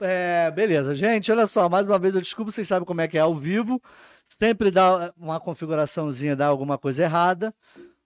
É, 0.00 0.50
beleza, 0.52 0.94
gente, 0.94 1.30
olha 1.32 1.46
só, 1.46 1.68
mais 1.68 1.84
uma 1.84 1.98
vez 1.98 2.14
eu 2.14 2.20
desculpo, 2.20 2.52
vocês 2.52 2.68
sabem 2.68 2.86
como 2.86 3.00
é 3.00 3.08
que 3.08 3.18
é 3.18 3.20
ao 3.20 3.34
vivo. 3.34 3.82
Sempre 4.26 4.70
dá 4.70 5.12
uma 5.16 5.40
configuraçãozinha, 5.40 6.36
dá 6.36 6.46
alguma 6.46 6.76
coisa 6.78 7.02
errada, 7.02 7.52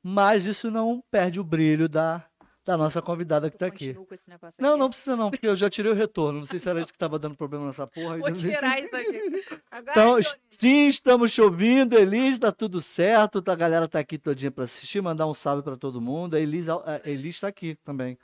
mas 0.02 0.46
isso 0.46 0.70
não 0.70 1.02
perde 1.10 1.38
o 1.40 1.44
brilho 1.44 1.88
da, 1.88 2.24
da 2.64 2.76
nossa 2.78 3.02
convidada 3.02 3.50
que 3.50 3.56
Eu 3.56 3.58
tá 3.58 3.66
aqui. 3.66 3.88
negócio 4.28 4.62
Não, 4.62 4.70
aqui. 4.70 4.78
não 4.78 4.88
precisa 4.88 5.16
não, 5.16 5.30
porque 5.30 5.46
eu 5.46 5.56
já 5.56 5.68
tirei 5.68 5.90
o 5.90 5.94
retorno. 5.94 6.38
Não 6.38 6.46
sei 6.46 6.58
se 6.60 6.68
era 6.70 6.80
isso 6.80 6.92
que 6.92 6.96
estava 6.96 7.18
dando 7.18 7.36
problema 7.36 7.66
nessa 7.66 7.86
porra. 7.86 8.16
Vou 8.18 8.34
gente, 8.34 8.54
tirar 8.54 8.78
isso 8.80 8.94
aqui. 8.96 9.44
Agora 9.70 9.90
Então, 9.90 10.16
eu- 10.18 10.24
sim, 10.58 10.86
estamos 10.86 11.32
te 11.34 11.42
ouvindo, 11.42 11.98
Elis, 11.98 12.38
tá 12.38 12.52
tudo 12.52 12.80
certo, 12.80 13.42
tá, 13.42 13.52
a 13.52 13.56
galera 13.56 13.86
tá 13.88 13.98
aqui 13.98 14.16
todinha 14.16 14.50
para 14.52 14.64
assistir, 14.64 15.02
mandar 15.02 15.26
um 15.26 15.34
salve 15.34 15.62
para 15.62 15.76
todo 15.76 16.00
mundo. 16.00 16.36
A 16.36 16.40
Elis, 16.40 16.68
a 16.68 17.00
Elis 17.04 17.38
tá 17.40 17.48
aqui 17.48 17.74
também. 17.84 18.16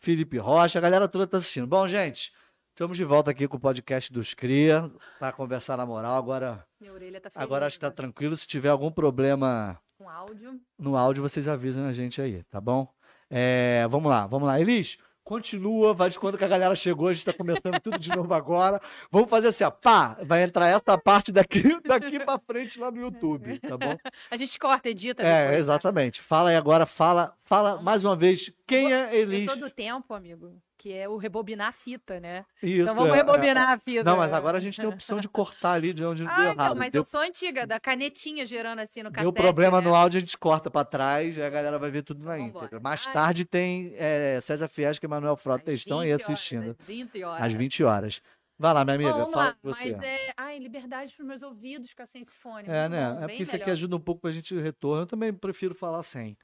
Felipe 0.00 0.38
Rocha, 0.38 0.78
a 0.78 0.82
galera 0.82 1.06
toda 1.06 1.26
tá 1.26 1.36
assistindo. 1.36 1.66
Bom, 1.66 1.86
gente, 1.86 2.32
estamos 2.78 2.96
de 2.96 3.02
volta 3.02 3.32
aqui 3.32 3.48
com 3.48 3.56
o 3.56 3.60
podcast 3.60 4.12
dos 4.12 4.34
Cria, 4.34 4.88
para 5.18 5.32
conversar 5.32 5.76
na 5.76 5.84
moral. 5.84 6.16
Agora, 6.16 6.64
Minha 6.80 6.92
orelha 6.92 7.20
tá 7.20 7.28
feliz. 7.28 7.44
agora 7.44 7.66
acho 7.66 7.74
que 7.74 7.80
tá 7.80 7.88
né? 7.88 7.92
tranquilo. 7.92 8.36
Se 8.36 8.46
tiver 8.46 8.68
algum 8.68 8.88
problema 8.88 9.76
Com 9.98 10.08
áudio. 10.08 10.60
no 10.78 10.96
áudio, 10.96 11.20
vocês 11.20 11.48
avisam 11.48 11.88
a 11.88 11.92
gente 11.92 12.22
aí, 12.22 12.44
tá 12.44 12.60
bom? 12.60 12.86
É, 13.28 13.84
vamos 13.90 14.08
lá, 14.08 14.28
vamos 14.28 14.46
lá. 14.46 14.60
Elis, 14.60 14.96
continua, 15.24 15.92
vai 15.92 16.08
de 16.08 16.20
quando 16.20 16.38
que 16.38 16.44
a 16.44 16.48
galera 16.48 16.76
chegou, 16.76 17.08
a 17.08 17.12
gente 17.12 17.24
tá 17.24 17.32
começando 17.32 17.80
tudo 17.82 17.98
de 17.98 18.14
novo 18.14 18.32
agora. 18.32 18.80
Vamos 19.10 19.28
fazer 19.28 19.48
assim, 19.48 19.64
ó, 19.64 19.72
pá, 19.72 20.16
vai 20.22 20.44
entrar 20.44 20.68
essa 20.68 20.96
parte 20.96 21.32
daqui, 21.32 21.64
daqui 21.82 22.20
pra 22.20 22.38
frente 22.38 22.78
lá 22.78 22.92
no 22.92 23.00
YouTube, 23.00 23.58
tá 23.58 23.76
bom? 23.76 23.96
A 24.30 24.36
gente 24.36 24.56
corta, 24.56 24.88
edita 24.88 25.24
É, 25.24 25.40
depois, 25.40 25.50
né? 25.50 25.58
exatamente. 25.58 26.22
Fala 26.22 26.50
aí 26.50 26.56
agora, 26.56 26.86
fala, 26.86 27.34
fala 27.42 27.82
mais 27.82 28.04
uma 28.04 28.14
vez, 28.14 28.52
quem 28.64 28.94
é 28.94 29.16
Elis? 29.16 29.46
sou 29.50 29.58
do 29.58 29.68
tempo, 29.68 30.14
amigo, 30.14 30.56
que 30.78 30.92
é 30.94 31.08
o 31.08 31.16
rebobinar 31.16 31.68
a 31.68 31.72
fita, 31.72 32.20
né? 32.20 32.46
Isso, 32.62 32.82
então 32.82 32.94
vamos 32.94 33.12
é, 33.12 33.16
rebobinar 33.16 33.70
a 33.70 33.78
fita. 33.78 34.00
é. 34.00 34.04
Não, 34.04 34.16
mas 34.16 34.32
agora 34.32 34.56
a 34.58 34.60
gente 34.60 34.76
tem 34.76 34.86
a 34.86 34.88
opção 34.88 35.18
de 35.18 35.28
cortar 35.28 35.72
ali 35.72 35.92
de 35.92 36.04
onde 36.04 36.22
deu 36.24 36.32
Ah, 36.32 36.42
errado. 36.44 36.52
então, 36.54 36.74
mas 36.76 36.92
deu 36.92 37.00
eu 37.00 37.04
sou 37.04 37.20
antiga, 37.20 37.66
da 37.66 37.80
canetinha 37.80 38.46
girando 38.46 38.78
assim 38.78 39.02
no 39.02 39.10
deu 39.10 39.32
cassete. 39.32 39.34
problema 39.42 39.80
né? 39.80 39.88
no 39.88 39.94
áudio, 39.94 40.18
a 40.18 40.20
gente 40.20 40.38
corta 40.38 40.70
pra 40.70 40.84
trás 40.84 41.36
e 41.36 41.42
a 41.42 41.50
galera 41.50 41.78
vai 41.78 41.90
ver 41.90 42.02
tudo 42.02 42.24
na 42.24 42.36
Vambora. 42.36 42.64
íntegra. 42.66 42.80
Mais 42.80 43.06
Ai. 43.08 43.12
tarde 43.12 43.44
tem 43.44 43.92
é, 43.96 44.38
César 44.40 44.68
Fiesco 44.68 45.04
e 45.04 45.08
Manuel 45.08 45.36
Frota, 45.36 45.70
Às 45.72 45.80
estão 45.80 45.98
aí 45.98 46.06
20 46.06 46.12
horas, 46.14 46.24
assistindo. 46.30 46.76
Às 46.78 46.86
20 46.86 47.22
horas. 47.24 47.46
Às 47.46 47.52
20 47.52 47.84
horas. 47.84 48.22
Vai 48.60 48.74
lá, 48.74 48.84
minha 48.84 48.94
amiga, 48.96 49.12
Vamos 49.12 49.32
fala 49.32 49.44
lá, 49.46 49.52
com 49.54 49.58
você. 49.68 49.92
mas 49.94 50.04
é... 50.04 50.32
Ai, 50.36 50.58
liberdade 50.58 51.14
para 51.14 51.24
meus 51.24 51.42
ouvidos 51.42 51.88
ficar 51.90 52.06
sem 52.06 52.22
esse 52.22 52.36
fone. 52.36 52.64
É, 52.68 52.88
né? 52.88 53.12
bom, 53.14 53.24
é 53.24 53.28
porque 53.28 53.42
isso 53.44 53.54
aqui 53.54 53.70
ajuda 53.70 53.94
um 53.94 54.00
pouco 54.00 54.20
pra 54.20 54.32
gente 54.32 54.52
retorno. 54.58 55.02
Eu 55.02 55.06
também 55.06 55.32
prefiro 55.32 55.74
falar 55.74 56.02
sem. 56.02 56.36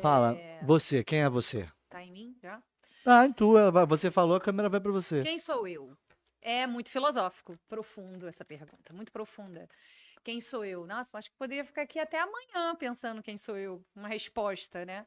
Fala, 0.00 0.36
É, 0.36 0.60
você, 0.62 1.02
quem 1.02 1.22
é 1.22 1.28
você? 1.28 1.66
Tá 1.88 2.04
em 2.04 2.12
mim 2.12 2.36
já? 2.40 2.62
Ah, 3.04 3.26
em 3.26 3.32
tu, 3.32 3.56
ela 3.56 3.70
vai- 3.70 3.86
você 3.86 4.10
falou, 4.10 4.36
a 4.36 4.40
câmera 4.40 4.68
vai 4.68 4.80
pra 4.80 4.92
você. 4.92 5.22
Quem 5.22 5.38
sou 5.38 5.66
eu? 5.66 5.96
É 6.42 6.66
muito 6.66 6.90
filosófico, 6.90 7.58
profundo 7.68 8.26
essa 8.26 8.44
pergunta, 8.44 8.92
muito 8.92 9.12
profunda. 9.12 9.68
Quem 10.22 10.40
sou 10.40 10.64
eu? 10.64 10.86
Nossa, 10.86 11.10
acho 11.14 11.30
que 11.30 11.36
poderia 11.36 11.64
ficar 11.64 11.82
aqui 11.82 11.98
até 11.98 12.18
amanhã 12.18 12.74
pensando 12.78 13.22
quem 13.22 13.36
sou 13.36 13.56
eu, 13.56 13.82
uma 13.94 14.08
resposta, 14.08 14.84
né? 14.84 15.06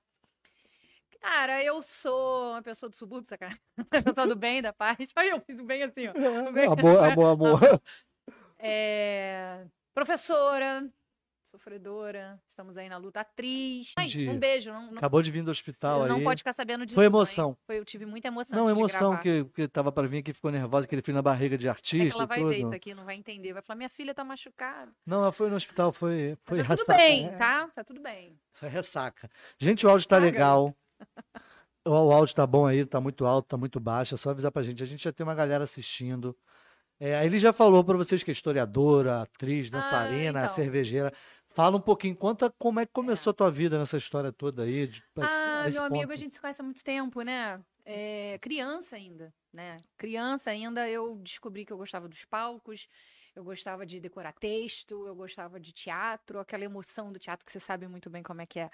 Cara, 1.21 1.63
eu 1.63 1.81
sou 1.81 2.51
uma 2.51 2.61
pessoa 2.61 2.89
do 2.89 2.95
subúrbio, 2.95 3.29
sacanagem. 3.29 3.59
Uma 3.93 4.03
pessoa 4.03 4.27
do 4.27 4.35
bem, 4.35 4.61
da 4.61 4.73
paz. 4.73 4.97
Aí 5.15 5.29
eu 5.29 5.39
fiz 5.39 5.57
o 5.57 5.63
bem 5.63 5.81
assim, 5.83 6.07
ó. 6.07 6.51
bem. 6.51 6.67
Amor, 6.67 7.03
amor, 7.03 7.27
amor. 7.27 7.81
É, 8.59 9.65
Professora, 9.93 10.85
sofredora, 11.57 12.41
estamos 12.49 12.77
aí 12.77 12.89
na 12.89 12.97
luta. 12.97 13.19
Atriz. 13.19 13.93
Ai, 13.95 14.07
Entendi. 14.07 14.27
um 14.27 14.39
beijo. 14.39 14.71
Não, 14.73 14.87
não, 14.89 14.97
Acabou 14.97 15.21
de 15.21 15.29
vir 15.29 15.43
do 15.43 15.51
hospital 15.51 16.07
não 16.07 16.15
aí. 16.17 16.23
pode 16.23 16.39
ficar 16.39 16.51
sabendo 16.53 16.83
disso. 16.83 16.95
Foi 16.95 17.03
não, 17.07 17.09
emoção. 17.15 17.55
Foi, 17.67 17.77
eu 17.77 17.85
tive 17.85 18.05
muita 18.07 18.27
emoção. 18.27 18.57
Não, 18.57 18.65
de 18.65 18.71
emoção 18.79 19.17
que, 19.17 19.45
que 19.45 19.67
tava 19.67 19.91
pra 19.91 20.07
vir 20.07 20.19
aqui, 20.19 20.33
ficou 20.33 20.49
nervosa, 20.51 20.87
que 20.87 20.95
ele 20.95 21.03
fez 21.03 21.13
na 21.15 21.21
barriga 21.21 21.55
de 21.55 21.67
É 21.67 21.69
artista 21.69 22.07
que 22.09 22.13
ela 22.15 22.25
vai 22.25 22.39
ver 22.39 22.55
tudo. 22.55 22.67
isso 22.67 22.75
aqui, 22.75 22.93
não 22.95 23.05
vai 23.05 23.15
entender. 23.15 23.53
Vai 23.53 23.61
falar, 23.61 23.77
minha 23.77 23.89
filha 23.89 24.15
tá 24.15 24.23
machucada. 24.23 24.91
Não, 25.05 25.21
ela 25.21 25.31
foi 25.31 25.49
no 25.49 25.55
hospital, 25.55 25.91
foi, 25.91 26.35
foi 26.43 26.57
Mas 26.63 26.67
tá 26.67 26.75
tudo 26.75 26.97
bem, 26.97 27.25
É, 27.27 27.29
tá? 27.37 27.67
Tá 27.67 27.83
tudo 27.83 28.01
bem. 28.01 28.35
Isso 28.55 28.65
é 28.65 28.69
ressaca. 28.69 29.29
Gente, 29.59 29.85
o 29.85 29.89
áudio 29.89 30.07
tá 30.07 30.15
Ah, 30.17 30.19
legal. 30.19 30.75
O, 31.85 31.89
o 31.91 32.11
áudio 32.13 32.33
tá 32.33 32.47
bom 32.47 32.65
aí, 32.65 32.85
tá 32.85 33.01
muito 33.01 33.25
alto, 33.25 33.45
tá 33.49 33.57
muito 33.57 33.77
baixo. 33.77 34.15
É 34.15 34.17
só 34.17 34.29
avisar 34.29 34.53
pra 34.53 34.61
gente. 34.63 34.81
A 34.81 34.85
gente 34.85 35.03
já 35.03 35.11
tem 35.11 35.21
uma 35.25 35.35
galera 35.35 35.65
assistindo. 35.65 36.33
É, 36.97 37.25
ele 37.25 37.37
já 37.37 37.51
falou 37.51 37.83
pra 37.83 37.97
vocês 37.97 38.23
que 38.23 38.31
é 38.31 38.33
historiadora, 38.33 39.23
atriz, 39.23 39.69
dançarina, 39.69 40.43
então. 40.43 40.55
cervejeira. 40.55 41.11
Fala 41.55 41.77
um 41.77 41.81
pouquinho, 41.81 42.15
conta 42.15 42.51
como 42.57 42.79
é 42.79 42.85
que 42.85 42.91
começou 42.91 43.31
a 43.31 43.33
tua 43.33 43.51
vida 43.51 43.77
nessa 43.77 43.97
história 43.97 44.31
toda 44.31 44.63
aí. 44.63 44.87
de- 44.87 45.03
Ah, 45.19 45.69
meu 45.69 45.83
amigo, 45.83 46.07
ponto. 46.07 46.13
a 46.13 46.15
gente 46.15 46.35
se 46.35 46.41
conhece 46.41 46.61
há 46.61 46.63
muito 46.65 46.83
tempo, 46.83 47.21
né? 47.21 47.63
É, 47.85 48.39
criança 48.41 48.95
ainda, 48.95 49.33
né? 49.51 49.77
Criança 49.97 50.49
ainda 50.49 50.89
eu 50.89 51.15
descobri 51.17 51.65
que 51.65 51.71
eu 51.71 51.77
gostava 51.77 52.07
dos 52.07 52.25
palcos, 52.25 52.87
eu 53.35 53.43
gostava 53.43 53.85
de 53.85 53.99
decorar 53.99 54.33
texto, 54.33 55.05
eu 55.05 55.15
gostava 55.15 55.59
de 55.59 55.71
teatro, 55.71 56.39
aquela 56.39 56.63
emoção 56.63 57.11
do 57.11 57.19
teatro 57.19 57.45
que 57.45 57.51
você 57.51 57.59
sabe 57.59 57.87
muito 57.87 58.09
bem 58.09 58.23
como 58.23 58.41
é 58.41 58.45
que 58.45 58.59
é. 58.59 58.69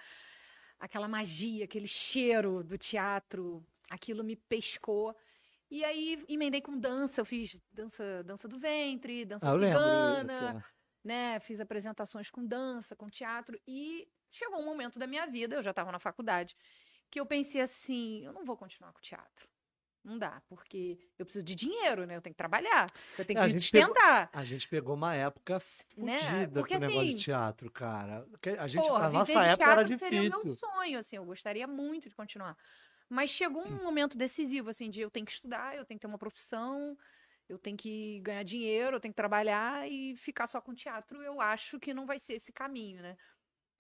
Aquela 0.80 1.08
magia, 1.08 1.66
aquele 1.66 1.88
cheiro 1.88 2.64
do 2.64 2.78
teatro, 2.78 3.66
aquilo 3.90 4.24
me 4.24 4.36
pescou. 4.36 5.16
E 5.72 5.84
aí 5.84 6.24
emendei 6.30 6.62
com 6.62 6.78
dança, 6.80 7.22
eu 7.22 7.26
fiz 7.26 7.62
dança, 7.72 8.24
dança 8.24 8.48
do 8.48 8.60
ventre, 8.60 9.26
dança 9.26 9.48
Ah, 9.48 9.54
lembro 9.54 10.16
cigana, 10.22 10.56
disso, 10.58 10.64
né? 11.04 11.40
Fiz 11.40 11.60
apresentações 11.60 12.30
com 12.30 12.46
dança, 12.46 12.96
com 12.96 13.08
teatro 13.08 13.60
e 13.68 14.08
chegou 14.32 14.60
um 14.60 14.66
momento 14.66 15.00
da 15.00 15.08
minha 15.08 15.26
vida, 15.28 15.56
eu 15.56 15.64
já 15.64 15.72
estava 15.72 15.92
na 15.92 16.00
faculdade, 16.00 16.56
que 17.12 17.20
eu 17.20 17.26
pensei 17.26 17.62
assim, 17.62 18.26
eu 18.26 18.34
não 18.34 18.46
vou 18.46 18.58
continuar 18.58 18.94
com 18.94 19.02
teatro. 19.02 19.48
Não 20.04 20.18
dá, 20.18 20.42
porque 20.48 20.98
eu 21.20 21.26
preciso 21.26 21.44
de 21.46 21.56
dinheiro, 21.56 22.06
né? 22.06 22.16
Eu 22.18 22.22
tenho 22.22 22.34
que 22.34 22.38
trabalhar, 22.38 22.92
eu 23.18 23.26
tenho 23.26 23.38
É, 23.38 23.42
a 23.42 23.48
que 23.48 23.50
me 23.50 23.62
pegou- 23.62 23.96
sustentar. 23.96 24.32
A 24.32 24.44
gente 24.46 24.68
pegou 24.68 24.96
uma 24.96 25.16
época 25.16 25.60
Né? 25.96 26.48
fodida 26.48 26.54
Porque, 26.54 26.74
com 26.74 26.78
o 26.78 26.80
negócio 26.80 27.10
de 27.10 27.16
assim, 27.16 27.26
teatro, 27.26 27.72
cara. 27.72 28.26
A, 28.60 28.68
gente, 28.68 28.88
Porra, 28.88 29.08
a 29.08 29.10
nossa 29.10 29.44
época 29.44 29.72
era 29.72 29.84
teatro 29.84 29.94
seria 29.98 30.22
o 30.22 30.26
meu 30.26 30.46
difícil. 30.46 30.60
sonho, 30.60 31.00
assim, 31.00 31.16
eu 31.18 31.26
gostaria 31.26 31.68
muito 31.68 32.08
de 32.10 32.16
continuar. 32.16 32.56
Mas 33.10 33.30
chegou 33.32 33.64
um 33.68 33.84
momento 33.84 34.18
decisivo, 34.18 34.70
assim, 34.70 34.90
de 34.90 35.02
eu 35.02 35.10
tenho 35.12 35.26
que 35.26 35.32
estudar, 35.34 35.76
eu 35.76 35.86
tenho 35.86 36.00
que 36.00 36.02
ter 36.04 36.08
uma 36.08 36.18
profissão, 36.20 36.96
eu 37.50 37.58
tenho 37.58 37.76
que 37.76 38.20
ganhar 38.22 38.44
dinheiro, 38.44 38.96
eu 38.96 39.00
tenho 39.00 39.12
que 39.14 39.18
trabalhar 39.18 39.90
e 39.90 40.16
ficar 40.16 40.48
só 40.48 40.62
com 40.62 40.74
teatro, 40.74 41.22
eu 41.24 41.42
acho 41.42 41.80
que 41.80 41.94
não 41.94 42.06
vai 42.06 42.20
ser 42.20 42.34
esse 42.36 42.54
caminho, 42.54 43.02
né? 43.02 43.18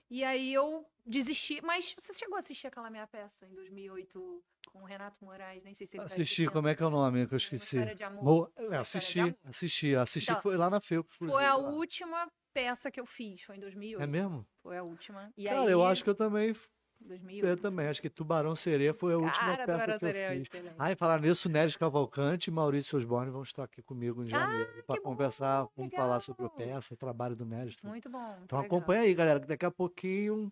E 0.09 0.23
aí 0.23 0.51
eu 0.53 0.85
desisti, 1.05 1.61
mas 1.61 1.93
você 1.97 2.11
chegou 2.13 2.35
a 2.35 2.39
assistir 2.39 2.67
aquela 2.67 2.89
minha 2.89 3.05
peça 3.05 3.45
em 3.45 3.53
2008 3.53 4.43
com 4.71 4.81
o 4.81 4.85
Renato 4.85 5.23
Moraes, 5.23 5.63
nem 5.63 5.73
sei 5.75 5.85
se 5.85 5.91
você 5.93 5.97
tá 5.99 6.05
Assisti, 6.05 6.47
como 6.47 6.67
é 6.67 6.75
que 6.75 6.81
é 6.81 6.85
o 6.85 6.89
nome 6.89 7.27
que 7.27 7.33
eu 7.33 7.37
Uma 7.37 7.37
esqueci? 7.37 7.95
De 7.95 8.03
amor. 8.03 8.23
Mo- 8.23 8.51
é, 8.57 8.77
assisti, 8.77 9.13
de 9.13 9.19
Amor. 9.21 9.35
assisti, 9.45 9.95
assisti, 9.95 10.31
Então, 10.31 10.41
foi 10.41 10.57
lá 10.57 10.69
na 10.69 10.77
FEU. 10.77 11.03
Foi 11.03 11.45
a 11.45 11.55
última 11.55 12.27
peça 12.53 12.89
que 12.89 12.99
eu 12.99 13.05
fiz, 13.05 13.43
foi 13.43 13.57
em 13.57 13.59
2008. 13.59 14.03
É 14.03 14.07
mesmo? 14.07 14.45
Foi 14.63 14.77
a 14.77 14.83
última. 14.83 15.31
E 15.37 15.47
Cara, 15.47 15.61
aí, 15.61 15.71
eu 15.71 15.85
acho 15.85 16.03
que 16.03 16.09
eu 16.09 16.15
também, 16.15 16.53
2008. 17.01 17.47
eu 17.47 17.57
também, 17.57 17.87
acho 17.87 18.01
que 18.01 18.09
Tubarão 18.09 18.55
Sereia 18.55 18.93
foi 18.93 19.13
a 19.13 19.17
última 19.17 19.39
Cara, 19.39 19.65
peça 19.65 19.71
Tubarão 19.71 19.85
que 19.85 19.91
eu 19.91 19.99
Sereia 19.99 20.25
é 20.33 20.37
fiz. 20.37 20.49
Ah, 20.77 20.91
e 20.91 20.95
falar 20.95 21.19
nisso, 21.21 21.49
Neres 21.49 21.75
Cavalcante 21.75 22.49
e 22.49 22.53
Maurício 22.53 22.97
Osborne 22.97 23.31
vão 23.31 23.43
estar 23.43 23.63
aqui 23.63 23.81
comigo 23.81 24.23
em 24.23 24.27
Ah, 24.27 24.29
janeiro 24.29 24.83
para 24.85 24.97
que 24.97 25.03
bom, 25.03 25.09
conversar, 25.11 25.67
vamos 25.75 25.93
falar 25.93 26.19
sobre 26.19 26.45
a 26.45 26.49
peça, 26.49 26.93
o 26.93 26.97
trabalho 26.97 27.35
do 27.35 27.45
Neres. 27.45 27.75
tudo. 27.75 27.89
Muito 27.89 28.09
bom. 28.09 28.19
muito 28.19 28.43
Então 28.45 28.59
legal. 28.59 28.77
acompanha 28.77 29.01
aí, 29.01 29.13
galera, 29.13 29.39
que 29.39 29.47
daqui 29.47 29.65
a 29.65 29.71
pouquinho 29.71 30.51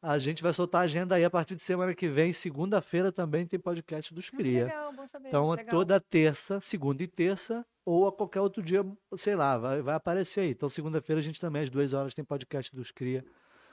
a 0.00 0.16
gente 0.16 0.42
vai 0.44 0.52
soltar 0.52 0.82
a 0.82 0.84
agenda 0.84 1.16
aí 1.16 1.24
a 1.24 1.30
partir 1.30 1.56
de 1.56 1.62
semana 1.62 1.92
que 1.94 2.08
vem. 2.08 2.32
Segunda-feira 2.32 3.10
também 3.10 3.44
tem 3.46 3.58
podcast 3.58 4.14
dos 4.14 4.30
Muito 4.30 4.44
Cria. 4.44 4.64
legal, 4.66 4.92
bom 4.92 5.06
saber. 5.06 5.28
Então, 5.28 5.50
legal. 5.50 5.66
toda 5.70 6.00
terça, 6.00 6.60
segunda 6.60 7.02
e 7.02 7.08
terça, 7.08 7.66
ou 7.84 8.06
a 8.06 8.12
qualquer 8.12 8.40
outro 8.40 8.62
dia, 8.62 8.86
sei 9.16 9.34
lá, 9.34 9.58
vai, 9.58 9.82
vai 9.82 9.94
aparecer 9.96 10.42
aí. 10.42 10.50
Então, 10.50 10.68
segunda-feira 10.68 11.18
a 11.18 11.22
gente 11.22 11.40
também, 11.40 11.62
às 11.62 11.70
duas 11.70 11.92
horas, 11.92 12.14
tem 12.14 12.24
podcast 12.24 12.72
dos 12.76 12.92
Cria 12.92 13.24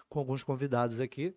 com 0.09 0.17
alguns 0.17 0.43
convidados 0.43 0.99
aqui. 0.99 1.35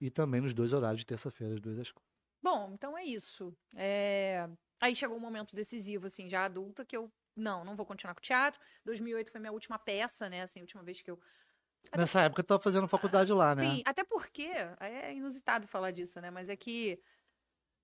E 0.00 0.10
também 0.10 0.40
nos 0.40 0.54
dois 0.54 0.72
horários 0.72 1.00
de 1.00 1.06
terça-feira, 1.06 1.54
às 1.54 1.60
duas 1.60 1.78
às 1.78 1.90
quatro. 1.90 2.06
Bom, 2.42 2.72
então 2.74 2.96
é 2.96 3.04
isso. 3.04 3.56
É, 3.74 4.48
Aí 4.80 4.94
chegou 4.94 5.16
um 5.16 5.20
momento 5.20 5.54
decisivo, 5.56 6.06
assim, 6.06 6.28
já 6.28 6.44
adulta, 6.44 6.84
que 6.84 6.96
eu, 6.96 7.10
não, 7.34 7.64
não 7.64 7.74
vou 7.74 7.86
continuar 7.86 8.14
com 8.14 8.20
teatro. 8.20 8.60
2008 8.84 9.30
foi 9.30 9.40
minha 9.40 9.52
última 9.52 9.78
peça, 9.78 10.28
né, 10.28 10.42
assim, 10.42 10.60
a 10.60 10.62
última 10.62 10.82
vez 10.82 11.00
que 11.00 11.10
eu... 11.10 11.18
Nessa 11.96 12.20
época, 12.22 12.40
eu 12.40 12.42
estava 12.42 12.62
fazendo 12.62 12.88
faculdade 12.88 13.32
lá, 13.32 13.54
né? 13.54 13.64
Sim, 13.64 13.82
até 13.86 14.04
porque, 14.04 14.50
é 14.80 15.14
inusitado 15.14 15.66
falar 15.66 15.92
disso, 15.92 16.20
né, 16.20 16.30
mas 16.30 16.48
é 16.48 16.56
que 16.56 17.00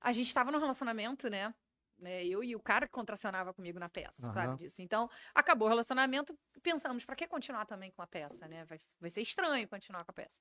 a 0.00 0.12
gente 0.12 0.26
estava 0.26 0.50
num 0.50 0.58
relacionamento, 0.58 1.30
né, 1.30 1.54
né, 1.98 2.24
eu 2.26 2.42
e 2.42 2.56
o 2.56 2.60
cara 2.60 2.86
que 2.86 2.92
contracionava 2.92 3.54
comigo 3.54 3.78
na 3.78 3.88
peça, 3.88 4.26
Aham. 4.26 4.34
sabe 4.34 4.56
disso. 4.58 4.82
Então, 4.82 5.08
acabou 5.34 5.66
o 5.66 5.70
relacionamento, 5.70 6.36
pensamos, 6.62 7.04
para 7.04 7.16
que 7.16 7.26
continuar 7.28 7.64
também 7.64 7.92
com 7.92 8.02
a 8.02 8.06
peça, 8.06 8.48
né? 8.48 8.64
Vai, 8.64 8.80
vai 9.00 9.10
ser 9.10 9.22
estranho 9.22 9.68
continuar 9.68 10.04
com 10.04 10.10
a 10.10 10.14
peça. 10.14 10.40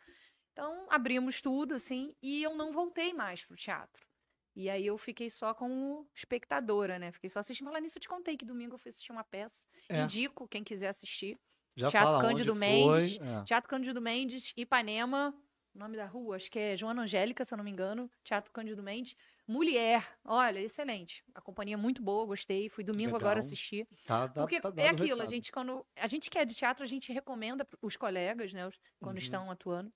Então, 0.54 0.86
abrimos 0.90 1.42
tudo, 1.42 1.76
assim, 1.76 2.14
e 2.22 2.44
eu 2.44 2.56
não 2.56 2.72
voltei 2.72 3.14
mais 3.14 3.44
pro 3.46 3.56
teatro. 3.56 4.06
E 4.54 4.70
aí 4.70 4.86
eu 4.86 4.98
fiquei 4.98 5.30
só 5.30 5.54
como 5.54 6.06
espectadora, 6.14 7.00
né? 7.00 7.12
Fiquei 7.14 7.30
só 7.30 7.40
assistindo. 7.40 7.68
Falar 7.68 7.80
nisso, 7.80 7.98
eu 7.98 8.02
te 8.02 8.10
contei 8.10 8.36
que 8.36 8.46
domingo 8.46 8.76
eu 8.76 8.78
fui 8.80 8.90
assistir 8.90 9.12
uma 9.14 9.24
peça. 9.24 9.66
É. 9.88 10.02
Indico, 10.02 10.46
quem 10.48 10.62
quiser 10.64 10.90
assistir. 10.90 11.40
Já 11.76 11.88
Teatro 11.90 12.12
fala 12.12 12.22
Cândido 12.22 12.54
Mendes. 12.54 13.18
é. 13.22 13.44
Teatro 13.46 13.70
Cândido 13.70 14.02
Mendes, 14.02 14.52
Ipanema, 14.58 15.34
o 15.74 15.80
nome 15.80 15.96
da 15.96 16.06
rua, 16.06 16.36
acho 16.36 16.52
que 16.52 16.60
é 16.60 16.76
Joana 16.76 17.04
Angélica, 17.04 17.46
se 17.46 17.54
eu 17.54 17.58
não 17.58 17.64
me 17.64 17.72
engano, 17.72 18.12
Teatro 18.26 18.52
Cândido 18.52 18.84
Mendes. 18.84 19.16
Mulher, 19.48 20.06
olha, 20.26 20.60
excelente. 20.60 21.24
A 21.34 21.40
companhia 21.42 21.76
é 21.76 21.78
muito 21.78 22.02
boa, 22.04 22.26
gostei. 22.26 22.68
Fui 22.68 22.84
domingo 22.84 23.14
Legal. 23.14 23.22
agora 23.22 23.40
assistir. 23.40 23.88
Tá, 24.06 24.28
tá, 24.28 24.42
Porque 24.42 24.60
tá 24.60 24.72
é 24.76 24.90
aquilo, 24.90 25.14
a 25.22 25.24
recado. 25.24 25.30
gente 25.30 25.50
quando 25.52 25.86
a 25.98 26.08
gente 26.08 26.30
que 26.30 26.38
é 26.38 26.44
de 26.44 26.54
teatro, 26.54 26.84
a 26.84 26.88
gente 26.88 27.12
recomenda 27.14 27.66
os 27.82 27.96
colegas, 27.96 28.52
né, 28.52 28.70
quando 29.00 29.16
Uhum. 29.18 29.24
estão 29.24 29.50
atuando. 29.50 29.92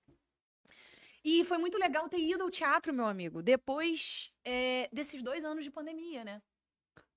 E 1.28 1.44
foi 1.44 1.58
muito 1.58 1.76
legal 1.80 2.08
ter 2.08 2.20
ido 2.20 2.44
ao 2.44 2.52
teatro, 2.52 2.94
meu 2.94 3.08
amigo, 3.08 3.42
depois 3.42 4.32
é, 4.46 4.88
desses 4.94 5.24
dois 5.24 5.44
anos 5.44 5.64
de 5.64 5.72
pandemia, 5.72 6.24
né? 6.24 6.40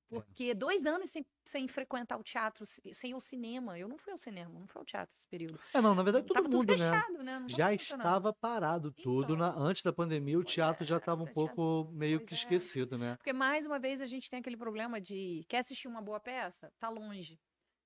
Porque 0.09 0.55
dois 0.55 0.87
anos 0.87 1.11
sem, 1.11 1.23
sem 1.45 1.69
frequentar 1.69 2.17
o 2.19 2.23
teatro, 2.23 2.65
se- 2.65 2.81
sem 2.95 3.15
o 3.15 3.21
cinema. 3.21 3.79
Eu 3.79 3.87
não 3.87 3.99
fui 3.99 4.11
ao 4.11 4.17
cinema, 4.17 4.59
não 4.59 4.67
fui 4.67 4.81
ao 4.81 4.85
teatro 4.87 5.15
esse 5.15 5.29
período. 5.29 5.61
É, 5.75 5.83
não, 5.83 5.95
na 5.95 6.03
verdade 6.03 6.27
todo 6.27 6.37
Tava 6.37 6.49
mundo, 6.49 6.61
tudo 6.67 6.71
né? 6.73 6.79
fechado, 6.79 7.23
né? 7.23 7.33
Tava 7.35 7.49
Já 7.51 7.75
estava 7.75 8.33
parado 8.33 8.91
tudo. 8.91 9.35
Então. 9.35 9.37
na- 9.37 9.55
antes 9.55 9.83
da 9.83 9.93
pandemia, 9.93 10.39
o 10.39 10.45
teatro 10.45 10.85
é, 10.85 10.87
já 10.87 10.97
estava 10.97 11.21
um 11.21 11.27
tinha- 11.27 11.35
pouco 11.35 11.91
meio 11.93 12.19
pois 12.21 12.29
que 12.31 12.35
é. 12.35 12.39
esquecido, 12.39 12.97
né? 12.97 13.17
Porque 13.17 13.35
mais 13.35 13.67
uma 13.67 13.79
vez 13.79 14.01
a 14.01 14.07
gente 14.07 14.31
tem 14.31 14.39
aquele 14.41 14.57
problema 14.57 14.99
de 14.99 15.45
quer 15.47 15.59
assistir 15.59 15.87
uma 15.89 16.01
boa 16.01 16.19
peça? 16.19 16.73
Tá 16.79 16.89
longe, 16.89 17.39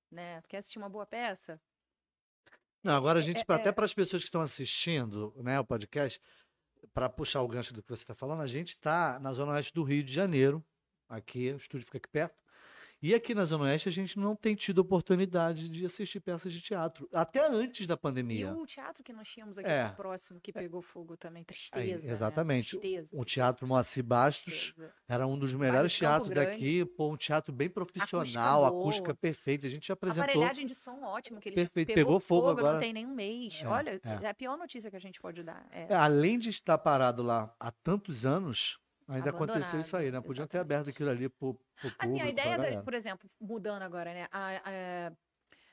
né? 0.09 0.41
Quer 0.47 0.59
assistir 0.59 0.77
uma 0.79 0.89
boa 0.89 1.05
peça? 1.05 1.59
Não, 2.83 2.93
agora 2.95 3.19
a 3.19 3.21
É- 3.21 3.25
gente, 3.25 3.39
é- 3.47 3.53
até 3.53 3.71
para 3.71 3.85
as 3.85 3.93
pessoas 3.93 4.21
que 4.23 4.27
estão 4.27 4.41
assistindo 4.41 5.33
né, 5.37 5.59
o 5.59 5.63
podcast, 5.65 6.19
para 6.93 7.07
puxar 7.09 7.41
o 7.41 7.47
gancho 7.47 7.73
do 7.73 7.81
que 7.81 7.87
você 7.89 8.03
está 8.03 8.13
falando, 8.13 8.41
a 8.41 8.47
gente 8.47 8.69
está 8.69 9.17
na 9.19 9.31
Zona 9.33 9.53
Oeste 9.53 9.73
do 9.73 9.83
Rio 9.83 10.03
de 10.03 10.11
Janeiro, 10.11 10.63
aqui, 11.07 11.51
o 11.53 11.57
estúdio 11.57 11.85
fica 11.85 11.97
aqui 11.97 12.09
perto. 12.09 12.35
E 13.05 13.13
aqui 13.13 13.35
na 13.35 13.43
Zona 13.43 13.65
Oeste 13.65 13.89
a 13.89 13.91
gente 13.91 14.17
não 14.17 14.33
tem 14.33 14.55
tido 14.55 14.79
oportunidade 14.79 15.67
de 15.67 15.85
assistir 15.85 16.21
peças 16.21 16.53
de 16.53 16.61
teatro, 16.61 17.05
até 17.11 17.45
antes 17.45 17.85
da 17.85 17.95
E 17.95 17.97
pandemia. 17.97 18.53
o 18.53 18.65
teatro 18.65 19.03
que 19.03 19.11
nós 19.11 19.27
tínhamos 19.27 19.57
aqui 19.57 19.67
É. 19.69 19.89
no 19.89 19.95
próximo, 19.95 20.39
que 20.39 20.53
pegou 20.53 20.81
fogo 20.81 21.17
também, 21.17 21.43
tristeza. 21.43 22.07
né? 22.07 22.13
exatamente. 22.13 22.79
Tristeza, 22.79 23.09
O 23.13 23.25
Teatro 23.25 23.67
Moacir 23.67 24.05
Bastos 24.05 24.53
tristeza. 24.53 24.93
era 25.05 25.27
um 25.27 25.37
dos 25.37 25.51
melhores 25.51 25.93
teatros 25.97 26.29
daqui, 26.29 26.85
pô, 26.85 27.11
um 27.11 27.17
teatro 27.17 27.53
bem 27.53 27.69
profissional, 27.69 28.61
boa. 28.61 28.69
acústica 28.81 29.13
perfeita. 29.13 29.67
A 29.67 29.69
gente 29.69 29.85
já 29.85 29.95
apresentou. 29.95 30.23
Aparelhagem 30.23 30.65
de 30.65 30.73
som 30.73 31.01
ótima, 31.03 31.41
que 31.41 31.49
ele 31.49 31.55
Perfeito, 31.57 31.87
pegou, 31.87 32.05
pegou 32.05 32.19
fogo 32.21 32.47
fogo, 32.47 32.59
agora. 32.59 32.73
não 32.75 32.79
tem 32.79 32.93
nem 32.93 33.05
um 33.05 33.13
mês. 33.13 33.59
É, 33.61 33.67
Olha, 33.67 33.99
é. 34.01 34.25
é. 34.25 34.29
a 34.29 34.33
pior 34.33 34.57
notícia 34.57 34.89
que 34.89 34.95
a 34.95 34.99
gente 35.01 35.19
pode 35.19 35.43
dar. 35.43 35.67
É. 35.71 35.87
É, 35.89 35.93
além 35.95 36.39
de 36.39 36.49
estar 36.49 36.77
parado 36.77 37.21
lá 37.21 37.53
há 37.59 37.69
tantos 37.69 38.25
anos, 38.25 38.79
ainda 39.07 39.29
aconteceu 39.29 39.79
isso 39.79 39.95
aí, 39.97 40.11
né? 40.11 40.21
Podiam 40.21 40.47
ter 40.47 40.57
aberto 40.59 40.89
aquilo 40.89 41.09
ali 41.09 41.29
pro, 41.29 41.53
pro 41.53 41.61
público. 41.75 41.97
Assim, 41.99 42.21
a 42.21 42.29
ideia, 42.29 42.57
da- 42.57 42.63
galera. 42.63 42.83
por 42.83 42.93
exemplo, 42.93 43.29
mudando 43.39 43.81
agora, 43.83 44.13
né? 44.13 44.27
a- 44.31 44.61
a- 45.09 45.13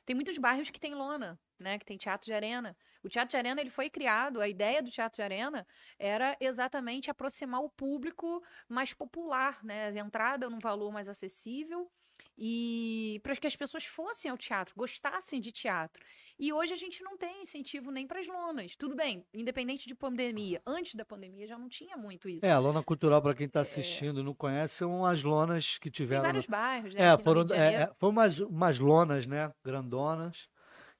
tem 0.05 0.15
muitos 0.15 0.37
bairros 0.39 0.71
que 0.71 0.81
tem 0.81 0.95
lona, 0.95 1.39
né? 1.59 1.79
Que 1.79 1.85
tem 1.85 1.97
teatro 1.97 2.27
de 2.27 2.33
arena. 2.33 2.77
O 3.03 3.09
teatro 3.09 3.31
de 3.31 3.37
arena 3.37 3.61
ele 3.61 3.71
foi 3.71 3.89
criado. 3.89 4.41
A 4.41 4.49
ideia 4.49 4.83
do 4.83 4.91
teatro 4.91 5.17
de 5.17 5.23
arena 5.23 5.67
era 5.99 6.37
exatamente 6.41 7.11
aproximar 7.11 7.61
o 7.63 7.71
público 7.71 8.43
mais 8.69 8.93
popular, 8.93 9.63
né? 9.63 9.89
A 9.89 9.99
entrada 9.99 10.51
num 10.51 10.59
valor 10.59 10.91
mais 10.93 11.09
acessível 11.09 11.91
e 12.37 13.21
para 13.23 13.37
que 13.37 13.47
as 13.47 13.57
pessoas 13.57 13.85
fossem 13.85 14.31
ao 14.31 14.37
teatro, 14.39 14.75
gostassem 14.77 15.41
de 15.41 15.53
teatro. 15.53 16.03
E 16.39 16.53
hoje 16.53 16.73
a 16.73 16.77
gente 16.77 17.03
não 17.03 17.17
tem 17.19 17.43
incentivo 17.43 17.91
nem 17.91 18.07
para 18.07 18.21
as 18.21 18.27
lonas. 18.27 18.75
Tudo 18.77 18.97
bem, 18.97 19.27
independente 19.35 19.87
de 19.87 19.95
pandemia. 19.95 20.63
Antes 20.67 20.95
da 20.95 21.05
pandemia 21.05 21.47
já 21.47 21.59
não 21.59 21.69
tinha 21.69 21.97
muito 21.97 22.29
isso. 22.29 22.47
É, 22.47 22.51
a 22.51 22.59
lona 22.59 22.83
cultural, 22.83 23.21
para 23.21 23.35
quem 23.35 23.47
está 23.47 23.61
assistindo 23.61 24.21
e 24.21 24.23
não 24.23 24.35
conhece, 24.35 24.77
são 24.77 25.05
as 25.05 25.23
lonas 25.23 25.77
que 25.79 25.91
tem 25.91 25.93
tiveram. 25.93 26.23
vários 26.25 26.47
no- 26.47 26.51
bairros, 26.51 26.95
né? 26.95 27.03
É, 27.13 27.19
foram, 27.19 27.45
é, 27.55 27.75
é, 27.75 27.91
foram 27.99 28.13
umas, 28.13 28.39
umas 28.41 28.79
lonas, 28.79 29.27
né? 29.27 29.53
Grandonas, 29.63 30.49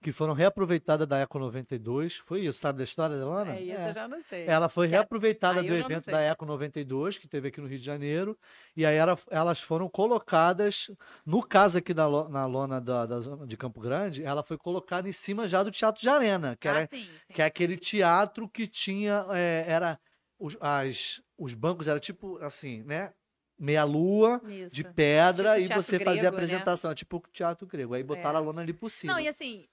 que 0.03 0.13
foram 0.13 0.33
reaproveitadas 0.33 1.07
da 1.07 1.19
Eco 1.19 1.39
92. 1.39 2.17
Foi 2.17 2.41
isso, 2.41 2.59
sabe 2.59 2.79
da 2.79 2.85
história 2.85 3.19
da 3.19 3.25
lona? 3.27 3.55
É, 3.55 3.63
isso 3.63 3.81
eu 3.81 3.93
já 3.93 4.09
não 4.09 4.21
sei. 4.23 4.47
Ela 4.47 4.69
foi 4.69 4.89
Que 4.89 4.95
é- 4.95 4.97
reaproveitada 4.99 5.61
aí 5.61 5.69
do 5.69 5.75
evento 5.75 6.07
da 6.11 6.21
Eco 6.21 6.47
92, 6.47 7.19
que 7.19 7.29
teve 7.29 7.49
aqui 7.49 7.61
no 7.61 7.67
Rio 7.67 7.79
de 7.79 7.85
Janeiro, 7.85 8.39
e 8.77 8.87
aí 8.87 8.97
era- 8.97 9.17
elas 9.31 9.61
foram 9.61 9.89
colocadas, 9.89 10.91
no 11.25 11.43
caso 11.43 11.79
aqui 11.79 11.93
da, 11.93 12.09
na 12.29 12.47
lona 12.47 12.81
da, 12.81 13.05
da 13.07 13.21
zona 13.21 13.47
de 13.47 13.57
Campo 13.57 13.81
Grande, 13.81 14.25
ela 14.25 14.43
foi 14.43 14.57
colocada 14.57 15.09
em 15.09 15.13
cima 15.13 15.47
já 15.47 15.63
do 15.63 15.71
Teatro 15.71 16.01
de 16.01 16.09
Arena, 16.09 16.57
que, 16.59 16.67
era, 16.67 16.85
ah, 16.85 16.87
sim, 16.87 17.05
sim. 17.05 17.11
que 17.35 17.43
é 17.43 17.45
aquele 17.45 17.77
teatro 17.77 18.49
que 18.49 18.67
tinha, 18.67 19.27
é, 19.31 19.65
era, 19.69 19.99
os, 20.39 20.57
as, 20.61 21.21
os 21.37 21.53
bancos 21.55 21.89
eram 21.89 22.01
tipo 22.01 22.39
assim, 22.39 22.83
né? 22.85 23.13
Meia-lua, 23.59 24.41
Isso. 24.49 24.75
de 24.75 24.83
pedra, 24.83 25.61
Tipo 25.61 25.73
e 25.79 25.83
você 25.83 25.99
fazia 25.99 26.11
a 26.13 26.15
grego, 26.15 26.23
né? 26.23 26.29
apresentação, 26.29 26.95
tipo 26.95 27.23
teatro 27.31 27.67
grego. 27.67 27.93
Aí 27.93 28.03
botaram 28.03 28.39
É. 28.39 28.43
a 28.43 28.45
lona 28.45 28.63
ali 28.63 28.73
por 28.73 28.91
cima. 28.91 29.13
Não, 29.13 29.21
e 29.21 29.29
assim, 29.29 29.67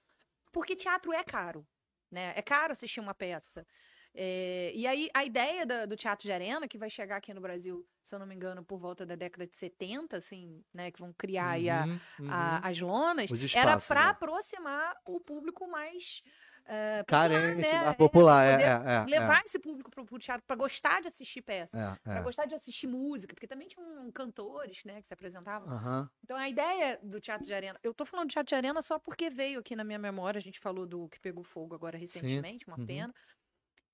porque 0.52 0.76
teatro 0.76 1.12
é 1.12 1.22
caro, 1.24 1.66
né? 2.10 2.32
É 2.36 2.42
caro 2.42 2.72
assistir 2.72 3.00
uma 3.00 3.14
peça. 3.14 3.66
É, 4.14 4.72
e 4.74 4.86
aí, 4.86 5.08
a 5.14 5.24
ideia 5.24 5.66
da- 5.66 5.86
do 5.86 5.94
teatro 5.96 6.24
de 6.26 6.32
arena, 6.32 6.66
que 6.66 6.78
vai 6.78 6.90
chegar 6.90 7.16
aqui 7.18 7.32
no 7.34 7.40
Brasil, 7.40 7.86
se 8.02 8.14
eu 8.14 8.18
não 8.18 8.26
me 8.26 8.34
engano, 8.34 8.64
por 8.64 8.78
volta 8.78 9.04
da 9.06 9.14
década 9.16 9.46
de 9.46 9.54
70, 9.56 10.16
assim, 10.16 10.64
né? 10.74 10.90
Que 10.90 10.98
vão 11.00 11.12
criar 11.12 11.50
aí 11.50 11.68
a- 11.70 11.84
Uhum, 11.84 12.00
uhum. 12.18 12.28
a- 12.30 12.68
as 12.68 12.80
lonas, 12.80 13.30
Os 13.30 13.42
era 13.52 13.76
espaços, 13.76 13.86
para 13.86 14.00
é. 14.00 14.10
aproximar 14.10 14.94
o 15.06 15.20
público 15.20 15.68
mais 15.68 16.22
é, 16.70 17.02
popular, 17.02 17.30
Carente, 17.30 17.62
né? 17.62 17.88
a 17.88 17.94
popular, 17.94 18.44
é, 18.44 18.62
é, 18.62 18.66
é, 18.66 19.04
levar 19.06 19.42
esse 19.42 19.58
público 19.58 19.90
para 19.90 20.02
o 20.02 20.18
teatro, 20.18 20.44
para 20.46 20.54
gostar 20.54 21.00
de 21.00 21.08
assistir 21.08 21.40
peça, 21.40 21.98
para 22.04 22.20
gostar 22.20 22.44
de 22.44 22.54
assistir 22.54 22.86
música, 22.86 23.34
porque 23.34 23.46
também 23.46 23.66
tinham 23.66 24.12
cantores, 24.12 24.84
né, 24.84 25.00
que 25.00 25.06
se 25.06 25.14
apresentavam. 25.14 25.72
Aham. 25.72 26.10
Então, 26.22 26.36
a 26.36 26.46
ideia 26.46 27.00
do 27.02 27.18
teatro 27.20 27.46
de 27.46 27.54
arena. 27.54 27.80
Eu 27.82 27.94
tô 27.94 28.04
falando 28.04 28.28
de 28.28 28.34
teatro 28.34 28.50
de 28.50 28.54
arena 28.54 28.82
só 28.82 28.98
porque 28.98 29.30
veio 29.30 29.60
aqui 29.60 29.74
na 29.74 29.82
minha 29.82 29.98
memória. 29.98 30.38
A 30.38 30.42
gente 30.42 30.60
falou 30.60 30.84
do 30.84 31.08
que 31.08 31.18
pegou 31.18 31.42
fogo 31.42 31.74
agora 31.74 31.96
recentemente, 31.96 32.66
uma 32.66 32.78
uhum. 32.78 32.86
pena. 32.86 33.14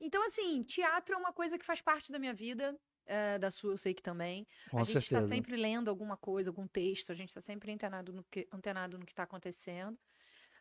Então, 0.00 0.24
assim, 0.26 0.60
teatro 0.64 1.14
é 1.14 1.18
uma 1.18 1.32
coisa 1.32 1.56
que 1.56 1.64
faz 1.64 1.80
parte 1.80 2.10
da 2.10 2.18
minha 2.18 2.34
vida. 2.34 2.76
eh, 3.06 3.38
da 3.38 3.50
sua, 3.50 3.72
eu 3.72 3.78
sei 3.78 3.94
que 3.94 4.02
também. 4.02 4.46
Com 4.70 4.80
a 4.80 4.84
gente 4.84 4.98
está 4.98 5.22
sempre 5.28 5.56
lendo 5.56 5.88
alguma 5.88 6.16
coisa, 6.16 6.50
algum 6.50 6.66
texto, 6.66 7.12
a 7.12 7.14
gente 7.14 7.28
está 7.28 7.40
sempre 7.40 7.70
antenado 7.70 8.12
no 8.12 8.24
que 9.04 9.12
está 9.12 9.22
acontecendo. 9.22 9.96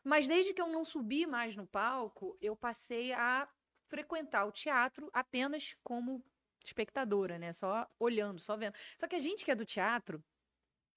Mas 0.03 0.27
desde 0.27 0.53
que 0.53 0.61
eu 0.61 0.67
não 0.67 0.83
subi 0.83 1.25
mais 1.25 1.55
no 1.55 1.65
palco, 1.65 2.38
eu 2.41 2.55
passei 2.55 3.13
a 3.13 3.47
frequentar 3.88 4.45
o 4.45 4.51
teatro 4.51 5.09
apenas 5.13 5.75
como 5.83 6.23
espectadora, 6.65 7.38
né? 7.38 7.53
Só 7.53 7.88
olhando, 8.00 8.39
só 8.39 8.55
vendo. 8.57 8.73
Só 8.97 9.07
que 9.07 9.15
a 9.15 9.19
gente 9.19 9.45
que 9.45 9.51
é 9.51 9.55
do 9.55 9.65
teatro, 9.65 10.23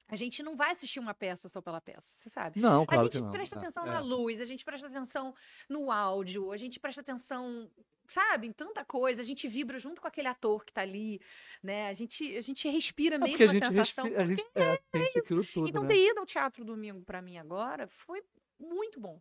a 0.08 0.14
gente 0.17 0.43
não 0.43 0.56
vai 0.56 0.70
assistir 0.70 1.00
uma 1.00 1.12
peça 1.14 1.49
só 1.49 1.61
pela 1.61 1.81
peça, 1.81 2.06
você 2.17 2.31
sabe? 2.31 2.61
Não, 2.61 2.82
A 2.82 2.87
claro 2.87 3.03
gente 3.05 3.19
que 3.19 3.20
não. 3.25 3.32
presta 3.32 3.56
É, 3.56 3.58
atenção 3.58 3.85
é. 3.87 3.91
na 3.91 3.99
luz, 4.00 4.41
a 4.41 4.44
gente 4.44 4.64
presta 4.64 4.87
atenção 4.87 5.35
no 5.69 5.91
áudio, 5.91 6.52
a 6.52 6.56
gente 6.56 6.79
presta 6.79 7.00
atenção, 7.00 7.69
sabe, 8.09 8.47
em 8.47 8.52
tanta 8.52 8.85
coisa, 8.85 9.20
a 9.23 9.25
gente 9.25 9.49
vibra 9.49 9.79
junto 9.81 10.00
com 10.00 10.06
aquele 10.06 10.29
ator 10.29 10.64
que 10.64 10.73
tá 10.73 10.82
ali, 10.82 11.20
né? 11.62 11.88
A 11.88 11.93
gente, 11.93 12.37
a 12.37 12.41
gente 12.41 12.69
respira 12.69 13.17
É 13.17 13.19
mesmo 13.19 13.37
a 13.44 13.44
a 13.44 13.52
gente, 13.52 13.67
sensação. 13.67 14.05
respi- 14.05 14.17
a 14.17 14.25
gente 14.26 14.44
é, 14.55 14.81
sente 14.94 15.19
aquilo 15.19 15.44
tudo, 15.44 15.69
Então, 15.69 15.82
né? 15.82 15.88
ter 15.88 16.11
ido 16.11 16.20
ao 16.20 16.26
teatro 16.26 16.64
domingo 16.64 17.04
pra 17.04 17.21
mim 17.21 17.37
agora 17.38 17.88
foi 17.88 18.23
muito 18.59 19.01
bom. 19.01 19.21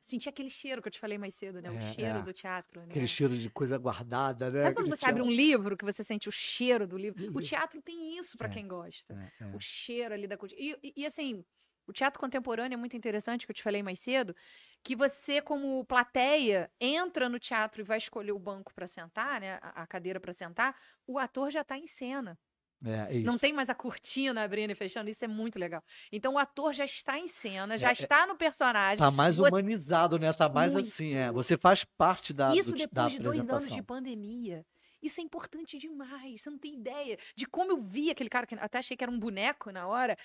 Sentir 0.00 0.28
aquele 0.30 0.50
cheiro 0.50 0.82
que 0.82 0.88
eu 0.88 0.92
te 0.92 1.00
falei 1.00 1.18
mais 1.18 1.34
cedo, 1.36 1.62
né? 1.62 1.70
O 1.72 1.78
É, 1.78 1.80
cheiro 1.80 2.22
é. 2.22 2.22
do 2.22 2.32
teatro, 2.34 2.86
né? 2.86 2.98
Aquele 2.98 3.08
cheiro 3.08 3.38
de 3.38 3.50
coisa 3.50 3.78
guardada, 3.78 4.50
né? 4.50 4.62
Sabe 4.62 4.74
quando 4.74 4.88
você 4.88 5.04
abre 5.06 5.22
um 5.22 5.30
livro 5.30 5.76
que 5.76 5.84
você 5.84 6.02
sente 6.02 6.28
o 6.28 6.32
cheiro 6.32 6.86
do 6.86 6.96
livro? 6.96 7.18
O 7.34 7.42
teatro 7.42 7.82
tem 7.82 8.16
isso 8.18 8.36
pra 8.38 8.48
É. 8.48 8.48
quem 8.48 8.66
gosta 8.66 9.18
É, 9.40 9.44
é. 9.44 9.50
o 9.52 9.60
cheiro 9.60 10.14
ali 10.14 10.26
da 10.26 10.36
cultura. 10.36 10.60
E, 10.60 10.76
e- 10.82 10.92
e, 11.02 11.06
assim, 11.06 11.44
o 11.86 11.92
teatro 11.92 12.18
contemporâneo 12.20 12.74
é 12.74 12.76
muito 12.78 12.96
interessante, 12.96 13.46
que 13.46 13.52
eu 13.52 13.54
te 13.54 13.62
falei 13.62 13.82
mais 13.82 14.00
cedo, 14.00 14.34
que 14.82 14.96
você, 14.96 15.40
como 15.42 15.84
plateia, 15.86 16.70
entra 16.80 17.28
no 17.28 17.38
teatro 17.38 17.80
e 17.82 17.84
vai 17.84 17.98
escolher 17.98 18.32
o 18.32 18.38
banco 18.38 18.74
para 18.74 18.86
sentar, 18.86 19.40
né? 19.40 19.54
A, 19.62 19.82
a 19.82 19.86
cadeira 19.86 20.18
para 20.20 20.32
sentar, 20.32 20.76
o 21.06 21.18
ator 21.18 21.50
já 21.50 21.60
está 21.62 21.76
em 21.78 21.86
cena. 21.86 22.38
É, 22.84 23.16
é. 23.16 23.20
Não 23.20 23.38
tem 23.38 23.52
mais 23.52 23.70
a 23.70 23.74
cortina 23.74 24.42
abrindo 24.44 24.70
e 24.70 24.74
fechando, 24.74 25.08
isso 25.08 25.24
é 25.24 25.28
muito 25.28 25.58
legal. 25.58 25.82
Então 26.12 26.34
o 26.34 26.38
ator 26.38 26.72
já 26.72 26.84
está 26.84 27.18
em 27.18 27.26
cena, 27.26 27.78
já 27.78 27.88
É, 27.88 27.90
é- 27.90 27.92
está 27.92 28.26
no 28.26 28.36
personagem. 28.36 28.98
Tá 28.98 29.10
mais 29.10 29.38
humanizado, 29.38 30.18
né? 30.18 30.32
Tá 30.32 30.48
mais 30.48 30.70
Muito. 30.72 30.86
assim, 30.86 31.14
é. 31.14 31.32
Você 31.32 31.56
faz 31.56 31.84
parte 31.84 32.32
da, 32.32 32.54
Isso 32.54 32.72
do, 32.72 32.78
da 32.78 32.84
depois 32.84 33.12
de 33.12 33.18
dois 33.20 33.40
anos 33.40 33.70
de 33.70 33.82
pandemia. 33.82 34.64
Isso 35.02 35.20
é 35.20 35.24
importante 35.24 35.78
demais. 35.78 36.42
Você 36.42 36.50
não 36.50 36.58
tem 36.58 36.74
ideia 36.74 37.18
de 37.34 37.46
como 37.46 37.72
eu 37.72 37.80
vi 37.80 38.10
aquele 38.10 38.28
cara 38.30 38.46
que 38.46 38.54
até 38.54 38.78
achei 38.78 38.96
que 38.96 39.04
era 39.04 39.10
um 39.12 39.18
boneco 39.18 39.70
na 39.70 39.86
hora. 39.86 40.16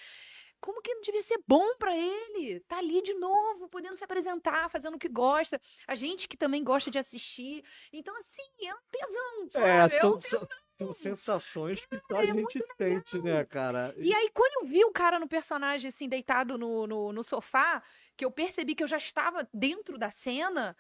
Como 0.60 0.80
que 0.82 0.94
não 0.94 1.02
devia 1.02 1.22
ser 1.24 1.40
bom 1.48 1.76
pra 1.78 1.96
ele? 1.98 2.60
Tá 2.68 2.78
ali 2.78 3.02
de 3.02 3.16
novo, 3.16 3.68
podendo 3.68 3.96
se 3.98 4.04
apresentar, 4.04 4.70
fazendo 4.70 4.94
o 4.96 5.00
que 5.00 5.10
gosta. 5.10 5.60
A 5.88 5.96
gente 5.96 6.28
que 6.28 6.38
também 6.38 6.64
gosta 6.64 6.92
de 6.92 7.00
assistir. 7.00 7.64
Então, 7.92 8.16
assim, 8.18 8.44
é 8.64 8.74
um 8.74 8.78
tesão. 8.92 9.50
Sabe? 9.50 9.66
É, 9.66 9.78
É 9.78 9.86
um 9.86 9.90
são, 9.90 10.20
tesão. 10.20 10.40
são, 10.40 10.48
são 10.84 10.94
sensações 10.94 11.86
que 11.86 11.98
só 12.00 12.18
a 12.18 12.24
é 12.24 12.28
gente 12.28 12.64
sente, 12.78 13.22
né, 13.22 13.44
cara? 13.46 13.94
E 13.98 14.14
aí, 14.14 14.30
quando 14.34 14.64
eu 14.64 14.68
vi 14.70 14.84
o 14.84 14.92
cara 14.92 15.20
no 15.20 15.28
personagem, 15.28 15.88
assim, 15.90 16.08
deitado 16.10 16.58
no, 16.58 16.88
no, 16.88 17.14
no 17.14 17.24
sofá, 17.24 17.84
que 18.18 18.26
eu 18.26 18.32
percebi 18.32 18.76
que 18.76 18.84
eu 18.84 18.88
já 18.88 18.98
estava 18.98 19.48
dentro 19.54 19.98
da 19.98 20.10
cena, 20.10 20.76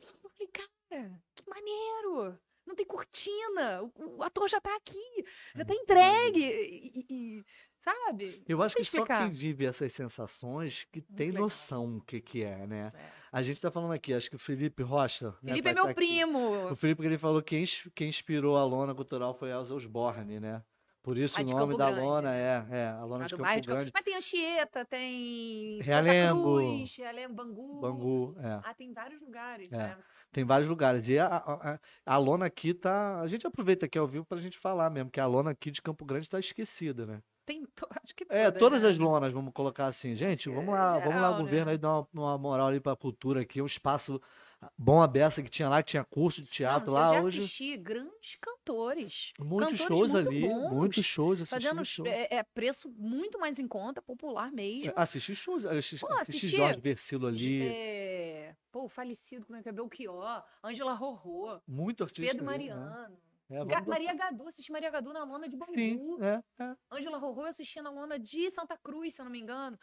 eu 0.00 0.30
falei, 0.30 0.48
cara, 0.52 1.20
que 1.34 1.48
maneiro! 1.48 2.38
Não 2.66 2.74
tem 2.74 2.86
cortina, 2.86 3.82
o, 3.82 4.16
o 4.18 4.22
ator 4.22 4.48
já 4.48 4.58
tá 4.58 4.74
aqui, 4.74 5.24
já 5.54 5.64
tá 5.66 5.74
É, 5.74 5.76
entregue. 5.76 6.42
E- 6.42 7.06
e, 7.10 7.44
sabe? 7.84 8.42
Eu 8.48 8.62
acho 8.62 8.74
que 8.74 8.84
só 8.84 8.96
explicar. 8.98 9.24
quem 9.24 9.30
vive 9.32 9.66
essas 9.66 9.92
sensações 9.92 10.84
que 10.90 11.00
tem 11.00 11.28
legal. 11.28 11.42
noção 11.44 11.96
o 11.98 12.00
que 12.00 12.20
que 12.20 12.42
é, 12.42 12.66
né? 12.66 12.92
É. 12.94 13.24
A 13.30 13.42
gente 13.42 13.60
tá 13.60 13.70
falando 13.70 13.92
aqui, 13.92 14.14
acho 14.14 14.30
que 14.30 14.36
o 14.36 14.38
Felipe 14.38 14.82
Rocha. 14.82 15.34
né, 15.42 15.52
Felipe 15.52 15.68
é 15.68 15.74
tá- 15.74 15.80
meu 15.80 15.88
tá 15.88 15.94
primo. 15.94 16.70
O 16.70 16.76
Felipe 16.76 17.00
que 17.02 17.06
ele 17.08 17.18
falou 17.18 17.42
que 17.42 17.50
quem, 17.56 17.62
ins- 17.64 17.88
quem 17.94 18.08
inspirou 18.08 18.56
a 18.56 18.64
lona 18.64 18.94
cultural 18.94 19.34
foi 19.34 19.50
Elza 19.50 19.74
Osborne, 19.74 20.40
né? 20.40 20.62
Por 21.02 21.18
isso 21.18 21.38
A 21.38 21.42
o 21.42 21.44
nome 21.44 21.58
Campo 21.66 21.76
da 21.76 21.86
Grande. 21.90 22.00
lona 22.06 22.34
é, 22.34 22.66
é 22.70 22.86
a 22.88 23.04
lona 23.04 23.18
lá 23.24 23.26
de 23.26 23.36
Campo 23.36 23.44
de 23.50 23.54
Campo- 23.56 23.66
Grande, 23.66 23.90
Mas 23.92 24.04
tem 24.04 24.16
Anchieta, 24.16 24.84
tem 24.86 25.78
Realengo. 25.82 26.42
Cruz, 26.56 26.96
Realengo, 26.96 27.34
Bangu. 27.34 27.80
Bangu, 27.80 28.36
é. 28.38 28.60
Ah, 28.64 28.72
tem 28.74 28.90
vários 28.92 29.20
lugares, 29.20 29.70
É. 29.70 29.76
né? 29.76 29.98
Tem 30.32 30.44
vários 30.44 30.68
lugares. 30.68 31.06
E 31.08 31.18
a, 31.18 31.26
a, 31.26 31.72
a- 31.74 31.78
a 32.06 32.16
lona 32.16 32.46
aqui 32.46 32.72
tá. 32.72 33.20
A 33.20 33.26
gente 33.26 33.46
aproveita 33.46 33.84
aqui 33.86 33.98
ao 33.98 34.06
vivo 34.06 34.24
pra 34.24 34.38
gente 34.38 34.56
falar 34.58 34.88
mesmo, 34.90 35.10
que 35.10 35.20
a 35.20 35.26
lona 35.26 35.50
aqui 35.50 35.70
de 35.70 35.82
Campo 35.82 36.04
Grande 36.06 36.28
tá 36.28 36.38
esquecida, 36.40 37.04
né? 37.04 37.20
Tem, 37.44 37.64
to- 37.66 37.86
acho 38.02 38.14
que 38.14 38.24
É, 38.28 38.44
todas, 38.46 38.58
todas 38.60 38.82
né? 38.82 38.88
as 38.88 38.98
lonas, 38.98 39.32
vamos 39.32 39.52
colocar 39.52 39.86
assim. 39.86 40.14
Gente, 40.14 40.48
vamos 40.48 40.74
é 40.74 40.78
lá, 40.78 40.98
vamos 40.98 41.20
lá, 41.20 41.28
geral, 41.28 41.36
governo 41.36 41.66
né? 41.66 41.72
aí, 41.72 41.78
dar 41.78 41.90
uma, 41.90 42.08
uma 42.12 42.38
moral 42.38 42.68
ali 42.68 42.80
pra 42.80 42.96
cultura 42.96 43.42
aqui, 43.42 43.60
um 43.60 43.66
espaço 43.66 44.20
bom 44.78 45.02
aberto 45.02 45.42
que 45.42 45.50
tinha 45.50 45.68
lá, 45.68 45.82
que 45.82 45.90
tinha 45.90 46.04
curso 46.04 46.40
de 46.42 46.48
teatro 46.48 46.86
Não, 46.90 46.94
lá 46.94 47.08
eu 47.08 47.14
já 47.14 47.22
hoje. 47.22 47.38
assisti 47.38 47.76
grandes 47.76 48.36
cantores. 48.40 49.32
Muitos 49.38 49.78
cantores 49.78 49.78
shows 49.78 50.12
muito 50.12 50.28
ali, 50.28 50.40
bons, 50.40 50.70
muitos 50.70 51.04
shows, 51.04 51.48
Fazendo 51.48 51.84
show. 51.84 52.06
é, 52.06 52.36
é, 52.36 52.42
preço 52.42 52.88
muito 52.96 53.38
mais 53.38 53.58
em 53.58 53.68
conta, 53.68 54.00
popular 54.00 54.50
mesmo. 54.50 54.92
Assisti 54.96 55.34
shows, 55.34 55.64
assisti, 55.66 55.98
Pô, 56.00 56.06
assisti 56.14 56.36
assisti- 56.38 56.56
Jorge 56.56 56.80
Versilo 56.80 57.26
ali, 57.26 57.62
É, 57.62 58.54
pô, 58.72 58.88
falecido, 58.88 59.44
como 59.46 59.58
é 59.58 59.62
que 59.62 59.68
é? 59.68 59.72
Belchior, 59.72 60.42
Ângela 60.62 60.94
Rorô, 60.94 61.60
muito 61.68 62.02
artista 62.04 62.34
Pedro 62.34 62.50
ali, 62.50 62.68
né? 62.68 63.08
É, 63.54 63.64
Ga- 63.64 63.82
Maria 63.86 64.14
Gadu, 64.14 64.46
assisti 64.48 64.72
Maria 64.72 64.90
Gadu 64.90 65.12
na 65.12 65.24
lona 65.24 65.48
de 65.48 65.56
Bangu. 65.56 65.72
Sim, 65.74 66.16
é, 66.20 66.42
é. 66.62 66.76
Ângela 66.90 67.18
Rorô 67.18 67.42
eu 67.42 67.46
assisti 67.46 67.80
na 67.80 67.90
lona 67.90 68.18
de 68.18 68.50
Santa 68.50 68.76
Cruz, 68.76 69.14
se 69.14 69.20
eu 69.20 69.24
não 69.24 69.32
me 69.32 69.40
engano. 69.40 69.78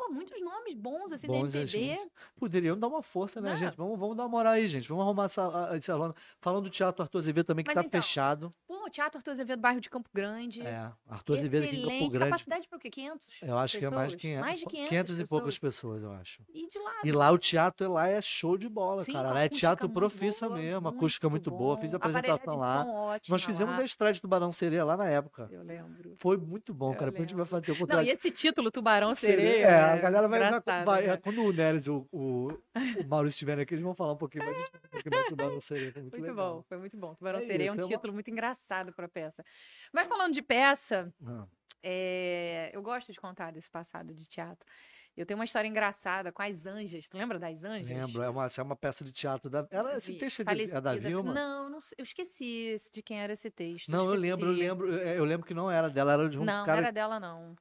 Pô, 0.00 0.10
muitos 0.10 0.40
nomes 0.40 0.74
bons, 0.74 1.12
assim, 1.12 1.26
Bons, 1.26 1.52
da 1.52 1.58
MPB. 1.58 1.92
assim. 1.92 2.10
Poderiam 2.38 2.78
dar 2.78 2.86
uma 2.88 3.02
força, 3.02 3.38
né, 3.38 3.54
gente? 3.54 3.76
Vamos, 3.76 3.98
vamos 3.98 4.16
dar 4.16 4.22
uma 4.22 4.28
moral 4.30 4.54
aí, 4.54 4.66
gente. 4.66 4.88
Vamos 4.88 5.04
arrumar 5.04 5.26
essa, 5.26 5.68
essa 5.74 5.94
lona. 5.94 6.14
Falando 6.40 6.64
do 6.64 6.70
Teatro 6.70 7.02
Arthur 7.02 7.18
Azevedo 7.18 7.44
também, 7.44 7.62
que 7.62 7.68
Mas 7.68 7.74
tá 7.74 7.82
então, 7.86 8.00
fechado. 8.00 8.50
Pô, 8.66 8.88
Teatro 8.88 9.18
Arthur 9.18 9.30
Azevedo, 9.32 9.60
bairro 9.60 9.78
de 9.78 9.90
Campo 9.90 10.08
Grande. 10.14 10.62
É, 10.66 10.90
Arthur 11.06 11.36
Azevedo 11.36 11.64
aqui 11.64 11.76
em 11.76 11.82
Campo. 11.82 12.10
Grande. 12.12 12.30
Capacidade 12.30 12.66
para 12.66 12.76
o 12.78 12.80
quê? 12.80 12.88
500? 12.88 13.28
Eu 13.42 13.58
acho 13.58 13.78
que 13.78 13.84
é 13.84 13.90
mais 13.90 14.12
de 14.12 14.16
pessoas? 14.16 14.22
500. 14.22 14.40
Mais 14.40 14.60
de 14.60 14.66
500 14.66 14.88
500 14.88 15.18
e 15.20 15.26
poucas 15.26 15.58
pessoas. 15.58 16.00
pessoas, 16.00 16.02
eu 16.02 16.12
acho. 16.18 16.42
E 16.54 16.66
de 16.66 16.78
lá. 16.78 16.92
E 17.04 17.12
lá 17.12 17.30
o 17.30 17.36
teatro 17.38 17.92
lá 17.92 18.08
é 18.08 18.22
show 18.22 18.56
de 18.56 18.68
bola, 18.70 19.04
Sim, 19.04 19.12
cara. 19.12 19.32
Lá 19.32 19.40
é 19.42 19.48
teatro 19.50 19.86
muito 19.86 19.94
profissa 19.98 20.48
boa, 20.48 20.58
mesmo, 20.58 20.88
acústica 20.88 21.28
muito 21.28 21.50
boa. 21.50 21.76
Fiz 21.76 21.92
a 21.92 21.98
apresentação 21.98 22.56
lá. 22.56 22.86
ótima 22.86 23.34
Nós 23.34 23.44
fizemos 23.44 23.76
lá. 23.76 23.82
a 23.82 23.84
estreia 23.84 24.14
de 24.14 24.20
Tubarão 24.22 24.50
Sereia 24.50 24.82
lá 24.82 24.96
na 24.96 25.08
época. 25.10 25.46
Eu 25.52 25.62
lembro. 25.62 26.16
Foi 26.18 26.38
muito 26.38 26.72
bom, 26.72 26.92
Eu 26.92 26.94
cara. 26.96 27.10
Depois 27.10 27.26
a 27.26 27.28
gente 27.28 27.36
vai 27.36 27.44
fazer 27.44 27.70
o 27.72 27.74
Não, 27.74 27.80
contrário. 27.80 28.08
e 28.08 28.10
esse 28.12 28.30
título, 28.30 28.70
Tubarão 28.70 29.14
Sereia. 29.14 29.66
É, 29.66 29.89
a 29.92 29.96
galera 29.98 30.28
vai. 30.28 30.40
vai- 30.60 30.84
vai- 30.84 31.06
né? 31.06 31.12
é, 31.12 31.16
quando 31.16 31.42
o 31.42 31.52
Neres 31.52 31.86
e 31.86 31.90
o, 31.90 32.06
o, 32.12 32.48
o 32.48 32.58
Maurício 33.08 33.36
estiverem 33.36 33.62
aqui, 33.62 33.74
eles 33.74 33.82
vão 33.84 33.94
falar 33.94 34.12
um 34.12 34.16
pouquinho 34.16 34.44
mais. 34.44 34.58
do 35.04 35.24
Tubarão 35.28 35.60
Sereia. 35.60 35.92
Foi 35.92 36.02
muito, 36.02 36.18
Muito 36.18 36.34
bom, 36.34 36.62
foi 36.68 36.78
muito 36.78 36.96
bom. 36.96 37.14
Tubarão 37.14 37.40
É 37.40 37.46
Sereia 37.46 37.68
é 37.68 37.72
um 37.72 37.74
é 37.76 37.78
uma- 37.84 37.88
título 37.88 38.12
muito 38.12 38.30
engraçado 38.30 38.92
para 38.92 39.08
peça. 39.08 39.44
Mas 39.92 40.06
falando 40.06 40.32
de 40.34 40.42
peça, 40.42 41.12
Ah, 41.26 41.46
é, 41.82 42.70
eu 42.72 42.82
gosto 42.82 43.12
de 43.12 43.20
contar 43.20 43.52
desse 43.52 43.70
passado 43.70 44.14
de 44.14 44.28
teatro. 44.28 44.68
Eu 45.16 45.26
tenho 45.26 45.38
uma 45.38 45.44
história 45.44 45.66
engraçada 45.68 46.30
com 46.30 46.40
as 46.40 46.64
Anjas. 46.66 47.08
Tu 47.08 47.18
lembra 47.18 47.38
das 47.38 47.64
Anjas? 47.64 47.88
lembro, 47.88 48.22
é 48.22 48.30
uma, 48.30 48.46
é 48.46 48.62
uma 48.62 48.76
peça 48.76 49.04
de 49.04 49.12
teatro 49.12 49.50
da. 49.50 49.66
Ela, 49.70 49.96
esse 49.98 50.14
texto 50.14 50.40
é, 50.46 50.54
de, 50.54 50.70
é 50.72 50.80
da. 50.80 50.94
Vilma? 50.94 51.34
Não, 51.34 51.68
não 51.68 51.78
eu 51.98 52.02
esqueci 52.04 52.76
de 52.92 53.02
quem 53.02 53.20
era 53.20 53.32
esse 53.32 53.50
texto. 53.50 53.90
Não, 53.90 54.06
eu 54.08 54.14
lembro, 54.14 54.46
eu 54.46 54.52
lembro, 54.52 54.98
é, 54.98 55.18
eu 55.18 55.24
lembro 55.24 55.44
que 55.46 55.52
não 55.52 55.70
era 55.70 55.90
dela, 55.90 56.12
era 56.12 56.28
de 56.28 56.38
um 56.38 56.44
Não, 56.44 56.64
cara. 56.64 56.80
não 56.80 56.86
era 56.86 56.92
dela, 56.92 57.18
não. 57.20 57.56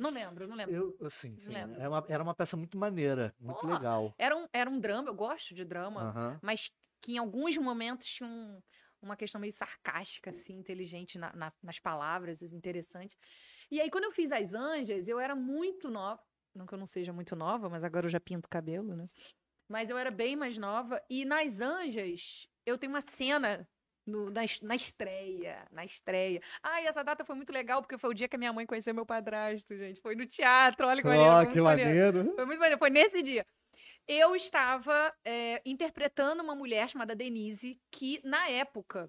Não 0.00 0.10
lembro, 0.10 0.48
não 0.48 0.56
lembro. 0.56 0.74
Eu, 0.74 1.06
assim, 1.06 1.36
sim, 1.38 1.52
lembro. 1.52 1.78
era 1.78 1.90
uma, 1.90 2.04
era 2.08 2.22
uma 2.22 2.34
peça 2.34 2.56
muito 2.56 2.78
maneira, 2.78 3.34
muito 3.38 3.66
legal. 3.66 4.14
Era 4.16 4.34
um, 4.34 4.48
era 4.50 4.70
um 4.70 4.80
drama, 4.80 5.10
eu 5.10 5.14
gosto 5.14 5.54
de 5.54 5.62
drama, 5.62 6.08
Aham. 6.08 6.40
mas 6.42 6.70
que 7.02 7.12
em 7.12 7.18
alguns 7.18 7.58
momentos 7.58 8.06
tinha 8.06 8.26
um- 8.26 8.62
uma 9.02 9.14
questão 9.14 9.38
meio 9.38 9.52
sarcástica, 9.52 10.30
assim, 10.30 10.54
inteligente 10.54 11.18
na- 11.18 11.32
na- 11.34 11.52
nas 11.62 11.78
palavras, 11.78 12.40
interessante. 12.42 13.14
E 13.70 13.78
aí, 13.78 13.90
quando 13.90 14.04
eu 14.04 14.12
fiz 14.12 14.32
As 14.32 14.54
Anjas, 14.54 15.06
eu 15.06 15.20
era 15.20 15.36
muito 15.36 15.90
nova. 15.90 16.22
Não 16.54 16.66
que 16.66 16.74
eu 16.74 16.78
não 16.78 16.86
seja 16.86 17.12
muito 17.12 17.36
nova, 17.36 17.68
mas 17.68 17.84
agora 17.84 18.06
eu 18.06 18.10
já 18.10 18.18
pinto 18.20 18.46
o 18.46 18.50
cabelo, 18.50 18.96
né? 18.96 19.06
Mas 19.68 19.90
eu 19.90 19.98
era 19.98 20.10
bem 20.10 20.34
mais 20.34 20.56
nova. 20.56 21.00
E 21.10 21.24
nas 21.26 21.60
Anjas, 21.60 22.48
eu 22.66 22.78
tenho 22.78 22.92
uma 22.92 23.00
cena 23.02 23.68
no- 24.10 24.30
na, 24.30 24.42
na 24.62 24.74
estreia. 24.74 25.66
Na 25.70 25.84
estreia. 25.84 26.40
E 26.82 26.86
essa 26.86 27.02
data 27.02 27.24
foi 27.24 27.34
muito 27.36 27.52
legal, 27.52 27.80
porque 27.80 27.96
foi 27.96 28.10
o 28.10 28.14
dia 28.14 28.28
que 28.28 28.36
a 28.36 28.38
minha 28.38 28.52
mãe 28.52 28.66
conheceu 28.66 28.94
meu 28.94 29.06
padrasto, 29.06 29.76
gente. 29.76 30.00
Foi 30.00 30.14
no 30.14 30.26
teatro, 30.26 30.86
olha 30.86 31.00
que 31.00 31.08
maneiro. 31.08 31.30
Ó, 31.30 31.44
foi 31.44 31.52
que 31.52 31.60
maneiro. 31.60 31.90
maneiro. 32.18 32.34
Foi 32.34 32.44
muito 32.46 32.58
maneiro. 32.58 32.78
Foi 32.78 32.90
nesse 32.90 33.22
dia. 33.22 33.46
Eu 34.08 34.34
estava 34.34 35.14
é, 35.24 35.62
interpretando 35.64 36.42
uma 36.42 36.54
mulher 36.54 36.88
chamada 36.88 37.14
Denise, 37.14 37.80
que 37.92 38.20
na 38.24 38.48
época 38.48 39.08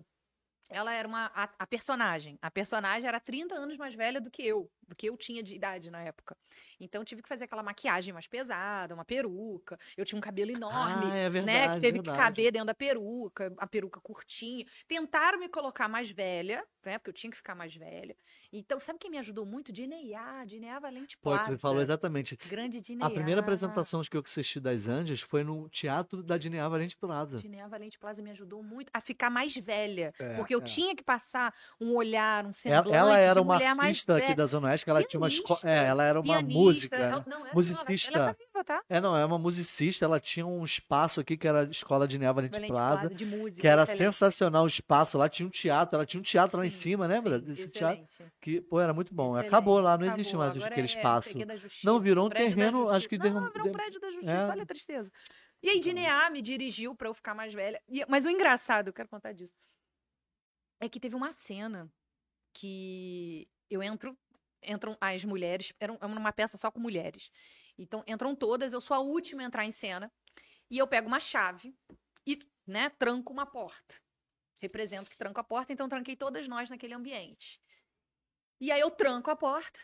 ela 0.70 0.94
era 0.94 1.08
uma 1.08 1.26
a, 1.34 1.50
a 1.60 1.68
personagem. 1.68 2.38
A 2.42 2.50
personagem 2.52 3.08
era 3.08 3.20
30 3.20 3.56
anos 3.56 3.78
mais 3.78 3.94
velha 3.96 4.22
do 4.22 4.30
que 4.32 4.46
eu, 4.46 4.70
do 4.92 4.96
que 4.96 5.08
eu 5.08 5.16
tinha 5.16 5.42
de 5.42 5.56
idade 5.56 5.90
na 5.90 6.02
época. 6.04 6.36
Então 6.80 7.06
tive 7.06 7.22
que 7.22 7.30
fazer 7.30 7.46
aquela 7.46 7.64
maquiagem 7.64 8.14
mais 8.14 8.28
pesada, 8.28 8.94
uma 8.94 9.06
peruca. 9.06 9.80
Eu 9.96 10.04
tinha 10.04 10.18
um 10.18 10.22
cabelo 10.22 10.52
enorme. 10.52 11.10
Ah, 11.10 11.16
é 11.16 11.30
verdade. 11.30 11.46
né, 11.46 11.76
que 11.76 11.82
teve 11.82 11.92
verdade. 11.94 12.18
que 12.18 12.24
caber 12.24 12.52
dentro 12.52 12.68
da 12.68 12.74
peruca, 12.74 13.54
a 13.58 13.66
peruca 13.66 14.02
curtinha. 14.02 14.66
Tentaram 14.88 15.40
me 15.40 15.48
colocar 15.48 15.88
mais 15.88 16.12
velha, 16.12 16.64
né? 16.86 16.98
Porque 16.98 17.10
eu 17.10 17.14
tinha 17.14 17.32
que 17.32 17.38
ficar 17.38 17.56
mais 17.56 17.74
velha. 17.74 18.16
Então, 18.52 18.80
sabe 18.82 19.00
quem 19.00 19.10
me 19.10 19.18
ajudou 19.18 19.46
muito? 19.46 19.72
Dineia, 19.72 20.44
Dineia 20.46 20.78
Valente 20.78 21.18
Pô, 21.18 21.30
Plaza. 21.30 21.54
tu 21.54 21.58
falou 21.58 21.82
exatamente. 21.82 22.36
Grande 22.50 22.82
Dineia. 22.82 23.08
A 23.08 23.10
primeira 23.10 23.40
apresentação 23.40 24.02
que 24.02 24.18
eu 24.18 24.22
assisti 24.26 24.60
das 24.60 24.90
Anjas 24.90 25.22
foi 25.22 25.42
no 25.44 25.70
teatro 25.70 26.22
da 26.22 26.38
Dineá 26.38 26.68
Valente 26.68 26.98
Plaza. 26.98 27.38
Dineia 27.38 27.68
Valente 27.70 27.98
Plaza 27.98 28.22
me 28.22 28.32
ajudou 28.32 28.62
muito 28.62 28.90
a 28.94 29.00
ficar 29.00 29.30
mais 29.30 29.56
velha. 29.56 30.14
É, 30.20 30.34
porque 30.36 30.54
eu 30.54 30.60
é. 30.60 30.64
tinha 30.64 30.94
que 30.94 31.04
passar 31.04 31.54
um 31.80 31.96
olhar, 31.96 32.44
um 32.44 32.48
Ela, 32.48 32.54
semblante 32.54 32.98
ela 32.98 33.18
era 33.18 33.36
de 33.36 33.40
uma 33.40 33.56
artista 33.56 34.18
aqui 34.18 34.36
da 34.36 34.46
Zona 34.46 34.68
Oeste, 34.68 34.81
que 34.84 34.90
ela 34.90 35.04
tinha 35.04 35.20
uma 35.20 35.28
escola. 35.28 35.60
É, 35.66 35.86
ela 35.88 36.04
era 36.04 36.20
uma 36.20 36.42
música. 36.42 36.96
ela- 36.96 37.10
não, 37.10 37.18
ela- 37.18 37.26
não, 37.28 37.46
ela- 37.46 37.54
musicista. 37.56 38.12
Ela, 38.18 38.34
tá 38.34 38.38
viva, 38.46 38.64
tá? 38.64 38.84
É, 38.90 39.00
não, 39.02 39.16
é 39.16 39.24
uma 39.26 39.38
musicista, 39.38 40.06
ela 40.06 40.20
tinha 40.20 40.46
um 40.46 40.64
espaço 40.64 41.20
aqui 41.20 41.36
que 41.38 41.48
era 41.48 41.62
a 41.62 41.64
Escola 41.66 42.08
de 42.08 42.18
Neva 42.18 42.34
Valente 42.34 42.68
Plaza, 42.68 43.10
de 43.10 43.26
música. 43.26 43.62
que 43.62 43.68
era 43.68 43.84
excelente. 43.84 44.04
sensacional 44.04 44.64
o 44.64 44.68
espaço 44.68 45.18
lá, 45.18 45.28
tinha 45.30 45.46
um 45.48 45.50
teatro, 45.50 45.96
ela 45.96 46.06
tinha 46.06 46.20
um 46.20 46.24
teatro 46.24 46.58
lá 46.58 46.66
em 46.66 46.70
Sim, 46.70 46.80
cima, 46.82 47.08
lembra? 47.08 47.40
sim, 47.40 47.46
Desse 47.46 47.72
teatro 47.72 48.06
que, 48.40 48.62
pô, 48.62 48.80
era 48.80 48.94
muito 48.94 49.14
bom. 49.14 49.32
Excelente, 49.32 49.48
Acabou 49.48 49.80
lá, 49.80 49.98
não 49.98 50.06
existe 50.06 50.30
acabou. 50.36 50.40
mais 50.46 50.56
Agora 50.56 50.72
aquele 50.72 50.88
é 50.88 50.90
espaço. 50.90 51.30
Justiça, 51.58 51.86
Não, 51.86 52.00
virou 52.00 52.28
um 52.28 52.30
terreno, 52.30 52.90
acho 52.90 53.08
que 53.08 53.18
Não, 53.18 53.24
derrum- 53.24 53.52
virou 53.52 53.68
um 53.68 53.72
prédio 53.72 54.00
da 54.00 54.10
Justiça, 54.12 54.32
É. 54.32 54.48
olha 54.50 54.64
a 54.64 54.66
tristeza. 54.66 55.12
E 55.64 55.70
aí, 55.70 55.80
Dineá 55.80 56.30
me 56.32 56.42
dirigiu 56.42 56.96
pra 56.96 57.08
eu 57.08 57.14
ficar 57.14 57.36
mais 57.36 57.54
velha. 57.54 57.80
Mas 58.10 58.26
o 58.26 58.30
engraçado, 58.30 58.88
eu 58.88 58.94
quero 58.94 59.08
contar 59.10 59.32
disso, 59.32 59.54
é 60.80 60.90
que 60.90 61.00
teve 61.00 61.16
uma 61.16 61.32
cena 61.32 61.88
que 62.56 63.48
eu 63.70 63.82
entro, 63.84 64.18
entram 64.64 64.98
as 65.00 65.24
mulheres, 65.24 65.74
era 65.80 65.94
era 65.94 66.08
uma 66.08 66.34
peça 66.34 66.58
só 66.58 66.72
com 66.72 66.80
mulheres. 66.80 67.30
Então, 67.78 68.04
entram 68.08 68.36
todas, 68.36 68.74
eu 68.74 68.82
sou 68.82 68.96
a 68.96 69.00
última 69.00 69.42
a 69.42 69.46
entrar 69.46 69.66
em 69.66 69.72
cena, 69.72 70.12
e 70.70 70.78
eu 70.78 70.88
pego 70.88 71.08
uma 71.08 71.20
chave 71.20 71.76
e, 72.26 72.40
né, 72.66 72.90
tranco 72.90 73.34
uma 73.34 73.46
porta. 73.46 73.96
Represento 74.62 75.10
que 75.10 75.18
tranco 75.18 75.40
a 75.40 75.44
porta, 75.44 75.74
então 75.74 75.90
tranquei 75.90 76.16
todas 76.16 76.48
nós 76.48 76.70
naquele 76.70 76.94
ambiente. 76.94 77.60
E 78.60 78.72
aí 78.72 78.80
eu 78.80 78.92
tranco 78.92 79.32
a 79.32 79.36
porta, 79.36 79.80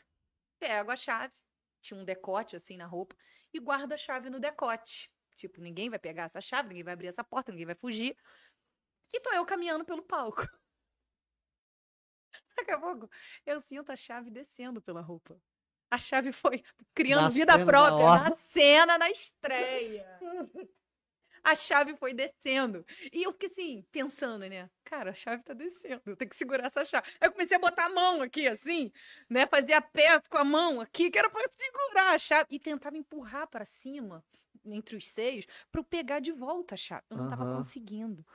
pego 0.59 0.91
a 0.91 0.95
chave, 0.95 1.33
tinha 1.81 1.99
um 1.99 2.05
decote 2.05 2.55
assim 2.55 2.77
na 2.77 2.85
roupa, 2.85 3.15
e 3.53 3.59
guardo 3.59 3.93
a 3.93 3.97
chave 3.97 4.29
no 4.29 4.39
decote. 4.39 5.11
Tipo, 5.35 5.61
ninguém 5.61 5.89
vai 5.89 5.99
pegar 5.99 6.23
essa 6.23 6.41
chave, 6.41 6.69
ninguém 6.69 6.83
vai 6.83 6.93
abrir 6.93 7.07
essa 7.07 7.23
porta, 7.23 7.51
ninguém 7.51 7.65
vai 7.65 7.75
fugir. 7.75 8.15
E 9.13 9.19
tô 9.19 9.31
eu 9.31 9.45
caminhando 9.45 9.85
pelo 9.85 10.03
palco. 10.03 10.41
Daqui 12.57 12.71
a 12.71 12.79
pouco, 12.79 13.09
eu 13.45 13.61
sinto 13.61 13.91
a 13.91 13.95
chave 13.95 14.31
descendo 14.31 14.81
pela 14.81 15.01
roupa. 15.01 15.39
A 15.89 15.97
chave 15.97 16.31
foi 16.31 16.63
criando 16.93 17.21
Na 17.23 17.29
vida 17.29 17.65
própria 17.65 18.29
na 18.29 18.35
cena, 18.35 18.97
na 18.97 19.09
estreia. 19.09 20.05
A 21.43 21.55
chave 21.55 21.95
foi 21.95 22.13
descendo. 22.13 22.85
E 23.13 23.23
eu 23.23 23.31
fiquei 23.31 23.47
assim, 23.47 23.85
pensando, 23.89 24.49
né? 24.49 24.69
Cara, 24.83 25.11
a 25.11 25.13
chave 25.13 25.41
tá 25.43 25.53
descendo. 25.53 26.01
Eu 26.05 26.17
tenho 26.17 26.29
que 26.29 26.35
segurar 26.35 26.65
essa 26.65 26.83
chave. 26.83 27.07
Aí 27.21 27.27
eu 27.29 27.31
comecei 27.31 27.55
a 27.55 27.59
botar 27.59 27.85
a 27.85 27.89
mão 27.89 28.21
aqui, 28.21 28.49
assim, 28.49 28.91
né? 29.29 29.47
Fazia 29.47 29.81
pés 29.81 30.27
com 30.27 30.37
a 30.37 30.43
mão 30.43 30.81
aqui, 30.81 31.09
que 31.09 31.17
era 31.17 31.29
pra 31.29 31.41
segurar 31.49 32.13
a 32.13 32.19
chave. 32.19 32.47
E 32.49 32.59
tentava 32.59 32.97
empurrar 32.97 33.47
pra 33.47 33.63
cima, 33.63 34.25
entre 34.73 34.95
os 34.95 35.07
seios, 35.07 35.45
pra 35.71 35.79
eu 35.81 35.83
pegar 35.83 36.19
de 36.19 36.31
volta 36.31 36.75
a 36.75 36.77
chave. 36.77 37.03
Eu 37.09 37.17
não 37.17 37.29
tava 37.29 37.43
Aham. 37.43 37.57
conseguindo. 37.57 38.25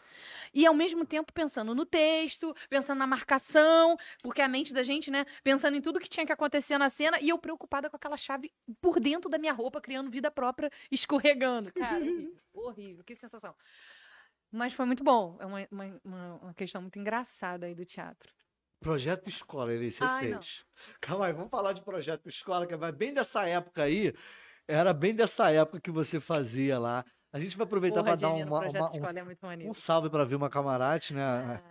E 0.52 0.66
ao 0.66 0.74
mesmo 0.74 1.04
tempo 1.04 1.32
pensando 1.32 1.74
no 1.74 1.84
texto, 1.84 2.54
pensando 2.68 2.98
na 2.98 3.06
marcação, 3.06 3.96
porque 4.22 4.40
a 4.42 4.48
mente 4.48 4.72
da 4.72 4.82
gente, 4.82 5.10
né? 5.10 5.24
Pensando 5.42 5.76
em 5.76 5.80
tudo 5.80 6.00
que 6.00 6.08
tinha 6.08 6.26
que 6.26 6.32
acontecer 6.32 6.78
na 6.78 6.88
cena, 6.88 7.18
e 7.20 7.28
eu 7.28 7.38
preocupada 7.38 7.88
com 7.90 7.96
aquela 7.96 8.16
chave 8.16 8.52
por 8.80 9.00
dentro 9.00 9.30
da 9.30 9.38
minha 9.38 9.52
roupa, 9.52 9.80
criando 9.80 10.10
vida 10.10 10.30
própria, 10.30 10.70
escorregando. 10.90 11.72
Cara, 11.72 11.96
horrível, 11.96 12.36
horrível, 12.52 13.04
que 13.04 13.14
sensação. 13.14 13.54
Mas 14.50 14.74
foi 14.74 14.84
muito 14.84 15.02
bom. 15.02 15.38
É 15.40 15.46
uma, 15.46 15.68
uma, 15.70 16.00
uma- 16.04 16.54
questão 16.54 16.82
muito 16.82 16.98
engraçada 16.98 17.66
aí 17.66 17.74
do 17.74 17.84
teatro. 17.86 18.32
Projeto 18.80 19.28
Escola, 19.28 19.72
ele 19.72 19.90
você 19.90 20.04
Ai, 20.04 20.28
não. 20.28 20.40
fez. 20.40 20.64
Calma 21.00 21.26
aí, 21.26 21.32
vamos 21.32 21.50
falar 21.50 21.72
de 21.72 21.82
Projeto 21.82 22.28
Escola, 22.28 22.66
que 22.66 22.76
vai 22.76 22.92
bem 22.92 23.14
dessa 23.14 23.46
época 23.46 23.84
aí. 23.84 24.12
Era 24.72 24.92
bem 24.94 25.14
dessa 25.14 25.50
época 25.50 25.80
que 25.80 25.90
você 25.90 26.18
fazia 26.18 26.78
lá. 26.78 27.04
A 27.34 27.38
gente 27.38 27.56
vai 27.56 27.64
aproveitar 27.66 28.02
para 28.02 28.14
dar 28.14 28.28
uma- 28.30 28.44
uma- 28.44 28.66
é 28.66 29.68
um, 29.68 29.72
salve 29.72 30.10
para 30.10 30.24
Vilma 30.24 30.50
Camarate, 30.50 31.14
né? 31.14 31.22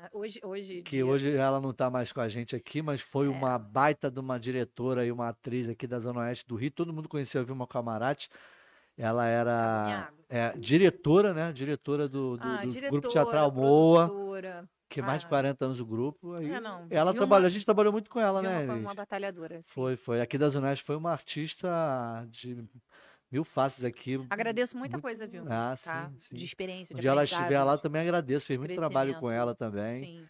Ah, 0.03 0.10
hoje, 0.12 0.39
hoje, 0.43 0.81
que 0.81 0.98
dia- 0.98 1.05
hoje 1.05 1.36
ela 1.36 1.60
não 1.62 1.70
está 1.70 1.88
mais 1.89 2.12
com 2.12 2.20
a 2.20 2.27
gente 2.27 2.55
aqui, 2.55 2.81
mas 2.81 3.00
foi 3.01 3.27
É. 3.27 3.29
uma 3.29 3.58
baita 3.60 4.10
de 4.10 4.20
uma 4.20 4.39
diretora 4.39 5.05
e 5.05 5.12
uma 5.12 5.29
atriz 5.29 5.70
aqui 5.70 5.86
da 5.86 6.00
Zona 6.00 6.22
Oeste 6.22 6.48
do 6.48 6.55
Rio. 6.55 6.72
Todo 6.72 6.91
mundo 6.91 7.08
conheceu 7.08 7.41
a 7.41 7.43
Vilma 7.43 7.67
Camarate. 7.67 8.27
Ela 8.98 9.27
era 9.27 9.51
Caminhado. 9.84 10.15
é, 10.29 10.50
diretora, 10.58 11.34
né? 11.34 11.51
Diretora 11.53 12.08
do, 12.08 12.38
do- 12.38 12.43
Ah, 12.48 12.58
do 12.65 12.72
diretora, 12.72 12.89
Grupo 12.91 13.10
Teatral 13.10 13.51
Moa, 13.51 14.08
produtora. 14.08 14.70
Que 14.91 15.00
é 15.00 15.03
mais 15.03 15.21
de 15.21 15.25
Ah. 15.25 15.29
40 15.29 15.65
anos 15.65 15.79
o 15.79 15.86
grupo. 15.86 16.33
Aí 16.33 16.51
É, 16.51 16.60
não. 16.60 16.86
ela 16.89 17.13
trabalhou, 17.13 17.45
a 17.45 17.50
gente 17.50 17.65
trabalhou 17.65 17.91
muito 17.91 18.10
com 18.10 18.19
ela, 18.19 18.41
Vilma 18.41 18.60
né? 18.60 18.65
foi 18.67 18.79
uma 18.79 18.93
batalhadora. 18.93 19.55
assim. 19.60 19.63
Foi, 19.67 19.95
foi. 19.95 20.21
Aqui 20.21 20.38
da 20.38 20.50
Zona 20.50 20.67
Oeste 20.67 20.83
foi 20.83 20.95
uma 20.95 21.12
artista 21.12 21.69
de 22.29 22.63
mil 23.31 23.43
faces 23.43 23.86
aqui. 23.86 24.19
Agradeço 24.29 24.77
muita 24.77 24.98
Muito- 24.98 25.03
coisa, 25.03 25.25
viu? 25.25 25.43
Ah, 25.50 25.75
tá? 25.83 26.10
sim, 26.10 26.17
sim. 26.19 26.36
De 26.36 26.45
experiência, 26.45 26.95
Um 26.95 27.00
de 27.00 27.07
ela 27.07 27.24
estiver 27.24 27.63
lá, 27.63 27.77
também 27.77 28.01
agradeço. 28.01 28.45
Fez 28.48 28.60
de 28.60 28.65
muito 28.67 28.75
trabalho 28.77 29.17
com 29.19 29.31
ela 29.31 29.55
também. 29.55 30.03
Sim. 30.03 30.27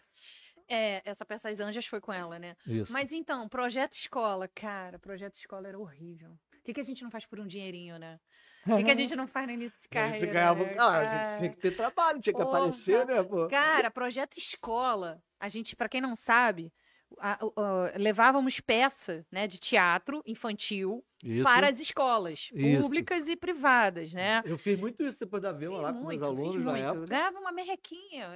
É, 0.68 1.02
essa 1.04 1.24
peça 1.26 1.50
As 1.50 1.60
Anjas 1.60 1.84
foi 1.86 2.00
com 2.00 2.12
ela, 2.12 2.38
né? 2.38 2.54
Isso. 2.66 2.92
Mas 2.92 3.12
então, 3.12 3.48
projeto 3.48 3.92
escola, 3.92 4.48
cara, 4.48 4.98
projeto 4.98 5.34
escola 5.34 5.68
era 5.68 5.78
horrível. 5.78 6.30
O 6.30 6.62
que, 6.64 6.72
que 6.72 6.80
a 6.80 6.84
gente 6.84 7.02
não 7.02 7.10
faz 7.10 7.26
por 7.26 7.40
um 7.40 7.46
dinheirinho, 7.46 7.98
né? 7.98 8.18
O 8.66 8.76
que, 8.76 8.84
que 8.84 8.90
a 8.90 8.94
gente 8.94 9.16
não 9.16 9.26
faz 9.26 9.46
no 9.46 9.52
início 9.54 9.78
de 9.80 9.98
A 9.98 10.04
gente 10.06 10.10
carreira? 10.26 10.32
ganhava. 10.32 10.64
né, 10.64 10.76
Ah, 10.78 10.88
a 10.98 11.02
gente 11.32 11.38
tinha 11.38 11.50
que 11.50 11.56
ter 11.58 11.76
trabalho, 11.76 12.20
tinha 12.20 12.34
que 12.34 12.42
aparecer, 12.42 13.04
né, 13.06 13.22
pô? 13.22 13.48
Cara, 13.48 13.90
projeto 13.90 14.36
escola. 14.38 15.20
A 15.40 15.48
gente, 15.48 15.74
pra 15.74 15.88
quem 15.88 16.00
não 16.00 16.14
sabe, 16.14 16.72
a- 17.18 17.38
o- 17.42 17.52
o- 17.60 17.98
levávamos 17.98 18.60
peça, 18.60 19.26
né, 19.30 19.46
de 19.46 19.58
teatro 19.58 20.22
infantil 20.24 21.04
Isso. 21.22 21.42
para 21.42 21.68
as 21.68 21.80
escolas 21.80 22.48
Isso. 22.54 22.80
públicas 22.80 23.28
e 23.28 23.36
privadas, 23.36 24.12
né? 24.12 24.40
Eu 24.44 24.56
fiz 24.56 24.78
muito 24.78 25.02
isso 25.02 25.18
depois 25.20 25.42
da 25.42 25.52
Vilma 25.52 25.78
lá 25.80 25.88
com 25.92 25.94
meus 25.98 26.04
Muito, 26.06 26.24
alunos 26.24 26.64
na 26.64 26.78
época. 26.78 27.06
Ganhava 27.06 27.38
uma 27.40 27.52
merrequinha. 27.52 28.30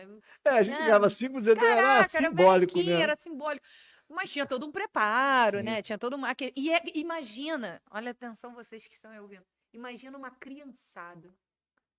É, 0.44 0.50
a 0.50 0.62
gente 0.62 0.74
É. 0.80 0.84
ganhava 0.86 1.08
5 1.08 1.40
Z, 1.40 1.52
era 1.52 1.60
Caraca, 1.60 2.16
era 2.18 2.28
simbólico, 2.28 2.82
né? 2.82 3.00
era 3.00 3.16
simbólico. 3.16 3.64
Mas 4.08 4.30
tinha 4.32 4.46
todo 4.46 4.66
um 4.66 4.70
preparo, 4.70 5.58
Sim. 5.58 5.64
né? 5.64 5.82
Tinha 5.82 5.98
todo 5.98 6.14
uma. 6.14 6.32
E 6.54 6.72
é- 6.72 6.82
imagina, 6.94 7.80
olha 7.90 8.10
atenção 8.12 8.54
vocês 8.54 8.86
que 8.86 8.94
estão 8.94 9.10
ouvindo. 9.22 9.42
Imagina 9.72 10.16
uma 10.16 10.30
criançada. 10.30 11.32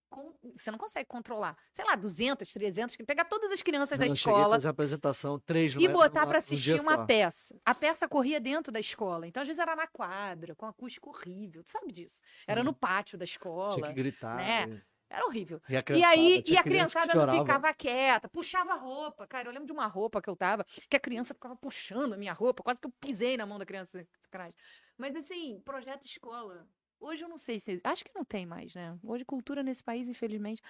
com- 0.09 0.33
Você 0.55 0.71
não 0.71 0.77
consegue 0.79 1.05
controlar. 1.05 1.57
Sei 1.73 1.83
lá, 1.83 1.93
200, 1.93 2.49
300, 2.53 2.95
que 2.95 3.03
pegar 3.03 3.25
todas 3.25 3.51
as 3.51 3.61
crianças 3.61 3.99
da 3.99 4.05
Eu 4.07 4.15
cheguei 4.15 4.33
a 4.33 4.37
escola 4.37 4.55
fazer 4.55 4.69
apresentação, 4.69 5.37
três 5.37 5.73
e 5.73 5.79
numa- 5.79 5.91
botar 5.91 6.25
para 6.25 6.37
assistir 6.37 6.79
uma 6.79 6.95
só. 6.95 7.05
peça. 7.05 7.59
A 7.65 7.75
peça 7.75 8.07
corria 8.07 8.39
dentro 8.39 8.71
da 8.71 8.79
escola. 8.79 9.27
Então, 9.27 9.41
às 9.41 9.47
vezes, 9.49 9.59
era 9.59 9.75
na 9.75 9.85
quadra, 9.85 10.55
com 10.55 10.65
acústico 10.65 11.09
horrível. 11.09 11.61
Tu 11.61 11.71
sabe 11.71 11.91
disso? 11.91 12.21
Era 12.47 12.61
Hum. 12.61 12.63
no 12.63 12.73
pátio 12.73 13.17
da 13.17 13.25
Tinha 13.25 13.33
escola. 13.33 13.85
que 13.85 13.93
gritar. 13.93 14.37
né? 14.37 14.81
Era 15.09 15.25
horrível. 15.25 15.61
E, 15.67 15.75
a 15.75 15.79
E 15.79 15.83
criançada, 15.83 16.13
aí, 16.13 16.41
tinha 16.41 16.55
e 16.55 16.59
a 16.59 16.63
criançada 16.63 17.25
não 17.25 17.39
ficava 17.39 17.73
quieta, 17.73 18.29
puxava 18.29 18.71
a 18.73 18.77
roupa. 18.77 19.27
Cara, 19.27 19.49
eu 19.49 19.51
lembro 19.51 19.65
de 19.67 19.73
uma 19.73 19.87
roupa 19.87 20.21
que 20.21 20.29
eu 20.29 20.37
tava, 20.37 20.65
que 20.89 20.95
a 20.95 20.99
criança 21.01 21.33
ficava 21.33 21.55
puxando 21.57 22.13
a 22.13 22.17
minha 22.17 22.31
roupa, 22.33 22.63
quase 22.63 22.79
que 22.79 22.87
eu 22.87 22.93
pisei 23.01 23.35
na 23.35 23.45
mão 23.45 23.59
da 23.59 23.65
criança, 23.65 24.07
sacanagem. 24.21 24.55
Mas 24.97 25.13
assim, 25.17 25.59
projeto 25.65 26.05
escola. 26.05 26.65
Hoje 26.99 27.23
eu 27.23 27.29
não 27.29 27.37
sei 27.37 27.59
se. 27.59 27.79
Acho 27.83 28.03
que 28.03 28.11
não 28.15 28.25
tem 28.25 28.45
mais, 28.45 28.73
né? 28.73 28.97
Hoje 29.03 29.23
cultura 29.25 29.61
nesse 29.63 29.83
país, 29.83 30.07
infelizmente. 30.09 30.61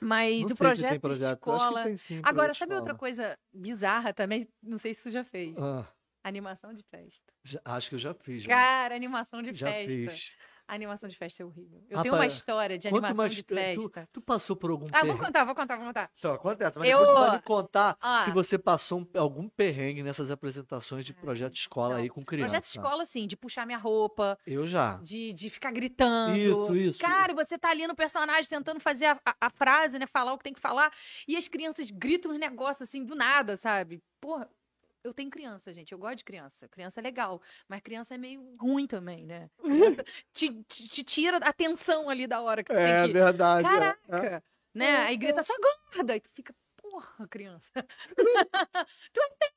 Mas 0.00 0.40
Não 0.42 0.48
do 0.48 0.54
projeto, 0.54 0.90
tem 0.90 1.00
projeto. 1.00 1.38
escola. 1.38 1.82
tem 1.84 1.96
sim. 1.96 2.20
Agora, 2.24 2.54
sabe 2.54 2.72
outra 2.72 2.92
escola. 2.92 2.98
coisa 2.98 3.38
bizarra 3.52 4.12
também? 4.12 4.48
Não 4.62 4.78
sei 4.78 4.94
se 4.94 5.02
você 5.02 5.10
já 5.10 5.24
fez. 5.24 5.56
Ah, 5.58 5.86
Animação 6.22 6.72
de 6.74 6.82
festa. 6.84 7.32
já- 7.44 7.60
acho 7.64 7.88
que 7.88 7.94
eu 7.94 7.98
já 7.98 8.14
fiz. 8.14 8.42
Já, 8.42 8.50
Cara, 8.56 8.94
animação 8.94 9.42
de 9.42 9.52
já 9.54 9.66
festa. 9.68 9.88
fiz. 9.90 10.32
A 10.68 10.74
animação 10.74 11.08
de 11.08 11.16
festa 11.16 11.42
é 11.42 11.46
horrível. 11.46 11.82
Eu 11.88 12.02
tenho 12.02 12.14
uma 12.14 12.26
história 12.26 12.78
de 12.78 12.86
animação 12.88 13.14
uma 13.14 13.26
de 13.28 13.36
história. 13.36 13.74
Tu, 13.74 13.82
festa. 13.88 14.08
tu 14.12 14.20
passou 14.20 14.54
por 14.54 14.70
algum 14.70 14.86
Ah, 14.92 15.02
vou 15.02 15.16
contar, 15.16 15.44
vou 15.46 15.54
contar, 15.54 15.76
vou 15.76 15.86
contar. 15.86 16.10
Então, 16.18 16.34
acontece. 16.34 16.78
Mas 16.78 16.90
Eu- 16.90 16.98
depois 16.98 17.26
tu 17.26 17.32
me 17.32 17.42
contar 17.42 17.96
Ah. 18.02 18.22
se 18.24 18.30
você 18.32 18.58
passou 18.58 19.00
um- 19.00 19.18
algum 19.18 19.48
perrengue 19.48 20.02
nessas 20.02 20.30
apresentações 20.30 21.06
de 21.06 21.14
projeto 21.14 21.54
escola 21.56 21.94
Não, 21.94 22.02
aí 22.02 22.10
com 22.10 22.22
criança. 22.22 22.50
Projeto 22.50 22.64
escola, 22.64 23.02
assim, 23.02 23.26
de 23.26 23.34
puxar 23.34 23.64
minha 23.64 23.78
roupa, 23.78 24.38
Eu 24.46 24.66
já. 24.66 24.96
de, 25.02 25.32
de 25.32 25.48
ficar 25.48 25.70
gritando. 25.72 26.36
Isso, 26.36 26.76
isso. 26.76 26.98
Cara, 27.00 27.32
você 27.32 27.56
tá 27.56 27.70
ali 27.70 27.86
no 27.86 27.94
personagem 27.96 28.44
tentando 28.46 28.78
fazer 28.78 29.06
a, 29.06 29.18
a- 29.24 29.36
a 29.40 29.50
frase, 29.50 29.98
né? 29.98 30.06
Falar 30.06 30.34
o 30.34 30.38
que 30.38 30.44
tem 30.44 30.52
que 30.52 30.60
falar. 30.60 30.92
E 31.26 31.34
as 31.34 31.48
crianças 31.48 31.90
gritam 31.90 32.30
uns 32.32 32.38
negócios 32.38 32.86
assim 32.86 33.02
do 33.02 33.14
nada, 33.14 33.56
sabe? 33.56 34.02
Porra, 34.20 34.46
eu 35.04 35.14
tenho 35.14 35.30
criança, 35.30 35.72
gente. 35.72 35.92
Eu 35.92 35.98
gosto 35.98 36.18
de 36.18 36.24
criança. 36.24 36.68
Criança 36.68 37.00
é 37.00 37.02
legal. 37.02 37.40
Mas 37.68 37.80
criança 37.80 38.14
é 38.14 38.18
meio 38.18 38.56
ruim 38.56 38.86
também, 38.86 39.24
né? 39.26 39.50
Te, 40.32 40.52
te- 40.64 40.88
te 40.88 41.04
tira 41.04 41.38
a 41.38 41.48
atenção 41.48 42.08
ali 42.10 42.26
da 42.26 42.40
hora 42.40 42.62
que 42.62 42.72
tu 42.72 42.76
É 42.78 43.02
tem 43.02 43.06
que. 43.08 43.12
verdade. 43.18 43.66
é. 43.66 43.70
Caraca! 43.70 44.44
Né? 44.74 44.96
Aí 44.98 45.16
grita 45.16 45.42
só 45.42 45.54
gorda. 45.94 46.14
E 46.16 46.20
tu 46.20 46.30
fica, 46.34 46.54
porra, 46.76 47.26
criança. 47.28 47.70
tu 49.12 49.20
é 49.42 49.48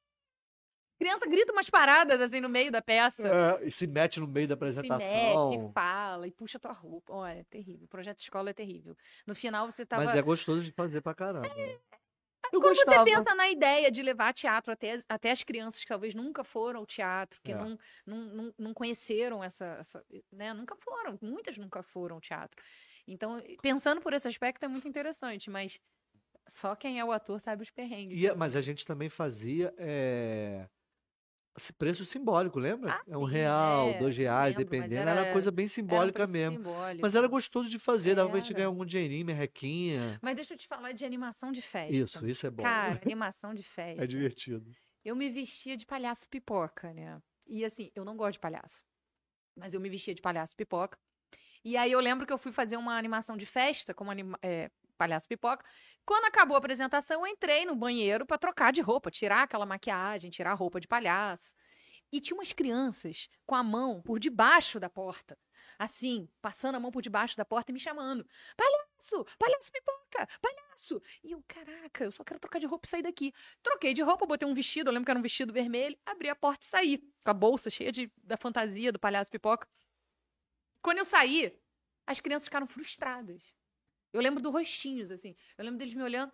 Criança 1.00 1.26
grita 1.26 1.52
umas 1.52 1.68
paradas 1.68 2.22
assim 2.22 2.40
no 2.40 2.48
meio 2.48 2.72
da 2.72 2.80
peça. 2.80 3.28
É, 3.28 3.66
e 3.66 3.72
se 3.72 3.88
mete 3.88 4.20
no 4.20 4.28
meio 4.28 4.48
da 4.48 4.54
Se 4.54 4.58
apresentação. 4.58 5.50
mete, 5.50 5.70
e 5.70 5.74
fala, 5.74 6.28
e 6.28 6.32
puxa 6.32 6.60
tua 6.60 6.74
roupa. 6.74 7.12
Olha, 7.14 7.40
é 7.40 7.44
terrível. 7.46 7.86
O 7.86 7.88
projeto 7.88 8.20
escola 8.20 8.52
é 8.52 8.54
terrível. 8.54 8.96
No 9.26 9.34
final 9.34 9.66
você 9.70 9.84
tava. 9.84 10.04
Mas 10.06 10.16
é 10.16 10.22
gostoso 10.22 10.64
de 10.64 10.72
fazer 10.72 11.02
pra 11.02 11.16
caramba. 11.16 11.50
Eu 12.52 12.60
Quando 12.60 12.76
gostava. 12.76 13.06
você 13.06 13.16
pensa 13.16 13.36
na 13.36 13.50
ideia 13.50 13.92
de 13.92 14.02
levar 14.02 14.34
teatro 14.34 14.74
até 14.74 14.92
as, 14.92 15.06
até 15.08 15.32
as 15.32 15.44
crianças 15.44 15.82
que 15.82 15.88
talvez 15.88 16.14
nunca 16.14 16.44
foram 16.44 16.80
ao 16.82 16.86
teatro, 16.86 17.40
que 17.44 17.52
É. 17.52 17.56
não, 17.56 17.78
não, 18.06 18.54
não, 18.58 18.74
conheceram 18.74 19.44
essa, 19.44 19.66
essa. 19.80 20.06
né? 20.32 20.54
Nunca 20.54 20.76
foram. 20.76 21.18
Muitas 21.22 21.58
nunca 21.58 21.82
foram 21.84 22.16
ao 22.16 22.22
teatro. 22.22 22.62
Então, 23.08 23.42
pensando 23.62 24.02
por 24.02 24.14
esse 24.14 24.28
aspecto, 24.28 24.64
é 24.64 24.68
muito 24.68 24.88
interessante, 24.88 25.50
mas 25.50 25.80
só 26.48 26.76
quem 26.76 27.00
é 27.00 27.06
o 27.06 27.12
ator 27.12 27.40
sabe 27.40 27.64
os 27.64 27.70
perrengues. 27.70 28.22
E, 28.22 28.34
mas 28.36 28.56
a 28.56 28.62
gente 28.62 28.86
também 28.86 29.10
fazia 29.10 29.74
é, 29.78 30.68
preço 31.78 32.06
simbólico, 32.06 32.60
lembra? 32.60 32.94
Ah, 32.94 33.02
é 33.08 33.18
um 33.18 33.26
sim, 33.28 33.34
real, 33.34 33.90
é, 33.90 34.00
dois 34.00 34.16
reais, 34.18 34.56
lembro, 34.56 34.70
dependendo. 34.72 35.02
Era, 35.02 35.12
era- 35.12 35.24
uma 35.24 35.34
coisa 35.34 35.52
bem 35.52 35.64
Era 35.66 35.70
um 35.72 35.74
simbólica 35.74 36.14
preço 36.20 36.34
mesmo. 36.34 36.58
simbólico. 36.58 37.02
Mas 37.02 37.16
era 37.16 37.28
gostoso 37.28 37.70
de 37.70 37.78
fazer, 37.80 38.16
dava 38.16 38.30
pra 38.30 38.40
gente 38.40 38.50
Era. 38.50 38.56
ganhar 38.58 38.68
algum 38.68 38.86
dinheirinho, 38.86 39.26
merrequinha. 39.26 40.20
Mas 40.22 40.36
deixa 40.36 40.54
eu 40.54 40.58
te 40.58 40.68
falar 40.68 40.92
de 40.94 41.04
animação 41.06 41.52
de 41.52 41.62
festa. 41.62 41.94
Isso, 41.94 42.26
isso 42.28 42.48
é 42.48 42.50
bom. 42.52 42.64
Cara, 42.64 43.00
animação 43.16 43.54
de 43.54 43.64
festa. 43.64 44.04
É 44.04 44.08
divertido. 44.08 44.72
Eu 45.04 45.16
me 45.16 45.30
vestia 45.30 45.76
de 45.76 45.86
palhaço 45.86 46.28
pipoca, 46.30 46.94
né? 46.94 47.20
E 47.48 47.66
assim, 47.66 47.92
eu 47.96 48.06
não 48.06 48.16
gosto 48.16 48.34
de 48.34 48.40
palhaço. 48.40 48.84
Mas 49.58 49.74
eu 49.74 49.82
me 49.82 49.90
vestia 49.90 50.16
de 50.16 50.22
palhaço 50.22 50.56
pipoca. 50.56 50.98
E 51.64 51.76
aí 51.78 51.92
eu 51.92 52.00
lembro 52.00 52.26
que 52.26 52.34
eu 52.34 52.38
fui 52.38 52.52
fazer 52.52 52.78
uma 52.78 52.98
animação 52.98 53.36
de 53.38 53.46
festa 53.46 53.94
como 53.94 54.10
anima- 54.10 54.38
é, 54.42 54.70
palhaço 55.02 55.28
pipoca. 55.28 55.66
Quando 56.06 56.26
acabou 56.26 56.56
a 56.56 56.60
apresentação, 56.60 57.26
eu 57.26 57.32
entrei 57.34 57.66
no 57.66 57.76
banheiro 57.76 58.24
pra 58.24 58.38
trocar 58.38 58.72
de 58.72 58.82
roupa, 58.82 59.10
tirar 59.10 59.44
aquela 59.44 59.66
maquiagem, 59.66 60.30
tirar 60.30 60.52
a 60.52 60.54
roupa 60.54 60.80
de 60.80 60.88
palhaço. 60.88 61.56
E 62.12 62.20
tinha 62.20 62.38
umas 62.38 62.52
crianças 62.52 63.28
com 63.46 63.56
a 63.56 63.64
mão 63.64 64.02
por 64.02 64.20
debaixo 64.20 64.80
da 64.80 64.90
porta. 64.90 65.36
Assim, 65.80 66.30
passando 66.42 66.76
a 66.76 66.80
mão 66.80 66.92
por 66.92 67.02
debaixo 67.02 67.36
da 67.36 67.46
porta 67.46 67.72
e 67.72 67.74
me 67.74 67.80
chamando. 67.80 68.24
Palhaço! 68.56 69.26
Palhaço 69.40 69.72
pipoca! 69.72 70.28
Palhaço! 70.40 71.02
E 71.24 71.32
eu, 71.32 71.44
caraca, 71.48 72.04
eu 72.04 72.12
só 72.12 72.24
quero 72.24 72.40
trocar 72.40 72.60
de 72.60 72.68
roupa 72.68 72.86
e 72.86 72.90
sair 72.90 73.02
daqui. 73.02 73.34
Troquei 73.64 73.94
de 73.94 74.04
roupa, 74.04 74.28
botei 74.28 74.48
um 74.48 74.54
vestido, 74.54 74.90
eu 74.90 74.94
lembro 74.94 75.06
que 75.06 75.12
era 75.12 75.20
um 75.20 75.24
vestido 75.24 75.52
vermelho, 75.52 75.98
abri 76.06 76.30
a 76.30 76.36
porta 76.36 76.64
e 76.64 76.68
saí, 76.68 76.98
com 77.24 77.32
a 77.32 77.34
bolsa 77.34 77.70
cheia 77.70 77.92
de, 77.92 78.12
da 78.18 78.38
fantasia 78.38 78.92
do 78.92 79.00
palhaço 79.00 79.32
pipoca. 79.32 79.68
Quando 80.84 81.00
eu 81.00 81.06
saí, 81.06 81.58
as 82.06 82.20
crianças 82.20 82.46
ficaram 82.46 82.68
frustradas. 82.68 83.42
Eu 84.14 84.22
lembro 84.22 84.42
dos 84.42 84.52
rostinhos, 84.52 85.12
assim. 85.12 85.36
Eu 85.58 85.64
lembro 85.66 85.78
deles 85.80 85.94
me 85.94 86.04
olhando. 86.04 86.32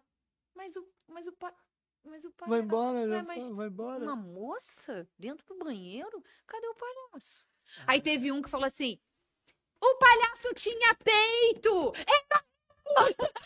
Mas 0.55 0.75
o. 0.75 0.87
Mas 1.07 1.27
o. 1.27 1.31
pa- 1.33 1.55
Mas 2.03 2.25
o 2.25 2.31
palhaço. 2.31 2.49
Vai 2.49 2.59
embora, 2.61 3.23
mas 3.23 3.43
foi, 3.45 3.53
vai 3.55 3.67
embora. 3.67 4.03
uma 4.03 4.15
moça 4.15 5.07
dentro 5.17 5.45
do 5.45 5.57
banheiro? 5.63 6.23
Cadê 6.45 6.67
o 6.67 6.75
palhaço? 6.75 7.45
Aí 7.85 8.01
teve 8.01 8.31
um 8.31 8.41
que 8.41 8.49
falou 8.49 8.65
assim: 8.65 8.99
o 9.81 9.95
palhaço 9.97 10.53
tinha 10.55 10.95
peito! 10.95 11.93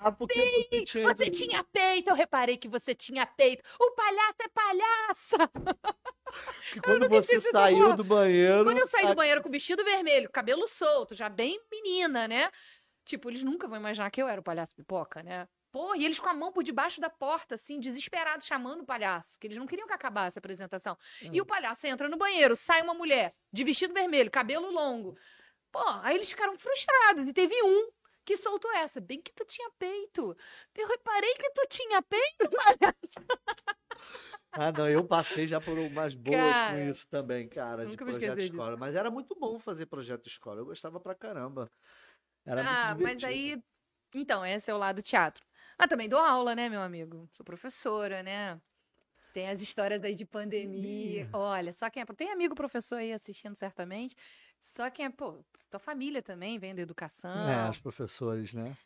Ah, 0.04 0.12
porque 0.12 0.38
você 0.70 0.82
tinha. 0.84 1.14
Você 1.14 1.30
tinha 1.30 1.64
peito! 1.64 2.10
Eu 2.10 2.14
reparei 2.14 2.56
que 2.56 2.68
você 2.68 2.94
tinha 2.94 3.24
peito! 3.26 3.62
O 3.80 3.90
palhaço 3.92 4.36
é 4.42 4.48
palhaça! 4.48 5.50
que 6.72 6.80
quando 6.82 7.08
você 7.08 7.40
saiu 7.40 7.78
porra. 7.84 7.96
do 7.96 8.04
banheiro. 8.04 8.64
Quando 8.64 8.78
eu 8.78 8.86
saí 8.86 9.06
a- 9.06 9.08
do 9.10 9.14
banheiro 9.14 9.42
com 9.42 9.48
o 9.48 9.52
vestido 9.52 9.84
vermelho, 9.84 10.30
cabelo 10.30 10.66
solto, 10.66 11.14
já 11.14 11.28
bem 11.28 11.60
menina, 11.70 12.26
né? 12.28 12.50
Tipo, 13.04 13.30
eles 13.30 13.42
nunca 13.42 13.66
vão 13.68 13.78
imaginar 13.78 14.10
que 14.10 14.22
eu 14.22 14.28
era 14.28 14.40
o 14.40 14.44
palhaço 14.44 14.74
pipoca, 14.74 15.22
né? 15.22 15.46
Pô, 15.72 15.94
e 15.94 16.04
eles 16.04 16.20
com 16.20 16.28
a 16.28 16.34
mão 16.34 16.52
por 16.52 16.62
debaixo 16.62 17.00
da 17.00 17.08
porta, 17.08 17.54
assim, 17.54 17.80
desesperados, 17.80 18.46
chamando 18.46 18.82
o 18.82 18.86
palhaço, 18.86 19.38
que 19.40 19.46
eles 19.46 19.56
não 19.56 19.66
queriam 19.66 19.86
que 19.88 19.92
acabasse 19.94 20.38
a 20.38 20.40
apresentação. 20.40 20.96
E 21.22 21.40
Hum. 21.40 21.44
o 21.44 21.46
palhaço 21.46 21.86
entra 21.86 22.08
no 22.10 22.16
banheiro, 22.18 22.54
sai 22.54 22.82
uma 22.82 22.92
mulher 22.92 23.34
de 23.50 23.64
vestido 23.64 23.94
vermelho, 23.94 24.30
cabelo 24.30 24.70
longo. 24.70 25.16
Pô, 25.72 25.82
aí 26.02 26.14
eles 26.16 26.28
ficaram 26.28 26.56
frustrados. 26.58 27.26
E 27.26 27.32
teve 27.32 27.54
um 27.62 27.88
que 28.24 28.36
soltou 28.36 28.70
essa. 28.72 29.00
Bem 29.00 29.20
que 29.20 29.32
tu 29.32 29.44
tinha 29.44 29.70
peito. 29.78 30.36
Eu 30.76 30.88
reparei 30.88 31.34
que 31.34 31.50
tu 31.50 31.66
tinha 31.68 32.02
peito, 32.02 32.50
palhaço. 32.50 33.26
Ah, 34.52 34.70
não, 34.70 34.88
eu 34.88 35.02
passei 35.04 35.46
já 35.46 35.60
por 35.60 35.78
umas 35.78 36.14
boas 36.14 36.36
Cara, 36.36 36.76
com 36.76 36.90
isso 36.90 37.08
também, 37.08 37.48
cara, 37.48 37.86
de 37.86 37.96
projeto 37.96 38.36
disso. 38.36 38.52
escola. 38.52 38.76
Mas 38.76 38.94
era 38.94 39.10
muito 39.10 39.34
bom 39.34 39.58
fazer 39.58 39.86
projeto 39.86 40.26
escola. 40.26 40.60
Eu 40.60 40.66
gostava 40.66 41.00
pra 41.00 41.14
caramba. 41.14 41.70
Era 42.44 42.62
Ah, 42.62 42.96
mas 43.00 43.24
aí. 43.24 43.62
Então, 44.14 44.44
esse 44.44 44.70
é 44.70 44.74
o 44.74 44.78
lado 44.78 45.00
teatro. 45.00 45.42
Ah, 45.78 45.88
também 45.88 46.08
dou 46.08 46.18
aula, 46.18 46.54
né, 46.54 46.68
meu 46.68 46.82
amigo? 46.82 47.28
Sou 47.32 47.44
professora, 47.44 48.22
né? 48.22 48.60
Tem 49.32 49.48
as 49.48 49.62
histórias 49.62 50.04
aí 50.04 50.14
de 50.14 50.26
pandemia. 50.26 51.26
Olha, 51.32 51.72
só 51.72 51.88
quem 51.88 52.02
é. 52.02 52.06
Tem 52.06 52.30
amigo 52.30 52.54
professor 52.54 52.96
aí 52.96 53.12
assistindo 53.12 53.56
certamente. 53.56 54.14
Só 54.62 54.88
quem 54.88 55.06
é. 55.06 55.10
Pô, 55.10 55.44
tua 55.68 55.80
família 55.80 56.22
também 56.22 56.56
vem 56.56 56.72
da 56.72 56.80
educação. 56.80 57.48
É, 57.48 57.68
os 57.68 57.80
professores, 57.80 58.54
né? 58.54 58.76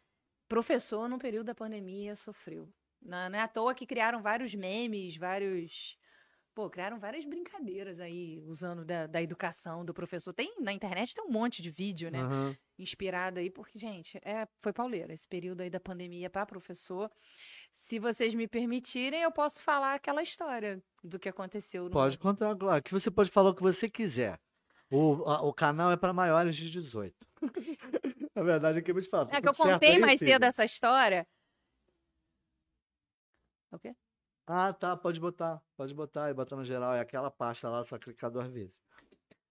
Professor, 0.49 1.07
no 1.07 1.19
período 1.19 1.49
da 1.49 1.55
pandemia, 1.55 2.17
sofreu. 2.17 2.67
Não, 3.03 3.29
não 3.29 3.39
é 3.39 3.43
à 3.43 3.49
toa 3.49 3.75
que 3.75 3.85
criaram 3.85 4.23
vários 4.23 4.55
memes, 4.55 5.19
vários. 5.19 5.99
Pô, 6.55 6.71
criaram 6.71 6.99
várias 6.99 7.27
brincadeiras 7.27 8.01
aí, 8.01 8.43
usando 8.47 8.87
da, 8.87 9.07
da 9.07 9.21
educação 9.21 9.85
do 9.85 9.93
professor. 9.93 10.33
Tem 10.33 10.55
na 10.59 10.73
internet 10.73 11.15
tem 11.15 11.23
um 11.23 11.31
monte 11.31 11.61
de 11.61 11.71
vídeo, 11.71 12.11
né? 12.11 12.23
Aham. 12.23 12.57
inspirada 12.79 13.41
aí, 13.41 13.51
porque, 13.51 13.79
gente, 13.79 14.17
é, 14.25 14.49
foi 14.63 14.73
pauleira 14.73 15.13
esse 15.13 15.29
período 15.29 15.61
aí 15.61 15.69
da 15.69 15.79
pandemia 15.79 16.31
para 16.31 16.47
professor. 16.47 17.11
Se 17.71 17.99
vocês 17.99 18.35
me 18.35 18.49
permitirem, 18.49 19.21
eu 19.21 19.31
posso 19.31 19.63
falar 19.63 19.95
aquela 19.95 20.23
história 20.23 20.83
do 21.05 21.19
que 21.19 21.29
aconteceu 21.29 21.85
no. 21.85 21.91
Pode 21.91 22.17
contar, 22.17 22.57
claro. 22.57 22.83
Que 22.83 22.93
você 22.93 23.11
pode 23.11 23.31
falar 23.31 23.51
o 23.51 23.55
que 23.55 23.63
você 23.63 23.91
quiser. 23.91 24.41
O, 24.91 25.25
a- 25.29 25.43
o 25.43 25.53
canal 25.53 25.91
é 25.91 25.97
para 25.97 26.13
maiores 26.13 26.55
de 26.57 26.71
18. 26.71 27.15
Na 28.35 28.43
verdade, 28.43 28.79
é 28.79 28.83
que 28.83 28.91
eu 28.91 28.95
vou 28.95 29.03
te 29.03 29.09
falar. 29.09 29.29
É 29.33 29.41
que 29.41 29.49
eu 29.49 29.55
contei 29.55 29.99
mais 29.99 30.19
cedo 30.19 30.45
essa 30.45 30.65
história. 30.65 31.27
O 33.73 33.79
quê? 33.79 33.95
Ah, 34.47 34.73
tá, 34.73 34.97
pode 34.97 35.19
botar. 35.19 35.61
Pode 35.77 35.93
botar 35.93 36.31
e 36.31 36.35
botar 36.35 36.57
no 36.57 36.65
geral. 36.65 36.95
É 36.95 37.01
aquela 37.01 37.31
pasta 37.31 37.69
lá, 37.69 37.85
só 37.85 37.99
clicar 37.99 38.31
duas 38.31 38.47
vezes. 38.49 38.73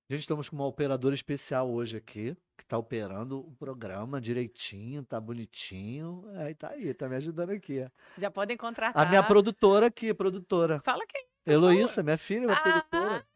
Gente, 0.10 0.20
estamos 0.22 0.48
com 0.50 0.56
uma 0.56 0.68
operadora 0.68 1.16
especial 1.16 1.68
hoje 1.70 1.98
aqui, 1.98 2.38
que 2.56 2.64
tá 2.66 2.78
operando 2.78 3.40
o 3.40 3.52
programa 3.56 4.22
direitinho, 4.22 5.04
tá 5.04 5.20
bonitinho. 5.20 6.24
Aí 6.38 6.54
tá 6.54 6.70
aí, 6.70 6.94
tá 6.94 7.10
me 7.10 7.16
ajudando 7.16 7.50
aqui. 7.50 7.82
ó. 7.84 7.90
Já 8.22 8.30
podem 8.30 8.56
contratar. 8.56 9.06
A 9.06 9.10
minha 9.10 9.24
produtora 9.24 9.88
aqui, 9.88 10.14
produtora. 10.14 10.80
Fala 10.82 11.04
quem? 11.08 11.26
Heloísa, 11.46 12.04
minha 12.04 12.18
filha, 12.20 12.46
minha 12.46 12.62
produtora. 12.62 13.28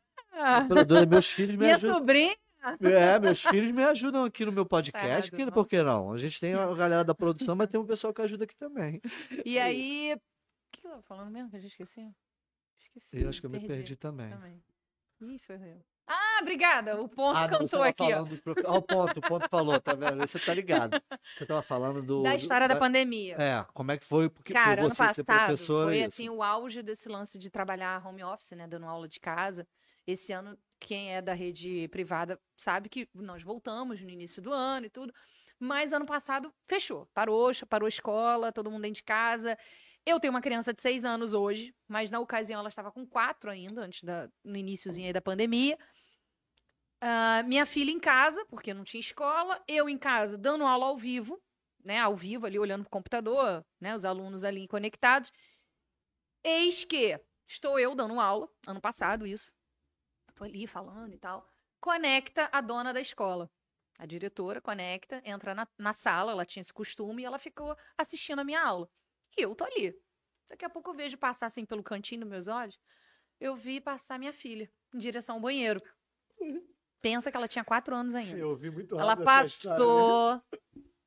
Ah, 0.42 0.58
Minha 0.62 0.68
produtora, 0.68 1.06
meus 1.06 1.28
filhos 1.28 1.52
me 1.56 1.58
minha 1.66 1.76
ajudam. 1.76 1.98
sobrinha. 1.98 2.36
É, 2.82 3.20
meus 3.20 3.42
filhos 3.42 3.72
me 3.72 3.84
ajudam 3.84 4.24
aqui 4.26 4.46
no 4.46 4.52
meu 4.52 4.66
podcast. 4.68 5.06
errado, 5.08 5.30
que, 5.32 5.46
não. 5.46 5.52
por 5.52 5.68
que 5.68 5.82
não? 5.82 6.12
A 6.14 6.18
gente 6.18 6.40
tem 6.40 6.54
a 6.54 6.74
galera 6.74 7.04
da 7.04 7.16
produção, 7.16 7.56
mas 7.56 7.70
tem 7.70 7.80
um 7.80 7.86
pessoal 7.86 8.14
que 8.14 8.22
ajuda 8.22 8.44
aqui 8.46 8.56
também. 8.56 9.02
E 9.46 9.58
aí. 9.60 10.14
O 10.16 10.20
que 10.72 10.86
eu 10.86 10.92
tava 10.92 11.02
falando 11.04 11.32
mesmo 11.32 11.50
que 11.50 11.56
eu 11.58 11.62
já 11.62 11.68
esqueci? 11.68 12.10
Esqueci. 12.80 13.22
Eu 13.22 13.30
acho 13.30 13.40
que 13.42 13.46
eu 13.46 13.50
me 13.50 13.60
perdi 13.66 13.96
também. 13.96 14.30
também. 14.30 14.64
Ih, 15.22 15.40
ferreu. 15.40 15.82
Ah, 16.08 16.40
obrigada. 16.42 17.00
O 17.02 17.08
ponto 17.08 17.38
Ah, 17.38 17.48
não, 17.48 17.60
cantou 17.60 17.84
aqui, 17.84 18.02
ó. 18.04 18.26
Ó, 18.66 18.78
o 18.78 18.82
ponto, 18.82 19.18
o 19.18 19.22
ponto 19.22 19.48
falou, 19.50 19.80
tá 19.80 19.94
vendo? 19.94 20.18
Você 20.26 20.40
tá 20.40 20.54
ligado. 20.54 21.00
Você 21.38 21.46
tava 21.46 21.62
falando 21.62 22.02
do. 22.02 22.24
Da 22.24 22.32
do- 22.32 22.36
história 22.36 22.68
da 22.68 22.76
pandemia. 22.76 23.36
É, 23.38 23.64
como 23.74 23.92
é 23.92 23.98
que 23.98 24.06
foi? 24.06 24.28
Porque 24.30 24.52
Cara, 24.54 24.78
por 24.78 24.86
ano 24.86 24.96
você 24.96 25.14
ser 25.14 25.24
passado 25.24 25.46
professora, 25.48 25.86
foi 25.88 26.04
assim 26.04 26.28
o 26.30 26.42
auge 26.42 26.82
desse 26.82 27.08
lance 27.10 27.38
de 27.38 27.50
trabalhar 27.50 28.04
home 28.06 28.24
office, 28.24 28.52
né, 28.52 28.68
dando 28.68 28.86
aula 28.88 29.08
de 29.08 29.20
casa. 29.20 29.68
Esse 30.10 30.34
ano, 30.34 30.58
quem 30.80 31.14
é 31.14 31.22
da 31.22 31.34
rede 31.34 31.88
privada 31.90 32.40
sabe 32.56 32.90
que 32.90 33.08
nós 33.14 33.44
voltamos 33.44 34.02
no 34.02 34.10
início 34.10 34.42
do 34.42 34.52
ano 34.52 34.88
e 34.88 34.90
tudo. 34.90 35.14
Mas 35.60 35.94
ano 35.94 36.06
passado 36.06 36.52
fechou, 36.68 37.06
parou, 37.14 37.52
parou 37.70 37.86
a 37.86 37.90
escola, 37.90 38.52
todo 38.52 38.72
mundo 38.72 38.82
dentro 38.82 38.96
de 38.96 39.04
casa. 39.04 39.56
Eu 40.04 40.20
tenho 40.20 40.34
uma 40.34 40.42
criança 40.42 40.74
de 40.74 40.82
seis 40.82 41.06
anos 41.06 41.34
hoje, 41.34 41.76
mas 41.88 42.10
na 42.10 42.20
ocasião 42.20 42.60
ela 42.60 42.70
estava 42.70 42.92
com 42.92 43.06
quatro 43.06 43.52
ainda, 43.52 43.82
antes 43.82 44.04
da, 44.04 44.28
no 44.44 44.58
iníciozinho 44.58 45.06
aí 45.08 45.14
da 45.14 45.22
pandemia. 45.22 45.78
Ah, 47.02 47.44
minha 47.44 47.66
filha 47.66 47.92
em 47.92 48.00
casa, 48.00 48.44
porque 48.50 48.74
não 48.74 48.84
tinha 48.84 49.00
escola, 49.00 49.62
eu 49.68 49.88
em 49.88 49.98
casa 49.98 50.38
dando 50.40 50.66
aula 50.66 50.88
ao 50.88 50.98
vivo, 50.98 51.40
né, 51.84 52.00
ao 52.00 52.16
vivo 52.16 52.48
ali 52.48 52.58
olhando 52.58 52.82
pro 52.82 52.90
computador, 52.90 53.64
né, 53.80 53.96
os 53.96 54.06
alunos 54.06 54.44
ali 54.44 54.68
conectados. 54.68 55.32
Eis 56.44 56.84
que 56.84 57.20
estou 57.48 57.78
eu 57.78 57.94
dando 57.94 58.20
aula, 58.20 58.50
ano 58.66 58.82
passado 58.82 59.28
isso. 59.28 59.52
Tô 60.40 60.46
ali 60.46 60.66
falando 60.66 61.14
e 61.14 61.18
tal. 61.18 61.46
Conecta 61.82 62.50
a 62.54 62.62
dona 62.62 62.94
da 62.94 63.02
escola. 63.02 63.52
A 63.98 64.06
diretora 64.06 64.62
conecta, 64.62 65.22
entra 65.26 65.54
na, 65.54 65.68
na 65.78 65.92
sala, 65.92 66.32
ela 66.32 66.46
tinha 66.46 66.62
esse 66.62 66.72
costume 66.72 67.22
e 67.22 67.26
ela 67.26 67.38
ficou 67.38 67.76
assistindo 67.98 68.40
a 68.40 68.44
minha 68.46 68.64
aula. 68.64 68.90
E 69.38 69.42
eu 69.42 69.54
tô 69.54 69.66
ali. 69.66 69.94
Daqui 70.48 70.64
a 70.64 70.70
pouco 70.70 70.92
eu 70.92 70.94
vejo 70.94 71.18
passar 71.18 71.48
assim 71.48 71.66
pelo 71.66 71.84
cantinho 71.84 72.22
dos 72.22 72.30
meus 72.30 72.48
olhos. 72.48 72.80
Eu 73.38 73.54
vi 73.54 73.82
passar 73.82 74.18
minha 74.18 74.32
filha 74.32 74.72
em 74.96 74.98
direção 74.98 75.36
ao 75.36 75.42
banheiro. 75.42 75.84
Pensa 77.02 77.30
que 77.30 77.36
ela 77.36 77.48
tinha 77.48 77.66
quatro 77.66 77.94
anos 77.94 78.16
ainda. 78.16 78.38
Eu 78.38 78.52
ouvi 78.52 78.72
muito 78.72 78.98
Ela 78.98 79.18
passou, 79.18 80.42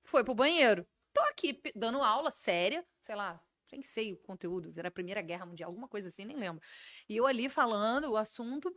foi 0.05 0.23
pro 0.23 0.35
banheiro. 0.35 0.87
Tô 1.11 1.23
aqui 1.23 1.59
dando 1.75 2.03
aula 2.03 2.31
séria, 2.31 2.87
sei 3.03 3.14
lá, 3.14 3.42
nem 3.73 3.81
sei 3.81 4.12
o 4.12 4.18
conteúdo, 4.18 4.75
era 4.77 4.88
a 4.88 4.92
Primeira 4.92 5.23
Guerra 5.23 5.47
Mundial, 5.47 5.71
alguma 5.71 5.88
coisa 5.88 6.09
assim, 6.09 6.27
nem 6.27 6.37
lembro. 6.37 6.62
E 7.09 7.16
eu 7.16 7.27
ali 7.27 7.49
falando 7.49 8.11
o 8.11 8.16
assunto 8.18 8.71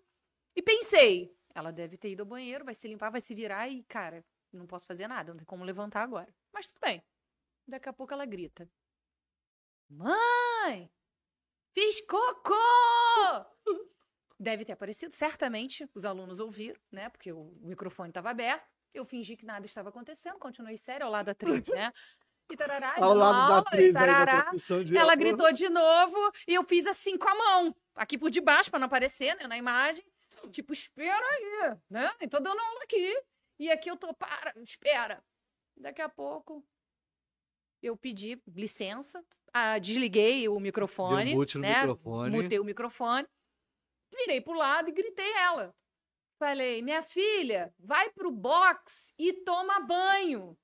e 0.56 0.62
pensei, 0.62 1.36
ela 1.54 1.72
deve 1.72 1.98
ter 1.98 2.10
ido 2.10 2.24
ao 2.24 2.28
banheiro, 2.28 2.66
vai 2.66 2.74
se 2.74 2.88
limpar, 2.88 3.10
vai 3.10 3.22
se 3.22 3.34
virar 3.36 3.68
e, 3.68 3.84
cara, 3.84 4.24
não 4.52 4.66
posso 4.66 4.86
fazer 4.86 5.08
nada, 5.08 5.32
não 5.32 5.38
tem 5.38 5.46
como 5.46 5.64
levantar 5.64 6.02
agora. 6.04 6.34
Mas 6.54 6.68
tudo 6.68 6.80
bem. 6.82 7.04
Daqui 7.68 7.90
a 7.90 7.94
pouco 7.94 8.14
ela 8.14 8.26
grita: 8.26 8.70
Mãe! 9.90 10.90
Fiz 11.74 12.02
cocô! 12.02 12.56
Deve 14.40 14.66
ter 14.66 14.74
aparecido, 14.74 15.14
certamente 15.14 15.90
os 15.94 16.04
alunos 16.06 16.40
ouviram, 16.40 16.80
né? 16.92 17.10
Porque 17.10 17.32
o 17.32 17.54
microfone 17.62 18.10
estava 18.10 18.30
aberto. 18.30 18.66
Eu 18.94 19.06
fingi 19.06 19.36
que 19.36 19.46
nada 19.46 19.66
estava 19.66 19.90
acontecendo, 19.90 20.38
continuei 20.40 20.78
sério 20.78 21.06
ao 21.06 21.12
lado 21.12 21.26
da 21.28 21.32
atriz, 21.34 21.68
né? 21.68 21.92
E 22.50 22.56
tarará, 22.56 22.96
Ao 22.98 23.14
lado 23.14 23.34
da 23.36 23.44
aula, 23.44 23.58
e 23.58 23.68
atriz 23.68 23.94
da 23.94 24.00
tarará. 24.02 24.52
de 24.84 24.98
Ela 24.98 25.14
ator. 25.14 25.18
gritou 25.20 25.52
de 25.52 25.68
novo 25.68 26.18
e 26.48 26.54
eu 26.54 26.64
fiz 26.64 26.86
assim 26.86 27.18
com 27.18 27.28
a 27.28 27.36
mão, 27.36 27.76
aqui 27.96 28.18
por 28.18 28.30
debaixo, 28.30 28.70
para 28.70 28.80
não 28.80 28.86
aparecer 28.88 29.36
né, 29.36 29.48
na 29.48 29.58
imagem. 29.58 30.04
Tipo, 30.50 30.74
espera 30.74 31.26
aí, 31.26 31.78
né? 31.90 32.10
Tô 32.30 32.40
dando 32.40 32.60
aula 32.60 32.82
aqui. 32.84 33.22
E 33.60 33.72
aqui 33.72 33.90
eu 33.90 33.98
tô, 33.98 34.14
para, 34.14 34.54
espera. 34.62 35.24
Daqui 35.78 36.02
a 36.02 36.10
pouco 36.10 36.66
eu 37.82 37.96
pedi 37.96 38.42
licença, 38.48 39.24
ah, 39.54 39.78
desliguei 39.78 40.48
o 40.50 40.60
microfone, 40.60 41.26
Deu 41.26 41.36
mute 41.36 41.58
no 41.58 41.62
né? 41.62 41.80
microfone. 41.80 42.42
Mutei 42.42 42.60
o 42.60 42.64
microfone, 42.66 43.28
virei 44.12 44.42
pro 44.42 44.54
lado 44.54 44.90
e 44.90 44.94
gritei 44.94 45.32
ela. 45.34 45.74
Falei, 46.38 46.82
minha 46.82 47.02
filha, 47.02 47.74
vai 47.80 48.10
pro 48.10 48.32
box 48.32 49.14
e 49.18 49.32
toma 49.32 49.80
banho. 49.80 50.58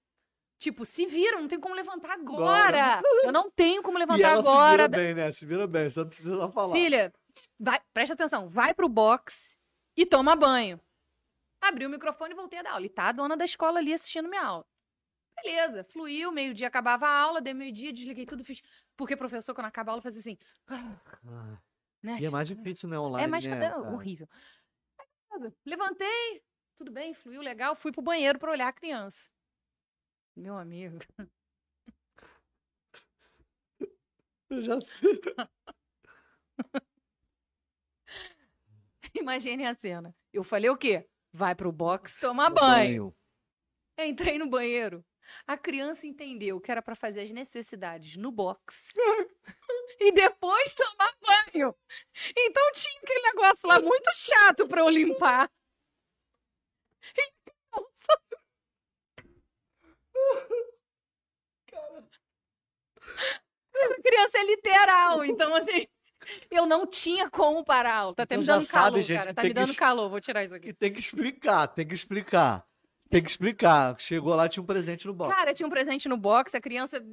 Tipo, 0.59 0.85
se 0.85 1.05
vira, 1.05 1.39
não 1.39 1.47
tem 1.47 1.59
como 1.59 1.73
levantar 1.73 2.11
agora. 2.11 3.01
Eu 3.23 3.31
não 3.31 3.49
tenho 3.49 3.81
como 3.81 3.97
E 3.99 4.01
levantar 4.01 4.29
ela 4.29 4.39
agora. 4.39 4.83
se 4.83 4.89
vira 4.89 4.89
bem, 4.89 5.13
né? 5.15 5.31
Se 5.33 5.45
vira 5.45 5.67
bem, 5.67 5.89
só 5.89 6.05
precisa 6.05 6.49
falar. 6.49 6.75
Filha, 6.75 7.13
vai, 7.59 7.79
presta 7.93 8.13
atenção, 8.13 8.49
vai 8.49 8.73
pro 8.73 8.89
box 8.89 9.50
e 9.95 10.05
toma 10.05 10.35
banho. 10.35 10.79
Abri 11.61 11.85
o 11.85 11.89
microfone 11.89 12.33
e 12.33 12.35
voltei 12.35 12.59
a 12.59 12.63
dar 12.63 12.71
aula. 12.73 12.85
E 12.85 12.89
tá 12.89 13.09
a 13.09 13.11
dona 13.11 13.37
da 13.37 13.45
escola 13.45 13.79
ali 13.79 13.93
assistindo 13.93 14.27
minha 14.29 14.43
aula. 14.43 14.65
Beleza, 15.43 15.83
fluiu, 15.83 16.31
meio-dia 16.31 16.67
acabava 16.67 17.07
a 17.07 17.19
aula, 17.19 17.41
dei 17.41 17.53
meio-dia, 17.53 17.93
desliguei 17.93 18.25
tudo, 18.25 18.43
fiz. 18.43 18.61
Porque 18.95 19.15
professor, 19.15 19.53
quando 19.55 19.67
acaba 19.67 19.91
a 19.91 19.93
aula, 19.93 20.01
fazia 20.01 20.19
assim. 20.19 20.37
Ah, 20.67 21.59
Né? 22.03 22.17
E 22.19 22.25
é 22.25 22.29
mais 22.29 22.47
difícil, 22.47 22.89
né? 22.89 22.99
Online, 22.99 23.23
É 23.23 23.27
mais 23.27 23.45
né, 23.45 23.51
cabelo, 23.51 23.83
cara? 23.83 23.95
horrível. 23.95 24.27
Levantei, 25.65 26.43
tudo 26.77 26.91
bem, 26.91 27.13
fluiu 27.13 27.41
legal, 27.41 27.75
fui 27.75 27.91
pro 27.91 28.01
banheiro 28.01 28.37
pra 28.37 28.51
olhar 28.51 28.67
a 28.67 28.73
criança. 28.73 29.29
Meu 30.35 30.57
amigo. 30.57 30.97
Eu 34.49 34.61
já 34.61 34.81
sei. 34.81 35.21
Imagine 39.19 39.65
a 39.65 39.73
cena. 39.73 40.15
Eu 40.33 40.43
falei 40.43 40.69
o 40.69 40.77
quê? 40.77 41.07
Vai 41.33 41.55
pro 41.55 41.71
box 41.71 42.17
tomar 42.19 42.49
banho. 42.49 43.15
Entrei 43.97 44.37
no 44.37 44.49
banheiro. 44.49 45.05
A 45.47 45.57
criança 45.57 46.05
entendeu 46.05 46.59
que 46.59 46.71
era 46.71 46.81
pra 46.81 46.95
fazer 46.95 47.21
as 47.21 47.31
necessidades 47.31 48.17
no 48.17 48.31
box. 48.31 48.93
e 49.99 50.11
depois 50.11 50.75
tomar 50.75 51.13
banho. 51.21 51.75
Então 52.37 52.71
tinha 52.73 52.99
aquele 53.01 53.21
negócio 53.27 53.67
lá 53.67 53.79
muito 53.79 54.09
chato 54.13 54.67
pra 54.67 54.81
eu 54.81 54.89
limpar. 54.89 55.49
Nossa. 57.71 58.21
A 63.73 64.01
criança 64.01 64.37
é 64.37 64.43
literal, 64.43 65.25
então 65.25 65.55
assim, 65.55 65.87
eu 66.49 66.65
não 66.65 66.85
tinha 66.85 67.29
como 67.29 67.63
parar. 67.63 68.13
Tá 68.13 68.23
até 68.23 68.35
Então 68.35 68.39
me 68.39 68.45
dando 68.45 68.63
sabe, 68.63 68.83
calor, 68.83 69.01
gente, 69.01 69.17
cara. 69.17 69.33
Tá 69.33 69.43
me 69.43 69.53
dando 69.53 69.75
calor, 69.75 70.09
vou 70.09 70.21
tirar 70.21 70.43
isso 70.43 70.55
aqui. 70.55 70.69
E 70.69 70.73
tem 70.73 70.91
que 70.93 70.99
explicar, 70.99 71.67
tem 71.67 71.87
que 71.87 71.93
explicar. 71.93 72.65
Tem 73.09 73.21
que 73.21 73.29
explicar. 73.29 73.99
Chegou 73.99 74.33
lá, 74.35 74.47
tinha 74.47 74.63
um 74.63 74.65
presente 74.65 75.05
no 75.05 75.13
box. 75.13 75.35
Cara, 75.35 75.53
tinha 75.53 75.67
um 75.67 75.69
presente 75.69 76.07
no 76.07 76.15
box, 76.15 76.55
a 76.55 76.61
criança, 76.61 77.03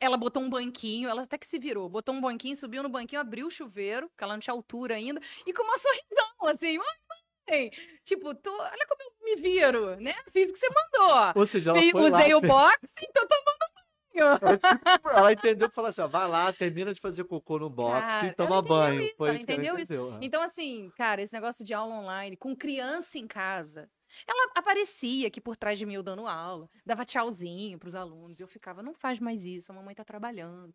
ela 0.00 0.16
botou 0.16 0.42
um 0.42 0.50
banquinho, 0.50 1.08
ela 1.08 1.22
até 1.22 1.38
que 1.38 1.46
se 1.46 1.60
virou, 1.60 1.88
botou 1.88 2.12
um 2.12 2.20
banquinho, 2.20 2.56
subiu 2.56 2.82
no 2.82 2.88
banquinho, 2.88 3.20
abriu 3.20 3.46
o 3.46 3.50
chuveiro, 3.50 4.08
porque 4.08 4.24
ela 4.24 4.32
não 4.32 4.40
tinha 4.40 4.52
altura 4.52 4.96
ainda, 4.96 5.20
e 5.46 5.52
com 5.52 5.62
uma 5.62 5.78
sorridão, 5.78 6.48
assim, 6.52 6.76
mãe, 7.48 7.70
tipo, 8.04 8.34
tô, 8.34 8.50
olha 8.50 8.86
como 8.88 9.02
eu 9.02 9.12
me 9.24 9.36
viro, 9.40 9.94
né? 10.00 10.14
Fiz 10.32 10.50
o 10.50 10.52
que 10.54 10.58
você 10.58 10.68
mandou. 10.68 11.32
Ou 11.36 11.46
seja, 11.46 11.70
ela 11.70 11.78
Fiz- 11.78 11.92
foi 11.92 12.02
Usei 12.02 12.32
lá, 12.32 12.38
o 12.38 12.40
box, 12.40 12.78
então 13.08 13.24
tomando 13.24 13.58
banho. 13.60 13.73
É 14.18 14.56
tipo, 14.96 15.08
ela 15.08 15.32
entendeu 15.32 15.68
e 15.68 15.70
falou 15.70 15.88
assim: 15.88 16.02
ó, 16.02 16.08
vai 16.08 16.28
lá, 16.28 16.52
termina 16.52 16.92
de 16.92 17.00
fazer 17.00 17.24
cocô 17.24 17.58
no 17.58 17.68
box 17.68 18.00
Cara, 18.00 18.26
e 18.26 18.32
toma 18.34 18.62
banho. 18.62 19.02
isso, 19.02 19.14
Foi 19.16 19.28
ela 19.28 19.36
isso 19.38 19.42
entendeu 19.44 19.78
isso. 19.78 19.92
entendeu, 19.94 20.14
é. 20.14 20.18
Então, 20.22 20.42
assim, 20.42 20.92
cara, 20.96 21.22
esse 21.22 21.32
negócio 21.32 21.64
de 21.64 21.74
aula 21.74 21.94
online, 21.94 22.36
com 22.36 22.54
criança 22.54 23.18
em 23.18 23.26
casa, 23.26 23.90
ela 24.26 24.52
aparecia 24.54 25.28
aqui 25.28 25.40
por 25.40 25.56
trás 25.56 25.78
de 25.78 25.86
mim 25.86 25.94
eu 25.94 26.02
dando 26.02 26.26
aula, 26.26 26.68
dava 26.84 27.04
tchauzinho 27.04 27.78
pros 27.78 27.94
alunos, 27.94 28.38
e 28.38 28.42
eu 28.42 28.48
ficava, 28.48 28.82
não 28.82 28.94
faz 28.94 29.18
mais 29.18 29.44
isso, 29.44 29.72
a 29.72 29.74
mamãe 29.74 29.94
tá 29.94 30.04
trabalhando. 30.04 30.74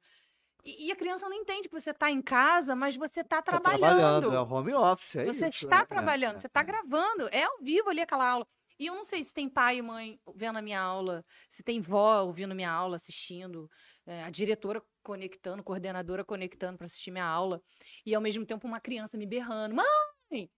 E, 0.66 0.92
a 0.92 0.96
criança 0.96 1.28
não 1.30 1.36
entende 1.36 1.70
que 1.70 1.80
você 1.80 1.94
tá 1.94 2.12
em 2.12 2.22
casa, 2.22 2.76
mas 2.76 2.98
você 2.98 3.24
tá 3.24 3.38
Tá 3.42 3.44
trabalhando. 3.44 4.34
é 4.34 4.42
o 4.42 4.44
home 4.44 4.74
office. 4.74 5.16
É 5.16 5.26
você 5.26 5.48
isso, 5.48 5.64
está 5.66 5.80
é, 5.80 5.82
é, 5.82 5.86
trabalhando, 5.86 6.36
é, 6.36 6.40
você 6.40 6.48
está 6.48 6.60
é. 6.60 6.64
gravando, 6.64 7.30
é 7.32 7.44
ao 7.44 7.60
vivo 7.62 7.90
ali 7.90 8.02
aquela 8.02 8.30
aula. 8.30 8.48
E 8.80 8.86
eu 8.86 8.96
não 8.96 9.04
sei 9.04 9.22
se 9.22 9.34
tem 9.34 9.50
pai 9.50 9.78
e 9.78 9.82
mãe 9.82 10.18
vendo 10.34 10.58
a 10.58 10.62
minha 10.62 10.80
aula, 10.80 11.26
se 11.50 11.62
tem 11.62 11.82
vó 11.82 12.24
ouvindo 12.24 12.56
minha 12.56 12.72
aula, 12.72 12.96
assistindo, 12.96 13.70
é, 14.08 14.24
a 14.24 14.30
diretora 14.30 14.82
conectando, 15.04 15.62
coordenadora 15.62 16.24
conectando 16.24 16.78
para 16.78 16.86
assistir 16.86 17.12
minha 17.12 17.26
aula, 17.26 17.62
e 18.06 18.16
ao 18.16 18.22
mesmo 18.22 18.46
tempo 18.46 18.66
uma 18.66 18.80
criança 18.80 19.18
me 19.18 19.26
berrando, 19.26 19.76
mãe! 19.76 20.50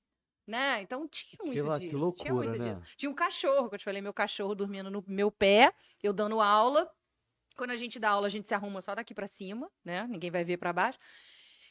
Né? 0.48 0.82
Então 0.82 1.08
tinha 1.08 1.38
muito 1.44 1.64
que 1.64 1.80
disso. 1.80 1.90
tinha 1.90 2.00
loucura, 2.00 2.34
muito 2.34 2.58
né? 2.58 2.76
disso. 2.76 2.94
Tinha 2.98 3.10
um 3.10 3.16
cachorro, 3.16 3.70
que 3.70 3.76
eu 3.76 3.80
te 3.80 3.86
falei, 3.86 4.02
meu 4.02 4.14
cachorro 4.14 4.54
dormindo 4.54 4.92
no 4.92 5.04
meu 5.08 5.32
pé, 5.32 5.74
eu 6.04 6.14
dando 6.14 6.42
aula. 6.42 6.90
Quando 7.56 7.72
a 7.72 7.78
gente 7.78 8.00
dá 8.00 8.12
aula, 8.12 8.28
a 8.28 8.30
gente 8.30 8.48
se 8.48 8.54
arruma 8.54 8.82
só 8.82 8.94
daqui 8.94 9.14
para 9.14 9.28
cima, 9.28 9.70
né? 9.84 10.06
Ninguém 10.08 10.32
vai 10.32 10.44
ver 10.44 10.58
para 10.58 10.74
baixo. 10.74 10.98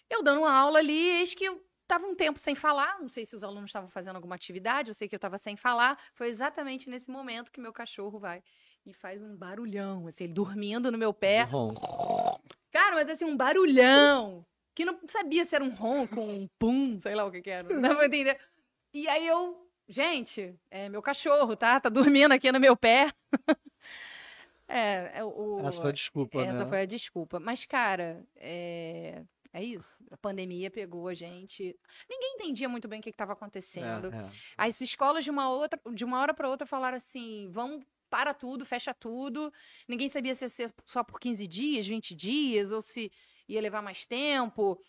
Eu 0.08 0.22
dando 0.22 0.44
aula 0.44 0.78
ali, 0.78 0.92
eis 0.92 1.34
que 1.34 1.44
eu 1.44 1.62
tava 1.90 2.06
um 2.06 2.14
tempo 2.14 2.38
sem 2.38 2.54
falar, 2.54 3.00
não 3.00 3.08
sei 3.08 3.24
se 3.24 3.34
os 3.34 3.42
alunos 3.42 3.70
estavam 3.70 3.88
fazendo 3.88 4.14
alguma 4.14 4.36
atividade, 4.36 4.90
eu 4.90 4.94
sei 4.94 5.08
que 5.08 5.14
eu 5.14 5.18
estava 5.18 5.36
sem 5.38 5.56
falar. 5.56 5.98
Foi 6.14 6.28
exatamente 6.28 6.88
nesse 6.88 7.10
momento 7.10 7.50
que 7.50 7.60
meu 7.60 7.72
cachorro 7.72 8.16
vai 8.16 8.42
e 8.86 8.94
faz 8.94 9.20
um 9.20 9.36
barulhão, 9.36 10.06
assim, 10.06 10.24
ele 10.24 10.32
dormindo 10.32 10.92
no 10.92 10.96
meu 10.96 11.12
pé. 11.12 11.42
Ronco. 11.42 12.40
Cara, 12.70 12.94
mas 12.94 13.08
assim, 13.08 13.24
um 13.24 13.36
barulhão. 13.36 14.46
Que 14.72 14.84
não 14.84 15.00
sabia 15.08 15.44
se 15.44 15.56
era 15.56 15.64
um 15.64 15.74
ronco, 15.74 16.20
um 16.20 16.48
pum, 16.58 17.00
sei 17.00 17.14
lá 17.16 17.24
o 17.24 17.30
que 17.30 17.42
que 17.42 17.50
era. 17.50 17.68
Não 17.68 17.82
dá 17.82 17.94
pra 17.94 18.06
entender. 18.06 18.38
E 18.94 19.08
aí 19.08 19.26
eu, 19.26 19.68
gente, 19.88 20.54
é 20.70 20.88
meu 20.88 21.02
cachorro, 21.02 21.56
tá? 21.56 21.80
Tá 21.80 21.88
dormindo 21.88 22.32
aqui 22.32 22.52
no 22.52 22.60
meu 22.60 22.76
pé. 22.76 23.10
é, 24.68 25.10
é 25.18 25.24
o. 25.24 25.58
Essa 25.66 25.80
foi 25.80 25.90
a 25.90 25.92
desculpa, 25.92 26.40
Essa 26.40 26.64
né? 26.64 26.68
foi 26.68 26.80
a 26.82 26.86
desculpa. 26.86 27.40
Mas, 27.40 27.64
cara, 27.64 28.24
é, 28.36 28.79
é 29.52 29.62
isso. 29.62 29.98
A 30.10 30.16
pandemia 30.16 30.70
pegou 30.70 31.08
a 31.08 31.14
gente. 31.14 31.76
Ninguém 32.08 32.34
entendia 32.34 32.68
muito 32.68 32.86
bem 32.86 33.00
o 33.00 33.02
que 33.02 33.10
estava 33.10 33.32
acontecendo. 33.32 34.12
É, 34.12 34.18
é. 34.18 34.30
As 34.56 34.80
escolas, 34.80 35.24
de 35.24 35.30
uma, 35.30 35.50
outra, 35.50 35.80
de 35.92 36.04
uma 36.04 36.20
hora 36.20 36.32
para 36.32 36.48
outra, 36.48 36.66
falaram 36.66 36.96
assim: 36.96 37.48
vamos, 37.50 37.84
para 38.08 38.32
tudo, 38.32 38.64
fecha 38.64 38.94
tudo. 38.94 39.52
Ninguém 39.88 40.08
sabia 40.08 40.34
se 40.34 40.44
ia 40.44 40.48
ser 40.48 40.74
só 40.86 41.02
por 41.02 41.18
15 41.18 41.46
dias, 41.46 41.86
20 41.86 42.14
dias, 42.14 42.70
ou 42.70 42.80
se 42.80 43.10
ia 43.48 43.60
levar 43.60 43.82
mais 43.82 44.06
tempo. 44.06 44.80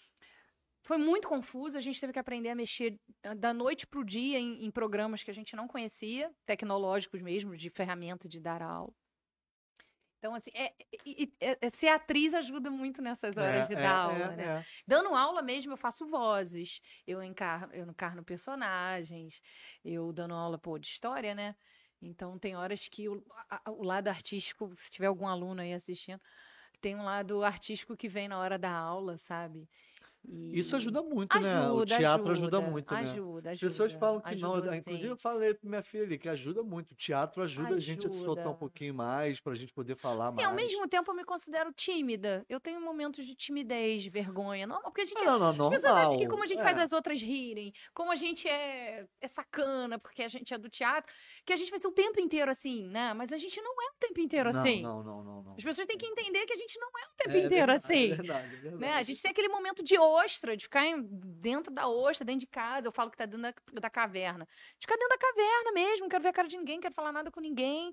Foi 0.83 0.97
muito 0.97 1.27
confuso, 1.27 1.77
a 1.77 1.81
gente 1.81 1.99
teve 1.99 2.11
que 2.11 2.19
aprender 2.19 2.49
a 2.49 2.55
mexer 2.55 2.99
ah, 3.23 3.35
da 3.35 3.53
noite 3.53 3.85
para 3.85 3.99
o 3.99 4.03
dia 4.03 4.39
em, 4.39 4.65
em 4.65 4.71
programas 4.71 5.21
que 5.21 5.29
a 5.29 5.33
gente 5.33 5.55
não 5.55 5.67
conhecia, 5.67 6.31
tecnológicos 6.43 7.21
mesmo, 7.21 7.55
de 7.55 7.69
ferramenta 7.69 8.27
de 8.27 8.39
dar 8.39 8.63
aula. 8.63 8.91
Então, 10.21 10.35
assim, 10.35 10.51
é- 10.53 10.71
e- 11.03 11.33
é- 11.41 11.69
ser 11.71 11.87
atriz 11.87 12.33
ajuda 12.35 12.69
muito 12.69 13.01
nessas 13.01 13.37
horas 13.37 13.65
É, 13.65 13.67
de 13.67 13.75
é, 13.75 13.75
dar 13.75 13.95
aula, 13.97 14.35
é, 14.37 14.37
né? 14.37 14.51
é. 14.59 14.65
Dando 14.85 15.15
aula 15.15 15.41
mesmo, 15.41 15.73
eu 15.73 15.77
faço 15.77 16.05
vozes, 16.07 16.79
eu 17.07 17.23
encarno, 17.23 17.73
eu 17.73 17.85
encarno 17.89 18.23
personagens, 18.23 19.41
eu 19.83 20.13
dando 20.13 20.35
aula, 20.35 20.59
pô, 20.59 20.77
de 20.77 20.85
história, 20.87 21.33
né? 21.33 21.55
Então, 21.99 22.37
tem 22.37 22.55
horas 22.55 22.87
que 22.87 23.09
o, 23.09 23.23
a- 23.49 23.71
o 23.71 23.83
lado 23.83 24.09
artístico, 24.09 24.71
se 24.77 24.91
tiver 24.91 25.07
algum 25.07 25.27
aluno 25.27 25.61
aí 25.61 25.73
assistindo, 25.73 26.21
tem 26.81 26.95
um 26.95 27.03
lado 27.03 27.43
artístico 27.43 27.95
que 27.97 28.09
vem 28.09 28.27
na 28.27 28.39
hora 28.39 28.57
da 28.59 28.71
aula, 28.71 29.17
sabe? 29.17 29.69
E- 30.27 30.59
Isso 30.59 30.75
ajuda 30.75 31.01
muito, 31.01 31.37
né? 31.39 31.61
O 31.61 31.77
Ajuda, 31.77 31.97
teatro 31.97 32.31
ajuda, 32.31 32.61
muito, 32.61 32.93
né? 32.93 32.99
Ajuda, 33.01 33.51
As 33.51 33.59
pessoas 33.59 33.91
ajuda, 33.91 33.99
falam 33.99 34.21
que 34.21 34.35
não. 34.35 34.53
ajuda, 34.53 34.77
Inclusive, 34.77 35.03
sim. 35.03 35.09
eu 35.09 35.17
falei 35.17 35.53
pra 35.55 35.67
minha 35.69 35.81
filha 35.81 36.03
ali 36.03 36.17
que 36.19 36.29
ajuda 36.29 36.61
muito. 36.63 36.91
O 36.91 36.95
teatro 36.95 37.41
ajuda, 37.41 37.75
a 37.75 37.79
gente 37.79 38.05
a 38.05 38.09
se 38.09 38.17
soltar 38.19 38.45
um 38.45 38.49
Ajuda. 38.49 38.59
pouquinho 38.59 38.93
mais, 38.93 39.39
pra 39.39 39.55
gente 39.55 39.73
poder 39.73 39.95
falar 39.95 40.29
Sim, 40.29 40.35
mais. 40.35 40.47
ao 40.47 40.53
mesmo 40.53 40.87
tempo 40.87 41.09
eu 41.11 41.15
me 41.15 41.23
considero 41.25 41.73
tímida. 41.73 42.45
Eu 42.47 42.59
tenho 42.59 42.79
momentos 42.79 43.25
de 43.25 43.33
timidez, 43.35 44.03
de 44.03 44.09
vergonha. 44.09 44.67
Normal, 44.67 44.91
porque 44.91 45.01
a 45.01 45.05
gente 45.05 45.23
Não, 45.23 45.39
não, 45.39 45.49
As 45.67 45.69
pessoas 45.69 45.93
acham 45.93 46.11
que 46.17 46.17
normal. 46.25 46.29
como 46.29 46.43
a 46.43 46.47
gente 46.47 46.59
É. 46.59 46.63
faz 46.63 46.77
as 46.81 46.91
outras 46.93 47.21
rirem, 47.21 47.73
como 47.93 48.11
a 48.11 48.15
gente 48.15 48.47
é, 48.47 49.07
é 49.19 49.27
sacana, 49.27 49.97
porque 49.97 50.21
a 50.23 50.27
gente 50.27 50.53
é 50.53 50.57
do 50.57 50.69
teatro, 50.69 51.11
que 51.45 51.51
a 51.51 51.57
gente 51.57 51.69
vai 51.71 51.79
ser 51.79 51.87
o 51.87 51.91
tempo 51.91 52.19
inteiro 52.19 52.49
assim, 52.51 52.87
né? 52.89 53.13
Mas 53.15 53.31
a 53.33 53.37
gente 53.37 53.59
não 53.61 53.71
é 53.81 53.85
o 53.87 53.99
tempo 53.99 54.19
inteiro 54.19 54.51
Não, 54.53 54.61
assim. 54.61 54.81
Não, 54.83 55.03
não, 55.03 55.23
não, 55.23 55.43
não. 55.43 55.55
As 55.57 55.63
pessoas 55.63 55.87
têm 55.87 55.97
que 55.97 56.05
entender 56.05 56.45
que 56.45 56.53
a 56.53 56.57
gente 56.57 56.79
não 56.79 56.87
é 56.89 57.05
o 57.07 57.15
tempo 57.17 57.29
É 57.37 57.39
inteiro 57.45 57.49
verdade, 57.71 57.81
assim. 57.83 58.11
É 58.11 58.15
verdade, 58.15 58.45
é 58.45 58.57
verdade. 58.59 58.81
Né? 58.81 58.93
A 58.93 59.03
gente 59.03 59.21
tem 59.21 59.31
aquele 59.31 59.49
momento 59.49 59.83
de 59.83 59.97
ostra, 60.11 60.55
de 60.57 60.63
ficar 60.63 60.83
dentro 60.99 61.73
da 61.73 61.87
ostra, 61.87 62.25
dentro 62.25 62.41
de 62.41 62.47
casa. 62.47 62.87
Eu 62.87 62.91
falo 62.91 63.09
que 63.11 63.17
tá 63.17 63.25
dentro 63.25 63.41
da, 63.41 63.81
da 63.81 63.89
caverna. 63.89 64.47
De 64.79 64.85
ficar 64.85 64.95
dentro 64.95 65.09
da 65.09 65.17
caverna 65.17 65.71
mesmo, 65.73 66.01
não 66.01 66.09
quero 66.09 66.23
ver 66.23 66.29
a 66.29 66.33
cara 66.33 66.47
de 66.47 66.57
ninguém, 66.57 66.75
não 66.75 66.81
quero 66.81 66.93
falar 66.93 67.11
nada 67.11 67.31
com 67.31 67.39
ninguém. 67.39 67.91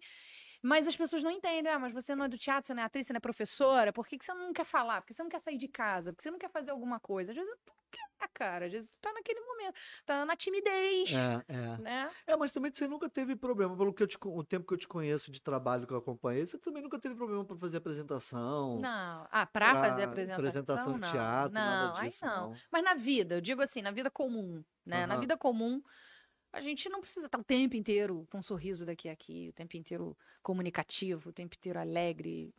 Mas 0.62 0.86
as 0.88 0.96
pessoas 0.96 1.22
não 1.22 1.30
entendem, 1.30 1.72
ah, 1.72 1.78
mas 1.78 1.92
você 1.92 2.14
não 2.14 2.24
é 2.24 2.28
do 2.28 2.38
teatro, 2.38 2.66
você 2.66 2.74
não 2.74 2.82
é 2.82 2.86
atriz, 2.86 3.06
você 3.06 3.12
não 3.12 3.18
é 3.18 3.20
professora, 3.20 3.92
por 3.92 4.06
que, 4.08 4.18
que 4.18 4.24
você 4.24 4.34
não 4.34 4.52
quer 4.52 4.64
falar? 4.64 5.00
Por 5.00 5.08
que 5.08 5.14
você 5.14 5.22
não 5.22 5.30
quer 5.30 5.40
sair 5.40 5.56
de 5.56 5.68
casa? 5.68 6.12
Por 6.12 6.16
que 6.18 6.22
você 6.24 6.30
não 6.30 6.38
quer 6.38 6.50
fazer 6.50 6.70
alguma 6.72 6.98
coisa? 7.00 7.30
Às 7.32 7.36
vezes 7.36 7.52
tu 7.64 7.74
não 7.76 7.84
quer, 7.90 8.28
cara, 8.34 8.66
às 8.66 8.72
vezes 8.72 8.90
tu 8.90 8.96
tá 9.00 9.12
naquele 9.12 9.40
momento, 9.40 9.78
tá 10.04 10.24
na 10.26 10.36
timidez, 10.36 11.10
É, 11.10 11.42
é. 11.48 11.78
né? 11.78 12.12
É, 12.26 12.36
mas 12.36 12.52
também 12.52 12.70
você 12.72 12.86
nunca 12.86 13.08
teve 13.08 13.34
problema, 13.34 13.74
pelo 13.76 13.94
que 13.94 14.02
eu 14.02 14.06
te, 14.06 14.18
o 14.22 14.44
tempo 14.44 14.66
que 14.66 14.74
eu 14.74 14.78
te 14.78 14.86
conheço 14.88 15.30
de 15.30 15.40
trabalho 15.40 15.86
que 15.86 15.92
eu 15.94 15.96
acompanhei, 15.98 16.46
você 16.46 16.58
também 16.58 16.82
nunca 16.82 17.00
teve 17.00 17.14
problema 17.14 17.46
para 17.46 17.56
fazer 17.56 17.78
apresentação. 17.78 18.90
Não, 18.90 19.26
ah, 19.30 19.46
pra, 19.46 19.76
fazer 19.76 20.02
pra 20.02 20.02
apresentação, 20.02 20.90
apresentação 20.90 20.94
de 20.94 21.00
teatro, 21.00 21.62
nada 21.62 21.88
não, 21.88 21.96
aí 21.96 22.12
disso, 22.12 22.26
não. 22.26 22.50
não. 22.50 22.62
Mas 22.70 22.84
na 22.84 22.94
vida, 22.94 23.36
eu 23.36 23.40
digo 23.40 23.62
assim, 23.62 23.80
na 23.80 23.90
vida 23.90 24.10
comum, 24.10 24.62
né? 24.84 25.06
Na 25.06 25.16
Aham. 25.16 25.16
vida 25.16 25.38
comum, 25.38 25.82
a 26.52 26.60
gente 26.60 26.88
não 26.88 27.00
precisa 27.00 27.26
estar 27.26 27.38
o 27.38 27.44
tempo 27.44 27.76
inteiro 27.76 28.26
com 28.30 28.38
um 28.38 28.42
sorriso 28.42 28.86
daqui 28.86 29.08
a 29.08 29.12
aqui, 29.12 29.48
o 29.50 29.52
tempo 29.52 29.76
inteiro 29.76 30.16
comunicativo, 30.42 31.30
o 31.30 31.32
tempo 31.32 31.56
inteiro 31.56 31.78
alegre. 31.78 32.52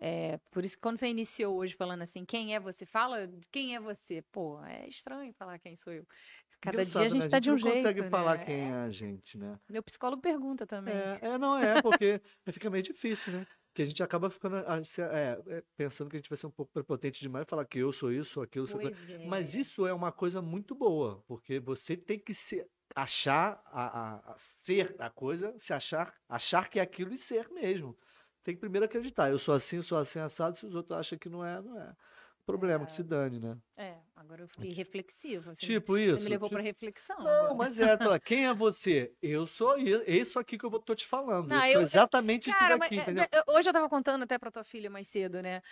É, 0.00 0.38
por 0.50 0.64
isso 0.64 0.76
que 0.76 0.82
quando 0.82 0.96
você 0.96 1.06
iniciou 1.06 1.56
hoje 1.56 1.74
falando 1.74 2.02
assim, 2.02 2.24
quem 2.24 2.54
é 2.54 2.60
você? 2.60 2.86
Fala 2.86 3.28
quem 3.50 3.74
é 3.74 3.80
você. 3.80 4.22
Pô, 4.32 4.62
é 4.64 4.88
estranho 4.88 5.32
falar 5.34 5.58
quem 5.58 5.76
sou 5.76 5.92
eu. 5.92 6.06
Cada 6.60 6.76
dia 6.76 6.82
Engraçado, 6.82 7.04
a 7.04 7.08
gente 7.08 7.22
né? 7.24 7.28
tá 7.28 7.38
de 7.40 7.50
um 7.50 7.54
não 7.54 7.58
jeito, 7.58 7.76
consegue 7.76 8.08
falar 8.08 8.38
né? 8.38 8.44
quem 8.44 8.70
é 8.70 8.72
a 8.72 8.90
gente, 8.90 9.36
né? 9.36 9.58
Meu 9.68 9.82
psicólogo 9.82 10.22
pergunta 10.22 10.64
também. 10.64 10.94
É, 10.94 11.18
é, 11.20 11.38
não 11.38 11.58
é, 11.58 11.82
porque 11.82 12.20
fica 12.52 12.70
meio 12.70 12.84
difícil, 12.84 13.32
né? 13.32 13.46
Porque 13.66 13.82
a 13.82 13.86
gente 13.86 14.02
acaba 14.02 14.28
ficando 14.30 14.56
é, 14.56 15.40
é, 15.46 15.64
pensando 15.76 16.08
que 16.08 16.16
a 16.16 16.18
gente 16.18 16.28
vai 16.28 16.36
ser 16.36 16.46
um 16.46 16.50
pouco 16.50 16.70
prepotente 16.72 17.20
demais 17.20 17.44
e 17.46 17.48
falar 17.48 17.64
que 17.64 17.78
eu 17.78 17.92
sou 17.92 18.12
isso, 18.12 18.34
sou 18.34 18.42
aquilo, 18.42 18.66
sou 18.66 18.80
é. 18.80 19.26
Mas 19.26 19.54
isso 19.54 19.86
é 19.86 19.92
uma 19.92 20.12
coisa 20.12 20.40
muito 20.40 20.74
boa, 20.74 21.24
porque 21.26 21.58
você 21.58 21.96
tem 21.96 22.18
que 22.18 22.34
se 22.34 22.64
achar, 22.94 23.60
a, 23.66 23.84
a- 23.86 24.32
a 24.32 24.38
ser 24.38 24.94
a 24.98 25.10
coisa, 25.10 25.54
se 25.58 25.72
achar, 25.72 26.14
achar 26.28 26.68
que 26.68 26.78
é 26.78 26.82
aquilo 26.82 27.12
e 27.14 27.18
ser 27.18 27.48
mesmo. 27.50 27.96
Tem 28.44 28.54
que 28.54 28.60
primeiro 28.60 28.84
acreditar. 28.86 29.30
Eu 29.30 29.38
sou 29.38 29.54
assim, 29.54 29.80
sou 29.82 29.98
assim, 29.98 30.18
assado. 30.18 30.56
Se 30.56 30.66
os 30.66 30.74
outros 30.74 30.98
acham 30.98 31.18
que 31.18 31.28
não 31.28 31.44
é, 31.44 31.60
não 31.62 31.80
é. 31.80 31.92
Problema, 32.44 32.84
que 32.84 32.90
se 32.90 33.04
dane, 33.04 33.38
né? 33.38 33.56
É, 33.76 33.98
agora 34.16 34.42
eu 34.42 34.48
fiquei 34.48 34.72
reflexiva. 34.72 35.54
Você, 35.54 35.64
Tipo 35.64 35.92
você 35.92 36.06
isso. 36.06 36.24
me 36.24 36.30
levou 36.30 36.48
tipo- 36.48 36.56
pra 36.56 36.62
reflexão. 36.64 37.16
Não, 37.20 37.28
agora. 37.28 37.54
mas 37.54 37.78
é, 37.78 37.96
tá 37.96 38.18
quem 38.18 38.46
é 38.48 38.52
você? 38.52 39.14
Eu 39.22 39.46
sou 39.46 39.78
isso, 39.78 40.40
aqui 40.40 40.58
que 40.58 40.64
eu 40.66 40.70
vou, 40.70 40.80
tô 40.80 40.92
te 40.92 41.06
falando. 41.06 41.46
Não, 41.46 41.56
eu 41.58 41.62
eu- 41.66 41.72
sou 41.72 41.80
eu- 41.82 41.82
exatamente 41.82 42.50
Cara, 42.50 42.70
isso 42.70 42.78
mas, 42.80 42.90
daqui, 42.90 42.98
é, 42.98 43.02
entendeu? 43.02 43.24
é, 43.30 43.44
hoje 43.52 43.68
eu 43.68 43.72
tava 43.72 43.88
contando 43.88 44.22
até 44.24 44.36
pra 44.40 44.50
tua 44.50 44.64
filha 44.64 44.90
mais 44.90 45.06
cedo, 45.06 45.40
né? 45.40 45.62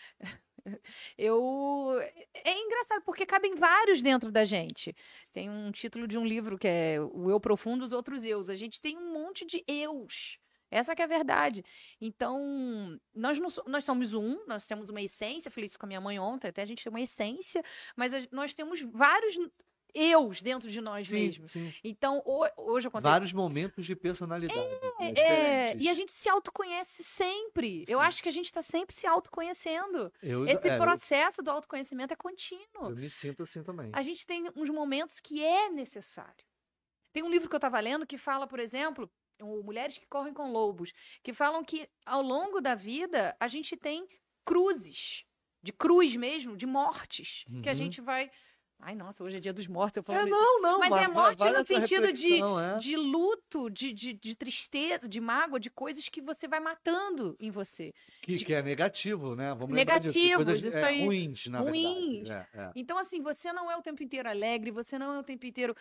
Eu. 1.18 2.00
É 2.44 2.58
engraçado, 2.58 3.02
porque 3.04 3.26
cabem 3.26 3.54
vários 3.54 4.02
dentro 4.02 4.30
da 4.30 4.44
gente. 4.44 4.94
Tem 5.32 5.48
um 5.50 5.70
título 5.70 6.06
de 6.06 6.18
um 6.18 6.26
livro 6.26 6.58
que 6.58 6.68
é 6.68 7.00
O 7.00 7.30
Eu 7.30 7.40
Profundo, 7.40 7.84
os 7.84 7.92
Outros 7.92 8.24
Eus. 8.24 8.48
A 8.48 8.56
gente 8.56 8.80
tem 8.80 8.96
um 8.96 9.12
monte 9.12 9.44
de 9.44 9.64
eus. 9.66 10.38
Essa 10.70 10.94
que 10.94 11.02
é 11.02 11.04
a 11.04 11.08
verdade. 11.08 11.64
Então, 12.00 12.98
nós, 13.14 13.38
não, 13.38 13.48
nós 13.66 13.84
somos 13.84 14.14
um, 14.14 14.38
nós 14.46 14.66
temos 14.66 14.88
uma 14.88 15.02
essência, 15.02 15.50
falei 15.50 15.66
isso 15.66 15.78
com 15.78 15.86
a 15.86 15.88
minha 15.88 16.00
mãe 16.00 16.18
ontem, 16.18 16.48
até 16.48 16.62
a 16.62 16.66
gente 16.66 16.84
tem 16.84 16.90
uma 16.90 17.00
essência, 17.00 17.62
mas 17.96 18.12
nós 18.30 18.54
temos 18.54 18.80
vários 18.80 19.36
eus 19.94 20.40
dentro 20.42 20.70
de 20.70 20.80
nós 20.80 21.08
Sim, 21.08 21.14
mesmos. 21.26 21.50
sim. 21.50 21.72
Então, 21.84 22.22
ho- 22.24 22.48
hoje 22.56 22.86
eu 22.88 22.90
contei 22.90 23.10
Vários 23.10 23.32
momentos 23.32 23.84
de 23.86 23.94
personalidade. 23.96 24.60
né, 25.00 25.12
é, 25.16 25.76
e 25.76 25.88
a 25.88 25.94
gente 25.94 26.12
se 26.12 26.28
autoconhece 26.28 27.02
sempre. 27.02 27.84
Eu 27.88 27.98
Sim. 27.98 28.04
acho 28.04 28.22
que 28.22 28.28
a 28.28 28.32
gente 28.32 28.46
está 28.46 28.62
sempre 28.62 28.94
se 28.94 29.06
autoconhecendo. 29.06 30.12
Eu, 30.22 30.44
Esse 30.46 30.68
é, 30.68 30.74
eu- 30.76 30.80
processo 30.80 31.42
do 31.42 31.50
autoconhecimento 31.50 32.12
é 32.12 32.16
contínuo. 32.16 32.64
eu 32.90 32.96
me 32.96 33.08
sinto 33.10 33.42
assim 33.42 33.62
também. 33.62 33.90
A 33.92 34.02
gente 34.02 34.26
tem 34.26 34.44
uns 34.56 34.70
momentos 34.70 35.20
que 35.20 35.42
é 35.44 35.68
necessário. 35.70 36.44
Tem 37.12 37.22
um 37.22 37.30
livro 37.30 37.48
que 37.48 37.54
eu 37.54 37.58
estava 37.58 37.80
lendo 37.80 38.06
que 38.06 38.16
fala, 38.16 38.46
por 38.46 38.58
exemplo, 38.60 39.10
Mulheres 39.64 39.96
que 39.96 40.06
Correm 40.06 40.34
com 40.34 40.52
Lobos, 40.52 40.92
que 41.22 41.32
falam 41.32 41.64
que 41.64 41.88
ao 42.04 42.20
longo 42.22 42.60
da 42.60 42.74
vida 42.74 43.34
a 43.40 43.48
gente 43.48 43.74
tem 43.76 44.06
cruzes, 44.44 45.24
de 45.62 45.72
cruz 45.72 46.14
mesmo, 46.16 46.56
de 46.56 46.66
mortes, 46.66 47.44
que 47.62 47.68
a 47.68 47.72
Uhum. 47.72 47.76
gente 47.78 48.00
vai. 48.00 48.30
Ai, 48.82 48.94
nossa, 48.94 49.22
hoje 49.22 49.36
é 49.36 49.40
dia 49.40 49.52
dos 49.52 49.66
mortos, 49.66 49.98
eu 49.98 50.02
falo 50.02 50.18
É, 50.18 50.22
isso. 50.22 50.30
não, 50.30 50.60
não. 50.62 50.78
Mas 50.78 50.90
é 50.92 51.08
morte 51.08 51.38
vale 51.38 51.52
no 51.52 51.58
essa 51.58 51.74
sentido 51.74 52.12
de- 52.12 52.40
é. 52.42 52.76
De 52.78 52.96
luto, 52.96 53.68
de, 53.68 53.92
de, 53.92 54.12
de 54.14 54.34
tristeza, 54.34 55.08
de 55.08 55.20
mágoa, 55.20 55.60
de 55.60 55.68
coisas 55.70 56.08
que 56.08 56.20
você 56.22 56.48
vai 56.48 56.60
matando 56.60 57.36
em 57.38 57.50
você. 57.50 57.92
Que, 58.22 58.36
de- 58.36 58.44
que 58.44 58.54
é 58.54 58.62
negativo, 58.62 59.36
né? 59.36 59.50
Vamos 59.54 59.74
lembrar 59.76 59.98
disso, 59.98 60.14
Negativos, 60.14 60.44
coisas, 60.44 60.64
isso 60.64 60.78
é, 60.78 60.84
aí. 60.84 61.04
ruins, 61.04 61.46
na 61.48 61.60
Ruins. 61.60 62.26
verdade. 62.28 62.48
É, 62.54 62.60
é. 62.60 62.70
Então, 62.74 62.96
assim, 62.96 63.20
você 63.22 63.52
não 63.52 63.70
é 63.70 63.76
o 63.76 63.82
tempo 63.82 64.02
inteiro 64.02 64.28
alegre, 64.28 64.70
você 64.70 64.98
não 64.98 65.12
é 65.14 65.18
o 65.18 65.22
tempo 65.22 65.44
inteiro. 65.44 65.76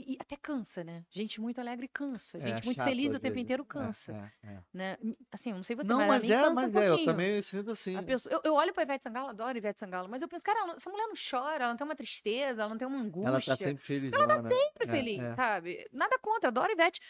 E, 0.00 0.12
e 0.14 0.16
até 0.20 0.36
cansa, 0.36 0.82
né? 0.82 1.04
Gente 1.10 1.40
muito 1.40 1.60
alegre 1.60 1.86
cansa. 1.88 2.38
É 2.38 2.46
Gente 2.48 2.64
muito 2.64 2.76
chato, 2.76 2.88
feliz 2.88 3.06
o 3.08 3.12
tempo 3.12 3.22
vezes. 3.22 3.42
inteiro 3.42 3.62
É, 3.62 3.66
cansa. 3.66 4.32
é, 4.42 4.48
é. 4.48 4.58
Né? 4.72 4.98
Assim, 5.30 5.50
eu 5.50 5.56
não 5.56 5.62
sei 5.62 5.76
você, 5.76 5.86
Não, 5.88 5.98
mas, 5.98 6.08
mas 6.08 6.30
é, 6.30 6.50
mas 6.50 6.74
um 6.74 6.78
é, 6.78 6.88
eu 6.88 7.04
também 7.04 7.42
sinto 7.42 7.70
assim. 7.72 8.02
Pessoa, 8.04 8.32
eu, 8.34 8.40
eu 8.44 8.54
olho 8.54 8.72
pra 8.72 8.82
Ivete 8.82 9.04
Sangalo, 9.04 9.28
adoro 9.28 9.56
Ivete 9.58 9.78
Sangalo, 9.80 10.08
mas 10.08 10.22
eu 10.22 10.28
penso, 10.28 10.44
cara, 10.44 10.66
não- 10.66 10.74
essa 10.74 10.88
mulher 10.90 11.06
não 11.06 11.14
chora, 11.30 11.64
ela 11.64 11.68
não 11.72 11.76
tem 11.76 11.84
uma 11.84 11.94
tristeza, 11.94 12.62
ela 12.62 12.70
não 12.70 12.78
tem 12.78 12.88
uma 12.88 12.98
angústia. 12.98 13.28
Ela 13.28 13.40
tá 13.40 13.56
sempre 13.56 13.82
feliz. 13.82 14.12
Ela 14.12 14.26
tá 14.26 14.42
né? 14.42 14.50
sempre 14.50 14.88
É, 14.88 14.90
feliz, 14.90 15.20
é. 15.20 15.34
sabe? 15.34 15.86
Nada 15.92 16.18
contra, 16.18 16.48
adoro 16.48 16.72
Ivete. 16.72 17.00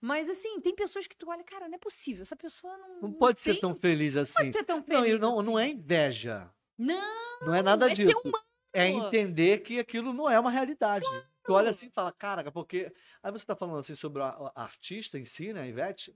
Mas, 0.00 0.28
assim, 0.28 0.60
tem 0.60 0.74
pessoas 0.74 1.06
que 1.06 1.16
tu 1.16 1.30
olha, 1.30 1.44
cara, 1.44 1.68
não 1.68 1.76
é 1.76 1.78
possível, 1.78 2.22
essa 2.22 2.34
pessoa 2.34 2.76
não. 2.76 3.02
Não 3.02 3.12
pode 3.12 3.40
ser 3.40 3.52
tem- 3.52 3.60
tão 3.60 3.74
feliz 3.74 4.16
assim. 4.16 4.34
pode 4.34 4.52
ser 4.52 4.64
tão 4.64 4.78
Não, 4.78 4.84
feliz. 4.84 5.20
não, 5.20 5.42
não 5.42 5.58
é 5.58 5.66
assim. 5.66 5.74
inveja. 5.74 6.50
Não, 6.76 7.40
Não 7.42 7.54
é 7.54 7.62
nada 7.62 7.86
é 7.90 7.94
ser 7.94 8.06
disso. 8.06 8.18
humano. 8.24 8.44
É 8.74 8.88
entender 8.88 9.58
que 9.58 9.78
aquilo 9.78 10.12
não 10.14 10.28
é 10.28 10.40
uma 10.40 10.50
realidade. 10.50 11.04
Tu 11.44 11.52
olha 11.52 11.70
assim 11.70 11.86
e 11.86 11.90
fala, 11.90 12.12
caraca, 12.12 12.52
porque. 12.52 12.92
Aí 13.22 13.32
você 13.32 13.44
tá 13.46 13.56
falando 13.56 13.78
assim 13.78 13.94
sobre 13.94 14.22
a, 14.22 14.28
a 14.54 14.62
artista 14.62 15.18
em 15.18 15.24
si, 15.24 15.52
né, 15.52 15.68
Ivete? 15.68 16.14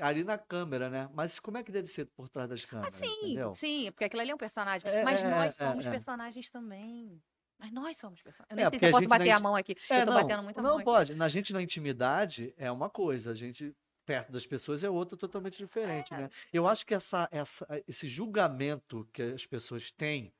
Ali 0.00 0.22
na 0.24 0.38
câmera, 0.38 0.88
né? 0.88 1.08
Mas 1.12 1.40
como 1.40 1.58
é 1.58 1.62
que 1.62 1.72
deve 1.72 1.88
ser 1.88 2.06
por 2.06 2.28
trás 2.28 2.48
das 2.48 2.64
Ah, 2.64 2.68
câmeras? 2.68 2.94
sim, 2.94 3.06
entendeu? 3.22 3.54
sim, 3.54 3.90
porque 3.90 4.04
aquilo 4.04 4.22
ali 4.22 4.30
é 4.30 4.34
um 4.34 4.38
personagem. 4.38 4.88
É, 4.90 5.02
mas 5.02 5.20
é, 5.22 5.28
nós 5.28 5.60
é, 5.60 5.66
somos 5.66 5.84
é. 5.84 5.90
personagens 5.90 6.48
também. 6.50 7.20
Mas 7.58 7.72
nós 7.72 7.96
somos 7.96 8.22
personagens. 8.22 8.50
Eu 8.50 8.54
É, 8.56 8.56
nem 8.56 8.64
sei 8.70 8.70
porque 8.70 8.86
se 8.86 8.92
eu 8.92 8.92
posso 8.92 9.08
bater 9.08 9.28
na 9.30 9.36
a 9.36 9.40
mão 9.40 9.56
aqui. 9.56 9.74
É, 9.90 10.02
eu 10.02 10.06
tô 10.06 10.12
não, 10.12 10.20
batendo 10.22 10.42
muito 10.42 10.58
a 10.58 10.62
não 10.62 10.70
mão 10.70 10.78
aqui. 10.78 10.84
pode. 10.84 11.14
Na 11.14 11.28
gente, 11.28 11.52
na 11.52 11.60
intimidade, 11.62 12.54
é 12.56 12.70
uma 12.70 12.88
coisa. 12.88 13.32
A 13.32 13.34
gente, 13.34 13.74
perto 14.06 14.30
das 14.32 14.46
pessoas, 14.46 14.82
é 14.84 14.90
outra 14.90 15.16
totalmente 15.18 15.58
diferente, 15.58 16.14
É. 16.14 16.16
né? 16.16 16.30
Eu 16.52 16.66
acho 16.68 16.86
que 16.86 16.94
essa, 16.94 17.28
essa, 17.30 17.66
esse 17.86 18.06
julgamento 18.08 19.08
que 19.12 19.22
as 19.22 19.46
pessoas 19.46 19.90
têm 19.92 20.32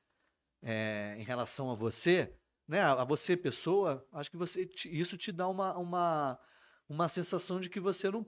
é, 0.61 1.15
em 1.17 1.23
relação 1.23 1.69
a 1.71 1.75
você, 1.75 2.33
né? 2.67 2.81
A 2.81 3.03
você, 3.03 3.35
pessoa, 3.35 4.05
acho 4.11 4.29
que 4.31 4.37
você, 4.37 4.69
isso 4.85 5.17
te 5.17 5.31
dá 5.31 5.47
uma, 5.47 5.77
uma, 5.77 6.39
uma 6.87 7.09
sensação 7.09 7.59
de 7.59 7.69
que 7.69 7.79
você 7.79 8.09
não. 8.09 8.25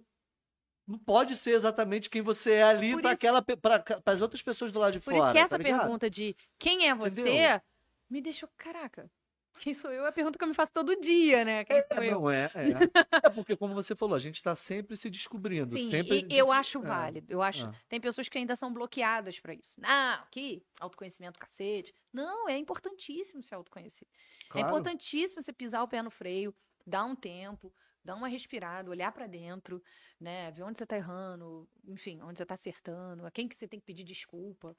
Não 0.88 1.00
pode 1.00 1.36
ser 1.36 1.56
exatamente 1.56 2.12
quem 2.12 2.22
você 2.22 2.54
é 2.54 2.64
ali 2.64 2.92
Por 2.92 3.02
para 3.02 3.12
aquela 3.12 3.42
para 3.42 3.84
as 4.06 4.22
outras 4.22 4.44
pessoas 4.44 4.72
do 4.72 4.78
lado 4.78 4.94
de 4.94 5.00
Por 5.00 5.16
fora. 5.16 5.18
isso 5.18 5.32
que 5.32 5.38
essa 5.40 5.58
tá 5.58 5.64
pergunta 5.64 6.10
de 6.12 6.36
quem 6.60 6.88
é 6.88 6.94
você 6.94 7.22
Entendeu? 7.22 7.62
me 8.08 8.22
deixou, 8.22 8.48
caraca, 8.56 9.10
quem 9.58 9.74
sou 9.74 9.92
eu? 9.92 10.06
É 10.06 10.10
a 10.10 10.12
pergunta 10.12 10.38
que 10.38 10.44
eu 10.44 10.48
me 10.48 10.54
faço 10.54 10.72
todo 10.74 11.00
dia, 11.00 11.44
né? 11.46 11.64
Quem 11.66 11.82
sou 11.92 12.04
É, 12.04 12.08
eu? 12.08 12.12
não 12.12 12.30
é, 12.30 12.46
é. 12.56 13.28
É 13.28 13.30
porque, 13.30 13.56
como 13.56 13.74
você 13.74 13.96
falou, 13.96 14.16
a 14.16 14.20
gente 14.20 14.36
está 14.36 14.56
sempre 14.56 14.96
se 14.98 15.10
descobrindo. 15.10 15.76
Sim, 15.78 15.90
sempre 15.92 16.28
e 16.30 16.38
eu 16.38 16.52
acho 16.52 16.80
é. 16.80 16.82
válido. 16.82 17.28
Eu 17.32 17.42
acho. 17.42 17.66
é. 17.66 17.72
Tem 17.88 18.00
pessoas 18.00 18.28
que 18.30 18.38
ainda 18.38 18.56
são 18.56 18.72
bloqueadas 18.74 19.40
pra 19.40 19.54
isso. 19.54 19.80
Não, 19.80 20.26
que 20.32 20.64
autoconhecimento 20.80 21.40
cacete. 21.40 21.94
Não, 22.14 22.48
é 22.50 22.58
importantíssimo 22.58 23.42
se 23.44 23.54
autoconhecer. 23.56 24.08
É 24.08 24.48
Claro. 24.50 24.68
importantíssimo 24.68 25.42
você 25.42 25.52
pisar 25.52 25.82
o 25.84 25.88
pé 25.88 26.02
no 26.02 26.12
freio, 26.12 26.54
dar 26.86 27.04
um 27.06 27.16
tempo, 27.16 27.74
dar 28.04 28.16
uma 28.16 28.28
respirada, 28.28 28.90
olhar 28.92 29.12
pra 29.12 29.26
dentro, 29.26 29.82
né? 30.20 30.52
Ver 30.52 30.62
onde 30.64 30.78
você 30.78 30.86
tá 30.86 30.96
errando, 30.96 31.68
enfim, 31.88 32.22
onde 32.22 32.38
você 32.38 32.46
tá 32.46 32.54
acertando, 32.54 33.26
a 33.26 33.32
quem 33.32 33.48
que 33.48 33.56
você 33.56 33.68
tem 33.68 33.80
que 33.80 33.86
pedir 33.86 34.04
desculpa, 34.04 34.76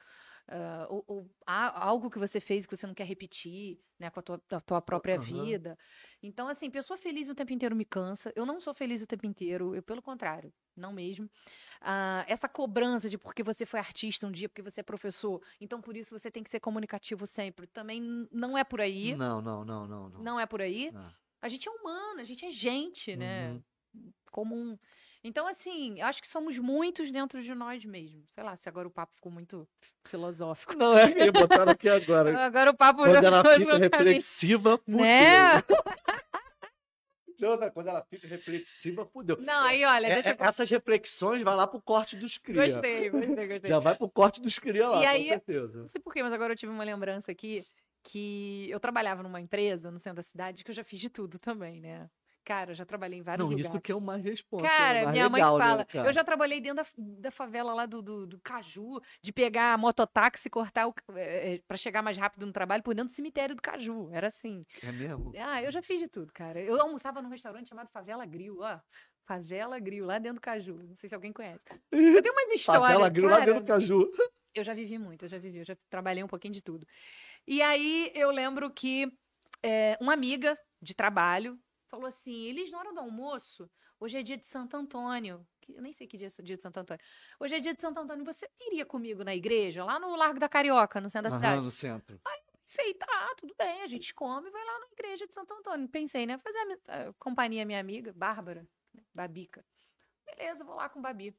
ah, 0.49 0.87
ou, 0.89 1.05
ou 1.07 1.31
algo 1.47 2.11
que 2.11 2.19
você 2.19 2.41
fez 2.41 2.67
que 2.67 2.77
você 2.77 2.87
não 2.87 2.95
quer 2.95 3.05
repetir, 3.05 3.81
né? 3.99 4.11
Com 4.11 4.21
a 4.21 4.23
tua, 4.23 4.39
tua 4.39 4.81
própria 4.81 5.17
Aham. 5.17 5.23
vida. 5.25 5.79
Então, 6.23 6.49
assim, 6.49 6.71
pessoa 6.71 6.97
feliz 6.97 7.29
o 7.29 7.35
tempo 7.35 7.53
inteiro 7.53 7.75
me 7.75 7.85
cansa. 7.85 8.33
Eu 8.37 8.47
não 8.47 8.61
sou 8.61 8.73
feliz 8.73 9.03
o 9.03 9.07
tempo 9.07 9.27
inteiro, 9.27 9.75
eu, 9.75 9.83
pelo 9.83 10.01
contrário, 10.01 10.53
não 10.77 10.93
mesmo. 10.93 11.29
Ah, 11.81 12.25
essa 12.29 12.49
cobrança 12.49 13.11
de 13.11 13.19
porque 13.19 13.43
você 13.43 13.67
foi 13.67 13.81
artista 13.81 14.27
um 14.27 14.33
dia, 14.33 14.49
porque 14.49 14.63
você 14.63 14.81
é 14.81 14.85
professor, 14.85 15.43
então 15.61 15.81
por 15.81 15.97
isso 15.97 16.17
você 16.17 16.31
tem 16.31 16.43
que 16.43 16.51
ser 16.51 16.61
comunicativo 16.61 17.27
sempre, 17.27 17.67
também 17.67 18.29
não 18.31 18.57
é 18.57 18.65
por 18.65 18.81
aí. 18.81 19.15
Não, 19.17 19.41
não, 19.41 19.65
não, 19.65 19.87
não. 19.87 20.09
não. 20.09 20.23
Não 20.23 20.41
é 20.41 20.47
por 20.47 20.61
aí. 20.61 20.91
Não. 20.93 21.13
A 21.41 21.49
gente 21.49 21.69
é 21.69 21.71
humano, 21.71 22.21
a 22.21 22.25
gente 22.25 22.45
é 22.45 22.51
gente, 22.51 23.17
né? 23.17 23.53
Uhum. 23.95 24.13
Comum. 24.31 24.79
Então, 25.27 25.47
assim, 25.49 25.99
eu 25.99 26.07
acho 26.07 26.23
que 26.23 26.29
somos 26.29 26.57
muitos 26.59 27.11
dentro 27.11 27.43
de 27.43 27.53
nós 27.55 27.85
mesmos. 27.85 28.25
Sei 28.31 28.45
lá, 28.45 28.55
se 28.55 28.69
agora 28.69 28.87
o 28.87 28.91
papo 28.91 29.15
ficou 29.17 29.33
muito 29.33 29.69
filosófico. 30.07 30.75
Não, 30.75 30.97
é 30.97 31.13
que 31.13 31.31
botaram 31.33 31.73
aqui 31.73 31.89
agora. 31.89 32.31
Agora 32.47 32.71
o 32.71 32.77
papo 32.77 33.01
Quando 33.01 33.13
já 33.15 33.27
ela 33.27 33.43
fica 33.59 33.77
reflexiva, 33.77 34.79
fudeu. 34.79 35.01
Né? 35.01 35.63
Jona, 37.39 37.71
Quando 37.71 37.89
ela 37.89 38.03
fica 38.09 38.27
reflexiva, 38.27 39.05
fudeu. 39.05 39.37
Não, 39.41 39.65
aí, 39.65 39.85
olha, 39.85 40.07
É, 40.07 40.15
deixa 40.15 40.31
é, 40.31 40.37
eu. 40.39 40.45
essas 40.45 40.71
reflexões 40.71 41.43
vai 41.43 41.55
lá 41.55 41.67
pro 41.67 41.83
corte 41.83 42.17
dos 42.17 42.39
cria. 42.39 42.67
Gostei, 42.73 43.11
gostei, 43.11 43.47
gostei. 43.49 43.69
Já 43.71 43.79
vai 43.79 43.95
pro 43.95 44.09
corte 44.09 44.41
dos 44.41 44.59
cria 44.59 44.89
lá, 44.89 45.03
E 45.03 45.05
com 45.05 45.11
aí- 45.11 45.29
certeza. 45.29 45.81
Não 45.81 45.89
sei 45.89 46.01
porquê, 46.01 46.23
mas 46.23 46.33
agora 46.33 46.53
eu 46.53 46.57
tive 46.57 46.73
uma 46.73 46.85
lembrança 46.85 47.31
aqui 47.33 47.63
que 48.03 48.71
eu 48.71 48.79
trabalhava 48.81 49.23
numa 49.23 49.41
empresa 49.41 49.91
no 49.91 49.99
centro 49.99 50.17
da 50.17 50.23
cidade 50.23 50.63
que 50.65 50.71
eu 50.71 50.75
já 50.75 50.85
fiz 50.85 51.01
de 51.01 51.11
tudo 51.11 51.39
também, 51.39 51.81
né? 51.81 52.09
Cara, 52.47 52.71
eu 52.71 52.75
já 52.77 52.87
trabalhei 52.87 53.19
em 53.19 53.23
vários 53.23 53.45
Não, 53.45 53.51
lugares. 53.51 53.69
isso 53.69 53.81
que 53.81 53.91
é 53.91 53.95
o 53.95 54.01
mais 54.01 54.23
responsa. 54.23 54.69
Cara, 54.69 55.03
mais 55.03 55.11
minha 55.11 55.29
mãe 55.29 55.43
legal, 55.43 55.59
fala. 55.59 55.79
Né, 55.79 56.09
eu 56.09 56.13
já 56.13 56.23
trabalhei 56.23 56.61
dentro 56.61 56.85
da, 56.85 56.89
da 56.97 57.31
favela 57.33 57.75
lá 57.75 57.87
do, 57.87 58.01
do, 58.01 58.25
do 58.25 58.39
Caju, 58.39 59.01
de 59.21 59.33
pegar 59.33 59.73
a 59.73 59.77
mototáxi 59.77 60.47
e 60.47 60.51
cortar 60.51 60.87
o, 60.87 60.95
é, 61.17 61.61
para 61.67 61.77
chegar 61.77 62.03
mais 62.03 62.17
rápido 62.17 62.47
no 62.47 62.53
trabalho 62.53 62.85
por 62.85 62.95
dentro 62.95 63.09
do 63.13 63.17
cemitério 63.17 63.57
do 63.57 63.61
Caju. 63.61 64.11
Era 64.13 64.29
assim. 64.29 64.63
É 64.81 64.93
mesmo? 64.93 65.33
Ah, 65.37 65.61
eu 65.61 65.73
já 65.73 65.83
fiz 65.83 65.99
de 65.99 66.07
tudo, 66.07 66.33
cara. 66.33 66.61
Eu 66.61 66.81
almoçava 66.81 67.21
num 67.21 67.31
restaurante 67.31 67.69
chamado 67.69 67.89
Favela 67.89 68.25
Grill, 68.25 68.61
ó. 68.61 68.79
Favela 69.27 69.81
Grill, 69.81 70.07
lá 70.07 70.21
dentro 70.21 70.37
do 70.37 70.41
Caju. 70.41 70.85
Não 70.85 70.95
sei 70.95 71.09
se 71.09 71.17
alguém 71.17 71.33
conhece. 71.33 71.65
Eu 71.91 72.23
tenho 72.23 72.33
umas 72.33 72.51
histórias. 72.55 72.85
Favela 72.85 73.09
Grill 73.09 73.29
lá 73.29 73.39
cara, 73.41 73.47
dentro 73.47 73.65
do 73.65 73.67
Caju. 73.67 74.09
eu 74.55 74.63
já 74.63 74.73
vivi 74.73 74.99
muito, 74.99 75.25
eu 75.25 75.29
já 75.29 75.39
vivi, 75.39 75.59
eu 75.59 75.65
já 75.65 75.77
trabalhei 75.91 76.23
um 76.23 76.29
pouquinho 76.29 76.55
de 76.55 76.63
tudo. 76.63 76.87
E 77.45 77.61
aí 77.61 78.13
eu 78.15 78.31
lembro 78.31 78.71
que 78.71 79.13
é, 79.65 79.99
uma 80.01 80.13
amiga 80.13 80.57
de 80.81 80.95
trabalho 80.95 81.59
falou 81.89 82.07
assim: 82.07 82.45
Elis, 82.45 82.71
na 82.71 82.79
hora 82.79 82.93
do 82.93 83.01
almoço, 83.01 83.71
hoje 83.99 84.19
é 84.19 84.23
dia 84.23 84.37
de 84.37 84.47
Santo 84.47 84.77
Antônio. 84.77 85.47
que 85.61 85.73
Eu 85.75 85.83
nem 85.83 85.93
sei 85.93 86.07
que 86.07 86.17
dia 86.17 86.29
é 86.29 86.43
dia 86.43 86.57
de 86.57 86.63
Santo 86.63 86.79
Antônio. 86.79 87.03
Hoje 87.41 87.55
é 87.57 87.61
dia 87.61 87.75
de 87.75 87.81
Santo 87.81 87.99
Antônio. 88.01 88.25
Você 88.25 88.49
iria 88.61 88.85
comigo 88.85 89.25
na 89.25 89.35
igreja, 89.35 89.85
lá 89.85 89.99
no 89.99 90.15
Largo 90.17 90.39
da 90.41 90.49
Carioca, 90.49 91.01
no 91.01 91.09
centro 91.11 91.31
da 91.31 91.37
cidade? 91.37 91.55
Aham, 91.57 91.63
no 91.65 91.71
centro. 91.71 92.21
Sei, 92.69 92.95
tá, 92.95 93.33
tudo 93.37 93.55
bem, 93.57 93.83
a 93.83 93.87
gente 93.87 94.13
come 94.13 94.49
e 94.49 94.51
vai 94.51 94.65
lá 94.65 94.81
na 94.81 94.87
igreja 94.91 95.25
de 95.25 95.33
Santo 95.33 95.55
Antônio. 95.55 95.89
Pensei, 95.89 96.27
né? 96.27 96.37
Fazer 96.39 96.59
a, 96.59 96.67
mi- 96.67 96.81
a 96.89 97.13
companhia 97.17 97.65
minha 97.65 97.79
amiga, 97.79 98.13
Bárbara, 98.13 98.67
né, 98.93 99.05
Babica. 99.15 99.65
Beleza, 100.27 100.65
vou 100.65 100.75
lá 100.75 100.89
com 100.89 101.01
Babi. 101.01 101.33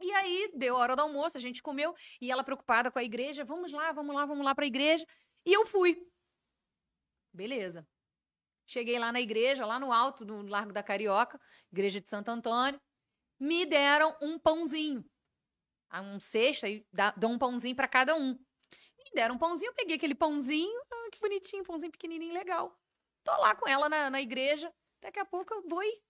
E 0.00 0.10
aí, 0.12 0.50
deu 0.56 0.76
a 0.76 0.80
hora 0.80 0.96
do 0.96 1.02
almoço, 1.02 1.36
a 1.38 1.40
gente 1.40 1.62
comeu, 1.62 1.94
e 2.20 2.32
ela 2.32 2.42
preocupada 2.42 2.90
com 2.90 2.98
a 2.98 3.04
igreja, 3.04 3.44
vamos 3.44 3.70
lá, 3.70 3.92
vamos 3.92 4.12
lá, 4.14 4.26
vamos 4.26 4.44
lá 4.44 4.56
pra 4.56 4.66
igreja. 4.66 5.06
E 5.46 5.52
eu 5.52 5.64
fui. 5.64 6.04
Beleza. 7.32 7.86
Cheguei 8.68 8.98
lá 8.98 9.10
na 9.10 9.18
igreja, 9.18 9.64
lá 9.64 9.80
no 9.80 9.90
alto 9.90 10.26
do 10.26 10.46
Largo 10.46 10.74
da 10.74 10.82
Carioca, 10.82 11.40
igreja 11.72 12.02
de 12.02 12.10
Santo 12.10 12.28
Antônio. 12.28 12.78
Me 13.40 13.64
deram 13.64 14.14
um 14.20 14.38
pãozinho. 14.38 15.02
Um 15.90 16.20
cesto, 16.20 16.66
aí 16.66 16.86
dão 17.16 17.32
um 17.32 17.38
pãozinho 17.38 17.74
pra 17.74 17.88
cada 17.88 18.14
um. 18.14 18.34
Me 18.34 19.10
deram 19.14 19.36
um 19.36 19.38
pãozinho, 19.38 19.70
eu 19.70 19.74
peguei 19.74 19.96
aquele 19.96 20.14
pãozinho, 20.14 20.78
ah, 20.92 21.08
que 21.10 21.18
bonitinho, 21.18 21.64
pãozinho 21.64 21.90
pequenininho, 21.90 22.34
legal. 22.34 22.78
Tô 23.24 23.32
lá 23.38 23.56
com 23.56 23.66
ela 23.66 23.88
na, 23.88 24.10
na 24.10 24.20
igreja, 24.20 24.70
daqui 25.00 25.18
a 25.18 25.24
pouco 25.24 25.54
eu 25.54 25.66
vou 25.66 25.82
e 25.82 26.02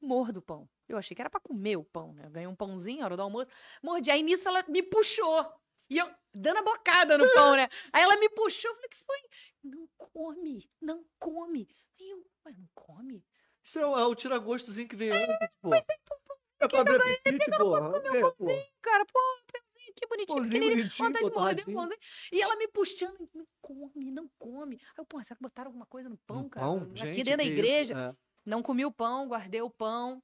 mordo 0.00 0.40
o 0.40 0.42
pão. 0.42 0.68
Eu 0.88 0.98
achei 0.98 1.14
que 1.14 1.22
era 1.22 1.30
pra 1.30 1.38
comer 1.38 1.76
o 1.76 1.84
pão, 1.84 2.12
né? 2.12 2.26
Eu 2.26 2.30
ganhei 2.30 2.48
um 2.48 2.56
pãozinho, 2.56 3.04
hora 3.04 3.16
do 3.16 3.22
almoço, 3.22 3.46
mordi. 3.80 4.10
Aí 4.10 4.24
nisso 4.24 4.48
ela 4.48 4.64
me 4.66 4.82
puxou. 4.82 5.46
E 5.90 5.98
eu 5.98 6.08
dando 6.32 6.58
a 6.58 6.62
bocada 6.62 7.18
no 7.18 7.28
pão, 7.32 7.56
né? 7.56 7.68
Aí 7.92 8.02
ela 8.02 8.16
me 8.16 8.28
puxou, 8.30 8.70
eu 8.70 8.74
falei, 8.76 8.88
que 8.88 8.96
foi? 9.04 9.18
Não 9.64 9.88
come, 9.98 10.70
não 10.80 11.04
come. 11.18 11.68
Aí 12.00 12.10
eu, 12.10 12.24
ué, 12.46 12.52
não 12.56 12.68
come? 12.74 13.24
Isso 13.62 13.78
é 13.78 13.86
o, 13.86 13.98
é 13.98 14.06
o 14.06 14.14
tira-gostozinho 14.14 14.88
que 14.88 14.96
veio 14.96 15.12
antes, 15.14 15.48
pô. 15.60 15.74
É 15.74 16.68
pra 16.68 16.80
abrir 16.80 16.96
apetite, 16.96 17.50
porra. 17.58 17.96
É, 17.96 18.20
pô. 18.20 18.46
Cara, 18.80 19.04
pô, 19.06 19.18
pãozinho, 19.52 19.94
que 19.96 20.06
bonitinho, 20.06 20.36
Pãozinho 20.36 20.60
pequenininho. 20.60 20.76
bonitinho, 20.76 21.08
Vontade 21.08 21.24
de 21.24 21.30
pô, 21.32 21.40
morder 21.40 21.68
o 21.68 21.72
pãozinho. 21.74 22.00
E 22.32 22.42
ela 22.42 22.56
me 22.56 22.68
puxando, 22.68 23.30
não 23.34 23.46
come, 23.60 24.10
não 24.12 24.30
come. 24.38 24.76
Aí 24.76 24.94
eu, 24.98 25.04
pô, 25.04 25.22
será 25.22 25.36
que 25.36 25.42
botaram 25.42 25.68
alguma 25.68 25.86
coisa 25.86 26.08
no 26.08 26.16
pão, 26.18 26.42
Um 26.42 26.48
cara? 26.48 26.66
pão? 26.66 26.76
Aqui 26.82 26.96
Gente, 27.00 27.24
dentro 27.24 27.38
da 27.38 27.44
igreja. 27.44 27.94
É. 27.98 28.16
Não 28.46 28.62
comi 28.62 28.84
o 28.86 28.92
pão, 28.92 29.26
guardei 29.28 29.60
o 29.60 29.70
pão, 29.70 30.22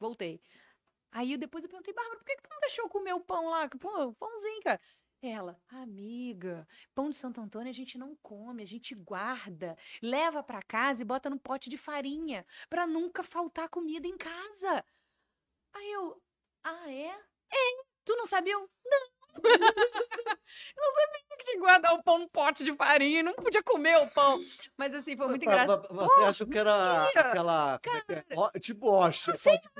voltei. 0.00 0.40
Aí 1.12 1.36
depois 1.36 1.62
eu 1.62 1.68
perguntei, 1.70 1.92
Bárbara, 1.92 2.18
por 2.18 2.24
que, 2.24 2.36
que 2.36 2.42
tu 2.42 2.48
não 2.50 2.60
deixou 2.60 2.88
comer 2.88 3.12
o 3.12 3.20
pão 3.20 3.50
lá? 3.50 3.68
Pô, 3.68 4.12
pãozinho, 4.14 4.62
cara. 4.62 4.80
Ela, 5.24 5.56
amiga, 5.68 6.66
pão 6.92 7.08
de 7.08 7.14
Santo 7.14 7.40
Antônio 7.40 7.70
a 7.70 7.72
gente 7.72 7.96
não 7.96 8.16
come, 8.16 8.60
a 8.60 8.66
gente 8.66 8.92
guarda, 8.92 9.76
leva 10.02 10.42
pra 10.42 10.60
casa 10.60 11.02
e 11.02 11.04
bota 11.04 11.30
no 11.30 11.38
pote 11.38 11.70
de 11.70 11.78
farinha, 11.78 12.44
pra 12.68 12.88
nunca 12.88 13.22
faltar 13.22 13.68
comida 13.68 14.04
em 14.08 14.16
casa. 14.18 14.84
Aí 15.74 15.92
eu, 15.92 16.22
ah, 16.64 16.90
é? 16.92 17.08
É. 17.08 17.84
Tu 18.04 18.16
não 18.16 18.26
sabia? 18.26 18.56
Não. 18.58 18.68
eu 19.42 20.82
não 20.82 20.94
sabia 20.94 21.22
que 21.38 21.44
tinha 21.44 21.54
que 21.54 21.58
guardar 21.58 21.94
o 21.94 22.02
pão 22.02 22.18
num 22.18 22.28
pote 22.28 22.64
de 22.64 22.74
farinha 22.74 23.20
e 23.20 23.22
não 23.22 23.34
podia 23.34 23.62
comer 23.62 23.96
o 23.98 24.08
pão. 24.10 24.40
Mas 24.76 24.94
assim, 24.94 25.16
foi 25.16 25.28
muito 25.28 25.44
engraçado. 25.44 25.88
Você 25.88 26.22
acha 26.22 26.46
que 26.46 26.58
era 26.58 27.04
sabia. 27.12 27.20
aquela. 27.20 27.80
como 27.82 27.96
é 27.96 28.00
que 28.00 28.12
é? 28.12 28.60
Tipo 28.60 28.88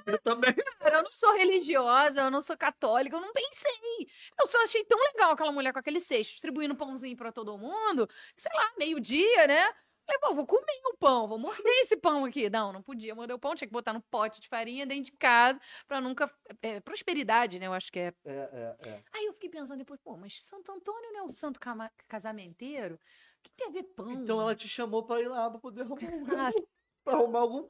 Eu 0.07 0.19
também. 0.21 0.55
Cara, 0.81 0.97
eu 0.99 1.03
não 1.03 1.13
sou 1.13 1.35
religiosa, 1.35 2.23
eu 2.23 2.31
não 2.31 2.41
sou 2.41 2.57
católica, 2.57 3.17
eu 3.17 3.21
não 3.21 3.33
pensei. 3.33 4.09
Eu 4.41 4.49
só 4.49 4.63
achei 4.63 4.85
tão 4.85 4.99
legal 4.99 5.33
aquela 5.33 5.53
mulher 5.53 5.73
com 5.73 5.79
aquele 5.79 6.01
cesto, 6.01 6.33
distribuindo 6.33 6.75
pãozinho 6.75 7.17
pra 7.17 7.33
todo 7.33 7.59
mundo. 7.59 8.09
Sei 8.37 8.53
lá, 8.55 8.73
meio-dia, 8.79 9.47
né? 9.47 9.71
Falei, 10.13 10.19
pô, 10.21 10.35
vou 10.35 10.47
comer 10.47 10.81
o 10.87 10.97
pão, 10.97 11.27
vou 11.29 11.39
morder 11.39 11.73
esse 11.83 11.97
pão 11.97 12.25
aqui. 12.25 12.51
Não, 12.51 12.73
não 12.73 12.83
podia 12.83 13.15
morder 13.15 13.35
o 13.35 13.39
pão, 13.39 13.55
tinha 13.55 13.67
que 13.67 13.73
botar 13.73 13.93
no 13.93 14.03
pote 14.03 14.41
de 14.41 14.49
farinha 14.49 14.85
dentro 14.87 15.05
de 15.05 15.13
casa 15.13 15.61
pra 15.87 16.01
nunca. 16.01 16.31
é, 16.61 16.81
prosperidade, 16.81 17.59
né? 17.59 17.67
Eu 17.67 17.73
acho 17.73 17.91
que 17.91 17.99
é. 17.99 18.15
É, 18.25 18.77
é, 18.83 18.89
é. 18.89 19.03
Aí 19.15 19.27
eu 19.27 19.33
fiquei 19.33 19.49
pensando 19.49 19.79
depois, 19.79 20.01
pô, 20.01 20.17
mas 20.17 20.43
Santo 20.43 20.71
Antônio 20.73 21.13
não 21.13 21.21
é 21.21 21.23
o 21.23 21.31
santo 21.31 21.59
casamenteiro? 22.09 22.97
O 22.97 23.43
que 23.43 23.51
tem 23.57 23.69
a 23.69 23.71
ver 23.71 23.85
pão? 23.85 24.11
Então 24.13 24.41
ela 24.41 24.55
te 24.55 24.69
chamou 24.69 25.05
pra 25.05 25.21
ir 25.21 25.29
lá 25.29 25.51
pra 25.51 25.59
poder 25.59 25.83
arrumar, 25.83 26.03
um- 26.13 26.25
Ah, 26.39 26.51
pra 27.05 27.15
arrumar 27.15 27.41
algum 27.41 27.67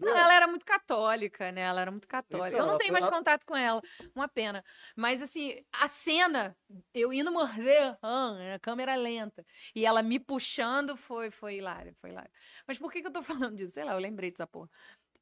Não, 0.00 0.16
ela 0.16 0.34
era 0.34 0.46
muito 0.46 0.64
católica, 0.64 1.52
né? 1.52 1.62
Ela 1.62 1.80
era 1.82 1.90
muito 1.90 2.08
católica. 2.08 2.48
Então, 2.48 2.58
eu 2.60 2.62
não 2.64 2.70
ela 2.70 2.78
tenho 2.78 2.92
mais 2.92 3.04
lá- 3.04 3.10
contato 3.10 3.44
com 3.44 3.56
ela. 3.56 3.80
Uma 4.14 4.28
pena. 4.28 4.64
Mas, 4.96 5.22
assim, 5.22 5.64
a 5.72 5.88
cena, 5.88 6.56
eu 6.94 7.12
indo 7.12 7.30
morrer, 7.32 7.96
a 8.02 8.58
câmera 8.60 8.94
lenta. 8.96 9.44
E 9.74 9.84
ela 9.86 10.02
me 10.02 10.18
puxando 10.18 10.96
foi, 10.96 11.30
foi 11.30 11.56
hilário, 11.56 11.94
foi 12.00 12.10
hilário. 12.10 12.30
Mas 12.66 12.78
por 12.78 12.90
que, 12.92 13.00
que 13.00 13.06
eu 13.06 13.12
tô 13.12 13.22
falando 13.50 13.56
disso? 13.56 13.74
Sei 13.74 13.84
lá, 13.84 13.92
eu 13.92 13.98
lembrei 13.98 14.30
dessa 14.30 14.46
porra. 14.46 14.68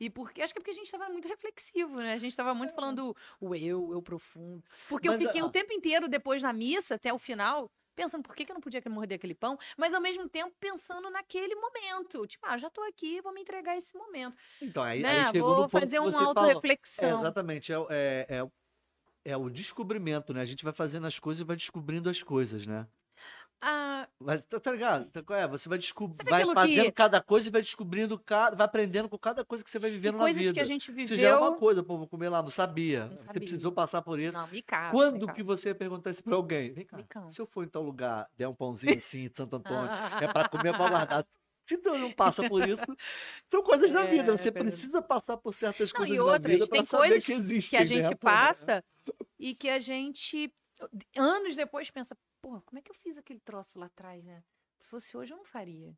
E 0.00 0.08
porque, 0.08 0.40
acho 0.42 0.54
que 0.54 0.58
é 0.58 0.62
porque 0.62 0.70
a 0.70 0.74
gente 0.74 0.90
tava 0.90 1.08
muito 1.08 1.26
reflexivo, 1.26 1.96
né? 1.96 2.12
A 2.12 2.18
gente 2.18 2.36
tava 2.36 2.54
muito 2.54 2.72
falando 2.72 3.14
o 3.40 3.54
eu, 3.54 3.92
eu 3.92 4.00
profundo. 4.00 4.62
Porque 4.88 5.08
eu 5.08 5.12
Mas, 5.12 5.22
fiquei 5.24 5.40
ah, 5.40 5.46
o 5.46 5.50
tempo 5.50 5.72
inteiro 5.72 6.08
depois 6.08 6.40
da 6.40 6.52
missa, 6.52 6.94
até 6.94 7.12
o 7.12 7.18
final, 7.18 7.68
pensando 7.98 8.22
por 8.22 8.36
que, 8.36 8.44
que 8.44 8.52
eu 8.52 8.54
não 8.54 8.60
podia 8.60 8.80
morder 8.88 9.16
aquele 9.16 9.34
pão, 9.34 9.58
mas 9.76 9.92
ao 9.92 10.00
mesmo 10.00 10.28
tempo 10.28 10.54
pensando 10.60 11.10
naquele 11.10 11.56
momento. 11.56 12.24
Tipo, 12.28 12.46
ah, 12.46 12.56
já 12.56 12.70
tô 12.70 12.80
aqui, 12.82 13.20
vou 13.20 13.34
me 13.34 13.40
entregar 13.40 13.76
esse 13.76 13.96
momento 13.96 14.36
Então, 14.62 14.84
aí, 14.84 15.02
né? 15.02 15.26
aí 15.26 15.32
chegou 15.32 15.56
Vou 15.56 15.68
fazer 15.68 15.98
uma 15.98 16.12
falou. 16.12 16.62
É, 17.16 17.20
exatamente. 17.20 17.72
É, 17.72 17.76
é, 17.90 18.26
é, 18.28 18.50
é 19.32 19.36
o 19.36 19.50
descobrimento, 19.50 20.32
né? 20.32 20.40
A 20.40 20.44
gente 20.44 20.62
vai 20.62 20.72
fazendo 20.72 21.08
as 21.08 21.18
coisas 21.18 21.40
e 21.40 21.44
vai 21.44 21.56
descobrindo 21.56 22.08
as 22.08 22.22
coisas, 22.22 22.66
né? 22.66 22.86
Ah, 23.60 24.06
Mas 24.20 24.44
tá, 24.44 24.60
tá 24.60 24.70
ligado? 24.70 25.10
Tá- 25.10 25.20
qual 25.22 25.36
é? 25.38 25.46
Você 25.48 25.68
vai 25.68 25.78
descobrir, 25.78 26.16
vai 26.30 26.44
fazendo 26.54 26.84
que- 26.84 26.92
cada 26.92 27.20
coisa 27.20 27.48
e 27.48 27.50
vai 27.50 27.60
descobrindo, 27.60 28.16
cada, 28.16 28.54
vai 28.54 28.64
aprendendo 28.66 29.08
com 29.08 29.18
cada 29.18 29.44
coisa 29.44 29.64
que 29.64 29.70
você 29.70 29.80
vai 29.80 29.90
vivendo 29.90 30.16
na 30.16 30.26
vida. 30.26 30.52
que 30.52 30.60
a 30.60 30.64
gente 30.64 30.92
Você 30.92 31.16
já 31.16 31.28
é 31.30 31.34
uma 31.36 31.46
viveu. 31.46 31.58
coisa, 31.58 31.82
pô, 31.82 31.98
vou 31.98 32.06
comer 32.06 32.28
lá, 32.28 32.40
não 32.40 32.50
sabia. 32.52 33.06
Não 33.06 33.16
Você 33.16 33.24
sabia. 33.26 33.40
precisou 33.40 33.72
passar 33.72 34.00
por 34.02 34.20
isso. 34.20 34.38
Não, 34.38 34.46
me 34.46 34.62
casa. 34.62 34.92
Quando 34.92 35.26
me 35.26 35.32
que 35.32 35.42
você 35.42 35.70
ia 35.70 35.74
perguntar 35.74 36.10
isso 36.10 36.22
pra 36.22 36.36
alguém? 36.36 36.72
Vem 36.72 36.86
cá, 36.86 36.98
se 37.30 37.40
eu 37.40 37.46
for 37.46 37.64
em 37.64 37.68
tal 37.68 37.82
lugar, 37.82 38.28
der 38.36 38.46
um 38.46 38.54
pãozinho 38.54 38.96
assim, 39.02 39.28
de 39.28 39.36
Santo 39.36 39.56
Antônio, 39.56 39.90
é 40.20 40.28
pra 40.32 40.48
comer, 40.48 40.68
é 40.68 40.72
pra 40.72 40.88
guardar. 41.08 41.26
Se 41.66 41.76
tu 41.78 41.98
não 41.98 42.12
passa 42.12 42.48
por 42.48 42.66
isso, 42.66 42.86
são 43.48 43.62
coisas 43.62 43.92
da 43.92 44.04
vida. 44.04 44.32
É, 44.32 44.36
Você 44.36 44.44
verdade. 44.52 44.66
precisa 44.66 45.02
passar 45.02 45.36
por 45.36 45.52
certas 45.52 45.92
Não, 45.92 45.98
coisas 45.98 46.16
e 46.16 46.20
outras, 46.20 46.52
vida 46.52 46.66
pra 46.66 46.76
tem 46.76 46.84
saber 46.84 47.08
coisas 47.08 47.26
que 47.26 47.32
que 47.32 47.38
existem. 47.38 47.78
a 47.80 47.84
gente 47.84 48.02
né, 48.04 48.14
passa 48.14 48.82
e 49.38 49.54
que 49.54 49.68
a 49.68 49.78
gente, 49.78 50.50
anos 51.16 51.54
depois, 51.56 51.90
pensa, 51.90 52.16
pô, 52.40 52.60
como 52.62 52.78
é 52.78 52.82
que 52.82 52.90
eu 52.90 52.94
fiz 52.94 53.16
aquele 53.16 53.40
troço 53.40 53.78
lá 53.78 53.86
atrás, 53.86 54.24
né? 54.24 54.42
Se 54.80 54.88
fosse 54.88 55.16
hoje, 55.16 55.32
eu 55.32 55.36
não 55.36 55.44
faria. 55.44 55.96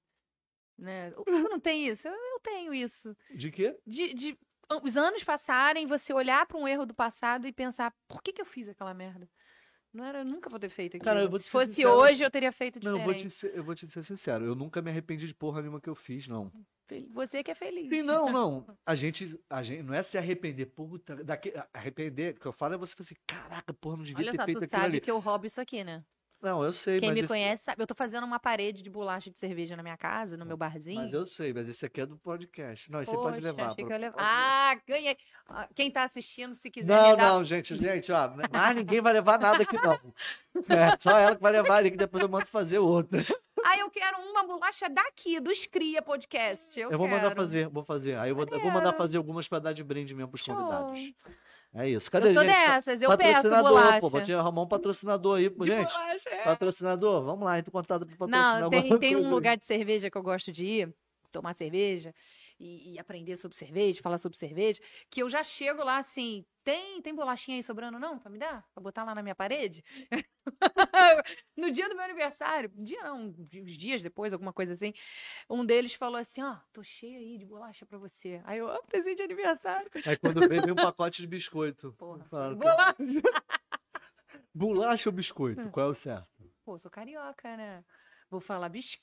Né? 0.78 1.10
O- 1.16 1.24
Tu 1.24 1.26
não 1.50 1.60
tem 1.60 1.86
isso? 1.86 2.08
Eu, 2.08 2.14
eu 2.14 2.40
tenho 2.40 2.72
isso. 2.74 3.16
De 3.34 3.50
quê? 3.50 3.78
De, 3.86 4.14
de 4.14 4.38
os 4.82 4.96
anos 4.96 5.24
passarem, 5.24 5.86
você 5.86 6.12
olhar 6.12 6.46
para 6.46 6.56
um 6.56 6.66
erro 6.66 6.86
do 6.86 6.94
passado 6.94 7.46
e 7.46 7.52
pensar, 7.52 7.92
por 8.08 8.22
que, 8.22 8.32
que 8.32 8.40
eu 8.40 8.46
fiz 8.46 8.68
aquela 8.68 8.94
merda? 8.94 9.28
Não 9.92 10.04
era, 10.04 10.20
eu 10.20 10.24
nunca 10.24 10.48
vou 10.48 10.58
ter 10.60 10.68
feito 10.68 10.96
aquilo. 10.96 11.04
Cara, 11.04 11.38
Se 11.38 11.50
fosse 11.50 11.74
sincero, 11.74 11.96
hoje, 11.96 12.22
eu 12.22 12.30
teria 12.30 12.52
feito 12.52 12.78
Não, 12.82 12.92
diferente. 12.92 13.08
eu 13.08 13.12
vou, 13.12 13.14
te 13.14 13.30
ser, 13.30 13.56
eu 13.56 13.64
vou 13.64 13.74
te 13.74 13.88
ser 13.88 14.04
sincero. 14.04 14.44
Eu 14.44 14.54
nunca 14.54 14.80
me 14.80 14.88
arrependi 14.90 15.26
de 15.26 15.34
porra 15.34 15.60
nenhuma 15.60 15.80
que 15.80 15.88
eu 15.90 15.96
fiz, 15.96 16.28
não. 16.28 16.52
Você 17.12 17.42
que 17.42 17.50
é 17.50 17.54
feliz. 17.54 17.88
Sim, 17.88 18.02
não, 18.02 18.26
não. 18.32 18.78
A 18.86 18.94
gente, 18.94 19.38
a 19.50 19.62
gente 19.62 19.82
não 19.82 19.94
é 19.94 20.02
se 20.02 20.16
arrepender. 20.16 20.66
Puta, 20.66 21.16
daqui, 21.24 21.52
arrepender, 21.74 22.36
o 22.36 22.40
que 22.40 22.46
eu 22.46 22.52
falo 22.52 22.74
é 22.74 22.76
você 22.78 22.94
falar 22.94 23.04
assim, 23.06 23.16
caraca, 23.26 23.74
porra, 23.74 23.96
não 23.96 24.04
devia 24.04 24.22
Olha 24.24 24.30
ter 24.30 24.38
só, 24.38 24.44
feito 24.44 24.58
tu 24.58 24.64
aquilo 24.64 24.80
sabe 24.82 24.84
ali. 24.86 25.00
que 25.00 25.10
eu 25.10 25.18
roubo 25.18 25.46
isso 25.46 25.60
aqui, 25.60 25.82
né? 25.82 26.04
Não, 26.42 26.64
eu 26.64 26.72
sei, 26.72 26.98
Quem 27.00 27.12
me 27.12 27.26
conhece 27.26 27.64
sabe. 27.64 27.82
Eu 27.82 27.86
tô 27.86 27.94
fazendo 27.94 28.24
uma 28.24 28.38
parede 28.40 28.82
de 28.82 28.88
bolacha 28.88 29.30
de 29.30 29.38
cerveja 29.38 29.76
na 29.76 29.82
minha 29.82 29.96
casa, 29.96 30.36
no 30.38 30.46
meu 30.46 30.56
barzinho. 30.56 31.02
Mas 31.02 31.12
eu 31.12 31.26
sei, 31.26 31.52
mas 31.52 31.68
esse 31.68 31.84
aqui 31.84 32.00
é 32.00 32.06
do 32.06 32.16
podcast. 32.16 32.90
Não, 32.90 33.02
esse 33.02 33.10
você 33.10 33.16
pode 33.16 33.36
Poxa, 33.36 33.42
levar. 33.42 33.74
pro- 33.74 33.86
pode- 33.86 34.14
Ah, 34.16 34.74
ganhei. 34.86 35.16
Quem 35.74 35.90
tá 35.90 36.02
assistindo, 36.04 36.54
se 36.54 36.70
quiser 36.70 36.88
Não, 36.88 37.14
dar... 37.16 37.32
não, 37.32 37.44
gente, 37.44 37.74
gente, 37.78 38.10
ó. 38.10 38.30
Mas 38.50 38.76
ninguém 38.76 39.00
vai 39.02 39.12
levar 39.12 39.38
nada 39.38 39.62
aqui, 39.62 39.76
não. 39.76 39.98
É 40.68 40.96
só 40.98 41.10
ela 41.18 41.36
que 41.36 41.42
vai 41.42 41.52
levar 41.52 41.76
ali, 41.76 41.90
que 41.90 41.96
depois 41.96 42.22
eu 42.22 42.28
mando 42.28 42.46
fazer 42.46 42.78
outra. 42.78 43.24
Ah, 43.62 43.76
eu 43.76 43.90
quero 43.90 44.18
uma 44.22 44.42
bolacha 44.42 44.88
daqui, 44.88 45.38
do 45.40 45.50
Cria 45.70 46.00
Podcast. 46.00 46.80
Eu, 46.80 46.90
Eu, 46.90 46.96
vou 46.98 47.06
mandar 47.06 47.24
quero. 47.28 47.36
fazer, 47.36 47.68
vou 47.68 47.84
fazer. 47.84 48.16
Aí 48.18 48.30
eu 48.30 48.34
vou, 48.34 48.46
eu 48.50 48.60
vou 48.60 48.70
mandar 48.70 48.94
fazer 48.94 49.18
algumas 49.18 49.46
pra 49.46 49.58
dar 49.58 49.74
de 49.74 49.84
brinde 49.84 50.14
mesmo 50.14 50.30
pros 50.30 50.42
Show. 50.42 50.54
convidados. 50.56 51.12
É 51.72 51.88
isso. 51.88 52.08
Eu 52.08 52.12
Cadê, 52.12 52.34
sou 52.34 52.42
gente? 52.42 52.52
dessas, 52.52 53.02
eu 53.02 53.16
peço 53.16 53.32
patrocinador, 53.32 53.68
bolacha. 53.70 54.00
pô. 54.00 54.08
Vou 54.08 54.20
te 54.22 54.32
arrumar 54.32 54.62
um 54.62 54.66
patrocinador 54.68 55.38
aí, 55.38 55.48
pô, 55.50 55.64
De 55.64 55.70
gente. 55.70 55.92
bolacha, 55.92 56.28
é. 56.30 56.42
Patrocinador, 56.42 57.24
vamos 57.24 57.44
lá, 57.44 57.58
então 57.58 57.70
contato 57.70 58.06
pra 58.06 58.16
patrocinar 58.16 58.60
Não, 58.60 58.70
tem, 58.70 58.98
tem 58.98 59.16
um 59.16 59.30
lugar 59.30 59.56
de 59.56 59.64
cerveja 59.64 60.10
que 60.10 60.18
eu 60.18 60.22
gosto 60.22 60.50
de 60.50 60.64
ir, 60.64 60.94
tomar 61.30 61.54
cerveja 61.54 62.12
e, 62.60 62.92
e 62.92 62.98
aprender 62.98 63.36
sobre 63.38 63.56
cerveja, 63.56 64.02
falar 64.02 64.18
sobre 64.18 64.36
cerveja, 64.36 64.80
que 65.10 65.22
eu 65.22 65.28
já 65.30 65.42
chego 65.42 65.82
lá 65.82 65.96
assim, 65.96 66.44
tem, 66.62 67.00
tem 67.00 67.14
bolachinha 67.14 67.56
aí 67.56 67.62
sobrando 67.62 67.98
não, 67.98 68.18
pra 68.18 68.30
me 68.30 68.38
dar? 68.38 68.64
Pra 68.74 68.82
botar 68.82 69.02
lá 69.02 69.14
na 69.14 69.22
minha 69.22 69.34
parede? 69.34 69.82
no 71.56 71.70
dia 71.70 71.88
do 71.88 71.94
meu 71.94 72.04
aniversário, 72.04 72.70
um 72.76 72.84
dia 72.84 73.02
não, 73.02 73.34
uns 73.54 73.76
dias 73.76 74.02
depois, 74.02 74.32
alguma 74.32 74.52
coisa 74.52 74.74
assim, 74.74 74.92
um 75.48 75.64
deles 75.64 75.94
falou 75.94 76.18
assim, 76.18 76.42
ó, 76.42 76.56
tô 76.70 76.82
cheio 76.82 77.18
aí 77.18 77.38
de 77.38 77.46
bolacha 77.46 77.86
pra 77.86 77.98
você. 77.98 78.42
Aí 78.44 78.58
eu, 78.58 78.66
ó, 78.66 78.82
presente 78.82 79.16
de 79.16 79.22
aniversário. 79.22 79.90
Aí 80.06 80.16
quando 80.18 80.46
veio, 80.46 80.62
veio 80.62 80.72
um 80.74 80.76
pacote 80.76 81.22
de 81.22 81.26
biscoito. 81.26 81.94
Porra, 81.98 82.54
bolacha. 82.54 82.94
Bolacha 84.52 85.08
ou 85.08 85.14
biscoito? 85.14 85.62
Hum. 85.62 85.70
Qual 85.70 85.86
é 85.86 85.90
o 85.90 85.94
certo? 85.94 86.28
Pô, 86.64 86.78
sou 86.78 86.90
carioca, 86.90 87.56
né? 87.56 87.84
Vou 88.30 88.40
falar 88.40 88.68
bis... 88.68 89.00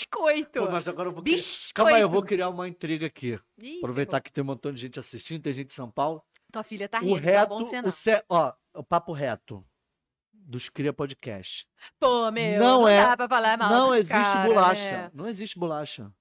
biscoito. 0.00 0.60
Pô, 0.60 0.70
mas 0.70 0.86
agora 0.88 1.08
eu 1.08 1.12
vou 1.12 1.22
criar- 1.22 1.36
Biscoito. 1.36 1.74
Calma 1.74 1.90
aí, 1.92 2.00
eu 2.02 2.08
vou 2.10 2.22
criar 2.22 2.48
uma 2.48 2.68
intriga 2.68 3.06
aqui. 3.06 3.38
Ih, 3.58 3.78
Aproveitar 3.78 4.20
que 4.20 4.32
tem 4.32 4.42
um 4.42 4.46
montão 4.46 4.72
de 4.72 4.80
gente 4.80 4.98
assistindo, 4.98 5.42
tem 5.42 5.52
gente 5.52 5.68
de 5.68 5.72
São 5.72 5.90
Paulo. 5.90 6.22
Tua 6.52 6.62
filha 6.62 6.88
tá 6.88 6.98
o 6.98 7.02
rindo, 7.02 7.10
não 7.10 7.16
é 7.18 7.20
reto, 7.32 7.48
bom 7.48 7.62
ser 7.62 7.84
o 7.84 7.90
ce... 7.92 8.22
ó, 8.28 8.52
o 8.74 8.82
papo 8.84 9.12
reto 9.12 9.64
dos 10.32 10.68
Cria 10.68 10.92
Podcast. 10.92 11.66
Pô, 11.98 12.30
meu, 12.30 12.60
Não 12.60 12.80
não, 12.82 12.88
é- 12.88 13.02
dá 13.04 13.16
pra 13.16 13.28
falar 13.28 13.58
mal 13.58 13.68
não 13.68 13.94
existe 13.94 14.12
cara, 14.22 14.48
bolacha. 14.48 15.10
Não 15.12 15.26
existe 15.26 15.58
bolacha. 15.58 16.12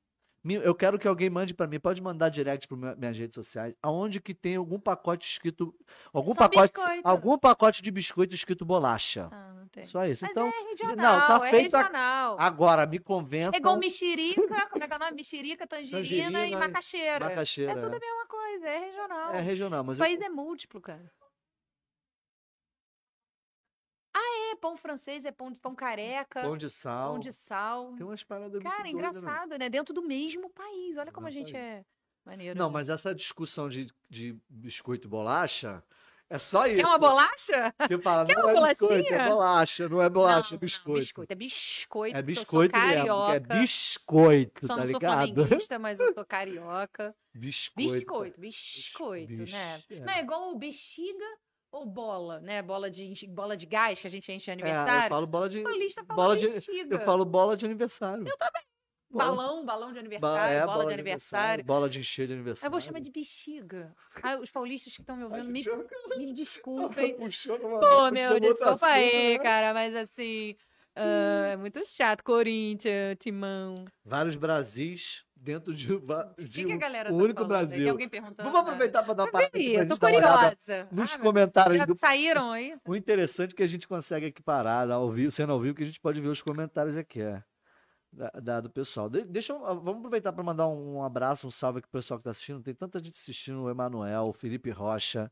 Eu 0.48 0.76
quero 0.76 1.00
que 1.00 1.08
alguém 1.08 1.30
mande 1.30 1.54
pra 1.56 1.66
mim, 1.66 1.80
pode 1.80 2.00
mandar 2.02 2.30
direct 2.30 2.68
para 2.68 2.96
minhas 2.96 3.18
redes 3.18 3.34
sociais, 3.34 3.74
aonde 3.82 4.22
que 4.22 4.34
tem 4.34 4.56
algum 4.58 4.80
pacote 4.80 5.26
escrito, 5.26 5.74
algum 6.14 6.34
Só 6.34 6.48
pacote, 6.48 6.72
biscoito. 6.74 7.02
algum 7.08 7.38
pacote 7.38 7.82
de 7.82 7.90
biscoito 7.90 8.36
escrito 8.36 8.64
bolacha. 8.64 9.28
Ah, 9.32 9.54
não 9.56 9.68
tem. 9.70 9.86
Só 9.88 10.06
isso. 10.06 10.24
Mas 10.24 10.32
então, 10.32 10.48
é 10.48 10.70
regional, 10.70 10.96
não, 11.30 11.40
tá 11.40 11.48
é 11.48 11.50
feita- 11.52 11.78
regional. 11.80 12.38
agora 12.40 12.86
me 12.86 13.00
convença. 13.00 13.56
É 13.56 13.58
igual 13.58 13.78
mexerica, 13.78 14.42
como 14.70 14.84
é 14.84 14.88
que 14.88 14.94
é 14.94 14.96
o 14.96 15.00
nome? 15.00 15.12
Mexerica, 15.16 15.66
tangerina, 15.66 15.98
Tangerina 16.00 16.48
e 16.48 16.52
e 16.52 16.56
macaxeira. 16.56 17.26
macaxeira. 17.30 17.72
É 17.72 17.76
tudo 17.76 17.96
a 17.96 18.00
mesma 18.00 18.26
coisa, 18.28 18.68
é 18.68 18.80
regional. 18.86 19.34
É 19.34 19.42
regional, 19.42 19.84
mas 19.84 19.94
Esse 19.96 20.02
eu- 20.02 20.06
país 20.18 20.22
é 20.22 20.30
múltiplo, 20.30 20.80
cara. 20.80 21.12
Ah, 24.14 24.45
é, 24.56 24.60
pão 24.60 24.76
francês, 24.78 25.26
é 25.26 25.32
pão, 25.32 25.52
de- 25.52 25.60
pão 25.60 25.76
careca, 25.76 26.42
pão 26.42 26.58
de 26.58 26.70
sal. 26.70 27.12
pão 27.12 27.20
de 27.20 27.32
sal. 27.32 27.94
Tem 27.96 28.06
umas 28.06 28.24
paradas 28.24 28.62
Cara, 28.64 28.84
né? 28.84 28.90
engraçado, 28.90 29.58
né? 29.58 29.70
Dentro 29.70 29.94
do 29.94 30.02
mesmo 30.02 30.50
país. 30.50 30.98
Olha 30.98 31.12
como 31.12 31.28
a 31.28 31.30
Mesmo 31.30 31.46
gente 31.48 31.54
país. 31.54 31.64
é 31.66 31.86
maneiro. 32.26 32.58
Não, 32.58 32.68
né? 32.68 32.74
mas 32.74 32.90
essa 32.90 33.14
discussão 33.14 33.70
de, 33.70 33.88
de 34.10 34.36
biscoito 34.50 35.08
e 35.08 35.10
bolacha 35.10 35.84
é 36.28 36.40
só 36.40 36.66
isso. 36.66 36.78
Quer 36.78 36.86
uma 36.88 36.98
bolacha? 36.98 37.74
Que 37.88 37.98
fala, 38.00 38.26
Quer 38.26 38.36
não 38.36 38.50
uma 38.50 38.66
é 38.68 38.70
biscoito, 38.72 38.94
é 38.94 38.98
bolachinha? 39.04 39.30
bolacha, 39.30 39.90
não 39.90 40.02
é 40.02 40.10
bolacha, 40.10 40.50
Não, 40.54 40.58
é 40.58 40.60
biscoito. 40.60 40.90
Não, 40.90 41.00
biscoito. 41.00 41.32
É 41.32 41.36
biscoito. 41.36 42.18
É 42.18 42.22
biscoito 42.24 42.76
eu 42.76 42.80
sou 42.82 42.88
mesmo, 42.90 42.98
carioca. 43.06 43.36
é 43.36 43.40
biscoito, 43.60 44.62
Só 44.68 44.74
tá 44.74 44.78
não 44.82 44.88
sou 44.88 44.94
ligado? 45.00 45.34
flamenguista, 45.36 45.80
mas 45.80 46.00
eu 46.00 46.14
sou 46.14 46.26
carioca. 46.26 47.16
Biscoito. 47.34 47.96
Biscoito, 47.96 48.40
biscoito, 48.42 49.36
Bis- 49.36 49.54
né? 49.54 49.84
é. 49.92 50.00
Não 50.00 50.14
é 50.14 50.20
igual 50.22 50.52
o 50.52 50.58
bexiga 50.58 51.26
ou 51.76 51.86
bola, 51.86 52.40
né? 52.40 52.62
Bola 52.62 52.90
de, 52.90 53.14
bola 53.28 53.58
de 53.58 53.66
gás 53.66 54.00
que 54.00 54.08
a 54.08 54.10
gente 54.10 54.32
enche 54.32 54.50
em 54.50 54.54
É, 54.54 54.56
eu 54.58 54.62
aniversário. 54.66 55.10
falo 55.10 55.28
bola 55.28 55.50
de. 55.50 55.62
Paulista 55.62 56.04
fala 56.06 56.16
bola 56.22 56.38
de- 56.38 56.50
bexiga. 56.50 56.96
Eu 56.96 57.00
falo 57.02 57.26
bola 57.26 57.58
de 57.58 57.66
aniversário. 57.66 58.26
Eu 58.28 58.38
também. 58.38 58.64
Balão, 59.12 59.66
balão 59.66 59.88
de 59.90 59.94
Ba- 59.94 60.00
aniversário, 60.00 60.58
é, 60.58 60.66
bola, 60.66 60.86
de 60.88 60.94
aniversário. 60.94 61.64
Bola 61.64 61.90
de 61.90 62.00
encher 62.00 62.28
de 62.28 62.34
Eu 62.34 62.38
aniversário. 62.38 62.72
vou 62.72 62.82
chamar 62.82 63.00
de 63.00 63.12
bexiga. 63.12 63.96
Ah, 64.22 64.38
os 64.38 64.50
paulistas 64.52 64.94
que 64.94 65.02
estão 65.02 65.16
me 65.16 65.24
ouvindo, 65.24 65.50
me, 65.52 65.62
já- 65.62 65.78
me 66.18 66.34
desculpem. 66.34 67.16
Pô, 67.16 68.12
meu, 68.12 68.40
desculpa 68.40 68.88
aí, 68.88 69.38
né? 69.38 69.44
cara, 69.44 69.74
mas 69.74 69.96
assim, 69.96 70.56
ah, 70.96 71.48
é 71.52 71.56
muito 71.56 71.86
chato. 71.88 72.24
Corinthians, 72.24 73.16
Timão. 73.20 73.76
Vários 74.04 74.36
Brasis 74.36 75.24
dentro 75.46 75.74
de, 75.74 75.88
que, 75.88 76.44
de 76.44 76.66
que 76.66 76.74
a 76.74 76.76
um 76.76 76.80
tá 76.80 77.24
único 77.24 77.42
aí? 77.44 77.48
Tem 77.48 77.48
Brasil. 77.48 77.90
alguém 77.92 78.10
perguntando? 78.10 78.50
Vamos 78.52 78.60
aproveitar 78.68 79.04
para 79.04 79.14
dar 79.14 79.24
uma 79.24 79.32
parada 79.32 79.52
eu 79.58 80.00
tô 80.00 80.06
olhada 80.08 80.56
curiosa. 80.56 80.88
nos 80.92 81.14
Ah, 81.14 81.20
comentários 81.20 81.78
já 81.78 81.86
do 81.86 81.96
saíram 81.98 82.52
aí? 82.52 82.76
O 82.86 82.96
interessante 82.96 83.54
é 83.54 83.56
que 83.56 83.64
a 83.64 83.68
gente 83.68 83.88
consegue 83.88 84.26
aqui 84.26 84.42
parar, 84.42 84.90
ao 84.90 85.10
vivo, 85.12 85.32
sendo 85.32 85.54
ao 85.54 85.60
vivo, 85.60 85.76
que 85.76 85.84
a 85.84 85.86
gente 85.86 86.00
pode 86.02 86.20
ver 86.20 86.28
os 86.30 86.42
comentários 86.42 86.98
aqui, 86.98 87.22
é. 87.22 87.44
Da, 88.12 88.30
da- 88.42 88.62
do 88.62 88.70
pessoal. 88.70 89.10
De- 89.10 89.24
deixa 89.26 89.54
eu, 89.54 89.60
vamos 89.60 89.98
aproveitar 90.00 90.34
para 90.34 90.44
mandar 90.44 90.68
um, 90.68 90.96
um 90.98 91.04
abraço, 91.04 91.46
um 91.48 91.52
salve 91.52 91.80
aqui 91.80 91.88
pro 91.90 92.00
pessoal 92.00 92.18
que 92.18 92.24
tá 92.24 92.32
assistindo. 92.32 92.64
Tem 92.64 92.74
tanta 92.74 92.98
gente 93.04 93.14
assistindo, 93.20 93.62
o 93.62 93.70
Emanuel, 93.70 94.24
o 94.30 94.34
Felipe 94.34 94.72
Rocha, 94.72 95.32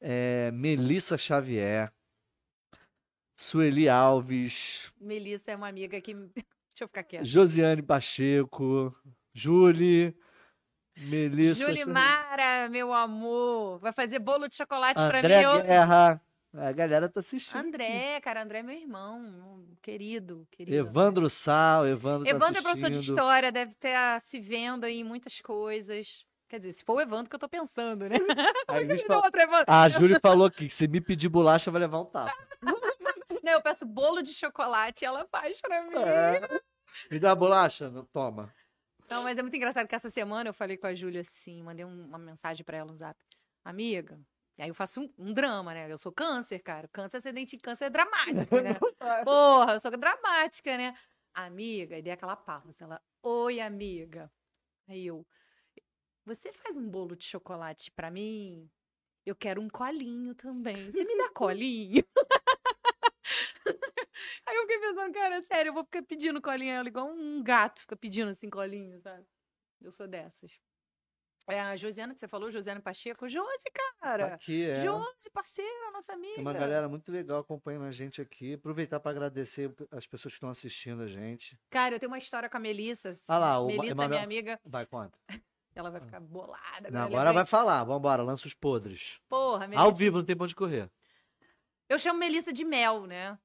é, 0.00 0.50
Melissa 0.50 1.16
Xavier, 1.16 1.90
Sueli 3.36 3.88
Alves, 3.88 4.92
Melissa 5.00 5.52
é 5.52 5.56
uma 5.56 5.68
amiga 5.68 5.98
que. 6.00 6.14
Deixa 6.70 6.84
eu 6.84 6.88
ficar 6.88 7.02
quieta. 7.02 7.24
Josiane 7.24 7.82
Pacheco, 7.82 8.94
Julie, 9.32 10.14
Melissa. 10.96 11.66
Julimara, 11.66 12.68
meu 12.68 12.92
amor. 12.92 13.78
Vai 13.78 13.92
fazer 13.92 14.18
bolo 14.18 14.48
de 14.48 14.56
chocolate 14.56 14.94
pra 14.94 15.18
André 15.18 15.38
mim. 15.38 15.44
Eu... 15.44 15.62
Guerra. 15.62 16.20
A 16.52 16.72
galera 16.72 17.08
tá 17.08 17.20
assistindo. 17.20 17.56
André, 17.56 18.20
cara, 18.20 18.42
André 18.42 18.58
é 18.58 18.62
meu 18.62 18.74
irmão. 18.74 19.64
Querido, 19.80 20.48
querido. 20.50 20.76
Evandro 20.76 21.30
Sal, 21.30 21.86
Evandro. 21.86 22.24
tá 22.24 22.30
Evandro 22.30 22.58
é 22.58 22.62
professor 22.62 22.90
de 22.90 22.98
história, 22.98 23.52
deve 23.52 23.72
ter 23.76 23.94
ah, 23.94 24.18
se 24.18 24.40
vendo 24.40 24.84
aí 24.84 25.00
em 25.00 25.04
muitas 25.04 25.40
coisas. 25.40 26.24
Quer 26.48 26.58
dizer, 26.58 26.72
se 26.72 26.84
for 26.84 26.94
o 26.94 27.00
Evandro 27.00 27.30
que 27.30 27.36
eu 27.36 27.40
tô 27.40 27.48
pensando, 27.48 28.08
né? 28.08 28.16
Aí 28.66 28.84
falam- 29.06 29.22
outro 29.22 29.40
Evandro. 29.40 29.64
A 29.68 29.88
Júlia 29.88 30.18
falou 30.18 30.48
aqui 30.48 30.66
que 30.66 30.74
se 30.74 30.88
me 30.88 31.00
pedir 31.00 31.28
bolacha, 31.28 31.70
vai 31.70 31.80
levar 31.80 32.00
um 32.00 32.06
tapa. 32.06 32.34
Não, 33.44 33.52
eu 33.52 33.62
peço 33.62 33.86
bolo 33.86 34.20
de 34.20 34.34
chocolate 34.34 35.04
e 35.04 35.06
ela 35.06 35.24
faz 35.30 35.60
pra 35.60 35.84
mim. 35.84 35.94
É. 35.94 36.60
Me 37.08 37.20
dá 37.20 37.32
bolacha? 37.34 37.90
Toma. 38.12 38.52
Não, 39.10 39.24
mas 39.24 39.36
é 39.38 39.42
muito 39.42 39.56
engraçado 39.56 39.88
que 39.88 39.94
essa 39.94 40.08
semana 40.08 40.48
eu 40.50 40.54
falei 40.54 40.76
com 40.76 40.86
a 40.86 40.94
Júlia 40.94 41.20
assim, 41.22 41.62
mandei 41.62 41.84
um- 41.84 42.06
uma 42.06 42.18
mensagem 42.18 42.64
pra 42.64 42.76
ela 42.76 42.90
no 42.92 42.96
zap. 42.96 43.18
Amiga, 43.64 44.18
e 44.56 44.62
aí 44.62 44.68
eu 44.68 44.74
faço 44.74 45.00
um, 45.02 45.12
um 45.18 45.32
drama, 45.34 45.74
né? 45.74 45.90
Eu 45.90 45.98
sou 45.98 46.12
câncer, 46.12 46.60
cara. 46.60 46.86
Câncer, 46.88 47.16
ascendente 47.18 47.56
em 47.56 47.58
câncer 47.58 47.86
é 47.86 47.90
dramático, 47.90 48.56
né? 48.60 48.70
Porra, 49.28 49.72
eu 49.74 49.80
sou 49.80 49.90
dramática, 49.90 50.76
né? 50.78 50.94
Amiga, 51.34 51.98
e 51.98 52.02
dei 52.02 52.12
aquela 52.12 52.36
pausa. 52.36 52.84
Ela, 52.84 53.02
oi, 53.22 53.60
amiga. 53.60 54.30
Aí 54.88 55.06
eu, 55.06 55.26
você 56.24 56.52
faz 56.52 56.76
um 56.76 56.88
bolo 56.88 57.16
de 57.16 57.24
chocolate 57.24 57.90
pra 57.90 58.10
mim? 58.10 58.70
Eu 59.26 59.34
quero 59.36 59.60
um 59.60 59.68
colinho 59.68 60.34
também. 60.34 60.90
Você 60.90 61.04
me 61.04 61.16
dá 61.18 61.28
colinho? 61.34 62.04
Cara, 65.12 65.42
sério, 65.42 65.70
eu 65.70 65.74
vou 65.74 65.84
ficar 65.84 66.02
pedindo 66.02 66.40
colinho 66.40 66.72
a 66.72 66.76
ela 66.78 66.88
igual 66.88 67.06
um 67.08 67.42
gato 67.42 67.80
fica 67.80 67.96
pedindo 67.96 68.30
assim 68.30 68.48
colinho, 68.50 69.00
sabe? 69.00 69.24
Eu 69.80 69.90
sou 69.92 70.06
dessas. 70.06 70.60
É 71.48 71.58
a 71.60 71.74
Josiana 71.74 72.12
que 72.14 72.20
você 72.20 72.28
falou, 72.28 72.50
Josiana 72.50 72.80
Pacheco. 72.80 73.28
Josi, 73.28 73.64
cara. 74.00 74.34
Aqui 74.34 74.64
é. 74.68 74.84
Josi, 74.84 75.30
parceira, 75.32 75.90
nossa 75.90 76.12
amiga. 76.12 76.34
Tem 76.34 76.44
uma 76.44 76.52
galera 76.52 76.88
muito 76.88 77.10
legal 77.10 77.40
acompanhando 77.40 77.86
a 77.86 77.90
gente 77.90 78.20
aqui. 78.20 78.54
Aproveitar 78.54 79.00
para 79.00 79.10
agradecer 79.10 79.74
as 79.90 80.06
pessoas 80.06 80.32
que 80.34 80.36
estão 80.36 80.50
assistindo 80.50 81.02
a 81.02 81.06
gente. 81.06 81.58
Cara, 81.70 81.94
eu 81.94 81.98
tenho 81.98 82.12
uma 82.12 82.18
história 82.18 82.48
com 82.48 82.56
a 82.56 82.60
Melissa. 82.60 83.10
Ah 83.26 83.38
lá, 83.38 83.58
o 83.58 83.66
Melissa 83.66 83.86
é 83.92 83.94
minha 83.94 84.04
Emanuel- 84.04 84.22
amiga. 84.22 84.60
Vai, 84.64 84.86
conta. 84.86 85.18
Ela 85.74 85.90
vai 85.90 86.00
ficar 86.00 86.20
bolada. 86.20 86.90
Não, 86.90 87.02
agora 87.02 87.32
vai 87.32 87.46
falar. 87.46 87.82
Vambora, 87.84 88.22
lança 88.22 88.46
os 88.46 88.54
podres. 88.54 89.18
Porra, 89.28 89.66
Melissa. 89.66 89.82
Ao 89.82 89.92
vivo, 89.94 90.18
não 90.18 90.24
tem 90.24 90.36
pra 90.36 90.44
onde 90.44 90.54
correr. 90.54 90.90
Eu 91.88 91.98
chamo 91.98 92.18
Melissa 92.18 92.52
de 92.52 92.64
Mel, 92.64 93.06
né? 93.06 93.36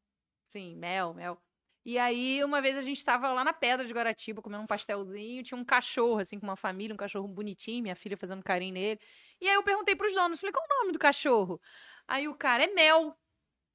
Sim, 0.56 0.78
Mel, 0.78 1.14
Mel. 1.14 1.38
E 1.84 1.99
aí, 1.99 2.41
uma 2.41 2.62
vez 2.62 2.78
a 2.78 2.82
gente 2.82 3.03
tava 3.03 3.30
lá 3.34 3.43
na 3.43 3.51
Pedra 3.51 3.86
de 3.86 3.93
Guaratiba, 3.93 4.41
comendo 4.41 4.64
um 4.64 4.68
pastelzinho, 4.68 5.43
tinha 5.43 5.58
um 5.58 5.66
cachorro, 5.66 6.20
assim, 6.20 6.39
com 6.39 6.47
uma 6.47 6.56
família, 6.56 6.93
um 6.93 6.97
cachorro 6.97 7.28
bonitinho, 7.28 7.84
minha 7.84 7.95
filha 7.95 8.16
fazendo 8.16 8.41
carinho 8.41 8.74
nele. 8.74 8.97
E 9.41 9.49
aí 9.49 9.53
eu 9.53 9.64
perguntei 9.64 9.97
pros 9.97 10.14
donos, 10.14 10.39
falei, 10.39 10.53
qual 10.53 10.66
o 10.66 10.80
nome 10.80 10.93
do 10.93 10.97
cachorro? 10.97 11.60
Aí 12.08 12.26
o 12.30 12.34
cara, 12.34 12.64
é 12.64 12.68
Mel. 12.68 13.14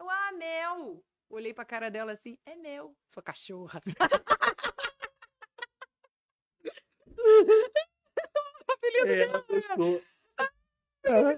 Eu, 0.00 0.08
ah, 0.08 0.32
Mel. 0.32 1.04
Olhei 1.28 1.52
pra 1.52 1.66
cara 1.66 1.90
dela 1.90 2.12
assim, 2.12 2.38
é 2.46 2.56
Mel, 2.56 2.96
sua 3.06 3.22
cachorra. 3.22 3.82
É, 9.06 9.20
ela 9.22 9.44
gostou. 9.48 10.02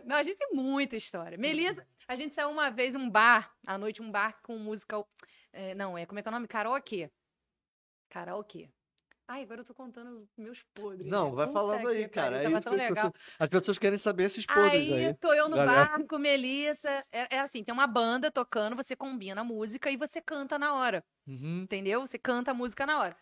Não, 0.04 0.16
a 0.16 0.22
gente 0.22 0.38
tem 0.38 0.48
muita 0.52 0.96
história. 0.96 1.36
Melissa, 1.36 1.86
a 2.08 2.14
gente 2.14 2.34
saiu 2.34 2.50
uma 2.50 2.70
vez 2.70 2.94
um 2.94 3.08
bar, 3.08 3.52
à 3.66 3.78
noite 3.78 4.02
um 4.02 4.10
bar 4.10 4.40
com 4.42 4.58
música. 4.58 5.04
é, 5.52 5.74
não, 5.74 5.96
é 5.96 6.06
como 6.06 6.18
é 6.18 6.22
que 6.22 6.28
é 6.28 6.30
o 6.30 6.32
nome? 6.32 6.48
Karaokê. 6.48 7.10
Karaokê. 8.10 8.68
Ai, 9.28 9.42
agora 9.44 9.60
eu 9.60 9.64
tô 9.64 9.72
contando 9.72 10.28
meus 10.36 10.62
podres. 10.74 11.06
Não, 11.06 11.30
né? 11.30 11.36
vai 11.36 11.46
Puta 11.46 11.58
falando 11.58 11.88
aí, 11.88 12.08
cara. 12.08 12.36
É 12.36 12.42
tava 12.42 12.60
tão 12.60 12.74
que 12.74 12.82
as 12.82 12.88
legal. 12.90 13.12
pessoas, 13.12 13.34
as 13.38 13.48
pessoas 13.48 13.78
querem 13.78 13.98
saber 13.98 14.24
esses 14.24 14.44
podres 14.44 14.72
Aí, 14.72 15.06
aí. 15.06 15.14
tô 15.14 15.32
eu 15.32 15.48
no 15.48 15.56
Galera. 15.56 15.86
bar 15.86 16.06
com 16.06 16.18
Melissa. 16.18 16.90
É, 17.10 17.36
é 17.36 17.40
assim, 17.40 17.64
tem 17.64 17.72
uma 17.72 17.86
banda 17.86 18.30
tocando, 18.30 18.76
você 18.76 18.94
combina 18.94 19.40
a 19.40 19.44
música 19.44 19.90
e 19.90 19.96
você 19.96 20.20
canta 20.20 20.58
na 20.58 20.74
hora. 20.74 21.02
Uhum. 21.26 21.62
Entendeu? 21.62 22.00
Você 22.06 22.18
canta 22.18 22.50
a 22.50 22.54
música 22.54 22.84
na 22.84 22.98
hora. 23.00 23.16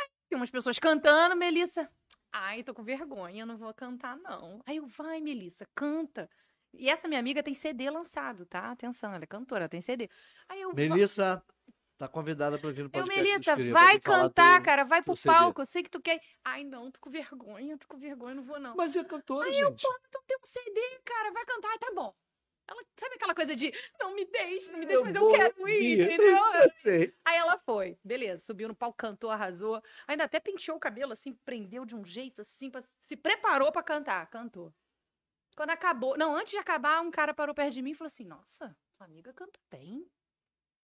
Aí 0.00 0.08
tem 0.28 0.36
umas 0.36 0.50
pessoas 0.50 0.78
cantando, 0.78 1.36
Melissa. 1.36 1.88
Ai, 2.32 2.62
tô 2.62 2.74
com 2.74 2.82
vergonha, 2.82 3.46
não 3.46 3.56
vou 3.56 3.72
cantar, 3.72 4.16
não. 4.16 4.60
Aí 4.66 4.78
eu, 4.78 4.86
vai, 4.86 5.20
Melissa, 5.20 5.64
canta. 5.74 6.28
E 6.78 6.88
essa 6.88 7.08
minha 7.08 7.18
amiga 7.20 7.42
tem 7.42 7.52
CD 7.54 7.90
lançado, 7.90 8.46
tá? 8.46 8.70
Atenção, 8.70 9.12
ela 9.12 9.24
é 9.24 9.26
cantora, 9.26 9.62
ela 9.62 9.68
tem 9.68 9.80
CD. 9.80 10.08
Aí 10.48 10.60
eu, 10.60 10.72
Melissa, 10.72 11.42
tá 11.98 12.06
convidada 12.06 12.56
pra 12.58 12.70
vir 12.70 12.82
no 12.82 12.86
eu 12.86 12.90
podcast. 12.90 13.20
Melissa, 13.20 13.38
dos 13.38 13.54
queridos, 13.54 13.72
vai 13.72 13.98
cantar, 14.00 14.56
teu- 14.58 14.64
cara, 14.64 14.84
vai 14.84 15.02
pro 15.02 15.16
CD. 15.16 15.34
palco, 15.34 15.60
eu 15.60 15.66
sei 15.66 15.82
que 15.82 15.90
tu 15.90 16.00
quer. 16.00 16.20
Ai, 16.44 16.62
não, 16.64 16.90
tô 16.90 17.00
com 17.00 17.10
vergonha, 17.10 17.76
tô 17.76 17.86
com 17.88 17.98
vergonha, 17.98 18.36
não 18.36 18.44
vou, 18.44 18.60
não. 18.60 18.76
Mas 18.76 18.94
é 18.94 19.02
cantora, 19.02 19.48
Aí 19.48 19.58
eu, 19.58 19.70
gente. 19.70 19.82
pô, 19.82 19.98
então 20.08 20.22
tem 20.26 20.36
um 20.36 20.44
CD, 20.44 20.80
cara, 21.04 21.32
vai 21.32 21.44
cantar, 21.44 21.78
tá 21.78 21.90
bom. 21.94 22.14
Ela, 22.70 22.84
sabe 23.00 23.14
aquela 23.14 23.34
coisa 23.34 23.56
de, 23.56 23.72
não 23.98 24.14
me 24.14 24.26
deixe, 24.26 24.70
não 24.70 24.78
me 24.78 24.84
deixe, 24.86 25.00
Eu 25.00 25.04
mas 25.06 25.14
eu 25.14 25.30
quero 25.32 25.68
ir, 25.70 26.02
entendeu? 26.02 26.36
Eu 26.68 26.70
sei. 26.76 27.14
Aí 27.24 27.36
ela 27.38 27.58
foi, 27.58 27.98
beleza, 28.04 28.44
subiu 28.44 28.68
no 28.68 28.74
palco, 28.74 28.96
cantou, 28.98 29.30
arrasou. 29.30 29.82
Ainda 30.06 30.24
até 30.24 30.38
penteou 30.38 30.76
o 30.76 30.80
cabelo 30.80 31.12
assim, 31.14 31.32
prendeu 31.46 31.86
de 31.86 31.96
um 31.96 32.04
jeito 32.04 32.42
assim, 32.42 32.70
pra- 32.70 32.82
se 33.00 33.16
preparou 33.16 33.72
pra 33.72 33.82
cantar, 33.82 34.26
cantou. 34.28 34.70
Quando 35.58 35.70
acabou, 35.70 36.16
não, 36.16 36.36
antes 36.36 36.52
de 36.52 36.58
acabar, 36.58 37.00
um 37.00 37.10
cara 37.10 37.34
parou 37.34 37.52
perto 37.52 37.74
de 37.74 37.82
mim 37.82 37.90
e 37.90 37.94
falou 37.94 38.06
assim: 38.06 38.24
Nossa, 38.24 38.76
sua 38.96 39.04
amiga 39.04 39.32
canta 39.32 39.58
bem. 39.68 40.08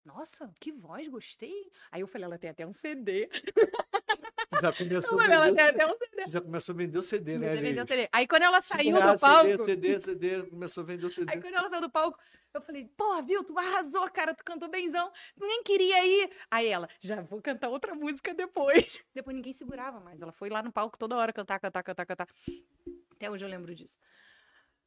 Nossa, 0.04 0.52
que 0.58 0.72
voz, 0.72 1.06
gostei. 1.06 1.70
Aí 1.92 2.00
eu 2.00 2.08
falei: 2.08 2.24
Ela 2.24 2.38
tem 2.38 2.50
até 2.50 2.66
um 2.66 2.72
CD. 2.72 3.28
Tu 3.28 4.60
já 4.60 4.72
começou 4.72 5.20
a 5.20 5.24
ela 5.26 5.46
vender, 5.46 5.54
tem 5.54 5.64
até 5.64 5.86
um 5.86 5.96
CD. 5.96 6.24
tu 6.24 6.30
já 6.32 6.40
começou 6.40 6.72
a 6.72 6.76
vender 6.76 6.98
o 6.98 7.02
CD, 7.02 7.38
né, 7.38 7.52
o? 7.52 7.86
CD. 7.86 8.08
Aí 8.12 8.26
quando 8.26 8.42
ela 8.42 8.60
saiu 8.60 8.96
do 9.00 9.18
palco. 9.20 9.58
CD, 9.58 9.64
CD, 9.64 10.00
CD, 10.00 10.42
começou 10.50 10.82
a 10.82 10.86
vender 10.86 11.06
o 11.06 11.10
CD. 11.10 11.32
Aí 11.32 11.40
quando 11.40 11.54
ela 11.54 11.70
saiu 11.70 11.80
do 11.80 11.90
palco, 11.90 12.18
eu 12.52 12.60
falei, 12.60 12.84
porra, 12.96 13.22
viu? 13.22 13.44
Tu 13.44 13.56
arrasou, 13.56 14.10
cara, 14.10 14.34
tu 14.34 14.44
cantou 14.44 14.68
benzão. 14.68 15.10
Nem 15.40 15.62
queria 15.62 16.04
ir. 16.04 16.30
Aí 16.50 16.66
ela, 16.66 16.88
já 16.98 17.20
vou 17.22 17.40
cantar 17.40 17.68
outra 17.68 17.94
música 17.94 18.34
depois. 18.34 19.00
Depois 19.14 19.36
ninguém 19.36 19.52
segurava 19.52 20.00
mais. 20.00 20.20
Ela 20.20 20.32
foi 20.32 20.50
lá 20.50 20.64
no 20.64 20.72
palco 20.72 20.98
toda 20.98 21.16
hora 21.16 21.32
cantar, 21.32 21.60
cantar, 21.60 21.84
cantar, 21.84 22.06
cantar. 22.06 22.28
Até 23.12 23.30
hoje 23.30 23.44
eu 23.44 23.48
lembro 23.48 23.72
disso. 23.72 23.96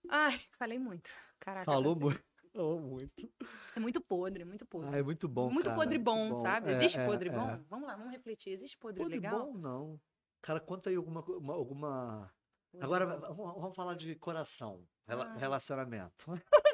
Ai, 0.09 0.39
falei 0.57 0.79
muito. 0.79 1.09
Caraca. 1.39 1.65
Falou 1.65 1.95
muito. 1.95 2.23
Falou 2.53 2.79
muito. 2.81 3.31
É 3.75 3.79
muito 3.79 4.01
podre, 4.01 4.41
é 4.41 4.45
muito 4.45 4.65
podre. 4.65 4.89
Ah, 4.95 4.97
é 4.99 5.03
muito 5.03 5.27
bom, 5.27 5.49
muito 5.51 5.65
cara, 5.65 5.75
podre 5.77 5.97
muito 5.99 6.05
bom, 6.05 6.35
sabe? 6.37 6.71
É, 6.71 6.77
Existe 6.77 6.97
é, 6.99 7.05
podre 7.05 7.29
é. 7.29 7.31
bom? 7.31 7.63
Vamos 7.69 7.87
lá, 7.87 7.95
vamos 7.95 8.11
refletir. 8.11 8.51
Existe 8.51 8.77
podre, 8.77 8.99
Podre 9.01 9.15
legal? 9.15 9.45
bom, 9.45 9.57
não. 9.57 10.01
Cara, 10.41 10.59
conta 10.59 10.89
aí 10.89 10.95
alguma... 10.95 11.21
uma- 11.23 11.53
alguma... 11.53 12.33
Podre 12.71 12.85
Agora, 12.85 13.05
bom. 13.17 13.55
vamos, 13.55 13.75
falar 13.75 13.95
de 13.95 14.15
coração, 14.15 14.83
Ah. 15.07 15.35
relacionamento. 15.37 16.25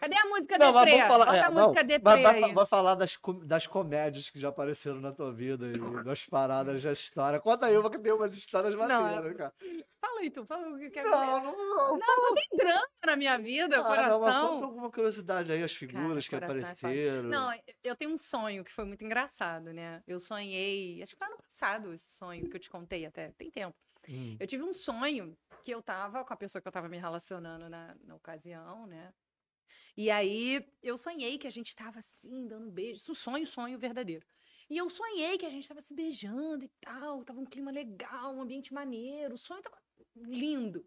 Cadê 0.00 0.16
a 0.16 0.24
música 0.24 0.56
Não, 0.56 0.72
deprê? 0.72 0.92
vamos 0.92 1.08
falar, 1.08 1.24
Bota 1.26 1.36
é, 1.36 1.40
a 1.40 1.50
não, 1.50 1.68
música 1.68 1.98
vai, 2.54 2.66
falar 2.66 2.94
das, 2.94 3.18
das 3.44 3.66
comédias 3.66 4.30
que 4.30 4.40
já 4.40 4.48
apareceram 4.48 4.98
na 4.98 5.12
tua 5.12 5.30
vida, 5.30 5.66
e 5.66 6.02
das 6.02 6.24
paradas 6.24 6.82
da 6.82 6.90
história. 6.90 7.38
Conta 7.38 7.66
aí 7.66 7.76
uma 7.76 7.90
que 7.90 7.98
tem 7.98 8.10
umas 8.10 8.34
histórias 8.34 8.74
Não, 8.74 8.88
maneiras, 8.88 9.36
cara. 9.36 9.52
Fala 10.00 10.20
aí, 10.20 10.30
tu. 10.30 10.46
Fala 10.46 10.70
o 10.70 10.78
que 10.78 10.88
quer 10.88 11.04
Não, 11.04 11.42
não, 11.42 11.54
não. 11.54 11.98
Não, 11.98 12.16
só 12.16 12.34
tem 12.34 12.48
drama 12.56 12.88
na 13.04 13.16
minha 13.16 13.38
vida, 13.38 13.76
Ah, 13.76 13.82
não, 13.82 14.20
coração. 14.20 14.48
conta 14.48 14.64
alguma 14.64 14.90
curiosidade 14.90 15.52
aí, 15.52 15.62
as 15.62 15.74
figuras 15.74 16.26
que 16.26 16.34
coração 16.34 16.56
é 16.56 16.60
apareceram. 16.62 17.28
Não, 17.28 17.52
eu 17.84 17.94
tenho 17.94 18.10
um 18.12 18.18
sonho 18.18 18.64
que 18.64 18.72
foi 18.72 18.86
muito 18.86 19.04
engraçado, 19.04 19.70
né? 19.74 20.02
Eu 20.06 20.18
sonhei, 20.18 21.02
acho 21.02 21.12
que 21.12 21.18
foi 21.18 21.26
ano 21.26 21.36
passado 21.36 21.92
esse 21.92 22.10
sonho 22.12 22.48
que 22.48 22.56
eu 22.56 22.60
te 22.60 22.70
contei 22.70 23.04
até, 23.04 23.32
tem 23.32 23.50
tempo. 23.50 23.76
Hum. 24.08 24.38
Eu 24.40 24.46
tive 24.46 24.62
um 24.62 24.72
sonho 24.72 25.36
que 25.62 25.70
eu 25.70 25.82
tava 25.82 26.24
com 26.24 26.32
a 26.32 26.36
pessoa 26.36 26.62
que 26.62 26.66
eu 26.66 26.72
tava 26.72 26.88
me 26.88 26.96
relacionando 26.96 27.68
na, 27.68 27.94
na 28.02 28.14
ocasião, 28.14 28.86
né? 28.86 29.12
E 29.96 30.10
aí 30.10 30.64
eu 30.82 30.96
sonhei 30.96 31.38
que 31.38 31.46
a 31.46 31.50
gente 31.50 31.74
tava 31.74 31.98
assim, 31.98 32.46
dando 32.46 32.70
beijo. 32.70 32.98
Isso, 32.98 33.14
sonho, 33.14 33.46
sonho 33.46 33.78
verdadeiro. 33.78 34.26
E 34.68 34.76
eu 34.76 34.88
sonhei 34.88 35.36
que 35.36 35.46
a 35.46 35.50
gente 35.50 35.66
tava 35.66 35.80
se 35.80 35.92
beijando 35.94 36.64
e 36.64 36.70
tal, 36.80 37.24
tava 37.24 37.40
um 37.40 37.44
clima 37.44 37.70
legal, 37.70 38.34
um 38.34 38.42
ambiente 38.42 38.72
maneiro, 38.72 39.34
o 39.34 39.38
sonho 39.38 39.62
tava 39.62 39.76
lindo. 40.14 40.86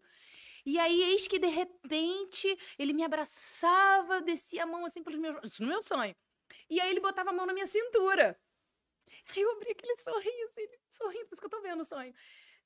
E 0.64 0.78
aí, 0.78 1.02
eis 1.02 1.28
que 1.28 1.38
de 1.38 1.48
repente 1.48 2.56
ele 2.78 2.94
me 2.94 3.04
abraçava, 3.04 4.22
descia 4.22 4.62
a 4.62 4.66
mão 4.66 4.84
assim 4.86 5.02
pelos 5.02 5.20
meus. 5.20 5.38
Isso 5.44 5.62
no 5.62 5.68
meu 5.68 5.82
sonho. 5.82 6.16
E 6.70 6.80
aí 6.80 6.90
ele 6.90 7.00
botava 7.00 7.30
a 7.30 7.32
mão 7.32 7.44
na 7.44 7.52
minha 7.52 7.66
cintura. 7.66 8.40
Aí 9.36 9.42
eu 9.42 9.50
abri 9.52 9.70
aquele 9.70 9.96
sorriso, 9.98 10.54
ele 10.56 10.78
sorrindo, 10.90 11.28
isso 11.30 11.40
que 11.40 11.46
eu 11.46 11.50
tô 11.50 11.60
vendo 11.60 11.80
o 11.80 11.84
sonho. 11.84 12.14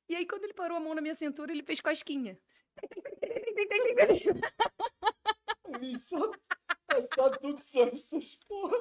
E 0.08 0.16
aí, 0.16 0.24
quando 0.24 0.44
ele 0.44 0.54
parou 0.54 0.76
a 0.76 0.80
mão 0.80 0.94
na 0.94 1.02
minha 1.02 1.14
cintura, 1.14 1.52
ele 1.52 1.62
fez 1.62 1.80
cosquinha. 1.80 2.38
É 6.90 7.02
só 7.14 7.28
tu 7.30 7.54
que 7.54 7.62
sonha 7.62 7.90
essas 7.92 8.34
porra. 8.48 8.76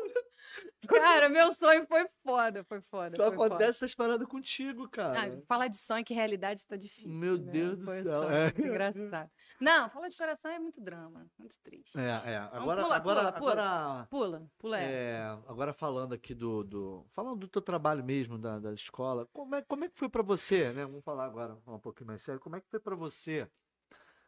Cara, 0.88 1.28
meu 1.28 1.52
sonho 1.52 1.86
foi 1.86 2.08
foda, 2.24 2.64
foi 2.64 2.80
foda. 2.80 3.18
Só 3.18 3.28
acontece 3.28 3.70
essas 3.70 3.94
paradas 3.94 4.26
contigo, 4.28 4.88
cara. 4.90 5.36
Ah, 5.36 5.42
falar 5.46 5.68
de 5.68 5.76
sonho 5.78 6.06
que 6.06 6.14
realidade 6.14 6.66
tá 6.66 6.78
difícil. 6.78 7.10
Meu 7.10 7.38
né? 7.38 7.52
Deus 7.52 7.78
do 7.78 7.86
Foi 7.86 8.04
céu, 8.04 8.24
só 8.24 8.32
é. 8.32 8.54
engraçado. 8.58 9.30
Não, 9.60 9.90
falar 9.90 10.08
de 10.08 10.16
coração 10.18 10.50
é 10.52 10.58
muito 10.58 10.80
drama, 10.80 11.30
muito 11.38 11.60
triste. 11.62 12.00
É, 12.00 12.32
é. 12.34 12.38
Agora, 12.38 12.82
pula, 12.84 12.96
agora, 12.96 13.32
pula, 13.32 13.34
pula. 13.34 13.52
agora, 13.52 14.08
Pula, 14.10 14.52
pula 14.58 14.80
essa. 14.80 14.90
é, 14.90 15.22
agora 15.48 15.74
falando 15.74 16.14
aqui 16.14 16.34
do, 16.34 16.64
do, 16.64 17.06
falando 17.10 17.40
do 17.40 17.48
teu 17.48 17.62
trabalho 17.62 18.04
mesmo 18.04 18.38
da, 18.38 18.58
da 18.58 18.74
escola, 18.74 19.28
como 19.34 19.56
é, 19.56 19.62
como 19.64 19.84
é 19.84 19.90
que 19.90 20.00
foi 20.00 20.08
pra 20.10 20.24
você, 20.24 20.72
né? 20.72 20.86
Vamos 20.86 21.04
falar 21.04 21.26
agora, 21.26 21.58
falar 21.58 21.78
um 21.78 21.82
pouquinho 21.82 22.08
mais 22.08 22.22
sério. 22.22 22.40
Como 22.40 22.56
é 22.56 22.62
que 22.62 22.70
foi 22.70 22.80
pra 22.80 22.96
você, 22.96 23.50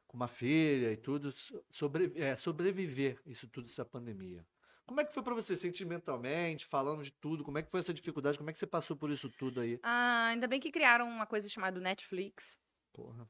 com 0.09 0.17
uma 0.17 0.27
filha 0.27 0.91
e 0.91 0.97
tudo, 0.97 1.31
so- 1.31 1.63
sobre, 1.71 2.13
é, 2.19 2.35
sobreviver 2.35 3.21
isso 3.25 3.47
tudo 3.49 3.67
essa 3.69 3.85
pandemia? 3.85 4.45
Como 4.85 4.99
é 5.01 5.05
que 5.05 5.13
foi 5.13 5.23
pra 5.23 5.35
você 5.35 5.55
sentimentalmente, 5.55 6.65
falando 6.65 7.03
de 7.03 7.11
tudo? 7.13 7.43
Como 7.45 7.59
é 7.59 7.63
que 7.63 7.71
foi 7.71 7.79
essa 7.81 7.93
dificuldade? 7.93 8.37
Como 8.39 8.49
é 8.49 8.53
que 8.53 8.59
você 8.59 8.67
passou 8.67 8.97
por 8.97 9.11
isso 9.11 9.29
tudo 9.29 9.61
aí? 9.61 9.79
Ah, 9.83 10.27
ainda 10.27 10.47
bem 10.47 10.59
que 10.59 10.71
criaram 10.71 11.07
uma 11.09 11.25
coisa 11.27 11.49
chamada 11.49 11.79
Netflix, 11.81 12.57
Porra. 12.93 13.29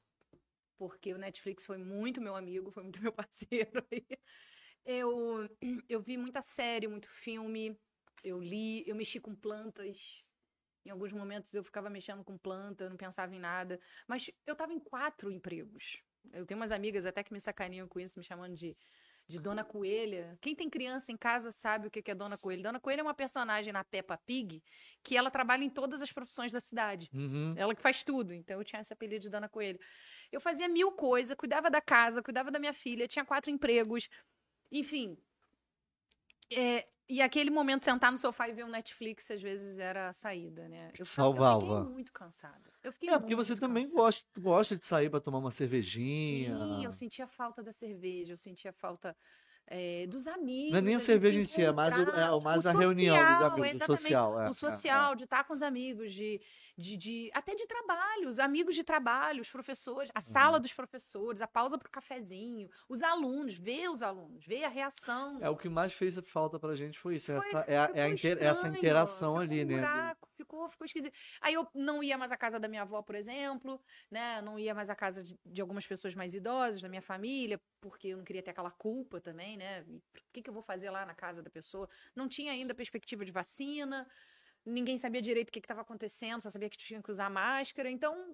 porque 0.77 1.13
o 1.13 1.17
Netflix 1.17 1.65
foi 1.65 1.77
muito 1.77 2.21
meu 2.21 2.35
amigo, 2.35 2.71
foi 2.71 2.83
muito 2.83 3.01
meu 3.03 3.11
parceiro. 3.13 3.85
aí. 3.91 4.05
Eu, 4.85 5.47
eu 5.89 6.01
vi 6.01 6.17
muita 6.17 6.41
série, 6.41 6.87
muito 6.87 7.09
filme, 7.09 7.79
eu 8.23 8.39
li, 8.41 8.87
eu 8.87 8.95
mexi 8.95 9.19
com 9.19 9.35
plantas. 9.35 10.23
Em 10.85 10.91
alguns 10.91 11.13
momentos 11.13 11.53
eu 11.53 11.63
ficava 11.63 11.89
mexendo 11.89 12.23
com 12.25 12.37
planta, 12.37 12.85
eu 12.85 12.91
não 12.91 12.97
pensava 12.97 13.35
em 13.35 13.39
nada. 13.39 13.79
Mas 14.07 14.31
eu 14.47 14.53
estava 14.53 14.73
em 14.73 14.79
quatro 14.79 15.31
empregos. 15.31 16.03
Eu 16.31 16.45
tenho 16.45 16.59
umas 16.59 16.71
amigas 16.71 17.05
até 17.05 17.23
que 17.23 17.33
me 17.33 17.39
sacaninham 17.39 17.87
com 17.87 17.99
isso, 17.99 18.19
me 18.19 18.25
chamando 18.25 18.55
de, 18.55 18.75
de 19.27 19.39
Dona 19.39 19.63
Coelha. 19.63 20.37
Quem 20.41 20.55
tem 20.55 20.69
criança 20.69 21.11
em 21.11 21.17
casa 21.17 21.51
sabe 21.51 21.87
o 21.87 21.91
que 21.91 22.01
que 22.01 22.11
é 22.11 22.15
Dona 22.15 22.37
Coelha. 22.37 22.63
Dona 22.63 22.79
Coelha 22.79 23.01
é 23.01 23.03
uma 23.03 23.13
personagem 23.13 23.71
na 23.71 23.83
Peppa 23.83 24.17
Pig 24.25 24.61
que 25.03 25.15
ela 25.15 25.29
trabalha 25.31 25.63
em 25.63 25.69
todas 25.69 26.01
as 26.01 26.11
profissões 26.11 26.51
da 26.51 26.59
cidade. 26.59 27.09
Uhum. 27.13 27.53
Ela 27.57 27.75
que 27.75 27.81
faz 27.81 28.03
tudo. 28.03 28.33
Então 28.33 28.57
eu 28.59 28.63
tinha 28.63 28.81
esse 28.81 28.91
apelido 28.91 29.23
de 29.23 29.29
Dona 29.29 29.49
Coelho. 29.49 29.79
Eu 30.31 30.41
fazia 30.41 30.67
mil 30.67 30.91
coisas, 30.91 31.35
cuidava 31.35 31.69
da 31.69 31.81
casa, 31.81 32.21
cuidava 32.21 32.51
da 32.51 32.59
minha 32.59 32.73
filha, 32.73 33.07
tinha 33.07 33.25
quatro 33.25 33.49
empregos. 33.51 34.07
Enfim. 34.71 35.17
É, 36.51 36.87
e 37.07 37.21
aquele 37.21 37.49
momento 37.49 37.85
sentar 37.85 38.11
no 38.11 38.17
sofá 38.17 38.47
e 38.49 38.53
ver 38.53 38.65
um 38.65 38.69
Netflix, 38.69 39.29
às 39.31 39.41
vezes, 39.41 39.77
era 39.77 40.09
a 40.09 40.13
saída, 40.13 40.67
né? 40.69 40.91
Eu, 40.97 41.05
ficava- 41.05 41.37
Eu 41.37 41.43
Salvava. 41.45 41.59
fiquei 41.59 41.93
muito 41.93 42.13
cansada. 42.13 42.71
Eu 42.83 42.91
fiquei 42.91 43.09
É, 43.09 43.17
porque 43.19 43.35
você 43.35 43.53
muito 43.53 43.61
também 43.61 43.83
cansada. 43.83 43.95
gosta, 43.95 44.29
gosta 44.39 44.75
de 44.77 44.85
sair 44.85 45.09
pra 45.09 45.19
tomar 45.19 45.39
uma 45.39 45.51
cervejinha. 45.51 46.57
Sim, 46.57 46.83
eu 46.85 46.91
sentia 46.91 47.27
falta 47.27 47.63
da 47.63 47.71
cerveja, 47.73 48.33
eu 48.33 48.37
sentia 48.37 48.71
falta 48.73 49.15
eh, 49.67 50.07
dos 50.07 50.27
amigos. 50.27 50.71
Não 50.71 50.77
é 50.79 50.81
nem 50.81 50.95
a 50.95 50.99
da 50.99 51.03
cerveja 51.05 51.39
em 51.39 51.45
si, 51.45 51.61
é 51.63 51.71
mais, 51.71 51.97
o- 51.97 52.01
é, 52.01 52.31
o 52.31 52.39
mais 52.41 52.65
o 52.65 52.69
a 52.69 52.71
reunião 52.71 53.17
social, 53.35 53.45
amigos, 53.45 53.73
o 53.73 53.75
exatamente. 53.75 53.99
social. 53.99 54.41
É, 54.41 54.45
é, 54.45 54.49
o 54.49 54.53
social, 54.53 55.15
de 55.15 55.23
estar 55.25 55.43
com 55.45 55.53
os 55.53 55.61
amigos, 55.61 56.13
de, 56.13 56.41
de, 56.79 56.95
de- 56.95 57.31
até 57.33 57.53
de 57.53 57.67
trabalho, 57.67 58.29
os 58.29 58.39
amigos 58.39 58.73
de 58.73 58.83
trabalho, 58.83 59.41
os 59.41 59.49
professores, 59.51 60.09
a 60.15 60.21
sala 60.21 60.55
Uhum. 60.57 60.61
dos 60.61 60.73
professores, 60.73 61.41
a 61.41 61.47
pausa 61.47 61.77
para 61.77 61.87
o 61.87 61.91
cafezinho, 61.91 62.69
os 62.87 63.03
alunos, 63.03 63.55
ver 63.57 63.89
os 63.89 64.01
alunos, 64.01 64.45
ver 64.45 64.63
a 64.63 64.69
reação. 64.69 65.37
É, 65.41 65.49
o 65.49 65.57
que 65.57 65.67
mais 65.67 65.93
fez 65.93 66.17
falta 66.25 66.57
pra 66.57 66.75
gente 66.75 66.97
foi 66.97 67.15
isso. 67.17 67.33
Foi- 67.35 67.47
essa- 67.49 67.65
é, 67.67 67.77
a- 67.77 67.91
é 67.93 68.03
a 68.03 68.05
ficou 68.05 68.31
inter- 68.31 68.37
essa 68.43 68.67
interação 68.69 69.37
ali, 69.37 69.63
um 69.63 69.67
né? 69.67 69.75
buraco, 69.75 70.29
ficou, 70.37 70.69
ficou 70.69 70.85
esquisito. 70.85 71.13
Aí 71.41 71.53
eu 71.53 71.67
não 71.75 72.01
ia 72.01 72.17
mais 72.17 72.31
à 72.31 72.37
casa 72.37 72.57
da 72.59 72.67
minha 72.69 72.83
avó, 72.83 73.01
por 73.01 73.15
exemplo, 73.15 73.81
né? 74.09 74.41
Não 74.41 74.57
ia 74.57 74.73
mais 74.73 74.89
à 74.89 74.95
casa 74.95 75.21
de, 75.23 75.37
de 75.45 75.61
algumas 75.61 75.85
pessoas 75.85 76.15
mais 76.15 76.33
idosas 76.33 76.81
da 76.81 76.87
minha 76.87 77.01
família, 77.01 77.59
porque 77.81 78.07
eu 78.09 78.17
não 78.17 78.23
queria 78.23 78.41
ter 78.41 78.51
aquela 78.51 78.71
culpa 78.71 79.19
também, 79.19 79.57
né? 79.57 79.81
O 79.89 80.01
que, 80.31 80.41
que 80.41 80.49
eu 80.49 80.53
vou 80.53 80.63
fazer 80.63 80.89
lá 80.89 81.05
na 81.05 81.13
casa 81.13 81.43
da 81.43 81.49
pessoa? 81.49 81.89
Não 82.15 82.29
tinha 82.29 82.51
ainda 82.53 82.73
perspectiva 82.73 83.25
de 83.25 83.31
vacina, 83.31 84.07
ninguém 84.69 84.97
sabia 84.97 85.21
direito 85.21 85.49
o 85.49 85.51
que 85.51 85.59
estava 85.59 85.81
acontecendo, 85.81 86.41
só 86.41 86.49
sabia 86.49 86.69
que 86.69 86.77
tinha 86.77 87.01
que 87.01 87.11
usar 87.11 87.29
máscara. 87.29 87.89
Então, 87.89 88.33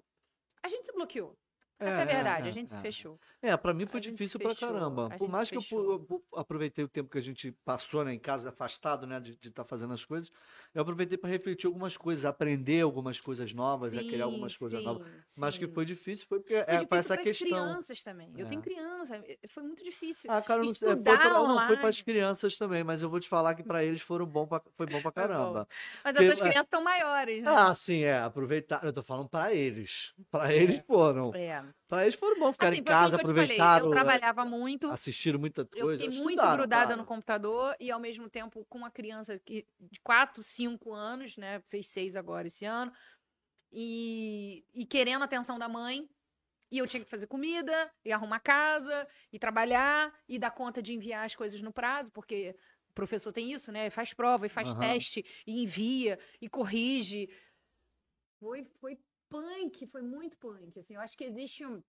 a 0.62 0.68
gente 0.68 0.86
se 0.86 0.92
bloqueou. 0.92 1.36
Essa 1.84 2.02
é, 2.02 2.02
a 2.02 2.06
verdade, 2.06 2.48
a 2.48 2.52
gente 2.52 2.70
se 2.70 2.78
é. 2.78 2.80
fechou. 2.80 3.20
É, 3.42 3.56
pra 3.56 3.74
mim 3.74 3.86
foi 3.86 4.00
A 4.00 4.00
difícil 4.00 4.40
pra 4.40 4.54
caramba. 4.56 5.10
Por 5.10 5.28
mais 5.28 5.50
que 5.50 5.58
eu, 5.58 5.66
eu 5.72 6.24
aproveitei 6.34 6.84
o 6.84 6.88
tempo 6.88 7.10
que 7.10 7.18
a 7.18 7.20
gente 7.20 7.52
passou 7.64 8.04
né, 8.04 8.12
em 8.14 8.18
casa, 8.18 8.48
afastado, 8.50 9.06
né, 9.06 9.20
de 9.20 9.32
estar 9.48 9.64
fazendo 9.64 9.92
as 9.94 10.04
coisas, 10.04 10.30
eu 10.74 10.82
aproveitei 10.82 11.18
pra 11.18 11.28
refletir 11.30 11.66
algumas 11.66 11.96
coisas, 11.96 12.24
aprender 12.24 12.80
algumas 12.82 13.20
coisas 13.20 13.52
novas, 13.52 13.92
né, 13.92 14.02
criar 14.04 14.24
algumas 14.24 14.56
Sim, 14.56 14.56
coisas 14.56 14.82
sim, 14.82 14.82
novas. 14.82 15.02
Mas 15.36 15.58
que 15.58 15.68
sim. 15.68 15.74
foi 15.74 15.84
difícil, 15.84 16.26
foi 16.26 16.40
porque 16.40 16.54
Foi 16.68 16.78
é, 16.78 16.84
pra 16.84 16.98
essa 16.98 17.18
questão. 17.18 17.78
crianças 17.78 18.02
também. 18.02 18.38
Eu 18.38 18.46
É. 18.46 18.48
tenho 18.48 18.60
criança, 18.62 19.22
foi 19.50 19.62
muito 19.62 19.84
difícil. 19.84 20.28
Ah, 20.28 20.42
cara, 20.42 20.64
não 20.64 20.74
sei, 20.74 20.96
foi 20.96 21.16
pra, 21.18 21.40
não, 21.46 21.60
foi 21.62 21.76
para 21.76 21.88
as 21.88 22.02
crianças 22.02 22.58
também, 22.58 22.82
mas 22.82 23.00
eu 23.00 23.08
vou 23.08 23.20
te 23.20 23.28
falar 23.28 23.54
que 23.54 23.62
pra 23.62 23.84
eles 23.84 24.02
foram 24.02 24.26
bom 24.26 24.44
pra, 24.46 24.60
foi 24.76 24.84
bom 24.86 25.00
pra 25.00 25.12
caramba. 25.12 25.68
Mas 26.04 26.16
Porque, 26.16 26.24
as 26.24 26.24
tuas 26.24 26.40
é, 26.40 26.40
crianças 26.40 26.64
estão 26.66 26.82
maiores, 26.82 27.42
né? 27.42 27.58
Ah, 27.58 27.74
sim, 27.74 28.02
é, 28.02 28.18
aproveitar. 28.18 28.84
Eu 28.84 28.92
tô 28.92 29.02
falando 29.02 29.28
pra 29.30 29.54
eles. 29.54 30.14
Pra 30.30 30.52
eles 30.54 30.78
foram. 30.86 31.34
É. 31.34 31.65
Pra 31.88 32.02
eles 32.02 32.14
foram 32.18 32.38
bom 32.38 32.52
ficar 32.52 32.72
Assim, 32.72 32.80
em 32.80 32.82
casa, 32.84 33.16
eu 33.16 33.18
falei, 33.18 33.18
aproveitaram, 33.18 33.86
Eu 33.86 33.86
é, 33.94 34.18
trabalhava 34.18 34.44
muito, 34.44 34.96
assistiram 34.96 35.38
muita 35.40 35.66
eu 35.74 35.88
coisa. 35.88 35.88
fiquei 35.88 36.08
muito 36.08 36.48
grudada 36.48 36.96
claro. 36.96 36.96
no 36.96 37.04
computador 37.06 37.76
e 37.80 37.90
ao 37.90 38.00
mesmo 38.00 38.30
tempo 38.30 38.64
com 38.66 38.78
uma 38.78 38.90
criança 38.90 39.38
que, 39.40 39.66
de 39.80 40.00
4, 40.02 40.42
5 40.42 40.92
anos, 40.94 41.36
né? 41.36 41.60
Fez 41.62 41.88
6 41.88 42.16
agora 42.16 42.48
esse 42.48 42.64
ano. 42.66 42.92
E, 43.72 44.64
e 44.74 44.86
querendo 44.86 45.22
a 45.22 45.26
atenção 45.26 45.58
da 45.58 45.68
mãe. 45.68 46.08
E 46.72 46.78
eu 46.78 46.86
tinha 46.86 47.04
que 47.04 47.10
fazer 47.10 47.28
comida, 47.28 47.92
e 48.04 48.12
arrumar 48.12 48.40
casa, 48.40 49.06
e 49.32 49.38
trabalhar, 49.38 50.12
e 50.28 50.38
dar 50.38 50.50
conta 50.50 50.82
de 50.82 50.94
enviar 50.94 51.26
as 51.26 51.34
coisas 51.36 51.62
no 51.62 51.72
prazo, 51.72 52.12
porque 52.12 52.56
o 52.90 52.94
professor 52.94 53.32
tem 53.32 53.52
isso, 53.52 53.72
né? 53.72 53.90
Faz 53.90 54.14
prova, 54.14 54.46
e 54.46 54.50
faz 54.50 54.72
Aham. 54.72 54.76
teste, 54.76 55.24
e 55.46 55.62
envia, 55.64 56.18
e 56.40 56.48
corrige. 56.48 57.28
Foi, 58.38 58.64
foi 58.80 58.98
punk, 59.28 59.86
foi 59.86 60.02
muito 60.02 60.36
punk. 60.38 60.78
Assim, 60.78 60.94
eu 60.94 61.00
acho 61.00 61.16
que 61.16 61.24
existe 61.24 61.64
um, 61.64 61.82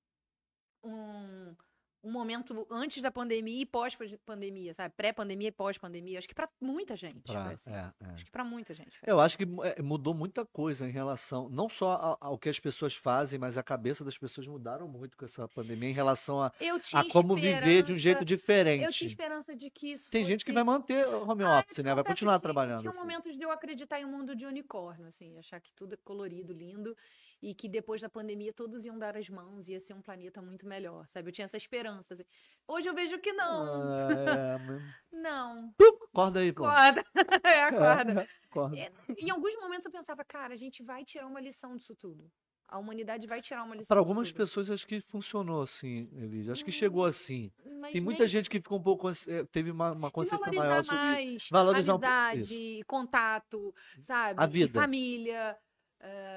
um, 0.83 1.55
um 2.03 2.11
momento 2.11 2.65
antes 2.69 3.01
da 3.01 3.11
pandemia 3.11 3.61
e 3.61 3.65
pós-pandemia, 3.65 4.73
sabe? 4.73 4.93
Pré-pandemia 4.95 5.47
e 5.49 5.51
pós-pandemia. 5.51 6.19
Acho 6.19 6.27
que 6.27 6.35
pra 6.35 6.47
muita 6.61 6.95
gente 6.95 7.19
Pra- 7.23 7.49
assim. 7.49 7.71
é, 7.71 7.91
é. 8.01 8.05
Acho 8.11 8.25
que 8.25 8.31
pra 8.31 8.43
muita 8.45 8.73
gente 8.73 8.97
foi 8.97 9.09
Eu 9.11 9.19
acho 9.19 9.37
que 9.37 9.43
é, 9.75 9.81
mudou 9.81 10.13
muita 10.13 10.45
coisa 10.45 10.87
em 10.87 10.91
relação, 10.91 11.49
não 11.49 11.67
só 11.67 11.93
ao, 11.93 12.17
ao 12.21 12.37
que 12.37 12.47
as 12.49 12.59
pessoas 12.59 12.95
fazem, 12.95 13.37
mas 13.39 13.57
a 13.57 13.63
cabeça 13.63 14.05
das 14.05 14.17
pessoas 14.17 14.47
mudaram 14.47 14.87
muito 14.87 15.17
com 15.17 15.25
essa 15.25 15.47
pandemia 15.49 15.89
em 15.89 15.93
relação 15.93 16.41
a, 16.41 16.51
a 16.93 17.03
como 17.11 17.35
viver 17.35 17.83
de 17.83 17.91
um 17.93 17.97
jeito 17.97 18.23
diferente. 18.23 18.83
Eu 18.85 18.91
tinha 18.91 19.07
esperança 19.07 19.55
de 19.55 19.69
que 19.69 19.91
isso 19.91 20.09
Tem 20.09 20.23
gente 20.23 20.45
que 20.45 20.51
fosse- 20.51 20.55
vai 20.55 20.63
manter 20.63 21.05
o 21.07 21.27
home 21.29 21.43
Ah, 21.43 21.59
office, 21.59 21.79
né? 21.83 21.93
Vai 21.95 22.03
continuar 22.03 22.37
que 22.37 22.43
trabalhando. 22.43 22.81
Tinha 22.81 22.91
assim. 22.91 22.99
momentos 22.99 23.35
de 23.35 23.43
eu 23.43 23.51
acreditar 23.51 23.99
em 23.99 24.05
um 24.05 24.11
mundo 24.11 24.35
de 24.35 24.45
unicórnio, 24.45 25.07
assim, 25.07 25.37
achar 25.37 25.59
que 25.59 25.73
tudo 25.73 25.93
é 25.95 25.97
colorido, 25.97 26.53
lindo, 26.53 26.95
e 27.41 27.53
que 27.53 27.69
depois 27.69 28.01
da 28.01 28.09
pandemia 28.09 28.51
todos 28.53 28.83
iam 28.85 28.97
dar 28.97 29.15
as 29.15 29.29
mãos, 29.29 29.67
ia 29.67 29.79
ser 29.79 29.93
um 29.93 30.01
planeta 30.01 30.41
muito 30.41 30.67
melhor, 30.67 31.05
sabe? 31.07 31.29
Eu 31.29 31.33
tinha 31.33 31.45
essa 31.45 31.57
esperança. 31.57 32.13
assim. 32.15 32.23
Hoje 32.67 32.89
eu 32.89 32.93
vejo 32.95 33.19
que 33.19 33.31
não. 33.33 33.63
Ah, 33.91 34.09
é, 34.11 34.57
mas- 34.57 34.81
Não. 35.11 35.73
Acorda 36.11 36.39
aí, 36.39 36.51
pô. 36.51 36.65
Acorda. 36.65 37.03
É, 37.43 37.63
acorda. 37.63 38.27
Acorda. 38.49 38.77
É, 38.77 38.91
Em 39.19 39.29
alguns 39.29 39.55
momentos 39.57 39.85
eu 39.85 39.91
pensava, 39.91 40.23
cara, 40.25 40.53
a 40.53 40.57
gente 40.57 40.81
vai 40.83 41.03
tirar 41.05 41.27
uma 41.27 41.39
lição 41.39 41.75
disso 41.75 41.95
tudo. 41.95 42.29
A 42.69 42.79
humanidade 42.79 43.25
vai 43.27 43.41
tirar 43.41 43.63
uma 43.63 43.75
lição 43.75 43.87
Para 43.87 44.01
algumas 44.01 44.29
pessoas 44.31 44.69
acho 44.69 44.85
que 44.85 44.99
funcionou 44.99 45.61
assim, 45.61 46.09
Elise. 46.13 46.51
Acho 46.51 46.65
que 46.65 46.71
chegou 46.71 47.05
assim. 47.05 47.49
Tem 47.93 48.01
muita 48.01 48.19
nem- 48.23 48.27
gente 48.27 48.49
que 48.49 48.57
ficou 48.57 48.77
um 48.77 48.83
pouco 48.83 49.07
eh, 49.09 49.45
teve 49.53 49.71
uma, 49.71 49.93
uma 49.93 50.11
consciência 50.11 50.51
maior 50.51 50.83
sobre 50.83 50.99
mais 51.01 51.47
Valorizar 51.49 51.95
um 51.95 51.99
pouco 51.99 52.13
amizade, 52.13 52.81
contato, 52.85 53.73
sabe? 54.01 54.41
A 54.41 54.45
E 54.45 54.49
vida. 54.49 54.81
família. 54.81 55.57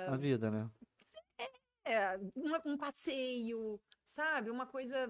a 0.08 0.16
vida, 0.16 0.50
né? 0.52 0.70
É, 1.84 2.16
um, 2.36 2.72
um 2.72 2.76
passeio, 2.76 3.80
sabe? 4.04 4.50
Uma 4.50 4.66
coisa. 4.66 5.08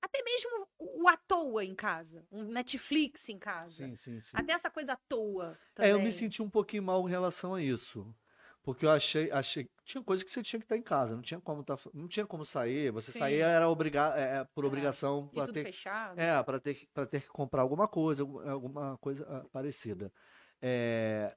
Até 0.00 0.22
mesmo 0.22 0.68
o 0.78 1.08
à 1.08 1.16
toa 1.16 1.64
em 1.64 1.74
casa. 1.74 2.24
Um 2.30 2.44
Netflix 2.44 3.28
em 3.28 3.38
casa. 3.38 3.84
Sim, 3.84 3.96
sim, 3.96 4.20
sim. 4.20 4.36
Até 4.36 4.52
essa 4.52 4.70
coisa 4.70 4.92
à 4.92 4.96
toa. 5.08 5.58
É, 5.78 5.90
eu 5.90 5.94
também. 5.94 6.04
me 6.04 6.12
senti 6.12 6.42
um 6.42 6.48
pouquinho 6.50 6.82
mal 6.82 7.06
em 7.06 7.10
relação 7.10 7.54
a 7.54 7.62
isso. 7.62 8.14
Porque 8.62 8.84
eu 8.84 8.90
achei, 8.90 9.30
achei. 9.30 9.66
Tinha 9.84 10.02
coisa 10.04 10.24
que 10.24 10.30
você 10.30 10.42
tinha 10.42 10.60
que 10.60 10.66
estar 10.66 10.76
em 10.76 10.82
casa, 10.82 11.14
não 11.14 11.22
tinha 11.22 11.40
como, 11.40 11.64
tá, 11.64 11.76
não 11.94 12.06
tinha 12.06 12.26
como 12.26 12.44
sair. 12.44 12.92
Você 12.92 13.10
Sim. 13.12 13.18
saía 13.20 13.46
era 13.46 13.68
obrigar, 13.68 14.16
é, 14.18 14.40
é, 14.40 14.44
por 14.54 14.64
É, 14.64 14.68
obrigação 14.68 15.30
E 15.32 15.34
para 15.34 15.48
ter, 15.52 15.64
fechado. 15.64 16.20
é, 16.20 16.42
para 16.42 16.60
ter, 16.60 16.86
ter 17.10 17.22
que 17.22 17.28
comprar 17.28 17.62
alguma 17.62 17.88
coisa, 17.88 18.22
algum- 18.22 18.40
alguma 18.48 18.98
coisa 18.98 19.26
ah, 19.28 19.48
parecida. 19.50 20.12
É, 20.60 21.34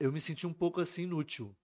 eu 0.00 0.12
me 0.12 0.20
senti 0.20 0.46
um 0.46 0.54
pouco 0.54 0.80
assim 0.80 1.02
inútil. 1.04 1.56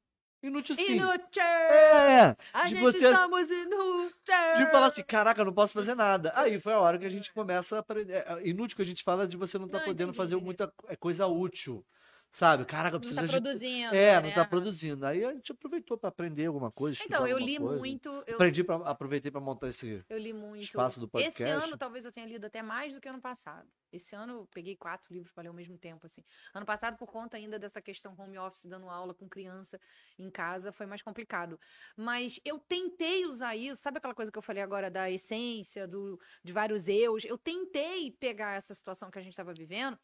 Inútil 0.43 0.74
sim. 0.76 0.93
Inútil! 0.97 1.43
É, 1.43 2.36
A 2.53 2.62
de 2.64 2.70
gente 2.70 2.80
você- 2.80 3.12
somos 3.12 3.51
inútil! 3.51 4.12
de 4.57 4.70
falar 4.70 4.86
assim, 4.86 5.03
caraca, 5.03 5.41
eu 5.41 5.45
não 5.45 5.53
posso 5.53 5.72
fazer 5.72 5.95
nada. 5.97 6.32
Aí 6.36 6.61
foi 6.61 6.72
a 6.74 6.78
hora 6.80 6.97
que 6.99 7.05
a 7.07 7.11
gente 7.11 7.32
começa 7.32 7.76
a 7.76 7.78
aprender. 7.80 8.24
É, 8.26 8.41
Inútil 8.49 8.76
que 8.76 8.82
a 8.82 8.86
gente 8.86 9.03
fala 9.03 9.26
de 9.26 9.36
você 9.36 9.59
não 9.59 9.66
estar 9.66 9.78
Não, 9.78 9.84
podendo 9.84 10.11
entendi, 10.11 10.16
fazer 10.16 10.34
entendi. 10.34 10.45
muita 10.45 10.72
é, 10.86 10.95
coisa 10.97 11.26
útil. 11.26 11.84
Sabe? 12.31 12.64
Caraca, 12.66 12.93
Não 12.95 13.01
precisa 13.01 13.20
tá 13.20 13.26
de. 13.26 13.33
produzindo. 13.33 13.95
É, 13.95 14.20
né? 14.20 14.29
não 14.29 14.35
tá 14.35 14.45
produzindo. 14.45 15.07
Aí 15.07 15.24
a 15.24 15.33
gente 15.33 15.51
aproveitou 15.51 15.97
para 15.97 16.09
aprender 16.09 16.47
alguma 16.47 16.70
coisa. 16.70 16.99
Então, 17.05 17.26
eu 17.26 17.39
li 17.39 17.57
coisa. 17.59 17.79
muito. 17.79 18.09
Eu, 18.26 18.35
Aprendi 18.35 18.62
pra, 18.62 18.76
aproveitei 18.76 19.31
para 19.31 19.41
montar 19.41 19.68
esse 19.68 20.05
eu 20.09 20.18
li 20.18 20.33
muito. 20.33 20.62
espaço 20.62 21.01
do 21.01 21.09
podcast. 21.09 21.43
Esse 21.43 21.51
ano, 21.51 21.76
talvez 21.76 22.05
eu 22.05 22.12
tenha 22.12 22.26
lido 22.26 22.45
até 22.45 22.62
mais 22.62 22.93
do 22.93 23.01
que 23.01 23.09
ano 23.09 23.20
passado. 23.20 23.68
Esse 23.91 24.14
ano, 24.14 24.41
eu 24.41 24.49
peguei 24.53 24.76
quatro 24.76 25.12
livros 25.12 25.33
para 25.33 25.45
ler 25.45 25.49
ao 25.49 25.55
mesmo 25.55 25.79
tempo, 25.79 26.05
assim. 26.05 26.22
Ano 26.55 26.66
passado, 26.66 26.97
por 26.99 27.11
conta 27.11 27.37
ainda 27.37 27.59
dessa 27.59 27.81
questão 27.81 28.14
home 28.18 28.39
office, 28.39 28.66
dando 28.66 28.89
aula 28.89 29.14
com 29.14 29.29
criança 29.29 29.81
em 30.18 30.31
casa, 30.31 30.70
foi 30.70 30.85
mais 30.85 31.01
complicado. 31.01 31.59
Mas 31.97 32.39
eu 32.45 32.59
tentei 32.59 33.24
usar 33.24 33.57
isso, 33.57 33.81
sabe 33.81 33.99
aquela 33.99 34.14
coisa 34.14 34.31
que 34.31 34.37
eu 34.39 34.43
falei 34.43 34.62
agora 34.62 34.91
da 34.91 35.11
essência, 35.11 35.89
do, 35.89 36.20
de 36.45 36.53
vários 36.53 36.87
eus? 36.87 37.24
Eu 37.24 37.39
tentei 37.39 38.12
pegar 38.12 38.55
essa 38.57 38.74
situação 38.74 39.11
que 39.11 39.18
a 39.18 39.22
gente 39.22 39.33
estava 39.33 39.55
vivendo 39.55 39.99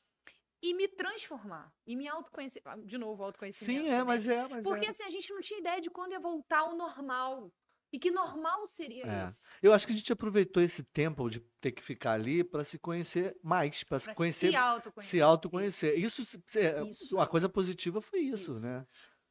e 0.65 0.73
me 0.75 0.89
transformar, 0.89 1.71
e 1.87 1.95
me 1.95 2.09
autoconhecer. 2.09 2.62
ah, 2.65 2.77
De 2.77 2.97
novo, 2.97 3.23
autoconhecimento. 3.23 3.83
Sim, 3.83 3.89
é, 3.89 3.99
né? 3.99 4.05
mas 4.05 4.27
é, 4.27 4.49
mas 4.49 4.65
Porque 4.65 4.87
é. 4.87 4.89
assim, 4.89 5.05
a 5.05 5.11
gente 5.11 5.31
não 5.33 5.41
tinha 5.41 5.61
ideia 5.61 5.81
de 5.81 5.91
quando 5.91 6.12
ia 6.12 6.21
voltar 6.21 6.61
ao 6.61 6.75
normal. 6.75 7.53
E 7.93 7.99
que 7.99 8.11
normal 8.11 8.67
seria 8.67 9.05
É. 9.07 9.25
esse? 9.25 9.49
Eu 9.62 9.73
acho 9.73 9.87
que 9.87 9.93
a 9.93 9.97
gente 9.97 10.12
aproveitou 10.12 10.61
esse 10.62 10.83
tempo 10.83 11.29
de 11.31 11.39
ter 11.61 11.71
que 11.71 11.81
ficar 11.83 12.12
ali 12.12 12.43
para 12.43 12.65
se 12.65 12.77
conhecer 12.79 13.37
mais, 13.41 13.85
para 13.85 14.01
se 14.01 14.12
conhecer, 14.15 14.51
se 14.51 14.57
autoconhecer. 14.57 15.11
se 15.11 15.21
autoconhecer. 15.23 15.99
Isso, 15.99 16.23
é, 16.57 16.83
Isso. 16.83 17.21
a 17.21 17.27
coisa 17.27 17.49
positiva 17.49 18.01
foi 18.01 18.21
isso, 18.21 18.51
Isso. 18.53 18.67
né? 18.67 18.79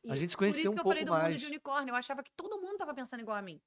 A 0.08 0.14
Isso. 0.14 0.16
gente 0.18 0.30
se 0.32 0.38
Por 0.38 0.46
isso 0.46 0.54
conhecia 0.54 0.72
um 0.72 0.74
que 0.76 0.80
eu 0.80 0.84
pouco 0.84 0.90
falei 0.96 1.04
do 1.06 1.12
mundo 1.12 1.22
mais. 1.24 1.40
de 1.42 1.46
unicórnio. 1.48 1.92
Eu 1.92 1.96
achava 1.96 2.24
que 2.24 2.32
todo 2.38 2.62
mundo 2.62 2.78
tava 2.78 2.94
pensando 2.94 3.20
igual 3.22 3.36
a 3.36 3.42
mim. 3.42 3.60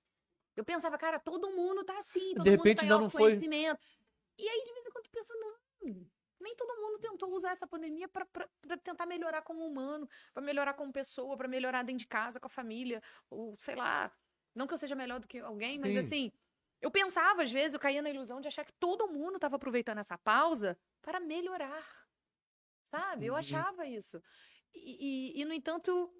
Eu 0.56 0.64
pensava, 0.64 0.96
cara, 0.96 1.18
todo 1.18 1.50
mundo 1.50 1.84
tá 1.84 1.98
assim, 1.98 2.32
todo 2.34 2.44
De 2.44 2.50
mundo 2.50 2.58
repente 2.58 2.78
tá 2.78 2.86
em 2.86 2.88
não 2.88 3.10
foi-. 3.10 3.32
E 4.38 4.48
aí, 4.48 4.64
de 4.64 4.72
vez 4.72 4.86
em 4.86 4.90
quando, 4.90 5.04
tu 5.04 5.10
pensa, 5.10 5.34
não. 5.34 6.06
Nem 6.40 6.54
todo 6.56 6.80
mundo 6.80 6.98
tentou 6.98 7.32
usar 7.34 7.50
essa 7.50 7.66
pandemia 7.66 8.08
pra 8.08 8.26
tentar 8.82 9.06
melhorar 9.06 9.42
como 9.42 9.66
humano, 9.66 10.08
pra 10.34 10.42
melhorar 10.42 10.74
como 10.74 10.92
pessoa, 10.92 11.36
pra 11.36 11.48
melhorar 11.48 11.82
dentro 11.82 12.00
de 12.00 12.06
casa, 12.06 12.38
com 12.40 12.46
a 12.46 12.50
família, 12.50 13.00
ou 13.30 13.56
sei 13.58 13.74
lá. 13.74 14.12
Não 14.54 14.66
que 14.66 14.72
eu 14.74 14.78
seja 14.78 14.94
melhor 14.94 15.20
do 15.20 15.26
que 15.26 15.38
alguém, 15.38 15.78
mas 15.78 15.92
Sim. 15.92 15.98
assim, 15.98 16.32
eu 16.80 16.90
pensava, 16.90 17.42
às 17.42 17.52
vezes, 17.52 17.74
eu 17.74 17.80
caía 17.80 18.02
na 18.02 18.10
ilusão 18.10 18.40
de 18.40 18.48
achar 18.48 18.64
que 18.64 18.72
todo 18.72 19.08
mundo 19.08 19.38
tava 19.38 19.56
aproveitando 19.56 19.98
essa 19.98 20.16
pausa 20.18 20.78
para 21.02 21.20
melhorar. 21.20 21.84
Sabe? 22.86 23.26
Eu 23.26 23.32
Uhum. 23.32 23.38
achava 23.38 23.86
isso. 23.86 24.22
E, 24.74 25.34
e- 25.38 25.40
e, 25.42 25.44
no 25.44 25.52
entanto, 25.52 26.12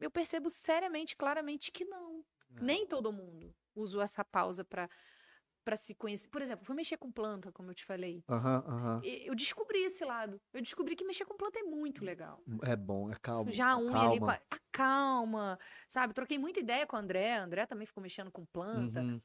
eu 0.00 0.10
percebo 0.10 0.48
seriamente, 0.50 1.16
claramente 1.16 1.70
que 1.72 1.84
não. 1.84 2.24
É. 2.56 2.60
Nem 2.60 2.86
todo 2.86 3.12
mundo 3.12 3.54
usou 3.74 4.02
essa 4.02 4.24
pausa 4.24 4.64
para 4.64 4.88
para 5.64 5.76
se 5.76 5.94
conhecer. 5.94 6.28
Por 6.28 6.42
exemplo, 6.42 6.64
fui 6.64 6.74
mexer 6.74 6.96
com 6.96 7.10
planta, 7.10 7.52
como 7.52 7.70
eu 7.70 7.74
te 7.74 7.84
falei. 7.84 8.22
Aham, 8.28 8.64
aham. 8.66 9.00
E 9.04 9.26
Eu 9.26 9.34
descobri 9.34 9.78
esse 9.84 10.04
lado. 10.04 10.40
Eu 10.52 10.60
descobri 10.60 10.96
que 10.96 11.04
mexer 11.04 11.24
com 11.24 11.36
planta 11.36 11.58
é 11.58 11.62
muito 11.62 12.04
legal. 12.04 12.42
É 12.62 12.74
bom, 12.76 13.10
é 13.10 13.16
calmo. 13.20 13.50
Já 13.50 13.76
une 13.76 13.94
ali, 13.94 14.18
calma. 14.18 14.18
com 14.18 14.30
a- 14.30 14.40
acalma, 14.50 15.58
sabe? 15.86 16.14
Troquei 16.14 16.38
muita 16.38 16.60
ideia 16.60 16.86
com 16.86 16.96
o 16.96 16.98
André. 16.98 17.38
O 17.40 17.44
André 17.44 17.66
também 17.66 17.86
ficou 17.86 18.02
mexendo 18.02 18.30
com 18.30 18.44
planta. 18.46 19.00
Uhum. 19.00 19.20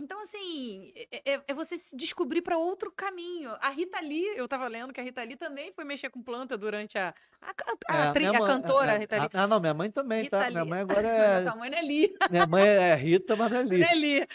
Então, 0.00 0.18
assim, 0.22 0.90
é, 0.96 1.34
é- 1.34 1.42
é 1.48 1.54
você 1.54 1.76
se 1.76 1.94
descobrir 1.94 2.40
para 2.40 2.56
outro 2.56 2.90
caminho. 2.90 3.50
A 3.60 3.68
Rita 3.68 4.00
Lee, 4.00 4.24
eu 4.38 4.48
tava 4.48 4.66
lendo 4.66 4.90
que 4.90 4.98
a 4.98 5.04
Rita 5.04 5.22
Lee 5.22 5.36
também 5.36 5.70
foi 5.70 5.84
mexer 5.84 6.08
com 6.08 6.22
planta 6.22 6.56
durante 6.56 6.96
a. 6.96 7.14
A, 7.42 7.50
a 7.88 8.06
É, 8.06 8.18
minha 8.18 8.30
a 8.30 8.32
mãe- 8.38 8.46
cantora, 8.48 8.92
é, 8.92 8.94
a 8.94 8.98
Rita 8.98 9.18
Lee. 9.20 9.28
Ah, 9.34 9.46
não, 9.46 9.60
minha 9.60 9.74
mãe 9.74 9.90
também, 9.90 10.22
Rita 10.22 10.38
tá? 10.40 10.48
Minha 10.48 10.62
Lee. 10.62 10.70
mãe 10.70 10.80
agora 10.80 11.06
é. 11.08 11.36
a 11.36 11.42
tua 11.42 11.56
mãe 11.56 11.70
não 11.70 11.76
é 11.78 11.82
Lee. 11.82 12.16
Minha 12.30 12.46
mãe 12.46 12.62
é 12.66 12.94
Rita, 12.94 13.36
mas 13.36 13.52
não 13.52 13.58
é 13.58 13.62
Não 13.64 13.68
Lee. 13.70 13.82
é 13.82 13.94
Lee. 13.94 14.28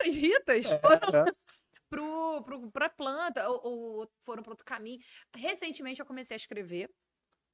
É, 0.00 0.04
muitas 0.04 0.14
Ritas 0.14 0.66
foram 0.66 1.26
É, 1.28 1.34
pro, 1.90 2.42
pro, 2.44 2.70
pra 2.70 2.88
planta 2.88 3.48
ou, 3.48 3.60
ou 4.00 4.10
foram 4.20 4.42
para 4.42 4.52
outro 4.52 4.64
caminho. 4.64 5.00
Recentemente 5.36 6.00
eu 6.00 6.06
comecei 6.06 6.34
a 6.34 6.38
escrever. 6.38 6.90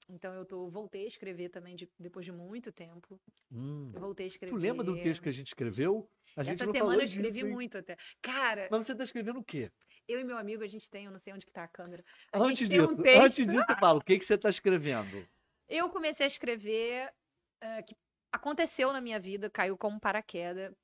Então 0.08 0.34
eu 0.34 0.44
tô, 0.44 0.68
voltei 0.68 1.04
a 1.04 1.06
escrever 1.06 1.50
também 1.50 1.76
de- 1.76 1.88
depois 1.98 2.24
de 2.26 2.32
muito 2.32 2.72
tempo. 2.72 3.20
Hum. 3.52 3.92
Eu 3.94 4.00
voltei 4.00 4.24
a 4.24 4.28
escrever. 4.28 4.52
Tu 4.52 4.58
lembra 4.58 4.84
do 4.84 5.00
texto 5.00 5.22
que 5.22 5.28
a 5.28 5.32
gente 5.32 5.48
escreveu? 5.48 6.10
A 6.36 6.42
gente 6.42 6.54
Essa 6.54 6.72
semana 6.72 6.94
eu 6.96 7.04
escrevi 7.04 7.30
disso, 7.30 7.46
muito 7.46 7.78
até. 7.78 7.96
Cara, 8.22 8.68
Mas 8.70 8.86
você 8.86 8.94
tá 8.94 9.04
escrevendo 9.04 9.40
o 9.40 9.44
quê? 9.44 9.70
eu 10.08 10.18
e 10.18 10.24
meu 10.24 10.36
amigo, 10.36 10.64
a 10.64 10.66
gente 10.66 10.88
tem, 10.90 11.04
eu 11.04 11.10
não 11.12 11.18
sei 11.18 11.32
onde 11.32 11.46
que 11.46 11.52
tá 11.52 11.64
a 11.64 11.68
câmera. 11.68 12.04
A 12.32 12.38
Antes 12.38 12.68
disso, 12.68 12.90
um 12.90 12.96
texto. 12.96 13.22
antes 13.22 13.46
disso, 13.46 13.76
falo, 13.78 14.00
o 14.00 14.04
que, 14.04 14.18
que 14.18 14.24
você 14.24 14.36
tá 14.36 14.48
escrevendo? 14.48 15.28
Eu 15.68 15.88
comecei 15.88 16.24
a 16.24 16.26
escrever 16.26 17.12
eh, 17.60 17.82
que 17.82 17.94
aconteceu 18.32 18.92
na 18.92 19.00
minha 19.00 19.20
vida, 19.20 19.48
caiu 19.48 19.76
como 19.78 20.00
paraquedas, 20.00 20.74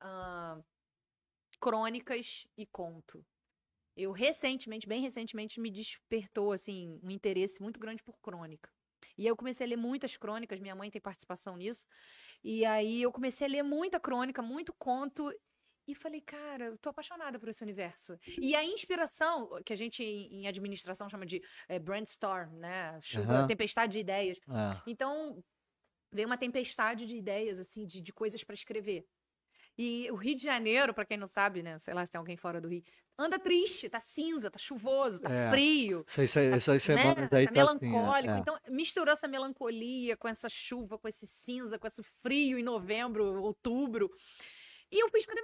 ah, 0.00 0.58
crônicas 1.56 2.46
e 2.56 2.66
conto. 2.66 3.24
Eu 3.96 4.12
recentemente, 4.12 4.88
bem 4.88 5.02
recentemente, 5.02 5.60
me 5.60 5.70
despertou 5.70 6.52
assim 6.52 6.98
um 7.02 7.10
interesse 7.10 7.62
muito 7.62 7.78
grande 7.78 8.02
por 8.02 8.18
crônica. 8.20 8.68
E 9.16 9.26
eu 9.26 9.36
comecei 9.36 9.66
a 9.66 9.68
ler 9.68 9.76
muitas 9.76 10.16
crônicas, 10.16 10.58
minha 10.60 10.74
mãe 10.74 10.90
tem 10.90 11.00
participação 11.00 11.56
nisso. 11.56 11.86
E 12.42 12.64
aí 12.64 13.02
eu 13.02 13.12
comecei 13.12 13.46
a 13.46 13.50
ler 13.50 13.62
muita 13.62 14.00
crônica, 14.00 14.42
muito 14.42 14.72
conto 14.78 15.30
e 15.86 15.94
falei, 15.94 16.20
cara, 16.20 16.66
eu 16.66 16.78
tô 16.78 16.88
apaixonada 16.88 17.38
por 17.38 17.48
esse 17.48 17.62
universo. 17.62 18.16
E 18.26 18.56
a 18.56 18.64
inspiração, 18.64 19.50
que 19.64 19.72
a 19.72 19.76
gente 19.76 20.02
em 20.02 20.46
administração 20.48 21.08
chama 21.08 21.26
de 21.26 21.42
eh, 21.68 21.78
brainstorm, 21.78 22.54
né? 22.56 22.98
Chuva, 23.02 23.34
Aham. 23.34 23.46
tempestade 23.46 23.92
de 23.92 23.98
ideias. 24.00 24.38
É. 24.48 24.82
Então, 24.86 25.44
veio 26.12 26.26
uma 26.26 26.38
tempestade 26.38 27.06
de 27.06 27.16
ideias, 27.16 27.58
assim, 27.60 27.86
de, 27.86 28.00
de 28.00 28.12
coisas 28.12 28.42
para 28.42 28.54
escrever. 28.54 29.04
E 29.76 30.08
o 30.10 30.14
Rio 30.14 30.36
de 30.36 30.44
Janeiro, 30.44 30.94
para 30.94 31.04
quem 31.04 31.16
não 31.16 31.26
sabe, 31.26 31.62
né? 31.62 31.78
Sei 31.80 31.92
lá 31.92 32.04
se 32.06 32.12
tem 32.12 32.18
alguém 32.18 32.36
fora 32.36 32.60
do 32.60 32.68
Rio, 32.68 32.82
anda 33.18 33.38
triste, 33.38 33.88
tá 33.88 33.98
cinza, 33.98 34.50
tá 34.50 34.58
chuvoso, 34.58 35.20
tá 35.20 35.30
É. 35.32 35.50
frio, 35.50 36.04
Essas, 36.06 36.34
né? 36.34 36.78
semanas 36.78 37.32
aí 37.32 37.46
tá 37.46 37.52
tá 37.52 37.62
assim, 37.62 37.76
é, 37.86 37.88
melancólico. 37.90 38.34
é. 38.34 38.38
Então, 38.38 38.58
misturou 38.68 39.12
essa 39.12 39.26
melancolia 39.26 40.16
com 40.16 40.28
essa 40.28 40.48
chuva, 40.48 40.98
com 40.98 41.08
esse 41.08 41.26
cinza, 41.26 41.78
com 41.78 41.86
esse 41.86 42.02
frio 42.02 42.58
em 42.58 42.62
novembro, 42.62 43.42
outubro. 43.42 44.10
E 44.90 45.02
eu 45.02 45.08
fui 45.08 45.18
escrever. 45.18 45.42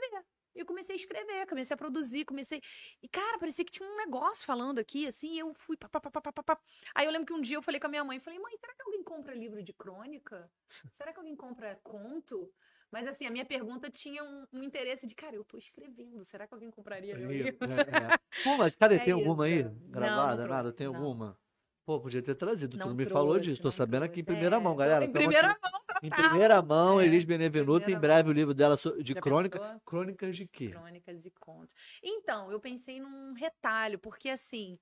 Eu 0.52 0.66
comecei 0.66 0.94
a 0.94 0.96
escrever, 0.96 1.46
comecei 1.46 1.74
a 1.74 1.78
produzir, 1.78 2.24
comecei. 2.24 2.60
E, 3.00 3.08
cara, 3.08 3.38
parecia 3.38 3.64
que 3.64 3.70
tinha 3.70 3.88
um 3.88 3.96
negócio 3.96 4.44
falando 4.44 4.80
aqui, 4.80 5.06
assim, 5.06 5.34
e 5.34 5.38
eu 5.38 5.54
fui. 5.54 5.76
Pá, 5.76 5.88
pá, 5.88 6.00
pá, 6.00 6.20
pá, 6.20 6.42
pá. 6.42 6.58
Aí 6.94 7.06
eu 7.06 7.12
lembro 7.12 7.26
que 7.26 7.32
um 7.32 7.40
dia 7.40 7.56
eu 7.56 7.62
falei 7.62 7.80
com 7.80 7.86
a 7.86 7.90
minha 7.90 8.02
mãe, 8.04 8.18
falei, 8.18 8.38
mãe, 8.40 8.52
será 8.56 8.74
que 8.74 8.82
alguém 8.82 9.02
compra 9.04 9.32
livro 9.34 9.62
de 9.62 9.72
crônica? 9.72 10.50
Será 10.92 11.12
que 11.12 11.18
alguém 11.20 11.36
compra 11.36 11.78
conto? 11.84 12.52
Mas 12.92 13.06
assim, 13.06 13.26
a 13.26 13.30
minha 13.30 13.44
pergunta 13.44 13.88
tinha 13.90 14.22
um, 14.24 14.46
um 14.52 14.62
interesse 14.62 15.06
de, 15.06 15.14
cara, 15.14 15.36
eu 15.36 15.44
tô 15.44 15.56
escrevendo, 15.56 16.24
será 16.24 16.46
que 16.46 16.54
alguém 16.54 16.70
compraria 16.70 17.16
meu 17.16 17.30
livro? 17.30 17.56
é, 17.64 18.14
é. 18.14 18.42
Pô, 18.42 18.56
mas 18.56 18.74
cadê? 18.74 18.96
É 18.96 18.98
tem 18.98 19.12
alguma 19.12 19.44
aí? 19.44 19.60
isso. 19.60 19.70
Não, 19.70 19.90
Gravada? 19.90 20.42
não 20.42 20.48
nada? 20.48 20.62
trouxe, 20.62 20.76
Tem 20.78 20.86
não. 20.88 20.96
alguma? 20.96 21.38
Pô, 21.86 22.00
podia 22.00 22.22
ter 22.22 22.34
trazido. 22.34 22.76
Não 22.76 22.86
tu 22.86 22.88
não 22.90 22.96
me 22.96 23.06
falou 23.06 23.32
trouxe, 23.34 23.50
disso. 23.50 23.62
Tô 23.62 23.68
não 23.68 23.72
sabendo 23.72 24.04
aqui 24.04 24.20
em 24.20 24.24
trouxe. 24.24 24.36
primeira 24.36 24.56
É, 24.56 24.60
mão, 24.60 24.76
galera. 24.76 25.04
Em 25.04 25.12
primeira 25.12 25.50
aqui- 25.50 25.60
mão, 25.62 25.80
Em 26.02 26.10
total. 26.10 26.28
primeira 26.28 26.62
mão, 26.62 27.00
É, 27.00 27.06
Elis 27.06 27.24
Benevenuto. 27.24 27.90
Em 27.90 27.98
breve 27.98 28.28
o 28.28 28.32
livro 28.32 28.54
dela 28.54 28.76
de 28.76 29.12
Já 29.14 29.20
crônica. 29.20 29.58
pensou? 29.58 29.80
Crônicas 29.84 30.36
de 30.36 30.46
quê? 30.48 30.68
Crônicas 30.70 31.26
e 31.26 31.30
contos. 31.38 31.74
Então, 32.02 32.50
eu 32.50 32.60
pensei 32.60 33.00
num 33.00 33.32
retalho, 33.34 33.98
porque 33.98 34.28
assim, 34.28 34.78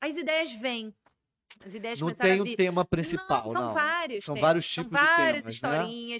as 0.00 0.16
ideias 0.16 0.52
vêm. 0.52 0.94
As 1.64 1.74
ideias 1.74 2.00
Não 2.00 2.12
tem 2.12 2.40
um 2.40 2.44
tema 2.56 2.84
principal, 2.84 3.46
não, 3.46 3.54
não. 3.54 3.60
são 3.68 3.74
vários 3.74 4.24
São 4.24 4.34
temas, 4.34 4.46
vários 4.48 4.68
tipos 4.68 4.90
de 4.90 4.98
são 4.98 5.16
várias 5.16 5.60
temas, 5.60 5.62
né? 5.62 6.18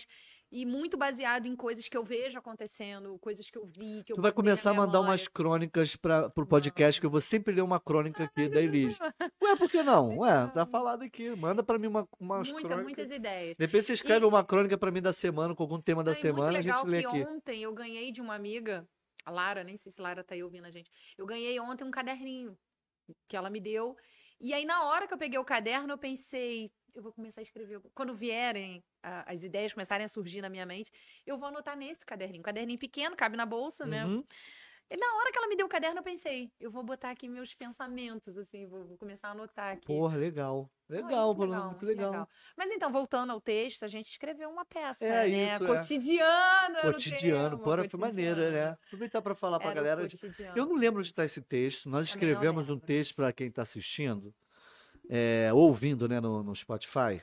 E 0.58 0.64
muito 0.64 0.96
baseado 0.96 1.44
em 1.46 1.54
coisas 1.54 1.86
que 1.86 1.94
eu 1.96 2.02
vejo 2.02 2.38
acontecendo, 2.38 3.18
coisas 3.18 3.50
que 3.50 3.58
eu 3.58 3.66
vi, 3.66 4.02
que 4.04 4.12
eu 4.12 4.16
Tu 4.16 4.22
vai 4.22 4.32
começar 4.32 4.70
a 4.70 4.74
mandar 4.74 4.92
memória. 5.00 5.10
umas 5.10 5.28
crônicas 5.28 5.96
para 5.96 6.30
pro 6.30 6.46
podcast, 6.46 6.98
que 6.98 7.06
eu 7.06 7.10
vou 7.10 7.20
sempre 7.20 7.52
ler 7.54 7.60
uma 7.60 7.78
crônica 7.78 8.24
aqui 8.24 8.48
da 8.48 8.62
Elis. 8.62 8.98
Ué, 9.42 9.56
por 9.56 9.70
que 9.70 9.82
não? 9.82 10.16
Ué, 10.20 10.46
tá 10.54 10.64
falado 10.64 11.02
aqui. 11.02 11.28
Manda 11.36 11.62
pra 11.62 11.78
mim 11.78 11.88
uma, 11.88 12.08
umas 12.18 12.50
Muita, 12.50 12.68
crônicas. 12.68 12.84
muitas 12.84 13.10
ideias. 13.10 13.56
Depois 13.58 13.84
você 13.84 13.92
escreve 13.92 14.24
E- 14.24 14.28
uma 14.28 14.42
crônica 14.42 14.78
pra 14.78 14.90
mim 14.90 15.02
da 15.02 15.12
semana, 15.12 15.54
com 15.54 15.62
algum 15.62 15.78
tema 15.80 16.02
da 16.02 16.12
Não, 16.12 16.18
e 16.18 16.20
semana, 16.22 16.48
a 16.48 16.52
muito 16.52 16.64
legal 16.64 16.80
gente 16.84 16.90
lê 16.90 17.00
que 17.02 17.06
aqui. 17.06 17.30
ontem 17.34 17.62
eu 17.62 17.74
ganhei 17.74 18.10
de 18.10 18.22
uma 18.22 18.34
amiga, 18.34 18.88
a 19.26 19.30
Lara, 19.30 19.62
nem 19.62 19.76
sei 19.76 19.92
se 19.92 20.00
Lara 20.00 20.24
tá 20.24 20.34
aí 20.34 20.42
ouvindo 20.42 20.64
a 20.64 20.70
gente. 20.70 20.90
Eu 21.18 21.26
ganhei 21.26 21.60
ontem 21.60 21.84
um 21.84 21.90
caderninho 21.90 22.56
que 23.28 23.36
ela 23.36 23.50
me 23.50 23.60
deu. 23.60 23.94
E 24.40 24.54
aí, 24.54 24.64
na 24.64 24.84
hora 24.84 25.06
que 25.06 25.12
eu 25.12 25.18
peguei 25.18 25.38
o 25.38 25.44
caderno, 25.44 25.92
eu 25.92 25.98
pensei, 25.98 26.70
eu 26.96 27.02
vou 27.02 27.12
começar 27.12 27.40
a 27.40 27.42
escrever. 27.42 27.80
Quando 27.94 28.14
vierem 28.14 28.82
a- 29.02 29.30
as 29.32 29.44
ideias 29.44 29.72
começarem 29.72 30.04
a 30.04 30.08
surgir 30.08 30.40
na 30.40 30.48
minha 30.48 30.64
mente, 30.66 30.90
eu 31.26 31.38
vou 31.38 31.48
anotar 31.48 31.76
nesse 31.76 32.04
caderninho. 32.04 32.40
Um 32.40 32.42
caderninho 32.42 32.78
pequeno, 32.78 33.14
cabe 33.14 33.36
na 33.36 33.44
bolsa, 33.46 33.84
né? 33.86 34.04
Uhum. 34.04 34.24
E 34.88 34.96
na 34.96 35.06
hora 35.16 35.32
que 35.32 35.38
ela 35.38 35.48
me 35.48 35.56
deu 35.56 35.66
o 35.66 35.68
caderno, 35.68 35.98
eu 35.98 36.02
pensei, 36.02 36.48
eu 36.60 36.70
vou 36.70 36.82
botar 36.84 37.10
aqui 37.10 37.28
meus 37.28 37.52
pensamentos, 37.52 38.38
assim, 38.38 38.66
vou, 38.68 38.84
vou 38.84 38.96
começar 38.96 39.28
a 39.28 39.30
anotar 39.32 39.72
aqui. 39.72 39.84
Porra, 39.84 40.16
legal. 40.16 40.70
Legal, 40.88 41.26
muito 41.26 41.38
Bruno, 41.38 41.64
muito 41.70 41.84
legal. 41.84 42.28
Mas 42.56 42.70
então, 42.70 42.92
voltando 42.92 43.32
ao 43.32 43.40
texto, 43.40 43.82
a 43.84 43.88
gente 43.88 44.06
escreveu 44.06 44.48
uma 44.48 44.64
peça, 44.64 45.04
É 45.04 45.28
né? 45.28 45.54
isso, 45.56 45.64
é. 45.64 45.66
Cotidiano. 45.66 46.78
o 46.78 46.82
Cotidiano, 46.92 47.58
porra, 47.58 47.88
foi 47.88 47.98
maneiro, 47.98 48.36
cotidiano. 48.36 48.66
né? 48.70 48.78
Aproveitar 48.86 49.20
pra 49.22 49.34
falar 49.34 49.58
pra 49.58 49.70
Era 49.72 49.80
o 49.80 49.84
galera. 49.84 50.08
Eu 50.54 50.66
não 50.66 50.76
lembro 50.76 51.00
onde 51.00 51.08
está 51.08 51.24
esse 51.24 51.42
texto. 51.42 51.88
Nós 51.90 52.08
Também 52.12 52.28
escrevemos 52.30 52.70
um 52.70 52.78
texto 52.78 53.16
para 53.16 53.32
quem 53.32 53.48
está 53.48 53.62
assistindo, 53.62 54.32
é, 55.10 55.50
ouvindo 55.52 56.08
né, 56.08 56.20
no, 56.20 56.42
no 56.42 56.54
Spotify. 56.54 57.22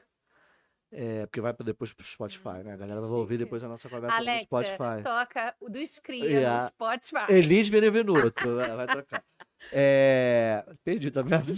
É, 0.96 1.26
porque 1.26 1.42
vai 1.42 1.52
depois 1.66 1.92
pro 1.92 2.06
Spotify, 2.06 2.64
né? 2.64 2.74
A 2.74 2.78
galera 2.78 3.02
vai 3.02 3.10
ouvir 3.10 3.40
depois 3.40 3.64
a 3.64 3.68
nossa 3.68 3.90
conversa 3.90 4.16
Alexa, 4.16 4.48
no 4.52 4.64
Spotify. 4.64 5.04
toca 5.04 5.56
o 5.60 5.68
do 5.68 5.88
Screen 5.88 6.24
Yeah. 6.24 6.66
no 6.66 6.70
Spotify. 6.70 7.32
Elis 7.34 7.68
Benevenuto, 7.70 8.56
vai 8.56 8.76
vai 8.76 8.88
trocar. 8.88 9.24
É, 9.72 10.64
perdi, 10.84 11.10
tá 11.10 11.24
vendo? 11.24 11.52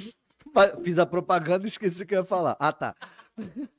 fiz 0.86 0.98
a 0.98 1.06
propaganda 1.06 1.66
e 1.66 1.68
esqueci 1.68 2.04
o 2.04 2.08
que 2.08 2.16
eu 2.16 2.20
ia 2.20 2.26
falar. 2.26 2.56
Ah, 2.60 2.72
tá. 2.72 2.96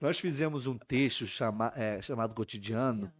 Nós 0.00 0.18
fizemos 0.18 0.66
um 0.66 0.78
texto 0.78 1.26
chama- 1.26 1.72
é, 1.76 2.00
chamado 2.00 2.34
Cotidiano. 2.34 3.12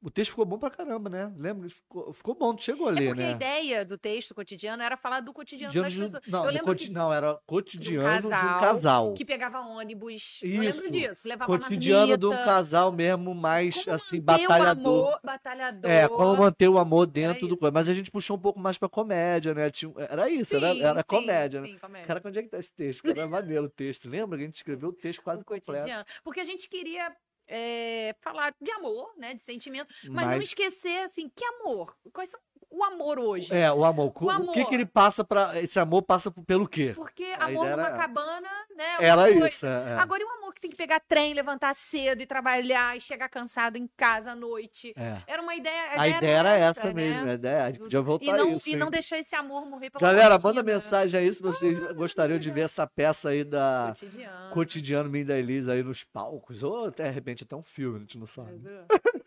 O 0.00 0.10
texto 0.12 0.30
ficou 0.30 0.44
bom 0.44 0.58
pra 0.60 0.70
caramba, 0.70 1.10
né? 1.10 1.32
Lembra? 1.36 1.68
Ficou, 1.68 2.12
ficou 2.12 2.32
bom, 2.32 2.54
tu 2.54 2.62
chegou 2.62 2.86
a 2.88 2.92
É 2.92 2.94
ler, 2.94 3.06
porque 3.08 3.22
a 3.22 3.26
né? 3.26 3.32
ideia 3.32 3.84
do 3.84 3.98
texto 3.98 4.32
cotidiano 4.32 4.80
era 4.80 4.96
falar 4.96 5.18
do 5.20 5.32
cotidiano 5.32 5.74
das 5.74 5.92
de 5.92 5.98
um- 5.98 6.04
pessoas. 6.04 6.22
não, 6.28 6.48
eu 6.48 6.62
coti- 6.62 6.86
que 6.86 6.92
não, 6.92 7.12
era 7.12 7.34
cotidiano 7.44 8.20
de 8.20 8.26
um 8.28 8.30
casal 8.30 8.60
casal. 8.60 9.14
que 9.14 9.24
pegava 9.24 9.58
ônibus. 9.60 10.38
eu 10.40 10.48
Isso. 10.62 10.80
lembro 10.80 10.90
disso. 10.92 11.26
Levava 11.26 11.58
Cotidiano 11.58 12.16
de 12.16 12.26
um 12.26 12.30
casal 12.30 12.92
mesmo 12.92 13.34
mais, 13.34 13.82
como 13.82 13.96
assim, 13.96 14.20
manter 14.20 14.44
o 14.46 14.48
batalhador. 14.48 15.08
amor, 15.08 15.20
batalhador. 15.24 15.90
É, 15.90 16.08
como 16.08 16.36
manter 16.36 16.68
o 16.68 16.78
amor 16.78 17.04
dentro 17.06 17.48
do 17.48 17.56
coisa. 17.56 17.72
Mas 17.72 17.88
a 17.88 17.92
gente 17.92 18.10
puxou 18.10 18.36
um 18.36 18.40
pouco 18.40 18.60
mais 18.60 18.78
pra 18.78 18.88
comédia, 18.88 19.52
né? 19.52 19.68
Era 20.08 20.28
isso, 20.28 20.54
era, 20.56 20.74
Sim, 20.74 20.80
era 20.82 21.00
sim, 21.00 21.04
comédia, 21.08 21.60
né? 21.60 21.66
sim, 21.66 21.78
comédia. 21.78 22.06
Cara, 22.06 22.22
onde 22.24 22.38
é 22.38 22.42
que 22.44 22.48
tá 22.48 22.58
esse 22.58 22.72
texto? 22.72 23.04
Era 23.04 23.26
maneiro 23.26 23.64
o 23.64 23.68
texto. 23.68 24.08
Lembra 24.08 24.38
que 24.38 24.44
a 24.44 24.46
gente 24.46 24.56
escreveu 24.56 24.90
o 24.90 24.92
texto 24.92 25.22
quase 25.22 25.42
o 25.42 25.44
completo. 25.44 25.66
cotidiano. 25.72 26.04
Porque 26.22 26.38
a 26.38 26.44
gente 26.44 26.68
queria 26.68 27.12
é, 27.48 28.14
falar 28.20 28.54
de 28.60 28.70
amor, 28.72 29.12
né? 29.16 29.34
De 29.34 29.40
sentimento, 29.40 29.92
mas, 30.04 30.26
não 30.26 30.36
Mas, 30.36 30.44
esquecer, 30.44 31.02
assim, 31.02 31.30
que 31.34 31.44
amor? 31.44 31.96
Quais 32.12 32.30
são 32.30 32.40
o 32.70 32.84
amor 32.84 33.18
hoje? 33.18 33.54
é, 33.54 33.70
o 33.72 33.84
amor. 33.84 34.12
O, 34.14 34.26
O 34.26 34.52
que 34.52 34.52
que 34.54 34.60
amor. 34.60 34.74
ele 34.74 34.86
passa 34.86 35.24
pra... 35.24 35.58
Esse 35.60 35.78
amor 35.80 36.02
passa 36.02 36.30
pelo 36.30 36.68
quê? 36.68 36.92
Porque 36.94 37.24
A 37.38 37.46
amor 37.46 37.66
numa 37.70 37.88
era- 37.88 37.96
cabana, 37.96 38.48
né? 38.76 38.84
é 39.00 39.04
Era 39.06 39.24
coisa. 39.24 39.48
isso, 39.48 39.66
é. 39.66 39.94
Agora 39.98 40.22
e 40.22 40.26
o 40.26 40.30
amor 40.38 40.52
que 40.54 40.60
tem 40.60 40.70
que 40.70 40.76
pegar 40.76 41.00
trem, 41.00 41.34
levantar 41.34 41.74
cedo 41.74 42.20
e 42.22 42.26
trabalhar 42.26 42.96
e 42.96 43.00
chegar 43.00 43.28
cansado 43.28 43.76
em 43.76 43.88
casa 43.96 44.32
à 44.32 44.34
noite. 44.34 44.92
é. 44.96 45.18
Era 45.26 45.42
uma 45.42 45.54
ideia. 45.54 45.82
A 46.00 46.08
ideia 46.08 46.30
era 46.32 46.56
essa 46.56 46.86
né? 46.88 46.92
mesmo, 46.94 47.30
a 47.30 47.34
ideia. 47.34 47.64
A 47.64 47.66
gente 47.70 47.80
podia 47.80 48.00
voltar 48.00 48.24
E 48.26 48.32
não, 48.32 48.48
a 48.48 48.52
isso. 48.52 48.68
e 48.68 48.72
hein? 48.72 48.78
não 48.78 48.90
deixar 48.90 49.18
esse 49.18 49.34
amor 49.34 49.64
morrer 49.66 49.90
pela 49.90 50.00
Galera, 50.12 50.38
manda 50.38 50.62
mensagem 50.62 51.20
aí 51.20 51.32
se 51.32 51.42
vocês 51.42 51.78
gostariam 51.92 52.38
de 52.38 52.50
ver 52.50 52.62
essa 52.62 52.86
peça 52.86 53.30
aí 53.30 53.44
da 53.44 53.86
Cotidiano. 53.94 54.50
Cotidiano 54.54 55.10
Minha 55.10 55.24
da 55.24 55.38
Elisa 55.38 55.72
aí 55.72 55.82
nos 55.82 56.04
palcos. 56.04 56.62
Ou 56.62 56.86
até, 56.86 57.04
de 57.04 57.10
repente, 57.10 57.44
até 57.44 57.56
um 57.56 57.62
filme, 57.62 57.96
a 57.96 58.00
gente 58.00 58.18
não 58.18 58.26
sabe. 58.26 58.60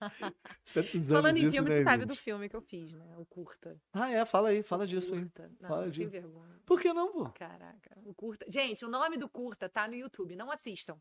Falando 1.08 1.36
em 1.38 1.50
filme, 1.50 1.68
né, 1.70 1.76
você 1.78 1.84
sabe 1.84 2.04
do 2.04 2.14
filme 2.14 2.48
que 2.48 2.56
eu 2.56 2.62
fiz, 2.62 2.92
né? 2.92 3.14
O 3.18 3.26
curta. 3.26 3.76
Ah, 3.92 4.10
é, 4.10 4.24
fala 4.24 4.48
aí, 4.50 4.62
fala 4.62 4.84
O 4.84 4.86
disso 4.86 5.12
aí. 5.12 5.20
curta. 5.20 5.50
Não, 5.60 5.68
Fala 5.68 5.86
não 5.86 5.90
vergonha. 6.08 6.60
Por 6.64 6.80
que 6.80 6.92
não, 6.92 7.12
pô? 7.12 7.28
Caraca, 7.30 7.98
o 8.04 8.14
curta. 8.14 8.46
Gente, 8.48 8.84
o 8.84 8.88
nome 8.88 9.16
do 9.16 9.28
curta 9.28 9.68
tá 9.68 9.86
no 9.88 9.94
YouTube, 9.94 10.36
não 10.36 10.50
assistam. 10.50 10.96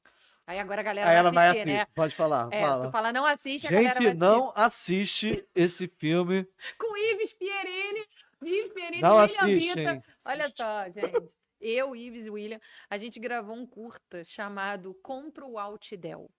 Aí 0.45 0.59
agora 0.59 0.81
a 0.81 0.83
galera 0.83 1.07
Aí 1.09 1.13
vai 1.13 1.19
ela 1.19 1.31
vai 1.31 1.47
assistir, 1.49 1.69
assistir, 1.69 1.87
né? 1.87 1.93
pode 1.95 2.15
falar, 2.15 2.49
É, 2.51 2.61
fala. 2.61 2.87
tu 2.87 2.91
fala 2.91 3.13
não 3.13 3.25
assiste, 3.25 3.67
a 3.67 3.71
galera 3.71 3.93
vai 3.93 4.03
Gente, 4.03 4.07
assistir. 4.23 4.37
não 4.37 4.53
assiste 4.55 5.47
esse 5.55 5.87
filme. 5.87 6.47
Com 6.77 6.97
Ives 6.97 7.33
Pierini, 7.33 8.05
Ives 8.41 8.73
Pierini, 8.73 9.01
Não 9.01 9.17
William. 9.17 9.45
Vita. 9.75 10.03
Olha 10.25 10.51
só, 10.55 10.89
gente. 10.89 11.35
Eu, 11.61 11.93
Ives 11.95 12.25
e 12.25 12.29
William, 12.31 12.59
a 12.89 12.97
gente 12.97 13.19
gravou 13.19 13.53
um 13.55 13.65
curta 13.67 14.23
chamado 14.23 14.93
Ctrl 15.03 15.57
Alt 15.57 15.91
Del. 15.97 16.31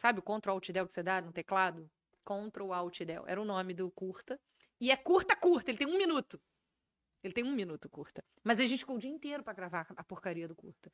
Sabe 0.00 0.18
o 0.18 0.22
Ctrl 0.22 0.52
Alt 0.52 0.70
Del 0.70 0.86
que 0.86 0.92
você 0.92 1.02
dá 1.02 1.20
no 1.20 1.30
teclado? 1.30 1.88
Ctrl 2.24 2.72
Alt 2.72 3.00
Del. 3.04 3.24
Era 3.26 3.40
o 3.40 3.44
nome 3.44 3.74
do 3.74 3.90
curta. 3.90 4.40
E 4.80 4.90
é 4.90 4.96
curta, 4.96 5.36
curta. 5.36 5.70
Ele 5.70 5.76
tem 5.78 5.86
um 5.86 5.98
minuto. 5.98 6.40
Ele 7.22 7.34
tem 7.34 7.44
um 7.44 7.52
minuto 7.52 7.86
curta. 7.90 8.24
Mas 8.42 8.58
a 8.60 8.64
gente 8.64 8.78
ficou 8.78 8.96
o 8.96 8.98
dia 8.98 9.10
inteiro 9.10 9.42
pra 9.42 9.52
gravar 9.52 9.86
a 9.94 10.02
porcaria 10.02 10.48
do 10.48 10.54
curta. 10.54 10.90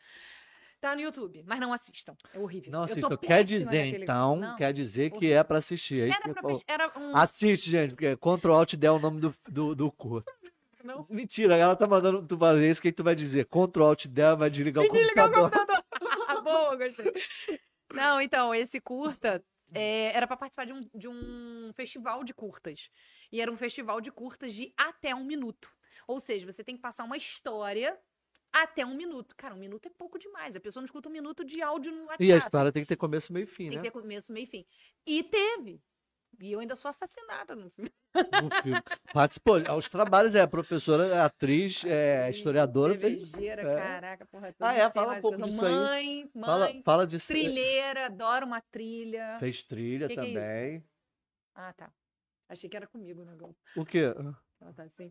Tá 0.80 0.94
no 0.94 1.00
YouTube, 1.00 1.44
mas 1.46 1.60
não 1.60 1.72
assistam. 1.72 2.16
É 2.34 2.38
horrível. 2.38 2.70
Não 2.72 2.82
assistam. 2.82 3.16
Quer 3.16 3.44
dizer, 3.44 4.00
então, 4.02 4.36
Não. 4.36 4.56
quer 4.56 4.72
dizer 4.72 5.10
que 5.10 5.16
horrível. 5.18 5.38
é 5.38 5.44
pra 5.44 5.58
assistir. 5.58 6.02
É 6.02 6.08
isso 6.08 6.20
que 6.20 6.28
Era, 6.28 6.42
pra 6.42 6.52
era 6.66 6.98
um. 6.98 7.16
Assiste, 7.16 7.70
gente, 7.70 7.90
porque 7.94 8.16
Ctrl 8.16 8.52
Alt 8.52 8.74
Del 8.74 8.94
é 8.94 8.98
o 8.98 9.00
nome 9.00 9.20
do, 9.20 9.34
do, 9.48 9.74
do 9.74 9.92
curso. 9.92 10.26
Não. 10.82 11.04
Mentira, 11.08 11.56
ela 11.56 11.74
tá 11.76 11.86
mandando 11.86 12.26
tu 12.26 12.36
fazer 12.36 12.68
isso, 12.68 12.80
o 12.80 12.82
que, 12.82 12.90
que 12.90 12.96
tu 12.96 13.04
vai 13.04 13.14
dizer? 13.14 13.46
Ctrl 13.46 13.84
Alt 13.84 14.06
Del 14.06 14.36
vai 14.36 14.50
desligar 14.50 14.84
o 14.84 14.90
Desligar 14.90 15.28
o 15.28 15.32
computador. 15.32 15.66
computador. 15.66 16.42
Boa, 16.42 16.76
gostei. 16.76 17.12
Não, 17.92 18.20
então, 18.20 18.54
esse 18.54 18.80
curta 18.80 19.44
é, 19.74 20.16
era 20.16 20.26
para 20.26 20.36
participar 20.36 20.64
de 20.66 20.72
um, 20.72 20.80
de 20.94 21.08
um 21.08 21.72
festival 21.74 22.24
de 22.24 22.34
curtas. 22.34 22.90
E 23.32 23.40
era 23.40 23.50
um 23.50 23.56
festival 23.56 24.00
de 24.00 24.10
curtas 24.10 24.54
de 24.54 24.72
até 24.76 25.14
um 25.14 25.24
minuto. 25.24 25.72
Ou 26.06 26.20
seja, 26.20 26.50
você 26.50 26.62
tem 26.62 26.76
que 26.76 26.82
passar 26.82 27.04
uma 27.04 27.16
história 27.16 27.98
até 28.52 28.84
um 28.86 28.94
minuto. 28.94 29.34
Cara, 29.36 29.54
um 29.54 29.58
minuto 29.58 29.86
é 29.86 29.90
pouco 29.90 30.18
demais. 30.18 30.56
A 30.56 30.60
pessoa 30.60 30.80
não 30.80 30.86
escuta 30.86 31.08
um 31.08 31.12
minuto 31.12 31.44
de 31.44 31.60
áudio 31.60 31.92
no 31.92 32.02
WhatsApp. 32.04 32.24
E 32.24 32.32
a 32.32 32.38
história 32.38 32.72
tem 32.72 32.82
que 32.82 32.88
ter 32.88 32.96
começo, 32.96 33.32
meio 33.32 33.44
e 33.44 33.46
fim, 33.46 33.68
Tem 33.68 33.70
né? 33.70 33.76
que 33.76 33.82
ter 33.82 33.90
começo, 33.90 34.32
meio 34.32 34.44
e 34.44 34.46
fim. 34.46 34.66
E 35.06 35.22
teve. 35.22 35.82
E 36.40 36.52
eu 36.52 36.60
ainda 36.60 36.76
sou 36.76 36.88
assassinada 36.88 37.54
no 37.56 37.70
filme. 37.70 37.90
No 38.14 38.62
filme. 38.62 38.82
Participou. 39.12 39.56
Aos 39.68 39.88
trabalhos, 39.88 40.34
é 40.34 40.46
professora, 40.46 41.06
é 41.08 41.20
atriz, 41.20 41.84
é 41.84 42.28
historiadora. 42.30 42.92
Cervejeira, 42.92 43.62
é. 43.62 43.76
caraca, 43.76 44.26
porra. 44.26 44.54
Ah, 44.60 44.72
não 44.72 44.80
é? 44.80 44.90
Fala 44.90 45.14
um 45.14 45.20
pouco 45.20 45.38
coisa. 45.38 45.50
disso 45.50 45.66
aí. 45.66 45.72
Mãe, 45.72 46.30
mãe, 46.34 46.44
Fala, 46.44 46.68
fala 46.84 47.06
disso. 47.06 47.26
trilheira, 47.28 48.06
adoro 48.06 48.46
uma 48.46 48.60
trilha. 48.60 49.36
Fez 49.38 49.62
trilha 49.62 50.08
Que 50.08 50.14
que 50.14 50.20
é 50.20 50.24
também. 50.24 50.84
Ah, 51.54 51.72
tá. 51.72 51.90
Achei 52.48 52.68
que 52.70 52.76
era 52.76 52.86
comigo 52.86 53.22
o 53.22 53.24
negócio. 53.24 53.56
o 53.76 53.84
quê? 53.84 54.14
Ah, 54.60 54.72
tá 54.74 54.82
assim. 54.84 55.10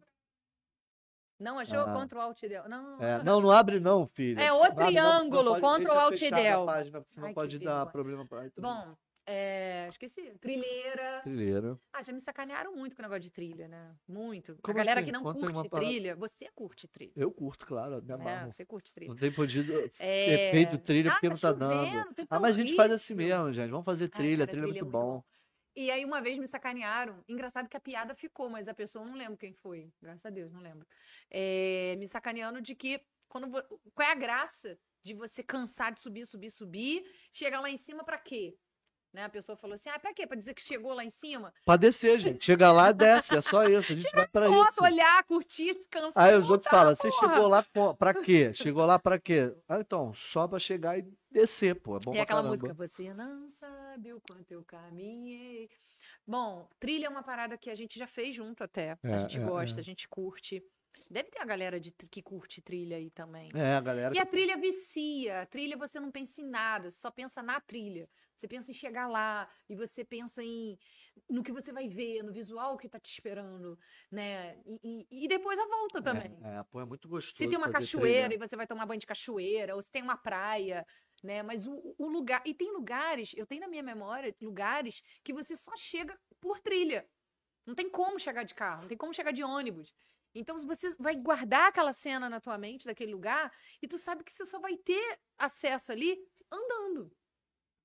Não 1.39 1.59
achou? 1.59 1.79
Ah. 1.79 2.05
Ctrl 2.05 2.21
Alt 2.21 2.41
Del. 2.41 2.69
Não, 2.69 3.01
É, 3.03 3.21
não, 3.21 3.41
não 3.41 3.51
abre 3.51 3.79
não, 3.79 4.07
filho. 4.07 4.39
É 4.39 4.53
o 4.53 4.57
Não 4.57 4.63
abre 4.63 4.79
não, 4.85 4.87
triângulo, 4.87 5.55
senão 5.55 5.59
pode- 5.61 5.83
Ctrl 5.83 5.97
Alt 5.99 6.19
Del. 6.29 6.65
página, 6.65 7.03
senão 7.09 7.27
Ai, 7.27 7.33
pode 7.33 7.59
dar 7.59 7.85
problema 7.87 8.25
pra 8.25 8.49
Bom, 8.57 8.95
é, 9.27 9.87
esqueci. 9.89 10.21
Trilheira. 10.39 11.21
Trilheira. 11.23 11.79
Ah, 11.91 12.03
já 12.03 12.13
me 12.13 12.21
sacanearam 12.21 12.75
muito 12.75 12.95
com 12.95 13.01
o 13.01 13.03
negócio 13.03 13.21
de 13.21 13.31
trilha, 13.31 13.67
né? 13.67 13.95
Muito. 14.07 14.57
Como 14.61 14.77
a 14.77 14.83
galera 14.83 14.99
assim? 15.01 15.07
que 15.07 15.11
não 15.11 15.27
aí 15.27 15.33
curte 15.33 15.53
uma 15.53 15.69
parada. 15.69 15.89
trilha, 15.89 16.15
você 16.15 16.47
curte 16.53 16.87
trilha. 16.87 17.13
Eu 17.15 17.31
curto, 17.31 17.65
claro, 17.65 18.01
me 18.03 18.11
É, 18.11 18.13
amarro. 18.13 18.51
você 18.51 18.65
curte 18.65 18.93
trilha. 18.93 19.09
Não 19.09 19.15
tem 19.17 19.31
podido 19.31 19.73
É... 19.73 19.89
ter 19.89 20.51
feito 20.51 20.77
trilha 20.77 21.09
Ah, 21.11 21.13
porque 21.13 21.29
não 21.29 21.35
tá 21.35 21.49
chovendo, 21.49 21.59
dando. 21.59 22.21
Ah, 22.21 22.25
tá 22.27 22.39
mas 22.39 22.55
a 22.55 22.61
gente 22.61 22.75
faz 22.75 22.91
assim 22.91 23.15
mesmo, 23.15 23.51
gente. 23.51 23.71
Vamos 23.71 23.85
fazer 23.85 24.05
Ai, 24.05 24.09
trilha, 24.09 24.45
cara, 24.45 24.51
trilha 24.51 24.63
é 24.63 24.67
muito 24.67 24.85
bom. 24.85 25.23
E 25.75 25.91
aí 25.91 26.05
uma 26.05 26.21
vez 26.21 26.37
me 26.37 26.47
sacanearam. 26.47 27.23
Engraçado 27.27 27.67
que 27.67 27.75
a 27.75 27.79
piada 27.81 28.15
ficou, 28.15 28.49
mas 28.49 28.67
a 28.67 28.73
pessoa 28.73 29.03
eu 29.03 29.09
não 29.09 29.17
lembro 29.17 29.37
quem 29.37 29.53
foi. 29.53 29.91
Graças 30.01 30.25
a 30.25 30.29
Deus, 30.29 30.51
não 30.53 30.61
lembro. 30.61 30.87
É, 31.29 31.95
me 31.97 32.07
sacaneando 32.07 32.61
de 32.61 32.75
que 32.75 33.01
quando 33.27 33.49
qual 33.93 34.07
é 34.07 34.11
a 34.11 34.15
graça 34.15 34.77
de 35.03 35.13
você 35.13 35.43
cansar 35.43 35.91
de 35.91 35.99
subir, 35.99 36.25
subir, 36.25 36.49
subir, 36.49 37.03
chegar 37.31 37.59
lá 37.59 37.69
em 37.69 37.77
cima 37.77 38.03
pra 38.03 38.17
quê? 38.17 38.55
Né? 39.15 39.23
A 39.23 39.29
pessoa 39.29 39.55
falou 39.55 39.75
assim: 39.75 39.89
"Ah, 39.89 39.97
pra 39.97 40.13
quê? 40.13 40.27
Pra 40.27 40.37
dizer 40.37 40.53
que 40.53 40.61
chegou 40.61 40.93
lá 40.93 41.01
em 41.01 41.09
cima?" 41.09 41.53
Pra 41.63 41.77
descer, 41.77 42.19
gente. 42.19 42.43
Chega 42.43 42.69
lá, 42.73 42.91
desce. 42.91 43.33
É 43.33 43.41
só 43.41 43.63
isso. 43.63 43.93
A 43.93 43.95
gente 43.95 44.11
vai 44.13 44.27
pra 44.27 44.47
Foto, 44.47 44.71
isso. 44.71 44.83
olhar, 44.83 45.23
curtir, 45.23 45.73
se 45.73 45.87
cansar. 45.87 46.25
Aí 46.25 46.35
os 46.37 46.49
outros 46.49 46.69
falam, 46.69 46.93
você 46.93 47.09
porra." 47.09 47.33
chegou 47.33 47.47
lá 47.47 47.65
pra 47.97 48.13
quê? 48.13 48.51
Chegou 48.53 48.85
lá 48.85 48.99
pra 48.99 49.17
quê? 49.17 49.55
Ah, 49.69 49.79
então, 49.79 50.13
só 50.13 50.45
pra 50.49 50.59
chegar 50.59 50.99
e 50.99 51.07
descer, 51.31 51.75
pô. 51.75 51.95
É 51.95 51.99
bom 52.03 52.11
Tem 52.11 52.19
aquela 52.19 52.41
caramba. 52.41 52.49
música, 52.49 52.73
você 52.73 53.13
não 53.13 53.47
sabe 53.47 54.11
o 54.11 54.19
quanto 54.19 54.51
eu 54.51 54.61
caminhei. 54.65 55.69
Bom, 56.27 56.67
trilha 56.77 57.05
é 57.05 57.09
uma 57.09 57.23
parada 57.23 57.57
que 57.57 57.69
a 57.69 57.75
gente 57.75 57.97
já 57.97 58.07
fez 58.07 58.35
junto 58.35 58.65
até. 58.65 58.97
É, 59.01 59.13
a 59.13 59.19
gente 59.21 59.39
é, 59.39 59.43
gosta, 59.43 59.79
é. 59.79 59.81
a 59.81 59.83
gente 59.83 60.09
curte. 60.09 60.61
Deve 61.09 61.29
ter 61.29 61.39
a 61.39 61.45
galera 61.45 61.79
de, 61.79 61.91
que 61.91 62.21
curte 62.21 62.61
trilha 62.61 62.97
aí 62.97 63.09
também. 63.11 63.49
É, 63.53 63.75
a 63.75 63.81
galera. 63.81 64.13
E 64.13 64.19
a 64.19 64.25
trilha 64.25 64.57
vicia. 64.57 65.41
A 65.41 65.45
trilha 65.45 65.77
você 65.77 65.99
não 65.99 66.11
pensa 66.11 66.41
em 66.41 66.49
nada, 66.49 66.89
você 66.89 66.99
só 66.99 67.11
pensa 67.11 67.41
na 67.41 67.61
trilha. 67.61 68.09
Você 68.35 68.47
pensa 68.47 68.69
em 68.71 68.73
chegar 68.73 69.07
lá 69.07 69.49
e 69.69 69.75
você 69.75 70.03
pensa 70.03 70.43
em 70.43 70.77
no 71.29 71.41
que 71.41 71.51
você 71.51 71.71
vai 71.71 71.87
ver, 71.87 72.21
no 72.23 72.33
visual 72.33 72.77
que 72.77 72.89
tá 72.89 72.99
te 72.99 73.09
esperando, 73.11 73.77
né? 74.11 74.59
E, 74.65 75.07
e- 75.09 75.25
e 75.25 75.27
depois 75.27 75.57
a 75.57 75.65
volta 75.67 76.01
também. 76.01 76.37
É, 76.43 76.57
é, 76.57 76.63
pô, 76.63 76.81
é 76.81 76.85
muito 76.85 77.07
gostoso. 77.07 77.37
Se 77.37 77.47
tem 77.47 77.57
uma 77.57 77.71
cachoeira 77.71 78.27
trilha. 78.27 78.35
e 78.35 78.47
você 78.47 78.55
vai 78.55 78.67
tomar 78.67 78.85
banho 78.85 78.99
de 78.99 79.05
cachoeira, 79.07 79.75
ou 79.75 79.81
se 79.81 79.89
tem 79.89 80.03
uma 80.03 80.17
praia, 80.17 80.85
né? 81.23 81.41
Mas 81.43 81.65
o, 81.65 81.95
o 81.97 82.07
lugar. 82.07 82.41
E 82.45 82.53
tem 82.53 82.71
lugares, 82.73 83.31
eu 83.35 83.45
tenho 83.47 83.61
na 83.61 83.67
minha 83.67 83.83
memória 83.83 84.35
lugares 84.41 85.01
que 85.23 85.33
você 85.33 85.55
só 85.55 85.71
chega 85.77 86.17
por 86.41 86.59
trilha. 86.59 87.07
Não 87.65 87.73
tem 87.73 87.89
como 87.89 88.19
chegar 88.19 88.43
de 88.43 88.53
carro, 88.53 88.81
não 88.81 88.89
tem 88.89 88.97
como 88.97 89.13
chegar 89.13 89.31
de 89.31 89.43
ônibus. 89.43 89.95
Então 90.35 90.57
você 90.59 90.93
vai 90.99 91.15
guardar 91.15 91.69
aquela 91.69 91.93
cena 91.93 92.29
na 92.29 92.41
tua 92.41 92.57
mente 92.57 92.85
daquele 92.85 93.13
lugar 93.13 93.49
e 93.81 93.87
tu 93.87 93.97
sabe 93.97 94.23
que 94.23 94.31
você 94.33 94.45
só 94.45 94.59
vai 94.59 94.75
ter 94.77 95.17
acesso 95.37 95.93
ali 95.93 96.17
andando, 96.51 97.09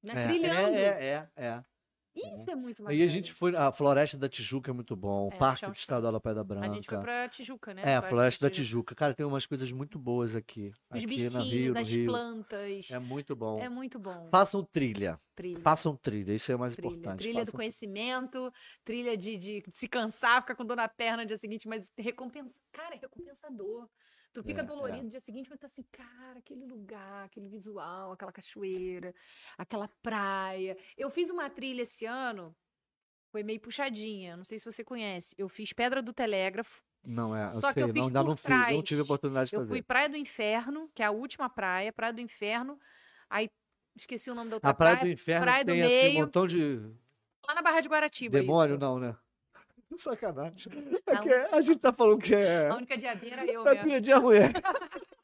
né? 0.03 0.13
É, 0.25 0.27
Trilhando. 0.27 0.75
É, 0.77 0.83
é, 0.83 1.29
é. 1.37 1.45
é. 1.47 1.65
Isso 2.13 2.51
é 2.51 2.57
muito 2.57 2.83
bacana. 2.83 3.05
a 3.05 3.07
gente 3.07 3.33
foi. 3.33 3.55
A 3.55 3.71
Floresta 3.71 4.19
da 4.19 4.29
Tijuca 4.29 4.73
é 4.73 4.75
muito 4.75 4.97
bom. 4.97 5.29
O 5.29 5.33
É, 5.33 5.37
Parque 5.37 5.61
chama- 5.61 5.73
Estadual 5.73 6.13
da 6.13 6.21
Pedra 6.21 6.43
Branca. 6.43 6.67
A 6.69 6.75
gente 6.75 6.87
foi 6.89 6.99
pra 7.01 7.29
Tijuca, 7.29 7.73
né? 7.73 7.83
É, 7.85 7.95
a 7.97 8.03
Floresta 8.03 8.45
da 8.49 8.51
Tijuca. 8.53 8.97
Cara, 8.97 9.15
tem 9.15 9.25
umas 9.25 9.47
coisas 9.47 9.71
muito 9.71 9.97
boas 9.97 10.35
aqui. 10.35 10.73
Os 10.91 10.97
aqui 10.99 11.07
bichinhos, 11.07 11.35
Rio, 11.37 11.79
as 11.79 11.89
Rio. 11.89 12.07
plantas. 12.11 12.91
É 12.91 12.99
muito 12.99 13.37
bom. 13.37 13.61
É 13.61 13.69
muito 13.69 13.97
bom. 14.01 14.29
Façam 14.29 14.65
trilha. 14.65 15.21
Trilha. 15.37 15.61
Façam 15.61 15.97
trilha. 15.97 16.33
Isso 16.35 16.51
é 16.51 16.57
o 16.57 16.59
mais 16.59 16.75
Trilha, 16.75 16.89
importante. 16.89 17.19
trilha 17.21 17.35
do 17.45 17.47
Façam- 17.47 17.57
conhecimento, 17.59 18.53
trilha 18.85 19.17
de, 19.17 19.39
de 19.39 19.63
se 19.71 19.87
cansar, 19.89 20.41
ficar 20.43 20.57
com 20.57 20.67
dor 20.67 20.77
na 20.77 20.89
perna 20.89 21.19
no 21.23 21.27
dia 21.29 21.39
seguinte, 21.39 21.69
mas 21.69 21.89
recompensa. 21.97 22.59
Cara, 22.73 22.97
é 22.97 22.99
recompensador. 22.99 23.89
Tu 24.33 24.43
fica 24.45 24.61
É, 24.61 24.65
dolorido 24.65 24.99
é. 25.01 25.03
no 25.03 25.09
dia 25.09 25.21
seguinte, 25.21 25.49
mas 25.51 25.59
tá 25.59 25.67
assim, 25.67 25.83
cara, 25.91 26.39
aquele 26.39 26.65
lugar, 26.65 27.25
aquele 27.25 27.49
visual, 27.49 28.13
aquela 28.13 28.31
cachoeira, 28.33 29.13
aquela 29.59 29.89
praia. 30.03 30.77
Eu 30.97 31.11
fiz 31.11 31.31
uma 31.31 31.51
trilha 31.51 31.83
esse 31.83 32.07
ano, 32.07 32.55
foi 33.33 33.43
meio 33.43 33.61
puxadinha, 33.61 34.37
não 34.37 34.45
sei 34.45 34.59
se 34.59 34.65
você 34.71 34.85
conhece. 34.85 35.35
Eu 35.37 35.49
fiz 35.49 35.73
Pedra 35.73 36.01
do 36.01 36.13
Telégrafo, 36.13 36.83
Não, 37.03 37.35
é. 37.35 37.49
Só 37.49 37.73
que 37.73 37.81
eu 37.81 37.89
fiz 37.89 37.97
não, 37.97 38.07
ainda 38.07 38.21
por 38.21 38.29
não 38.29 38.37
fiz, 38.37 38.49
não 38.51 38.57
trás. 38.59 38.83
tive 38.85 39.01
oportunidade 39.03 39.51
de 39.51 39.57
Eu 39.57 39.61
fazer. 39.61 39.71
fui 39.73 39.83
Praia 39.83 40.09
do 40.09 40.17
Inferno, 40.17 40.89
que 40.95 41.03
é 41.03 41.07
a 41.07 41.11
última 41.11 41.49
praia, 41.51 41.93
Praia 41.93 42.13
do 42.13 42.21
Inferno. 42.21 42.79
Aí 43.29 43.49
esqueci 43.97 44.31
o 44.31 44.35
nome 44.35 44.51
da 44.51 44.57
outra 44.57 44.71
A 44.71 44.75
Praia 44.75 44.97
do 44.97 45.01
praia. 45.01 45.13
Inferno 45.13 45.45
Praia 45.45 45.65
do 45.65 45.73
tem 45.73 45.83
assim 45.83 45.95
um 45.95 46.03
Meio. 46.03 46.21
montão 46.21 46.47
de 46.47 46.77
Lá 47.49 47.55
na 47.55 47.63
Barra 47.63 47.81
de 47.81 47.89
Guaratiba. 47.89 48.39
demônio, 48.39 48.75
isso. 48.75 48.81
não, 48.81 48.99
né? 49.01 49.17
Sacanagem. 49.99 50.73
A 51.07 51.13
É 51.13 51.23
que 51.23 51.33
a 51.55 51.61
gente 51.61 51.79
tá 51.79 51.93
falando 51.93 52.19
que 52.21 52.35
é. 52.35 52.69
A 52.69 52.77
única 52.77 52.97
diabinha 52.97 53.33
era 53.35 53.45
eu 53.47 53.67
É 53.67 53.75
mesmo. 53.75 53.89
piadinha 53.89 54.21
mulher. 54.21 54.53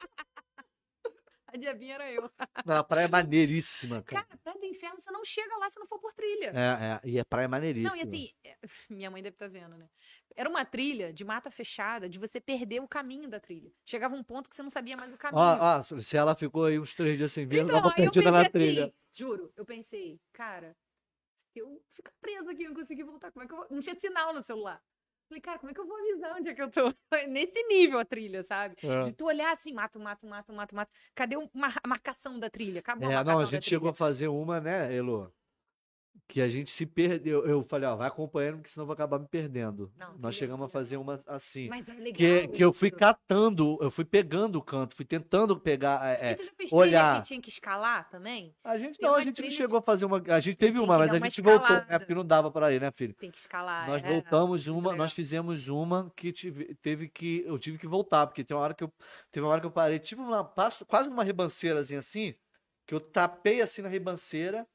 A 1.48 1.56
diabinha 1.58 1.94
era 1.94 2.12
eu. 2.12 2.30
Não, 2.66 2.76
a 2.76 2.84
praia 2.84 3.06
é 3.06 3.08
maneiríssima, 3.08 4.02
cara. 4.02 4.24
Cara, 4.26 4.38
Praia 4.42 4.58
do 4.58 4.66
Inferno, 4.66 5.00
você 5.00 5.10
não 5.10 5.24
chega 5.24 5.56
lá 5.56 5.70
se 5.70 5.78
não 5.78 5.86
for 5.86 5.98
por 5.98 6.12
trilha. 6.12 6.52
É, 6.54 7.00
é, 7.06 7.08
e 7.08 7.18
a 7.18 7.24
praia 7.24 7.44
é 7.46 7.48
maneiríssima. 7.48 7.90
Não, 7.90 7.96
e 7.96 8.02
assim, 8.02 8.28
é, 8.44 8.56
minha 8.90 9.10
mãe 9.10 9.22
deve 9.22 9.36
estar 9.36 9.48
vendo, 9.48 9.74
né? 9.78 9.88
Era 10.34 10.50
uma 10.50 10.64
trilha 10.66 11.14
de 11.14 11.24
mata 11.24 11.50
fechada, 11.50 12.10
de 12.10 12.18
você 12.18 12.40
perder 12.40 12.82
o 12.82 12.88
caminho 12.88 13.26
da 13.30 13.40
trilha. 13.40 13.70
Chegava 13.86 14.14
um 14.14 14.22
ponto 14.22 14.50
que 14.50 14.56
você 14.56 14.62
não 14.62 14.68
sabia 14.68 14.96
mais 14.98 15.14
o 15.14 15.16
caminho. 15.16 15.40
Ó, 15.40 15.78
ó, 15.78 15.82
se 16.00 16.16
ela 16.16 16.34
ficou 16.34 16.64
aí 16.66 16.78
uns 16.78 16.94
três 16.94 17.16
dias 17.16 17.32
sem 17.32 17.46
ver, 17.46 17.60
ela 17.60 17.68
Então, 17.68 17.80
tava 17.80 17.94
aí 17.96 18.04
eu 18.04 18.10
perdida 18.10 18.30
pensei 18.30 18.42
na 18.44 18.50
trilha. 18.50 18.84
assim, 18.84 18.94
juro, 19.14 19.50
eu 19.56 19.64
pensei, 19.64 20.20
cara, 20.34 20.76
se 21.56 21.60
eu 21.60 21.82
ficar 21.90 22.12
presa 22.20 22.50
aqui 22.50 22.66
não 22.66 22.74
conseguir 22.74 23.04
voltar, 23.04 23.32
como 23.32 23.44
é 23.44 23.48
que 23.48 23.54
eu 23.54 23.56
vou? 23.56 23.66
Não 23.70 23.80
tinha 23.80 23.94
sinal 23.98 24.34
no 24.34 24.42
celular. 24.42 24.82
Falei, 25.28 25.40
cara, 25.40 25.58
como 25.58 25.70
é 25.70 25.74
que 25.74 25.80
eu 25.80 25.86
vou 25.86 25.96
avisar 25.96 26.36
onde 26.36 26.50
é 26.50 26.54
que 26.54 26.62
eu 26.62 26.70
tô? 26.70 26.92
Nesse 27.28 27.62
nível 27.64 27.98
a 27.98 28.04
trilha, 28.04 28.42
sabe? 28.42 28.76
É. 28.82 29.04
De 29.06 29.12
tu 29.12 29.24
olhar 29.24 29.50
assim, 29.50 29.72
mato, 29.72 29.98
mato, 29.98 30.26
mato, 30.26 30.52
mato, 30.52 30.74
mato. 30.76 30.92
Cadê 31.14 31.34
a 31.34 31.88
marcação 31.88 32.38
da 32.38 32.48
trilha? 32.48 32.80
Acabou 32.80 33.08
a 33.08 33.12
É, 33.12 33.14
marcação 33.16 33.38
não, 33.40 33.42
a 33.46 33.50
gente 33.50 33.64
chegou 33.68 33.88
a 33.88 33.94
fazer 33.94 34.28
uma, 34.28 34.60
né, 34.60 34.94
Elo? 34.94 35.32
Que 36.28 36.40
a 36.40 36.48
gente 36.48 36.70
se 36.70 36.84
perdeu. 36.84 37.46
Eu 37.46 37.62
falei, 37.62 37.88
ó, 37.88 37.94
vai 37.94 38.08
acompanhando, 38.08 38.56
porque 38.56 38.70
senão 38.70 38.82
eu 38.82 38.86
vou 38.86 38.94
acabar 38.94 39.18
me 39.18 39.28
perdendo. 39.28 39.92
Não, 39.96 40.18
Nós 40.18 40.34
é 40.34 40.38
chegamos 40.38 40.66
a 40.66 40.68
fazer 40.68 40.96
uma 40.96 41.22
assim. 41.26 41.68
Mas 41.68 41.88
é 41.88 41.94
legal 41.94 42.14
Que, 42.14 42.48
que 42.48 42.64
eu 42.64 42.72
fui 42.72 42.90
catando, 42.90 43.78
eu 43.80 43.90
fui 43.90 44.04
pegando 44.04 44.56
o 44.56 44.62
canto, 44.62 44.94
fui 44.94 45.04
tentando 45.04 45.58
pegar. 45.58 46.04
é, 46.04 46.32
é. 46.32 46.34
tu 46.34 46.44
já 46.44 46.52
fez 46.56 46.72
olhar. 46.72 47.22
que 47.22 47.28
tinha 47.28 47.40
que 47.40 47.48
escalar 47.48 48.08
também? 48.10 48.54
A 48.64 48.76
gente 48.76 48.98
Tem 48.98 49.08
não, 49.08 49.14
a 49.14 49.22
gente 49.22 49.40
não 49.40 49.50
chegou 49.50 49.78
a 49.78 49.82
fazer 49.82 50.04
uma. 50.04 50.22
A 50.28 50.40
gente 50.40 50.56
teve 50.56 50.78
uma, 50.78 50.98
mas 50.98 51.10
a 51.10 51.18
gente 51.18 51.40
voltou, 51.40 51.68
né? 51.68 51.76
escalada. 51.76 51.98
Porque 52.00 52.14
não 52.14 52.26
dava 52.26 52.50
pra 52.50 52.72
ir, 52.72 52.80
né, 52.80 52.90
filho? 52.90 53.14
Tem 53.14 53.30
que 53.30 53.38
escalar. 53.38 53.86
Nós 53.86 54.02
é. 54.02 54.08
voltamos 54.08 54.66
uma, 54.66 54.78
legal. 54.78 54.96
nós 54.96 55.12
fizemos 55.12 55.68
uma 55.68 56.12
que 56.16 56.32
tive, 56.32 56.74
teve 56.82 57.08
que. 57.08 57.44
Eu 57.46 57.58
tive 57.58 57.78
que 57.78 57.86
voltar, 57.86 58.26
porque 58.26 58.42
tem 58.42 58.56
uma 58.56 58.64
hora 58.64 58.74
que 58.74 58.82
eu. 58.82 58.92
Teve 59.30 59.44
uma 59.44 59.52
hora 59.52 59.60
que 59.60 59.66
eu 59.66 59.70
parei, 59.70 59.98
tipo 59.98 60.22
uma, 60.22 60.44
quase 60.88 61.08
uma 61.08 61.22
ribanceirazinha 61.22 62.00
assim, 62.00 62.34
que 62.84 62.94
eu 62.94 63.00
tapei 63.00 63.60
assim 63.60 63.82
na 63.82 63.88
ribanceira 63.88 64.66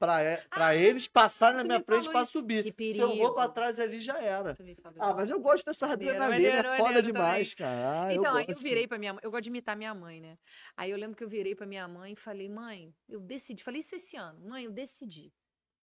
pra, 0.00 0.24
e- 0.24 0.36
pra 0.48 0.66
Ah, 0.68 0.74
eles 0.74 1.06
passarem 1.06 1.58
na 1.58 1.62
minha 1.64 1.80
frente 1.80 2.08
isso. 2.10 2.26
subir. 2.26 2.62
Se 2.74 2.98
eu 2.98 3.14
vou 3.16 3.34
pra 3.34 3.48
trás 3.48 3.78
ali, 3.78 4.00
já 4.00 4.18
era. 4.18 4.56
Ah, 4.98 5.12
mas 5.12 5.28
eu 5.30 5.38
gosto 5.38 5.66
dessa 5.66 5.86
adrenalina, 5.92 6.74
é 6.74 6.78
foda 6.78 7.02
demais, 7.02 7.54
cara. 7.54 8.06
Ah, 8.06 8.12
eu 8.14 8.20
Então, 8.20 8.34
aí 8.34 8.44
eu 8.48 8.54
gosto. 8.54 8.62
virei 8.62 8.88
pra 8.88 8.98
minha 8.98 9.12
mãe. 9.12 9.20
Eu 9.22 9.30
gosto 9.30 9.42
de 9.44 9.50
imitar 9.50 9.76
minha 9.76 9.94
mãe, 9.94 10.20
né? 10.20 10.38
Aí 10.76 10.90
eu 10.90 10.96
lembro 10.96 11.16
que 11.16 11.22
eu 11.22 11.28
virei 11.28 11.54
pra 11.54 11.66
minha 11.66 11.86
mãe 11.86 12.14
e 12.14 12.16
falei, 12.16 12.48
mãe, 12.48 12.92
eu 13.08 13.20
decidi. 13.20 13.62
Falei 13.62 13.80
isso 13.80 13.94
esse 13.94 14.16
ano. 14.16 14.40
Mãe, 14.48 14.64
eu 14.64 14.72
decidi. 14.72 15.30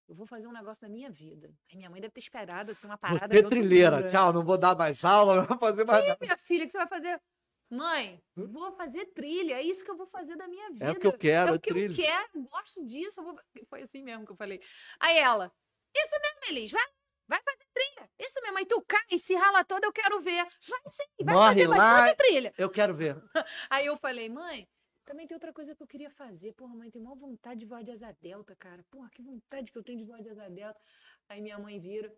Eu 0.10 0.16
vou 0.16 0.26
fazer 0.26 0.48
um 0.48 0.54
negócio 0.54 0.88
na 0.88 0.92
minha 0.94 1.10
vida. 1.12 1.52
Aí 1.70 1.78
minha 1.78 1.90
mãe 1.90 2.02
deve 2.02 2.14
ter 2.14 2.22
esperado, 2.22 2.72
assim, 2.72 2.88
uma 2.88 2.98
parada. 2.98 3.34
Você 3.34 3.44
trilheira, 3.44 3.98
mundo, 3.98 4.06
né? 4.06 4.12
tchau, 4.12 4.34
não 4.34 4.44
vou 4.44 4.58
dar 4.58 4.76
mais 4.76 5.06
aula, 5.06 5.36
não 5.36 5.46
vou 5.46 5.58
fazer 5.60 5.86
mais 5.86 6.04
Ih, 6.04 6.08
nada. 6.08 6.18
minha 6.22 6.38
filha, 6.38 6.64
o 6.64 6.66
que 6.66 6.72
você 6.72 6.78
vai 6.78 6.88
fazer? 6.88 7.22
Mãe, 7.70 8.24
vou 8.36 8.72
fazer 8.72 9.06
trilha. 9.08 9.56
É 9.56 9.62
isso 9.62 9.84
que 9.84 9.92
eu 9.92 9.98
vou 9.98 10.06
fazer 10.06 10.36
da 10.38 10.48
minha 10.48 10.70
vida. 10.72 10.86
É 10.86 10.92
o 10.92 10.96
que 11.00 11.08
eu 11.08 11.18
quero, 11.18 11.50
É 11.50 11.54
é 11.54 11.56
o 11.56 11.60
que 11.60 11.70
trilha. 11.70 11.92
eu 11.92 11.96
quero, 11.96 12.30
eu 12.36 12.42
gosto 12.44 12.86
disso. 12.86 13.20
eu 13.20 13.24
vou- 13.26 13.40
Foi 13.70 13.82
assim 13.82 14.02
mesmo 14.02 14.26
que 14.26 14.32
eu 14.32 14.36
falei. 14.38 14.62
Aí 15.00 15.18
ela, 15.18 15.52
isso 15.96 16.16
mesmo, 16.22 16.40
Elis, 16.50 16.72
vai, 16.72 16.86
vai 17.28 17.42
fazer 17.44 17.66
trilha. 17.74 18.10
Isso 18.20 18.42
mesmo. 18.42 18.58
Aí 18.58 18.66
tu 18.66 18.82
cai 18.88 19.04
e 19.12 19.20
se 19.20 19.36
rala 19.36 19.64
toda, 19.66 19.86
eu 19.86 19.92
quero 19.92 20.20
ver. 20.22 20.44
Vai 20.46 20.82
sim, 20.92 21.04
vai 21.26 21.36
Morre 21.36 21.66
fazer, 21.66 21.68
lá. 21.68 21.98
fazer 22.04 22.16
trilha. 22.16 22.54
Eu 22.58 22.70
quero 22.70 22.94
ver. 22.94 23.16
Aí 23.70 23.86
eu 23.86 23.98
falei, 23.98 24.30
mãe, 24.30 24.66
também 25.04 25.28
tem 25.28 25.36
outra 25.36 25.52
coisa 25.52 25.76
que 25.76 25.84
eu 25.84 25.88
queria 25.88 26.10
fazer. 26.10 26.54
Porra, 26.54 26.74
mãe, 26.74 26.90
tem 26.90 27.02
maior 27.02 27.16
vontade 27.18 27.60
de 27.60 27.66
voar 27.66 27.84
de 27.84 27.92
asa 27.92 28.12
delta, 28.22 28.56
cara. 28.56 28.82
Porra, 28.90 29.10
que 29.10 29.22
vontade 29.22 29.72
que 29.72 29.78
eu 29.78 29.84
tenho 29.84 29.98
de 29.98 30.06
voar 30.06 30.22
de 30.22 30.30
asa 30.30 30.50
delta. 30.50 30.80
Aí 31.28 31.42
minha 31.42 31.60
mãe 31.60 31.80
vira. 31.80 32.14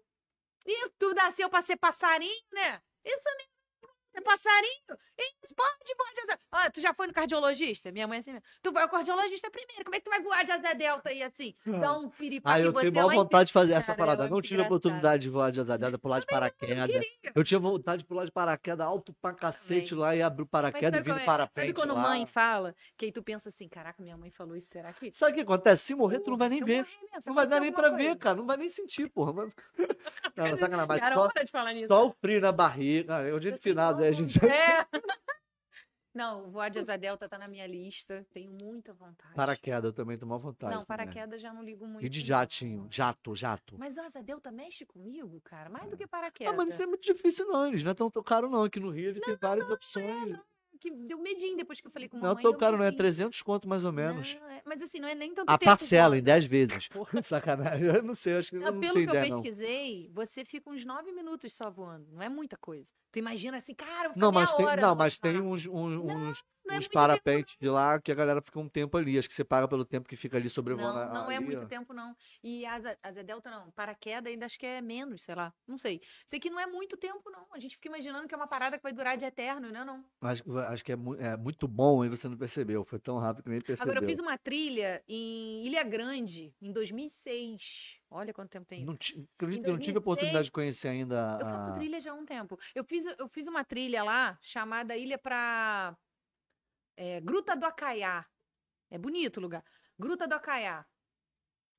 Isso, 0.65 0.91
tu 0.99 1.13
nasceu 1.15 1.49
pra 1.49 1.61
ser 1.63 1.77
passarinho, 1.77 2.43
né? 2.51 2.81
Isso 3.03 3.27
mesmo. 3.37 3.58
É 4.13 4.21
passarinho? 4.21 4.97
Isso, 5.43 5.55
pode 5.55 5.95
voar 5.97 6.13
de 6.13 6.21
asa... 6.21 6.39
Ó, 6.51 6.69
tu 6.71 6.81
já 6.81 6.93
foi 6.93 7.07
no 7.07 7.13
cardiologista? 7.13 7.91
Minha 7.91 8.07
mãe 8.07 8.17
é 8.17 8.19
assim 8.19 8.31
mesmo. 8.31 8.45
Tu 8.61 8.71
vai 8.71 8.83
ao 8.83 8.89
cardiologista 8.89 9.49
primeiro. 9.49 9.83
Como 9.83 9.95
é 9.95 9.99
que 9.99 10.05
tu 10.05 10.09
vai 10.09 10.21
voar 10.21 10.43
de 10.43 10.51
asa 10.51 10.73
delta 10.73 11.09
aí 11.09 11.23
assim? 11.23 11.55
Dá 11.65 11.97
um 11.97 12.09
piripaque 12.09 12.59
Ah, 12.59 12.59
eu 12.59 12.73
tenho 12.73 12.93
maior 12.93 13.13
vontade 13.13 13.47
de 13.47 13.53
fazer 13.53 13.73
essa 13.73 13.95
parada. 13.95 14.25
eu 14.25 14.29
Não 14.29 14.41
tive 14.41 14.61
a 14.61 14.65
oportunidade 14.65 15.23
de 15.23 15.29
voar 15.29 15.51
de 15.51 15.61
asadela, 15.61 15.97
pular 15.97 16.19
de 16.19 16.25
paraquedas. 16.25 16.89
Eu 17.35 17.43
tinha 17.43 17.59
vontade 17.59 18.03
de 18.03 18.07
pular 18.07 18.25
de 18.25 18.31
paraquedas 18.31 18.85
alto 18.85 19.13
pra 19.21 19.33
cacete 19.33 19.93
lá 19.95 20.15
e 20.15 20.21
abrir 20.21 20.43
o 20.43 20.47
paraquedas 20.47 20.99
e 20.99 21.03
vir 21.03 21.13
no 21.13 21.19
é? 21.19 21.25
parapente 21.25 21.59
sabe 21.59 21.73
quando 21.73 21.95
mãe 21.95 22.25
fala? 22.25 22.75
Que 22.97 23.05
aí 23.05 23.11
tu 23.11 23.23
pensa 23.23 23.49
assim, 23.49 23.67
caraca, 23.67 24.01
minha 24.01 24.17
mãe 24.17 24.31
falou 24.31 24.55
isso, 24.55 24.67
será 24.67 24.93
que... 24.93 25.11
Sabe 25.11 25.31
o 25.31 25.35
que 25.35 25.41
acontece? 25.41 25.83
Se 25.83 25.95
morrer, 25.95 26.19
tu 26.19 26.31
não 26.31 26.37
vai 26.37 26.49
nem 26.49 26.63
ver. 26.63 26.85
Não 27.25 27.33
vai 27.33 27.47
dar 27.47 27.59
nem 27.59 27.71
pra 27.71 27.89
ver, 27.89 28.15
cara. 28.17 28.37
Não 28.37 28.45
vai 28.45 28.57
nem 28.57 28.69
sentir, 28.69 29.09
porra. 29.09 29.33
Não, 30.35 30.57
sacanagem. 30.57 31.87
Só, 31.87 31.87
só 31.87 32.07
o 32.07 32.11
frio 32.11 32.39
na 32.39 32.51
barriga. 32.51 33.17
Ah, 33.17 33.23
É 33.23 33.33
o 33.33 33.39
dia 33.39 33.51
de 33.51 33.59
finado, 33.59 33.98
a 34.07 34.11
gente. 34.11 34.39
É. 34.45 34.85
Não, 36.13 36.49
voar 36.49 36.69
de 36.69 36.79
asa 36.79 36.97
delta 36.97 37.29
tá 37.29 37.37
na 37.37 37.47
minha 37.47 37.67
lista. 37.67 38.25
Tenho 38.33 38.51
muita 38.51 38.93
vontade. 38.93 39.35
Paraquedas, 39.35 39.83
eu 39.85 39.93
também 39.93 40.17
tô 40.17 40.25
mal 40.25 40.39
vontade. 40.39 40.73
Não, 40.73 40.83
também. 40.83 40.87
paraquedas 40.87 41.39
já 41.41 41.53
não 41.53 41.63
ligo 41.63 41.85
muito. 41.87 42.03
E 42.03 42.09
de 42.09 42.19
não. 42.21 42.25
jatinho. 42.27 42.87
Jato, 42.89 43.35
jato. 43.35 43.75
Mas 43.77 43.97
a 43.97 44.05
asa 44.05 44.21
delta 44.23 44.51
mexe 44.51 44.85
comigo, 44.85 45.39
cara. 45.41 45.69
Mais 45.69 45.89
do 45.89 45.95
que 45.95 46.03
Ah, 46.03 46.07
paraquedas. 46.07 46.55
mas 46.55 46.73
isso 46.73 46.81
é 46.81 46.87
muito 46.87 47.03
difícil, 47.05 47.45
não. 47.45 47.67
Eles 47.67 47.83
não 47.83 47.91
é 47.91 47.93
tão 47.93 48.09
tão 48.09 48.23
caro, 48.23 48.49
não. 48.49 48.63
Aqui 48.63 48.79
no 48.79 48.89
Rio 48.89 49.09
ele 49.09 49.21
tem 49.21 49.37
várias 49.37 49.69
opções. 49.69 50.37
Que 50.79 50.89
deu 50.89 51.17
medinho 51.21 51.57
depois 51.57 51.81
que 51.81 51.87
eu 51.87 51.91
falei 51.91 52.07
com 52.07 52.15
Não 52.17 52.25
é 52.25 52.27
mamãe. 52.29 52.41
tão 52.41 52.51
deu 52.51 52.59
caro, 52.59 52.77
não. 52.77 52.83
É 52.83 52.87
medinho. 52.87 52.97
300 52.99 53.41
conto 53.41 53.67
mais 53.67 53.83
ou 53.83 53.91
menos. 53.91 54.33
Não, 54.39 54.49
é- 54.49 54.61
Mas 54.65 54.81
assim, 54.81 54.99
não 54.99 55.09
é 55.09 55.13
nem 55.15 55.33
tanto 55.33 55.49
A 55.49 55.57
tempo 55.57 55.69
parcela 55.69 56.15
em 56.15 56.19
voando. 56.19 56.25
10 56.25 56.45
vezes. 56.45 56.89
Sacanagem. 57.23 57.85
Eu 57.87 58.01
não 58.01 58.13
sei, 58.13 58.35
acho 58.37 58.49
que 58.49 58.55
eu 58.55 58.61
Não, 58.61 58.71
não 58.71 58.79
pelo 58.79 58.93
que 58.93 58.99
eu 58.99 59.03
ideia, 59.03 59.27
não. 59.29 59.41
pesquisei, 59.41 60.09
você 60.13 60.45
fica 60.45 60.69
uns 60.69 60.85
nove 60.85 61.11
minutos 61.11 61.51
só 61.53 61.69
voando. 61.69 62.07
Não 62.13 62.21
é 62.21 62.29
muita 62.29 62.55
coisa. 62.55 62.91
Tu 63.11 63.19
imagina 63.19 63.57
assim, 63.57 63.73
cara, 63.73 63.91
eu 63.91 64.03
vou 64.03 64.13
ficar 64.13 64.19
Não, 64.21 64.31
mas 64.31 64.53
tem, 64.53 64.65
hora 64.65 64.81
não, 64.81 64.95
mas 64.95 65.19
tem 65.19 65.41
uns, 65.41 65.67
uns, 65.67 65.95
uns, 65.97 66.43
não 66.69 66.75
é 66.75 66.77
uns 66.79 66.85
tempo, 66.85 66.93
parapentes 66.93 67.57
de 67.59 67.69
lá 67.69 67.99
que 67.99 68.11
a 68.11 68.15
galera 68.15 68.41
fica 68.41 68.59
um 68.59 68.69
tempo 68.69 68.97
ali. 68.97 69.17
Acho 69.17 69.27
que 69.27 69.33
você 69.33 69.43
paga 69.43 69.67
pelo 69.67 69.83
tempo 69.85 70.07
que 70.07 70.15
fica 70.15 70.37
ali 70.37 70.45
Não, 70.45 70.49
sobrevoando. 70.51 71.13
não 71.13 71.29
é 71.31 71.37
ali, 71.37 71.45
muito 71.45 71.63
ó. 71.63 71.67
tempo, 71.67 71.93
não. 71.93 72.15
E 72.43 72.65
asa, 72.65 72.97
asa 73.03 73.23
delta, 73.23 73.49
não. 73.51 73.71
Paraquedas 73.71 74.31
ainda 74.31 74.45
acho 74.45 74.57
que 74.59 74.65
é 74.65 74.81
menos, 74.81 75.21
sei 75.23 75.35
lá. 75.35 75.53
Não 75.67 75.77
sei. 75.77 76.01
Sei 76.25 76.39
que 76.39 76.49
não 76.49 76.59
é 76.59 76.67
muito 76.67 76.95
tempo, 76.97 77.29
não. 77.29 77.45
A 77.51 77.59
gente 77.59 77.75
fica 77.75 77.87
imaginando 77.89 78.27
que 78.27 78.33
é 78.33 78.37
uma 78.37 78.47
parada 78.47 78.77
que 78.77 78.83
vai 78.83 78.93
durar 78.93 79.17
de 79.17 79.25
eterno, 79.25 79.71
não 79.71 79.81
é 79.81 79.85
não. 79.85 80.05
Acho, 80.21 80.57
acho 80.59 80.83
que 80.83 80.91
é, 80.91 80.95
mu- 80.95 81.15
é 81.15 81.35
muito 81.35 81.67
bom 81.67 82.05
e 82.05 82.09
você 82.09 82.27
não 82.29 82.37
percebeu. 82.37 82.83
Foi 82.85 82.99
tão 82.99 83.17
rápido 83.17 83.43
que 83.43 83.49
nem 83.49 83.59
percebeu. 83.61 83.91
Agora, 83.91 84.05
eu 84.05 84.09
fiz 84.09 84.19
uma 84.19 84.37
trilha 84.37 85.03
em 85.07 85.65
Ilha 85.65 85.83
Grande, 85.83 86.53
em 86.61 86.71
2006. 86.71 87.99
Olha 88.11 88.33
quanto 88.33 88.49
tempo 88.49 88.65
tem. 88.65 88.83
Não, 88.85 88.93
acredito 88.93 89.27
que 89.37 89.45
eu 89.45 89.73
não 89.73 89.79
tive 89.79 89.91
a 89.91 89.93
2006, 89.93 89.97
oportunidade 89.97 90.45
de 90.45 90.51
conhecer 90.51 90.87
ainda 90.87 91.37
Eu 91.39 91.45
faço 91.45 91.71
a... 91.71 91.71
trilha 91.73 91.99
já 92.01 92.11
há 92.11 92.15
um 92.15 92.25
tempo. 92.25 92.57
Eu 92.73 92.83
fiz, 92.83 93.05
eu 93.05 93.27
fiz 93.27 93.47
uma 93.47 93.63
trilha 93.63 94.03
lá 94.03 94.37
chamada 94.41 94.97
Ilha 94.97 95.17
pra. 95.17 95.95
É, 96.99 97.21
Gruta 97.21 97.55
do 97.55 97.65
Acaiá. 97.65 98.25
É 98.91 98.97
bonito 98.97 99.37
o 99.37 99.41
lugar. 99.41 99.63
Gruta 99.97 100.27
do 100.27 100.33
Acaiá. 100.33 100.85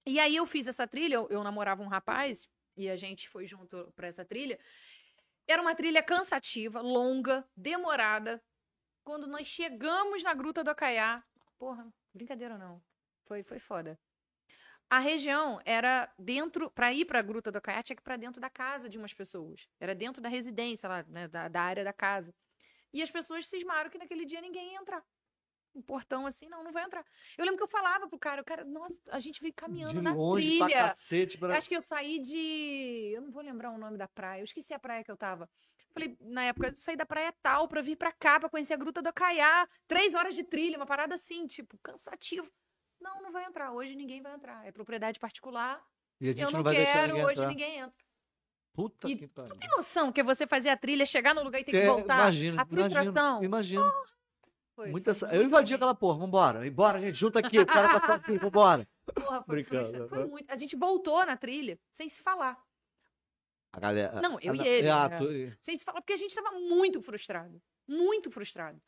E 0.06 0.18
aí 0.18 0.34
eu 0.34 0.46
fiz 0.46 0.66
essa 0.66 0.86
trilha, 0.86 1.16
eu, 1.16 1.28
eu 1.28 1.44
namorava 1.44 1.82
um 1.82 1.88
rapaz 1.88 2.48
e 2.74 2.88
a 2.88 2.96
gente 2.96 3.28
foi 3.28 3.46
junto 3.46 3.92
pra 3.94 4.06
essa 4.06 4.24
trilha. 4.24 4.58
Era 5.46 5.60
uma 5.60 5.74
trilha 5.74 6.02
cansativa, 6.02 6.80
longa, 6.80 7.46
demorada. 7.54 8.42
Quando 9.04 9.26
nós 9.26 9.46
chegamos 9.46 10.22
na 10.22 10.32
Gruta 10.32 10.64
do 10.64 10.70
Acaiá, 10.70 11.22
porra, 11.58 11.86
brincadeira 12.14 12.56
não. 12.56 12.82
Foi, 13.26 13.42
foi 13.42 13.58
foda. 13.58 14.00
A 14.88 14.98
região 14.98 15.60
era 15.66 16.10
dentro, 16.18 16.70
para 16.70 16.94
ir 16.94 17.04
para 17.04 17.18
a 17.18 17.22
Gruta 17.22 17.52
do 17.52 17.58
Acaiá, 17.58 17.82
tinha 17.82 17.94
que 17.94 18.00
ir 18.00 18.04
para 18.04 18.16
dentro 18.16 18.40
da 18.40 18.48
casa 18.48 18.88
de 18.88 18.96
umas 18.96 19.12
pessoas. 19.12 19.68
Era 19.78 19.94
dentro 19.94 20.22
da 20.22 20.30
residência 20.30 20.88
lá, 20.88 21.02
né, 21.02 21.28
da, 21.28 21.46
da 21.46 21.60
área 21.60 21.84
da 21.84 21.92
casa. 21.92 22.34
E 22.93 23.03
as 23.03 23.11
pessoas 23.11 23.49
cismaram 23.49 23.91
que 23.91 23.99
naquele 23.99 24.24
dia 24.24 24.41
ninguém 24.41 24.72
ia 24.72 24.78
entrar. 24.80 25.05
Um 25.72 25.82
portão 25.82 26.26
assim, 26.26 26.49
não, 26.49 26.64
não 26.64 26.72
vai 26.72 26.82
entrar. 26.84 27.05
Eu 27.38 27.45
lembro 27.45 27.57
que 27.59 27.62
eu 27.62 27.68
falava 27.68 28.09
pro 28.09 28.18
cara, 28.18 28.43
o 28.43 28.45
cara, 28.45 28.64
nossa, 28.64 29.01
a 29.09 29.20
gente 29.20 29.41
veio 29.41 29.55
caminhando 29.55 29.95
De 29.95 30.01
na 30.03 30.12
longe 30.12 30.59
pra 30.59 30.66
trilha. 30.66 30.88
cacete. 30.88 31.38
Pra... 31.38 31.57
Acho 31.57 31.68
que 31.68 31.76
eu 31.76 31.80
saí 31.80 32.18
de. 32.18 33.12
Eu 33.14 33.22
não 33.22 33.30
vou 33.30 33.43
lembrar 33.43 33.70
o 33.70 33.78
nome 33.78 33.97
da 33.97 34.09
praia. 34.09 34.41
Eu 34.41 34.45
esqueci 34.45 34.74
a 34.74 34.80
praia 34.80 35.05
que 35.05 35.11
eu 35.11 35.16
tava. 35.16 35.49
Falei, 35.93 36.16
na 36.20 36.45
época, 36.45 36.68
eu 36.68 36.76
saí 36.76 36.97
da 36.97 37.07
praia 37.07 37.32
tal 37.41 37.68
pra 37.68 37.82
vir 37.82 37.97
pra 37.97 38.12
cá, 38.12 38.41
pra 38.41 38.49
conhecer 38.49 38.74
a 38.74 38.76
Gruta 38.76 39.01
do 39.01 39.09
Acaiá. 39.09 39.68
Três 39.86 40.14
horas 40.14 40.34
de 40.34 40.43
trilha, 40.43 40.76
uma 40.76 40.86
parada 40.86 41.14
assim, 41.14 41.47
tipo, 41.47 41.78
cansativo. 41.78 42.51
Não, 43.01 43.22
não 43.22 43.30
vai 43.32 43.45
entrar. 43.45 43.72
Hoje 43.72 43.95
ninguém 43.95 44.20
vai 44.20 44.34
entrar. 44.34 44.66
É 44.66 44.72
propriedade 44.72 45.20
particular. 45.20 45.80
E 46.20 46.28
a 46.28 46.32
gente 46.32 46.43
Eu 46.43 46.51
não, 46.51 46.59
não, 46.59 46.64
vai 46.64 46.74
deixar 46.76 46.93
quero, 46.93 47.12
ninguém 47.12 47.24
hoje 47.24 47.32
entrar. 47.34 47.49
ninguém 47.49 47.78
entra. 47.78 48.05
Puta 48.72 49.08
E 49.08 49.16
que 49.16 49.26
pariu. 49.26 49.56
Tem 49.56 49.68
noção 49.70 50.12
que 50.12 50.20
é 50.20 50.24
você 50.24 50.46
fazer 50.46 50.68
a 50.68 50.76
trilha, 50.76 51.04
chegar 51.04 51.34
no 51.34 51.42
lugar 51.42 51.60
e 51.60 51.64
ter 51.64 51.72
que 51.72 51.76
É, 51.78 51.86
voltar? 51.86 52.14
Imagina, 52.20 52.62
a 52.62 52.66
frustração. 52.66 53.42
imagina. 53.44 53.92
Foi, 54.76 54.90
Muita... 54.90 55.14
foi 55.14 55.28
sa- 55.28 55.34
Eu 55.34 55.42
invadi 55.42 55.74
aquela 55.74 55.94
porra, 55.94 56.18
vambora. 56.18 56.66
Embora, 56.66 57.00
gente, 57.00 57.14
junta 57.18 57.40
aqui, 57.40 57.58
o 57.58 57.66
cara 57.66 58.00
tá 58.00 58.06
sozinho, 58.18 58.40
vambora. 58.40 58.88
Porra, 59.14 59.42
foi, 59.42 59.56
Brincando, 59.56 59.88
frustra- 59.90 60.08
foi 60.08 60.18
né? 60.18 60.24
muito. 60.24 60.50
A 60.50 60.56
gente 60.56 60.76
voltou 60.76 61.24
na 61.26 61.36
trilha 61.36 61.78
sem 61.92 62.08
se 62.08 62.22
falar. 62.22 62.56
A 63.72 63.80
galera. 63.80 64.20
Não, 64.20 64.38
eu 64.40 64.52
a- 64.52 64.56
e 64.56 64.66
ele, 64.66 64.88
Ah, 64.88 65.08
né? 65.08 65.18
tu- 65.18 65.56
Sem 65.60 65.76
se 65.76 65.84
falar, 65.84 66.00
porque 66.00 66.12
a 66.12 66.16
gente 66.16 66.34
tava 66.34 66.52
muito 66.58 67.00
frustrado. 67.02 67.60
Muito 67.86 68.30
frustrado. 68.30 68.80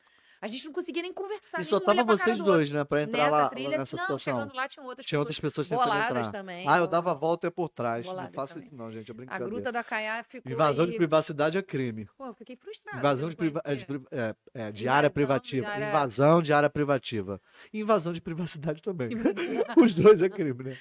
A 0.43 0.47
gente 0.47 0.65
não 0.65 0.73
conseguia 0.73 1.01
nem 1.01 1.13
conversar. 1.13 1.57
E 1.57 1.61
nem 1.61 1.63
só 1.63 1.79
tava 1.79 2.03
vocês 2.03 2.37
do 2.37 2.43
dois, 2.43 2.69
né? 2.69 2.83
Pra 2.83 3.03
entrar 3.03 3.17
Nessa 3.23 3.31
lá, 3.31 3.49
trilha, 3.49 3.77
nessa 3.77 3.95
não, 3.95 4.03
situação. 4.03 4.19
chegando 4.39 4.53
lá 4.53 4.67
tinham 4.67 4.85
outras 4.85 5.05
Tinha 5.07 5.17
outras 5.17 5.39
pessoas 5.39 5.69
pessoas 5.69 5.87
tentando 5.89 6.19
entrar. 6.19 6.31
também. 6.33 6.67
Ah, 6.67 6.77
eu 6.79 6.85
dava 6.87 7.11
a 7.11 7.13
volta 7.13 7.47
e 7.47 7.49
por 7.51 7.69
trás. 7.69 8.05
Não 8.05 8.11
Boladas 8.11 8.35
faço 8.35 8.53
também. 8.55 8.67
isso, 8.67 8.75
não, 8.75 8.91
gente. 8.91 9.09
É 9.09 9.11
A 9.11 9.15
brincadeira. 9.15 9.49
gruta 9.49 9.71
da 9.71 9.83
Caiá 9.85 10.21
ficou 10.23 10.51
Invasão 10.51 10.83
aí. 10.83 10.91
de 10.91 10.97
privacidade 10.97 11.57
é 11.57 11.61
crime. 11.61 12.09
Pô, 12.17 12.25
eu 12.25 12.33
fiquei 12.33 12.57
frustrada. 12.57 12.97
Invasão 12.99 13.29
de, 13.29 13.35
não 13.35 13.39
priva- 13.39 13.61
é, 13.63 13.73
de 13.75 13.83
é, 14.11 14.35
é, 14.53 14.71
de 14.73 14.83
Invasão 14.83 14.97
área 14.97 15.09
de 15.09 15.13
privativa. 15.13 15.67
área- 15.69 15.87
Invasão 15.89 16.41
de 16.41 16.51
área 16.53 16.69
privativa. 16.69 17.41
Invasão 17.73 18.11
de 18.11 18.19
privacidade 18.21 18.81
também. 18.81 19.09
Os 19.81 19.93
dois 19.93 20.21
é 20.21 20.27
crime, 20.29 20.61
né? 20.61 20.77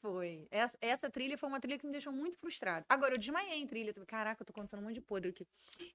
Foi. 0.00 0.46
Essa, 0.50 0.78
essa 0.80 1.10
trilha 1.10 1.36
foi 1.36 1.48
uma 1.48 1.60
trilha 1.60 1.78
que 1.78 1.84
me 1.84 1.92
deixou 1.92 2.12
muito 2.12 2.38
frustrada. 2.38 2.86
Agora, 2.88 3.14
eu 3.14 3.18
desmaiei 3.18 3.60
em 3.60 3.66
trilha. 3.66 3.92
Caraca, 4.06 4.40
eu 4.42 4.46
tô 4.46 4.52
contando 4.52 4.80
um 4.80 4.84
monte 4.84 4.94
de 4.94 5.00
podre 5.00 5.30
aqui. 5.30 5.46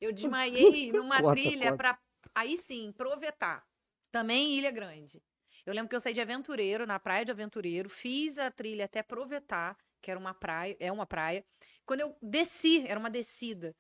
Eu 0.02 0.12
desmaiei 0.14 0.92
numa 0.94 1.32
trilha 1.32 1.76
pra. 1.78 1.98
Aí 2.34 2.58
sim, 2.58 2.92
provetar. 2.92 3.66
Também 4.12 4.54
em 4.54 4.58
Ilha 4.58 4.72
Grande. 4.72 5.22
Eu 5.66 5.74
lembro 5.74 5.90
que 5.90 5.96
eu 5.96 6.00
saí 6.00 6.14
de 6.14 6.22
Aventureiro, 6.22 6.86
na 6.86 7.00
praia 7.00 7.26
de 7.26 7.32
Aventureiro, 7.32 7.90
fiz 7.90 8.38
a 8.38 8.52
trilha 8.52 8.86
até 8.86 9.02
Provetar, 9.02 9.78
que 10.02 10.12
era 10.12 10.20
uma 10.20 10.34
praia, 10.34 10.78
é 10.80 10.92
uma 10.92 11.06
praia. 11.06 11.44
Quando 11.86 12.02
eu 12.02 12.16
desci, 12.22 12.86
era 12.88 13.00
uma 13.00 13.10
descida, 13.10 13.76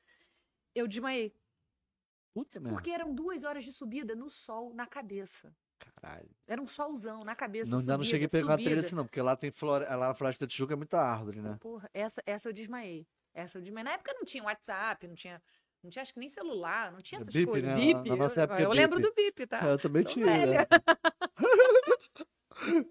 eu 0.73 0.87
desmaiei. 0.87 1.33
Puta 2.33 2.59
merda. 2.59 2.75
Porque 2.75 2.91
eram 2.91 3.13
duas 3.13 3.43
horas 3.43 3.63
de 3.63 3.71
subida 3.71 4.15
no 4.15 4.29
sol, 4.29 4.73
na 4.73 4.85
cabeça. 4.85 5.55
Caralho. 5.77 6.29
Era 6.47 6.61
um 6.61 6.67
solzão 6.67 7.23
na 7.23 7.35
cabeça. 7.35 7.71
Não, 7.71 7.79
ainda 7.79 7.97
não 7.97 8.03
cheguei 8.03 8.27
a 8.27 8.29
pegar 8.29 8.47
uma 8.47 8.55
trilha 8.55 8.69
subida. 8.69 8.87
assim, 8.87 8.95
não, 8.95 9.05
porque 9.05 9.21
lá 9.21 9.35
tem 9.35 9.51
flore... 9.51 9.85
lá 9.85 10.07
na 10.07 10.13
Floresta 10.13 10.45
da 10.45 10.49
Tijuca 10.49 10.73
é 10.73 10.75
muita 10.75 10.99
árvore, 10.99 11.41
né? 11.41 11.57
Porra, 11.61 11.89
essa, 11.93 12.21
essa 12.25 12.49
eu 12.49 12.53
desmaiei. 12.53 13.07
Essa 13.33 13.57
eu 13.57 13.61
desmaiei. 13.61 13.83
Na 13.85 13.93
época 13.93 14.13
não 14.13 14.25
tinha 14.25 14.43
WhatsApp, 14.43 15.07
não 15.07 15.15
tinha, 15.15 15.41
não 15.85 15.89
tinha 15.91 16.01
acho 16.01 16.13
que 16.13 16.19
nem 16.19 16.27
celular, 16.29 16.91
não 16.91 16.99
tinha 16.99 17.17
essas 17.21 17.33
Bip, 17.33 17.45
coisas. 17.49 17.69
né? 17.69 17.75
Bip. 17.75 18.09
Na 18.09 18.15
nossa 18.15 18.39
eu, 18.39 18.43
época 18.43 18.61
eu 18.61 18.71
lembro 18.71 18.99
do 18.99 19.13
bip, 19.13 19.45
tá? 19.47 19.61
eu 19.63 19.77
também 19.77 20.03
Tô 20.03 20.09
tinha. 20.09 20.25
velha. 20.25 20.59
né? 20.59 20.67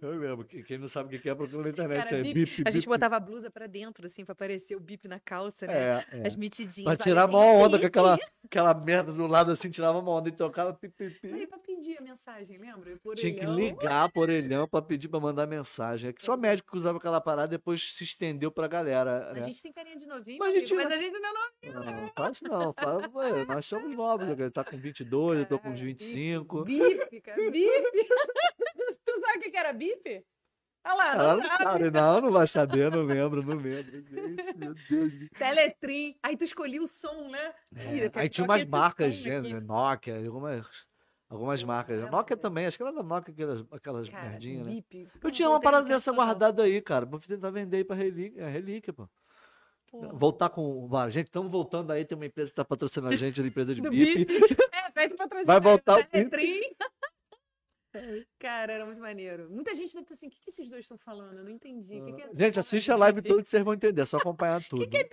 Eu 0.02 0.10
lembro. 0.18 0.44
que- 0.46 0.62
Quem 0.62 0.76
não 0.78 0.86
sabe 0.86 1.16
o 1.16 1.20
que 1.20 1.28
é, 1.28 1.34
procura 1.34 1.62
na 1.62 1.70
internet. 1.70 2.04
Cara, 2.04 2.18
é 2.18 2.22
bip. 2.22 2.34
bip, 2.34 2.62
A 2.66 2.70
gente 2.70 2.82
bip. 2.82 2.88
botava 2.90 3.16
a 3.16 3.20
blusa 3.20 3.50
pra 3.50 3.66
dentro, 3.66 4.06
assim, 4.06 4.22
pra 4.24 4.32
aparecer 4.32 4.76
o 4.76 4.80
bip 4.80 5.08
na 5.08 5.18
calça, 5.18 5.66
né? 5.66 5.72
É, 5.74 6.06
é. 6.18 6.26
As 6.26 6.36
mitidinhas. 6.36 6.84
Pra 6.84 7.02
tirar 7.02 7.22
a 7.22 7.26
bip, 7.26 7.36
maior 7.38 7.64
onda 7.66 7.78
com 7.80 7.86
aquela, 7.86 8.18
aquela 8.44 8.74
merda 8.74 9.10
do 9.12 9.26
lado 9.26 9.50
assim, 9.50 9.70
tirava 9.70 9.98
uma 9.98 10.10
onda 10.12 10.28
e 10.28 10.32
tocava 10.32 10.74
pi, 10.74 10.90
pi, 10.90 11.10
pi. 11.10 11.48
Aí 11.84 11.94
pra 11.94 11.96
pedir 11.96 11.98
a 11.98 12.00
mensagem, 12.02 12.58
lembra? 12.58 12.96
Por 13.02 13.14
Tinha 13.14 13.34
que 13.34 13.44
ligar 13.46 14.10
pro 14.10 14.22
orelhão 14.22 14.66
pra 14.66 14.80
pedir 14.82 15.08
pra 15.08 15.20
mandar 15.20 15.46
mensagem. 15.46 16.10
É 16.10 16.12
que 16.12 16.22
só 16.24 16.36
médico 16.36 16.70
que 16.70 16.76
usava 16.76 16.98
aquela 16.98 17.20
parada 17.20 17.48
depois 17.48 17.92
se 17.94 18.04
estendeu 18.04 18.50
pra 18.50 18.66
galera. 18.66 19.30
A 19.30 19.34
Né? 19.34 19.42
gente 19.42 19.62
tem 19.62 19.72
carinha 19.72 19.96
de 19.96 20.06
novinho, 20.06 20.38
Mas 20.38 20.54
mas, 20.54 20.56
a 20.56 20.58
gente- 20.58 20.74
mas 20.74 20.92
a 20.92 20.96
gente 20.96 21.18
não 21.18 21.28
é 21.28 21.32
novinho. 21.72 22.00
Não, 22.02 22.12
faz 22.16 22.40
não. 22.42 22.72
Fala, 22.72 23.10
ué, 23.14 23.44
nós 23.46 23.66
somos 23.66 23.94
novos. 23.96 24.28
Ele 24.28 24.50
tá 24.50 24.64
com 24.64 24.76
22, 24.78 25.40
eu 25.40 25.46
tô 25.46 25.58
com 25.58 25.68
uns 25.68 25.74
Caralho, 25.74 25.86
25. 25.86 26.64
Bip, 26.64 27.20
cara. 27.20 27.50
Bip. 27.50 28.08
tu 29.04 29.20
sabe 29.20 29.38
o 29.48 29.50
que 29.50 29.56
era 29.56 29.72
bip? 29.72 30.24
Olha 30.86 30.94
lá, 30.96 31.14
Ela 31.14 31.28
não 31.28 31.36
não 31.42 31.46
sabe. 31.48 31.62
sabe, 31.64 31.90
não, 31.90 32.20
não 32.20 32.30
vai 32.30 32.46
saber, 32.46 32.90
não 32.90 33.02
lembro, 33.04 33.42
não 33.42 33.56
lembro. 33.56 33.90
Gente, 34.02 34.56
meu 34.58 34.74
Deus. 34.74 35.12
Teletrim. 35.38 36.14
Aí 36.22 36.36
tu 36.36 36.44
escolhia 36.44 36.82
o 36.82 36.86
som, 36.86 37.30
né? 37.30 37.54
É, 37.74 38.10
aí 38.20 38.28
tinha 38.28 38.44
umas 38.44 38.66
marcas, 38.66 39.24
aqui. 39.24 39.54
Nokia, 39.62 40.16
algumas, 40.26 40.86
algumas 41.28 41.62
marcas. 41.62 41.96
A 41.96 42.00
caramba, 42.00 42.16
Nokia 42.18 42.36
também, 42.36 42.66
acho 42.66 42.76
que 42.76 42.82
era 42.82 42.92
da 42.92 43.02
Nokia, 43.02 43.32
aquelas, 43.32 43.64
aquelas 43.70 44.08
Cara, 44.08 44.30
merdinhas, 44.30 44.66
né? 44.66 44.72
bip. 44.72 45.08
Eu 45.22 45.30
tinha 45.30 45.48
uma 45.48 45.60
parada 45.60 45.86
dessa 45.86 46.12
guardada 46.12 46.62
aí, 46.62 46.80
cara. 46.80 47.06
Vou 47.06 47.20
tentar 47.20 47.50
vender 47.50 47.78
aí 47.78 47.84
pra 47.84 47.96
relíquia, 47.96 48.42
é 48.42 48.48
relíquia, 48.48 48.92
pô. 48.92 49.08
Pô. 49.90 50.00
Voltar 50.16 50.48
com. 50.50 50.88
Vai, 50.88 51.10
Gente, 51.10 51.26
estamos 51.26 51.50
voltando 51.50 51.92
aí. 51.92 52.04
Tem 52.04 52.16
uma 52.16 52.26
empresa 52.26 52.50
que 52.50 52.56
tá 52.56 52.64
patrocinando 52.64 53.14
a 53.14 53.16
gente, 53.16 53.40
a 53.40 53.46
empresa 53.46 53.74
de 53.74 53.80
BIP. 53.88 54.26
É, 54.72 54.90
pede 54.90 55.14
pra 55.14 55.28
trazer. 55.28 55.46
Vai 55.46 55.60
voltar 55.60 55.98
o 55.98 56.02
bip. 56.02 56.76
Cara, 58.40 58.72
era 58.72 58.84
muito 58.84 59.00
maneiro. 59.00 59.48
Muita 59.48 59.72
gente 59.72 59.92
deve 59.92 60.02
estar 60.02 60.14
assim, 60.14 60.26
o 60.26 60.30
que, 60.30 60.40
que 60.40 60.50
esses 60.50 60.68
dois 60.68 60.84
estão 60.84 60.98
falando? 60.98 61.38
Eu 61.38 61.44
não 61.44 61.50
entendi. 61.50 62.00
Que 62.00 62.12
que 62.12 62.22
é 62.22 62.26
Gente, 62.26 62.54
porra 62.54 62.60
assiste 62.60 62.90
a 62.90 62.96
live 62.96 63.20
bip? 63.20 63.28
toda 63.28 63.42
que 63.42 63.48
vocês 63.48 63.62
vão 63.62 63.74
entender, 63.74 64.02
é 64.02 64.04
só 64.04 64.16
acompanhar 64.16 64.62
tudo. 64.68 64.82
O 64.82 64.88
que, 64.88 64.96
é 64.96 65.08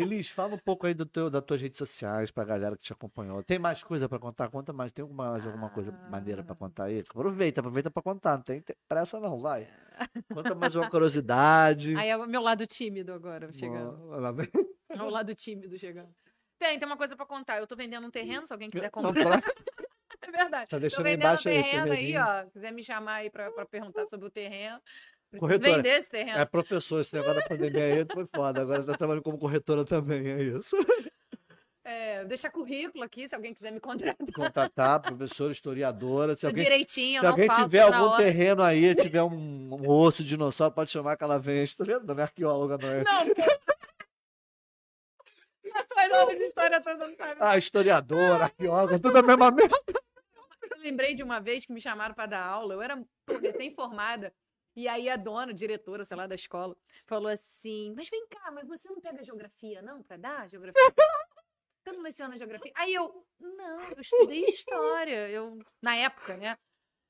Elis, 0.00 0.28
fala 0.30 0.54
um 0.54 0.58
pouco 0.58 0.86
aí 0.86 0.94
do 0.94 1.04
teu, 1.06 1.28
das 1.30 1.42
tuas 1.44 1.60
redes 1.60 1.76
sociais 1.78 2.30
pra 2.30 2.44
galera 2.44 2.76
que 2.76 2.82
te 2.82 2.92
acompanhou. 2.92 3.42
Tem 3.42 3.58
mais 3.58 3.82
coisa 3.82 4.08
pra 4.08 4.18
contar? 4.18 4.48
Conta 4.50 4.72
mais. 4.72 4.92
Tem 4.92 5.02
alguma, 5.02 5.30
mais 5.32 5.46
alguma 5.46 5.70
coisa 5.70 5.92
maneira 6.10 6.42
pra 6.44 6.54
contar 6.54 6.84
aí? 6.84 7.02
Aproveita, 7.10 7.60
aproveita 7.60 7.90
pra 7.90 8.02
contar. 8.02 8.36
Não 8.36 8.42
tem 8.44 8.62
pressa, 8.88 9.18
não, 9.20 9.38
vai. 9.40 9.68
Conta 10.32 10.54
mais 10.54 10.74
uma 10.74 10.88
curiosidade. 10.90 11.96
Aí 11.96 12.08
é 12.08 12.16
o 12.16 12.26
meu 12.26 12.40
lado 12.42 12.66
tímido 12.66 13.12
agora 13.12 13.50
chegando. 13.52 14.10
É 14.90 15.02
o 15.02 15.10
lado 15.10 15.34
tímido 15.34 15.76
chegando. 15.78 16.08
Tem, 16.58 16.78
tem 16.78 16.86
uma 16.86 16.96
coisa 16.96 17.14
pra 17.16 17.24
contar. 17.26 17.58
Eu 17.58 17.66
tô 17.66 17.76
vendendo 17.76 18.06
um 18.06 18.10
terreno, 18.10 18.46
se 18.46 18.52
alguém 18.52 18.68
quiser 18.70 18.90
comprar. 18.90 19.12
pra- 19.40 19.52
É 20.20 20.30
verdade. 20.32 20.68
Tá 20.68 20.76
Tô 20.76 20.80
deixando 20.80 21.06
aí 21.06 21.12
vendendo 21.12 21.26
um 21.26 21.30
embaixo 21.30 21.48
aí. 21.48 21.54
terreno 21.62 21.82
aí, 21.84 21.90
terreninho. 21.90 22.20
ó. 22.22 22.50
Quiser 22.50 22.72
me 22.72 22.82
chamar 22.82 23.12
aí 23.14 23.30
pra, 23.30 23.50
pra 23.52 23.64
perguntar 23.64 24.04
sobre 24.06 24.26
o 24.26 24.30
terreno. 24.30 24.80
Corretora. 25.36 25.76
vender 25.76 25.98
esse 25.98 26.08
terreno. 26.08 26.38
É 26.38 26.44
professor, 26.44 27.00
esse 27.00 27.14
negócio 27.14 27.40
da 27.40 27.46
pandemia 27.46 27.84
aí 27.84 28.06
foi 28.12 28.26
foda. 28.26 28.62
Agora 28.62 28.82
tá 28.82 28.96
trabalhando 28.96 29.22
como 29.22 29.38
corretora 29.38 29.84
também, 29.84 30.26
é 30.26 30.42
isso. 30.42 30.76
É, 31.84 32.22
deixa 32.26 32.50
currículo 32.50 33.02
aqui, 33.02 33.26
se 33.26 33.34
alguém 33.34 33.54
quiser 33.54 33.72
me 33.72 33.80
contratar. 33.80 34.26
Contratar, 34.34 35.00
professora, 35.00 35.52
historiadora. 35.52 36.34
Se 36.34 36.42
Sou 36.42 36.50
alguém, 36.50 36.64
direitinho, 36.64 37.20
se 37.20 37.26
alguém 37.26 37.48
tiver 37.48 37.80
algum 37.80 38.14
terreno 38.16 38.62
aí, 38.62 38.94
tiver 38.94 39.22
um, 39.22 39.74
um 39.74 39.88
osso 39.88 40.22
de 40.22 40.28
dinossauro, 40.28 40.74
pode 40.74 40.90
chamar 40.90 41.16
que 41.16 41.24
ela 41.24 41.38
vem. 41.38 41.64
Tá 41.66 41.84
vendo? 41.84 42.04
Não 42.04 42.18
é 42.18 42.22
arqueóloga, 42.22 42.76
não 42.76 42.88
é? 42.90 43.04
Não, 43.04 43.24
aula 46.14 46.34
de 46.36 46.42
história 46.42 46.80
toda 46.82 47.08
não 47.08 47.16
sabe. 47.16 47.36
Ah, 47.40 47.56
historiadora, 47.56 48.44
arqueóloga, 48.44 48.98
tudo 48.98 49.16
a 49.16 49.22
mesma 49.22 49.50
merda. 49.50 49.76
Eu 50.70 50.82
lembrei 50.82 51.14
de 51.14 51.22
uma 51.22 51.40
vez 51.40 51.64
que 51.64 51.72
me 51.72 51.80
chamaram 51.80 52.14
para 52.14 52.26
dar 52.26 52.44
aula, 52.44 52.74
eu 52.74 52.82
era 52.82 53.02
recém-formada. 53.40 54.30
E 54.78 54.86
aí 54.86 55.08
a 55.08 55.16
dona, 55.16 55.52
diretora, 55.52 56.04
sei 56.04 56.16
lá, 56.16 56.28
da 56.28 56.36
escola, 56.36 56.76
falou 57.04 57.26
assim: 57.26 57.92
Mas 57.96 58.08
vem 58.08 58.24
cá, 58.28 58.52
mas 58.52 58.68
você 58.68 58.88
não 58.88 59.00
pega 59.00 59.24
geografia, 59.24 59.82
não, 59.82 60.04
para 60.04 60.16
dar 60.16 60.48
geografia? 60.48 60.80
Você 61.84 61.92
não 61.92 62.02
leciona 62.02 62.36
geografia? 62.36 62.70
Aí 62.74 62.92
eu, 62.92 63.24
não, 63.40 63.80
eu 63.90 64.00
estudei 64.00 64.44
história. 64.44 65.30
Eu, 65.30 65.58
na 65.80 65.96
época, 65.96 66.36
né? 66.36 66.54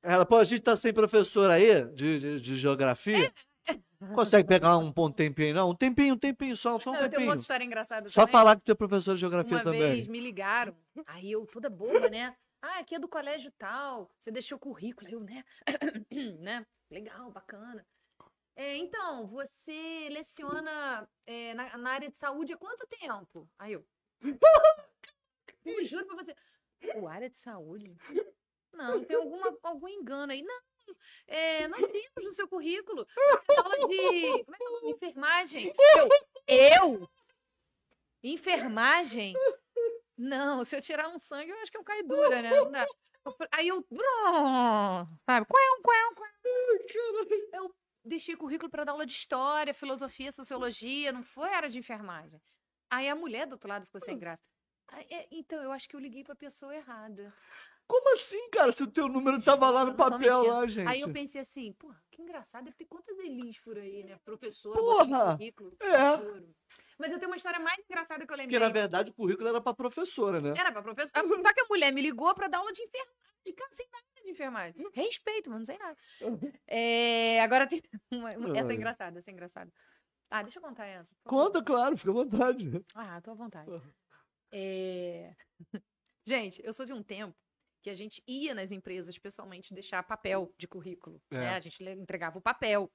Ela, 0.03 0.25
pô, 0.25 0.37
a 0.37 0.45
gente 0.45 0.63
tá 0.63 0.77
sem 0.77 0.95
professor 0.95 1.51
aí 1.51 1.85
de, 1.95 2.21
de, 2.21 2.41
de 2.41 2.57
geografia. 2.57 3.33
Consegue 4.15 4.47
pegar 4.47 4.79
um, 4.79 4.93
um 4.97 5.11
tempinho 5.11 5.49
aí, 5.49 5.55
não? 5.55 5.71
Um 5.71 5.75
tempinho, 5.75 6.15
um 6.15 6.19
tempinho, 6.19 6.57
só, 6.57 6.79
só 6.79 6.91
um 6.91 6.93
Não, 6.93 7.01
eu 7.01 7.11
tenho 7.11 7.23
um 7.23 7.25
tempinho. 7.25 7.41
história 7.41 7.65
engraçada 7.65 8.09
Só 8.09 8.21
também. 8.21 8.33
falar 8.33 8.57
que 8.57 8.63
tu 8.63 8.71
é 8.71 8.75
professor 8.75 9.15
de 9.15 9.21
geografia 9.21 9.57
Uma 9.57 9.65
também. 9.65 9.81
vez 9.81 10.07
me 10.07 10.21
ligaram, 10.21 10.77
aí 11.07 11.33
eu 11.33 11.45
toda 11.45 11.69
boba, 11.69 12.09
né? 12.09 12.37
Ah, 12.63 12.79
aqui 12.79 12.95
é 12.95 12.99
do 13.01 13.09
colégio 13.09 13.51
tal, 13.59 14.09
você 14.19 14.31
deixou 14.31 14.57
o 14.57 14.61
currículo, 14.61 15.11
eu, 15.11 15.21
né? 15.21 15.45
né? 16.39 16.67
Legal, 16.91 17.31
bacana. 17.31 17.87
É, 18.57 18.77
então, 18.77 19.27
você 19.27 20.09
leciona 20.11 21.09
é, 21.27 21.55
na, 21.55 21.77
na 21.79 21.91
área 21.91 22.11
de 22.11 22.17
saúde 22.17 22.53
há 22.53 22.57
quanto 22.57 22.87
tempo? 22.87 23.49
Aí 23.59 23.73
eu. 23.75 23.87
eu 25.65 25.85
juro 25.85 26.07
pra 26.07 26.17
você. 26.17 26.35
O 26.97 27.07
área 27.07 27.31
de 27.31 27.37
saúde? 27.37 27.97
Não, 28.73 29.05
tem 29.05 29.17
alguma, 29.17 29.57
algum 29.63 29.89
engano 29.89 30.33
aí. 30.33 30.43
Não, 30.43 30.61
é, 31.27 31.69
nós 31.69 31.81
vimos 31.81 32.25
no 32.25 32.33
seu 32.33 32.49
currículo. 32.49 33.07
Você 33.33 33.47
dá 33.55 33.63
aula 33.63 33.89
de. 33.89 34.45
Como 34.45 34.55
é 34.55 34.59
que 34.59 34.65
é 34.65 34.69
o 34.69 34.73
nome? 34.73 34.91
Enfermagem. 34.91 35.75
Eu? 35.97 36.09
Eu? 36.47 37.11
Enfermagem? 38.23 39.35
Não, 40.17 40.65
se 40.65 40.77
eu 40.77 40.81
tirar 40.81 41.09
um 41.09 41.19
sangue, 41.19 41.51
eu 41.51 41.59
acho 41.59 41.71
que 41.71 41.79
eu 41.79 41.85
caio 41.85 42.07
dura, 42.07 42.43
né? 42.43 42.51
Aí 43.53 43.69
eu. 43.69 43.85
Sabe? 45.27 45.47
Quão, 45.47 45.83
quão, 45.83 46.15
quão. 46.15 46.28
Eu 47.53 47.75
deixei 48.05 48.37
currículo 48.37 48.71
para 48.71 48.85
dar 48.85 48.93
aula 48.93 49.07
de 49.07 49.13
história, 49.13 49.75
filosofia, 49.75 50.33
sociologia, 50.33 51.13
não 51.13 51.23
foi 51.23 51.53
área 51.53 51.69
de 51.69 51.79
enfermagem. 51.79 52.41
Aí 52.91 53.09
a 53.09 53.15
mulher 53.15 53.47
do 53.47 53.53
outro 53.53 53.69
lado 53.69 53.87
ficou 53.87 54.01
sem 54.01 54.19
graça. 54.19 54.43
Aí, 54.89 55.07
é, 55.11 55.29
Então, 55.31 55.63
eu 55.63 55.71
acho 55.71 55.89
que 55.89 55.95
eu 55.95 56.01
liguei 56.01 56.25
pra 56.25 56.35
pessoa 56.35 56.75
errada. 56.75 57.35
Como 57.87 58.15
assim, 58.15 58.51
cara? 58.51 58.71
Se 58.71 58.83
o 58.83 58.87
teu 58.87 59.09
número 59.09 59.43
tava 59.43 59.71
lá 59.71 59.85
no 59.85 59.95
papel 59.95 60.43
lá, 60.43 60.67
gente. 60.67 60.87
Aí 60.87 61.01
eu 61.01 61.11
pensei 61.11 61.41
assim, 61.41 61.73
porra, 61.73 62.03
que 62.11 62.21
engraçado, 62.21 62.65
deve 62.65 62.77
ter 62.77 62.85
quantas 62.85 63.17
delícias 63.17 63.59
por 63.65 63.79
aí, 63.79 64.05
né? 64.05 64.19
Professora, 64.25 64.79
Porra! 64.79 65.37
currículo. 65.37 65.77
É. 65.81 66.17
juro. 66.19 66.55
Mas 66.99 67.13
eu 67.13 67.19
tenho 67.19 67.31
uma 67.31 67.37
história 67.37 67.61
mais 67.61 67.79
engraçada 67.89 68.27
que 68.27 68.33
eu 68.33 68.37
Porque, 68.37 68.43
lembrei. 68.43 68.59
na 68.59 68.69
verdade, 68.69 69.11
o 69.11 69.15
currículo 69.15 69.49
era 69.49 69.61
pra 69.61 69.73
professora, 69.73 70.41
né? 70.41 70.53
Era 70.59 70.73
pra 70.73 70.83
professora. 70.83 71.27
Só 71.27 71.53
que 71.55 71.61
a 71.61 71.67
mulher 71.71 71.93
me 71.93 72.03
ligou 72.03 72.35
pra 72.35 72.49
dar 72.49 72.59
aula 72.59 72.73
de 72.73 72.83
enfermagem. 72.83 73.15
Cara, 73.57 73.71
sem 73.73 73.87
nada 73.91 74.05
de 74.25 74.31
enfermagem. 74.31 74.91
Respeito, 74.93 75.49
mas 75.49 75.59
não 75.61 75.65
sei 75.67 75.79
nada. 75.79 75.97
É, 76.67 77.41
agora 77.41 77.67
tem 77.67 77.81
uma, 78.13 78.33
essa 78.59 78.73
é 78.73 78.75
engraçada, 78.75 79.19
essa 79.19 79.31
é 79.31 79.33
engraçada. 79.33 79.73
Ah, 80.31 80.43
deixa 80.43 80.59
eu 80.59 80.63
contar 80.63 80.87
essa. 80.87 81.15
Conta, 81.25 81.63
claro, 81.63 81.97
fica 81.97 82.11
à 82.11 82.15
vontade. 82.15 82.71
Ah, 82.95 83.21
tô 83.23 83.31
à 83.31 83.35
vontade. 83.35 83.71
É, 84.53 85.35
Gente, 86.27 86.61
eu 86.63 86.73
sou 86.75 86.85
de 86.85 86.93
um 86.93 87.03
tempo 87.03 87.35
que 87.83 87.89
a 87.89 87.95
gente 87.95 88.23
ia 88.27 88.55
nas 88.55 88.71
empresas 88.71 89.19
pessoalmente 89.19 89.73
deixar 89.73 90.03
papel 90.03 90.53
de 90.59 90.69
currículo. 90.69 91.23
É. 91.31 91.39
né? 91.39 91.49
A 91.55 91.61
gente 91.61 91.83
entregava 91.83 92.39
o 92.39 92.43
papel. 92.43 92.91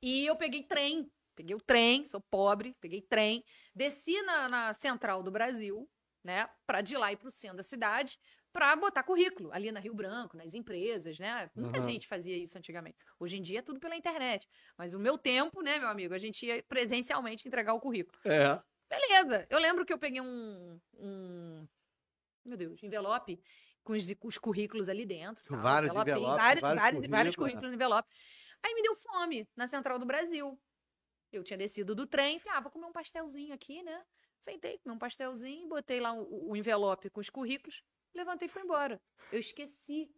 E 0.00 0.26
eu 0.26 0.36
peguei 0.36 0.62
trem 0.62 1.10
Peguei 1.34 1.54
o 1.54 1.60
trem, 1.60 2.06
sou 2.06 2.20
pobre, 2.20 2.76
peguei 2.80 3.00
trem, 3.00 3.44
desci 3.74 4.20
na, 4.22 4.48
na 4.48 4.74
central 4.74 5.22
do 5.22 5.30
Brasil, 5.30 5.88
né, 6.22 6.48
para 6.66 6.80
de 6.80 6.96
lá 6.96 7.12
ir 7.12 7.16
pro 7.16 7.30
centro 7.30 7.56
da 7.56 7.62
cidade, 7.62 8.18
para 8.52 8.76
botar 8.76 9.02
currículo 9.02 9.50
ali 9.52 9.72
na 9.72 9.80
Rio 9.80 9.94
Branco, 9.94 10.36
nas 10.36 10.52
empresas, 10.52 11.18
né? 11.18 11.50
Muita 11.56 11.78
Aham. 11.78 11.88
gente 11.88 12.06
fazia 12.06 12.36
isso 12.36 12.58
antigamente. 12.58 12.98
Hoje 13.18 13.38
em 13.38 13.42
dia 13.42 13.60
é 13.60 13.62
tudo 13.62 13.80
pela 13.80 13.96
internet. 13.96 14.46
Mas 14.76 14.92
o 14.92 14.98
meu 14.98 15.16
tempo, 15.16 15.62
né, 15.62 15.78
meu 15.78 15.88
amigo, 15.88 16.12
a 16.12 16.18
gente 16.18 16.44
ia 16.44 16.62
presencialmente 16.64 17.48
entregar 17.48 17.72
o 17.72 17.80
currículo. 17.80 18.18
É. 18.26 18.60
Beleza. 18.90 19.46
Eu 19.48 19.58
lembro 19.58 19.86
que 19.86 19.92
eu 19.92 19.98
peguei 19.98 20.20
um, 20.20 20.78
um 20.98 21.66
meu 22.44 22.58
Deus, 22.58 22.82
envelope 22.82 23.40
com 23.82 23.94
os, 23.94 24.06
os 24.22 24.38
currículos 24.38 24.88
ali 24.88 25.06
dentro. 25.06 25.42
tal, 25.44 25.58
Vários 25.58 25.90
envelopes, 25.90 26.36
vários, 26.36 26.60
vários 26.60 26.80
vários, 26.80 27.08
currículos, 27.08 27.36
currículos 27.36 27.70
no 27.70 27.74
envelope. 27.74 28.08
Aí 28.62 28.74
me 28.74 28.82
deu 28.82 28.94
fome 28.94 29.48
na 29.56 29.66
Central 29.66 29.98
do 29.98 30.06
Brasil. 30.06 30.58
Eu 31.32 31.42
tinha 31.42 31.56
descido 31.56 31.94
do 31.94 32.06
trem, 32.06 32.38
falei, 32.38 32.58
ah, 32.58 32.60
vou 32.60 32.70
comer 32.70 32.84
um 32.86 32.92
pastelzinho 32.92 33.54
aqui, 33.54 33.82
né? 33.82 34.04
Sentei, 34.38 34.78
comi 34.78 34.94
um 34.94 34.98
pastelzinho, 34.98 35.66
botei 35.68 35.98
lá 35.98 36.12
o, 36.12 36.50
o 36.50 36.56
envelope 36.56 37.08
com 37.08 37.20
os 37.20 37.30
currículos, 37.30 37.82
levantei 38.12 38.46
e 38.46 38.50
fui 38.50 38.62
embora. 38.62 39.00
Eu 39.32 39.38
esqueci 39.38 40.12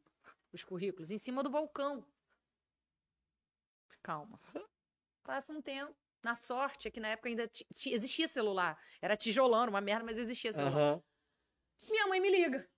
os 0.53 0.65
currículos 0.65 1.11
em 1.11 1.19
cima 1.19 1.43
do 1.43 1.51
balcão. 1.51 2.05
Calma. 4.03 4.41
Passa 5.23 5.53
um 5.53 5.63
tempo. 5.63 5.95
Na 6.23 6.35
sorte 6.35 6.89
é 6.89 6.91
que 6.91 7.01
na 7.01 7.09
época 7.09 7.29
ainda 7.29 7.47
ti- 7.47 7.67
ti- 7.75 7.93
existia 7.93 8.27
celular. 8.27 8.83
Era 9.01 9.17
tijolão, 9.17 9.69
uma 9.69 9.81
merda, 9.81 10.05
mas 10.05 10.19
existia 10.19 10.53
celular. 10.53 10.73
Aham. 10.73 11.03
Minha 11.89 12.07
mãe 12.07 12.21
me 12.21 12.31
liga. 12.31 12.69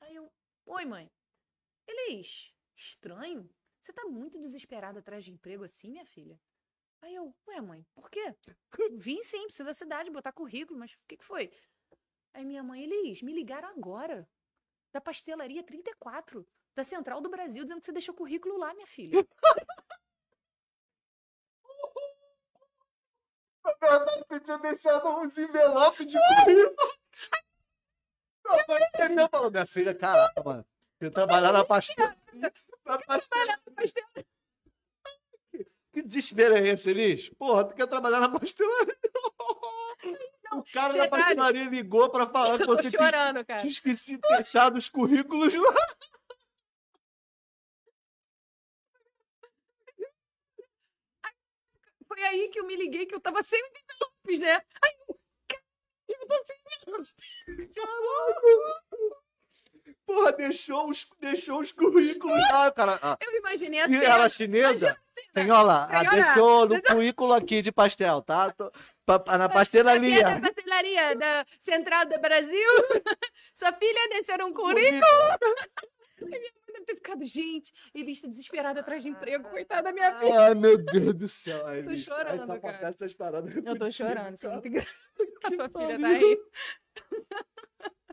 Aí 0.00 0.14
eu, 0.16 0.30
oi 0.66 0.84
mãe. 0.84 1.10
Elis, 1.86 2.52
estranho. 2.76 3.48
Você 3.80 3.92
tá 3.92 4.04
muito 4.04 4.38
desesperada 4.40 4.98
atrás 4.98 5.24
de 5.24 5.32
emprego 5.32 5.64
assim, 5.64 5.90
minha 5.90 6.06
filha? 6.06 6.38
Aí 7.02 7.16
eu, 7.16 7.34
ué 7.48 7.60
mãe, 7.60 7.84
por 7.94 8.08
quê? 8.08 8.34
Vim 8.98 9.22
sim, 9.22 9.42
preciso 9.44 9.64
da 9.64 9.74
cidade, 9.74 10.10
botar 10.10 10.32
currículo, 10.32 10.78
mas 10.78 10.92
o 10.92 10.98
que 11.08 11.16
que 11.16 11.24
foi? 11.24 11.50
Aí 12.32 12.44
minha 12.44 12.62
mãe, 12.62 12.84
Elis, 12.84 13.22
me 13.22 13.32
ligaram 13.32 13.68
agora. 13.68 14.26
Da 14.92 15.00
pastelaria 15.00 15.62
34, 15.62 16.46
da 16.74 16.84
Central 16.84 17.20
do 17.20 17.28
Brasil, 17.28 17.64
dizendo 17.64 17.80
que 17.80 17.86
você 17.86 17.92
deixou 17.92 18.14
currículo 18.14 18.56
lá, 18.56 18.72
minha 18.72 18.86
filha. 18.86 19.12
Na 23.64 23.98
verdade, 23.98 24.24
você 24.28 24.40
tinha 24.40 24.58
deixado 24.58 25.08
uns 25.08 25.38
envelopes 25.38 26.06
de 26.06 26.18
currículo. 26.18 26.76
Minha 28.44 28.64
mãe 28.68 28.82
entendeu, 28.94 29.28
falou, 29.28 29.50
minha 29.50 29.66
filha, 29.66 29.94
caraca, 29.94 30.42
mano. 30.42 30.66
Eu 31.00 31.10
trabalhar 31.10 31.52
na 31.52 31.64
pastelaria. 31.64 32.16
Na 32.84 32.98
pastelaria. 32.98 33.58
Que 35.92 36.02
desespero 36.02 36.54
é 36.56 36.68
esse, 36.68 36.90
Elis? 36.90 37.28
Porra, 37.30 37.64
tu 37.64 37.74
quer 37.74 37.86
trabalhar 37.86 38.20
na 38.20 38.30
pastelaria? 38.30 38.98
o 40.54 40.64
cara 40.72 40.94
da 40.94 41.04
detalhe. 41.04 41.10
pastelaria 41.10 41.64
ligou 41.64 42.10
pra 42.10 42.26
falar 42.26 42.58
que 42.58 42.66
você 42.66 42.90
tinha, 42.90 43.02
chorando, 43.02 43.44
cara. 43.44 43.60
tinha 43.60 43.70
esquecido 43.70 44.20
de 44.22 44.36
deixar 44.36 44.74
os 44.74 44.88
currículos 44.88 45.54
lá. 45.54 45.74
Foi 52.06 52.22
aí 52.24 52.48
que 52.48 52.60
eu 52.60 52.66
me 52.66 52.76
liguei 52.76 53.06
que 53.06 53.14
eu 53.14 53.20
tava 53.20 53.42
sem 53.42 53.60
os 53.62 53.70
envelopes, 53.70 54.40
né? 54.40 54.62
Aí 54.84 54.96
eu, 55.08 55.18
cara, 55.48 55.62
eu 56.08 56.26
tô 56.26 56.44
sem 56.44 56.56
envelopes. 56.88 57.14
Porra, 60.06 60.32
deixou 60.32 60.88
os, 60.88 61.06
deixou 61.20 61.60
os 61.60 61.70
currículos 61.72 62.36
lá, 62.50 62.70
cara. 62.72 62.98
Ah, 63.02 63.16
Eu 63.20 63.38
imaginei 63.38 63.80
a 63.80 63.86
e 63.86 64.04
ela 64.04 64.28
chinesa? 64.28 64.98
Senhora, 65.32 65.86
ah, 65.90 65.98
Senhora, 66.00 66.10
deixou 66.16 66.66
no 66.68 66.82
currículo 66.82 67.32
aqui 67.32 67.62
de 67.62 67.70
pastel, 67.70 68.20
tá? 68.22 68.50
Tô- 68.50 68.72
pa- 69.06 69.18
pa- 69.20 69.38
Na 69.38 69.48
pastelaria. 69.48 70.26
Aqui 70.26 70.36
é 70.36 70.40
da 70.40 70.48
pastelaria 70.52 71.16
da 71.16 71.46
Central 71.60 72.06
do 72.06 72.18
Brasil. 72.18 72.68
Sua 73.54 73.72
filha 73.72 74.08
deixou 74.10 74.46
um 74.46 74.52
currículo. 74.52 75.02
Ai, 75.02 75.38
minha 76.20 76.40
mãe 76.40 76.72
deve 76.72 76.84
ter 76.86 76.94
ficado, 76.96 77.24
gente, 77.26 77.72
ele 77.94 78.10
está 78.12 78.26
desesperada 78.28 78.80
atrás 78.80 79.02
de 79.02 79.08
emprego, 79.08 79.48
coitada 79.50 79.82
da 79.84 79.92
minha 79.92 80.18
filha. 80.18 80.40
Ai, 80.40 80.54
meu 80.54 80.78
Deus 80.78 81.14
do 81.14 81.28
céu. 81.28 81.64
Ai, 81.68 81.82
Tô 81.82 81.90
bicho. 81.90 82.04
chorando, 82.06 82.40
Aí 82.52 82.60
só 82.60 82.66
cara. 82.66 82.88
essas 82.88 83.14
paradas 83.14 83.54
Eu 83.54 83.62
tô 83.62 83.70
contigo, 83.70 83.90
chorando, 83.92 84.34
isso 84.34 84.40
foi 84.42 84.50
cara. 84.50 84.60
muito 84.60 84.68
engraçado. 84.68 84.98
A 85.44 85.50
tua 85.50 85.86
filha 85.86 85.98
tá 86.00 86.08
pariu. 86.08 86.28
aí. 86.28 86.38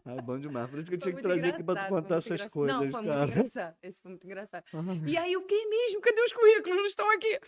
Ai, 0.09 0.21
bom 0.21 0.39
demais. 0.39 0.69
Por 0.69 0.79
isso 0.79 0.89
que 0.89 0.95
eu 0.95 0.99
Foi 0.99 1.11
tinha 1.11 1.21
que 1.21 1.27
muito 1.27 1.39
trazer 1.41 1.53
aqui 1.55 1.63
pra 1.63 1.75
tu 1.75 1.89
contar 1.89 1.91
muito 1.91 2.13
essas 2.13 2.25
engraçado. 2.27 2.51
coisas, 2.51 2.73
Não, 2.81 2.91
foi 2.91 3.01
muito 3.01 3.13
cara. 3.15 3.31
engraçado. 3.31 3.75
Esse 3.83 4.01
foi 4.01 4.09
muito 4.11 4.25
engraçado. 4.25 4.63
Ai. 4.73 5.01
E 5.07 5.17
aí 5.17 5.33
eu 5.33 5.41
fiquei 5.41 5.65
mesmo, 5.67 6.01
cadê 6.01 6.21
os 6.21 6.33
currículos? 6.33 6.77
Não 6.77 6.85
estão 6.85 7.11
aqui. 7.11 7.39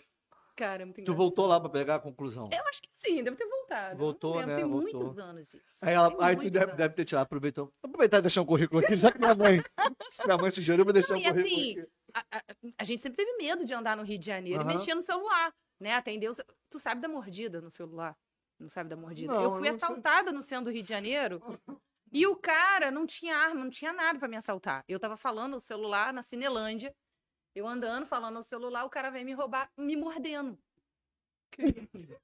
Cara, 0.54 0.82
é 0.82 0.84
muito 0.84 0.96
Tu 0.96 1.00
engraçado. 1.00 1.16
voltou 1.18 1.46
lá 1.46 1.58
pra 1.58 1.70
pegar 1.70 1.94
a 1.94 1.98
conclusão. 1.98 2.50
Eu 2.52 2.68
acho 2.68 2.82
que 2.82 2.88
sim, 2.90 3.22
deve 3.24 3.36
ter 3.36 3.46
voltado. 3.46 3.98
Voltou, 3.98 4.44
né? 4.46 4.56
Tem 4.56 4.64
Voltou. 4.68 5.00
muitos 5.02 5.18
anos 5.18 5.54
isso. 5.54 5.62
Aí, 5.80 5.94
ela, 5.94 6.10
Tem 6.10 6.26
aí 6.26 6.36
tu 6.36 6.50
deve, 6.50 6.72
deve 6.72 6.94
ter 6.94 7.04
tirado, 7.06 7.22
aproveitou. 7.24 7.64
Vou 7.82 7.88
aproveitar 7.88 8.18
e 8.18 8.22
deixar 8.22 8.42
um 8.42 8.46
currículo 8.46 8.84
aqui, 8.84 8.94
já 8.94 9.10
que 9.10 9.18
minha 9.18 9.34
mãe. 9.34 9.62
minha 10.26 10.36
mãe 10.36 10.50
sugeriu, 10.50 10.80
eu 10.82 10.84
vou 10.84 10.92
deixar 10.92 11.14
Não, 11.14 11.20
um 11.20 11.22
e 11.22 11.28
currículo 11.28 11.54
assim, 11.56 11.80
aqui. 11.80 11.88
a, 12.14 12.36
a- 12.38 12.42
a 12.78 12.84
gente 12.84 13.00
sempre 13.00 13.16
teve 13.16 13.34
medo 13.38 13.64
de 13.64 13.72
andar 13.72 13.96
no 13.96 14.02
Rio 14.02 14.18
de 14.18 14.26
Janeiro 14.26 14.60
Aham. 14.60 14.70
e 14.70 14.74
mexer 14.74 14.94
no 14.94 15.02
celular, 15.02 15.54
né? 15.80 15.94
Atender 15.94 16.28
o 16.28 16.32
Tu 16.70 16.78
sabe 16.78 17.00
da 17.00 17.08
mordida 17.08 17.60
no 17.62 17.70
celular? 17.70 18.14
Não 18.60 18.68
sabe 18.68 18.90
da 18.90 18.96
mordida? 18.96 19.32
Não, 19.32 19.42
eu 19.42 19.50
fui 19.52 19.60
eu 19.68 19.72
não 19.72 19.78
sei. 19.78 19.88
assaltada 19.88 20.32
no 20.32 20.42
centro 20.42 20.66
do 20.66 20.70
Rio 20.70 20.82
de 20.82 20.88
Janeiro 20.90 21.42
e 22.12 22.26
o 22.26 22.36
cara 22.36 22.90
não 22.90 23.06
tinha 23.06 23.36
arma, 23.36 23.64
não 23.64 23.70
tinha 23.70 23.92
nada 23.92 24.18
pra 24.18 24.28
me 24.28 24.36
assaltar. 24.36 24.84
Eu 24.88 25.00
tava 25.00 25.16
falando 25.16 25.52
no 25.54 25.60
celular 25.60 26.12
na 26.12 26.22
Cinelândia, 26.22 26.94
eu 27.54 27.66
andando, 27.66 28.06
falando 28.06 28.36
no 28.36 28.42
celular, 28.42 28.84
o 28.84 28.90
cara 28.90 29.10
veio 29.10 29.24
me 29.26 29.34
roubar, 29.34 29.70
me 29.76 29.96
mordendo. 29.96 30.58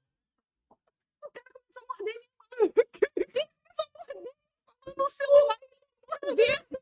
O 1.21 1.31
cara 1.31 1.49
começou 1.53 1.83
a 1.83 1.87
morder 1.87 2.15
minha 2.19 2.29
mão. 2.59 2.73
Ele 3.15 3.25
começou 3.63 3.85
a 3.85 4.13
morder 4.15 4.95
no 4.97 5.09
celular, 5.09 5.57
me 5.61 6.07
mordendo. 6.07 6.79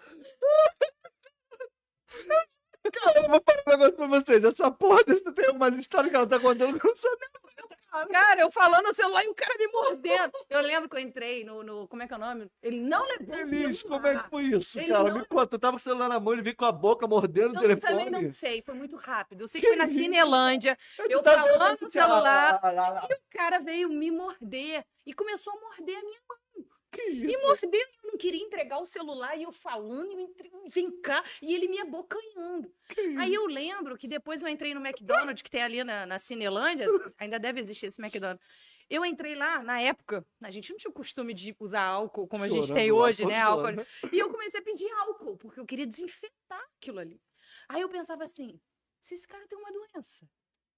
Cara, 2.90 3.18
eu 3.20 3.28
vou 3.30 3.42
falar 3.44 3.62
um 3.66 3.70
negócio 3.70 3.92
pra 3.94 4.06
vocês. 4.06 4.42
Essa 4.44 4.70
porra 4.70 5.04
dessa 5.04 5.32
tem 5.32 5.50
umas 5.50 5.74
histórias 5.76 6.10
que 6.10 6.16
ela 6.16 6.26
tá 6.26 6.40
contando 6.40 6.78
que 6.80 6.86
eu 6.86 6.90
não 6.90 6.96
sabia. 6.96 8.08
Cara, 8.10 8.40
eu 8.40 8.50
falando 8.50 8.86
no 8.86 8.94
celular 8.94 9.22
e 9.24 9.28
o 9.28 9.34
cara 9.34 9.54
me 9.58 9.66
mordendo. 9.68 10.32
Eu 10.48 10.60
lembro 10.62 10.88
que 10.88 10.96
eu 10.96 11.00
entrei 11.00 11.44
no. 11.44 11.62
no- 11.62 11.86
como 11.86 12.02
é 12.02 12.08
que 12.08 12.12
é 12.14 12.16
o 12.16 12.20
nome? 12.20 12.50
Ele 12.62 12.80
não 12.80 13.06
levou 13.06 13.36
o 13.36 13.46
celular. 13.46 13.82
como 13.88 14.06
é 14.06 14.22
que 14.22 14.30
foi 14.30 14.42
isso, 14.44 14.78
Ele 14.80 14.88
cara? 14.88 15.04
não- 15.10 15.18
Me 15.20 15.24
conta. 15.26 15.54
Eu 15.54 15.60
tava 15.60 15.72
com 15.72 15.76
o 15.76 15.80
celular 15.80 16.08
na 16.08 16.18
mão, 16.18 16.32
ele 16.32 16.42
veio 16.42 16.56
com 16.56 16.64
a 16.64 16.72
boca 16.72 17.06
mordendo 17.06 17.52
o 17.52 17.56
Eu 17.58 17.60
telefone. 17.60 18.04
também 18.04 18.10
não 18.10 18.32
sei, 18.32 18.62
foi 18.64 18.74
muito 18.74 18.96
rápido. 18.96 19.42
Eu 19.42 19.48
sei 19.48 19.60
que 19.60 19.66
foi 19.68 19.76
na 19.76 19.88
Cinelândia, 19.88 20.76
eu 21.08 21.22
Tá 21.22 21.36
vendo 21.36 21.48
falando 21.52 21.80
no 21.82 21.90
celular, 21.90 22.60
cara? 22.60 22.72
Lá, 22.74 22.88
lá, 22.88 23.00
lá. 23.00 23.06
e 23.10 23.14
o 23.14 23.18
cara 23.30 23.58
veio 23.60 23.88
me 23.90 24.10
morder 24.10 24.84
e 25.06 25.12
começou 25.12 25.52
a 25.52 25.60
morder 25.60 25.96
a 25.98 26.00
minha 26.02 26.20
mão. 26.28 26.38
Que 26.92 27.10
Me 27.10 27.32
isso? 27.32 27.40
mordeu 27.40 27.80
e 27.80 28.06
eu 28.06 28.12
não 28.12 28.18
queria 28.18 28.42
entregar 28.42 28.78
o 28.78 28.84
celular 28.86 29.36
e 29.36 29.42
eu 29.44 29.50
falando, 29.52 30.10
e 30.12 30.14
eu 30.14 30.20
entre... 30.20 30.50
vem 30.68 31.00
cá, 31.00 31.24
e 31.40 31.54
ele 31.54 31.66
me 31.66 31.80
abocanhando. 31.80 32.70
Aí 33.18 33.32
eu 33.32 33.46
lembro 33.46 33.96
que 33.96 34.06
depois 34.06 34.42
eu 34.42 34.48
entrei 34.48 34.74
no 34.74 34.86
McDonald's, 34.86 35.40
que 35.42 35.50
tem 35.50 35.62
ali 35.62 35.82
na, 35.82 36.04
na 36.04 36.18
Cinelândia, 36.18 36.86
ainda 37.18 37.38
deve 37.38 37.60
existir 37.60 37.86
esse 37.86 38.00
McDonald's. 38.00 38.44
Eu 38.90 39.06
entrei 39.06 39.34
lá, 39.34 39.62
na 39.62 39.80
época, 39.80 40.26
a 40.42 40.50
gente 40.50 40.70
não 40.70 40.76
tinha 40.76 40.90
o 40.90 40.94
costume 40.94 41.32
de 41.32 41.56
usar 41.58 41.82
álcool 41.82 42.28
como 42.28 42.44
a 42.44 42.48
gente 42.48 42.66
Chorando 42.66 42.74
tem 42.74 42.92
hoje, 42.92 43.24
né? 43.24 43.40
Álcool. 43.40 43.70
chorando. 43.70 43.86
E 44.12 44.18
eu 44.18 44.28
comecei 44.28 44.60
a 44.60 44.62
pedir 44.62 44.90
álcool, 44.92 45.38
porque 45.38 45.58
eu 45.58 45.64
queria 45.64 45.86
desinfetar 45.86 46.62
aquilo 46.76 46.98
ali. 46.98 47.18
Aí 47.70 47.80
eu 47.80 47.88
pensava 47.88 48.24
assim: 48.24 48.60
se 49.00 49.14
esse 49.14 49.26
cara 49.26 49.46
tem 49.48 49.58
uma 49.58 49.72
doença, 49.72 50.28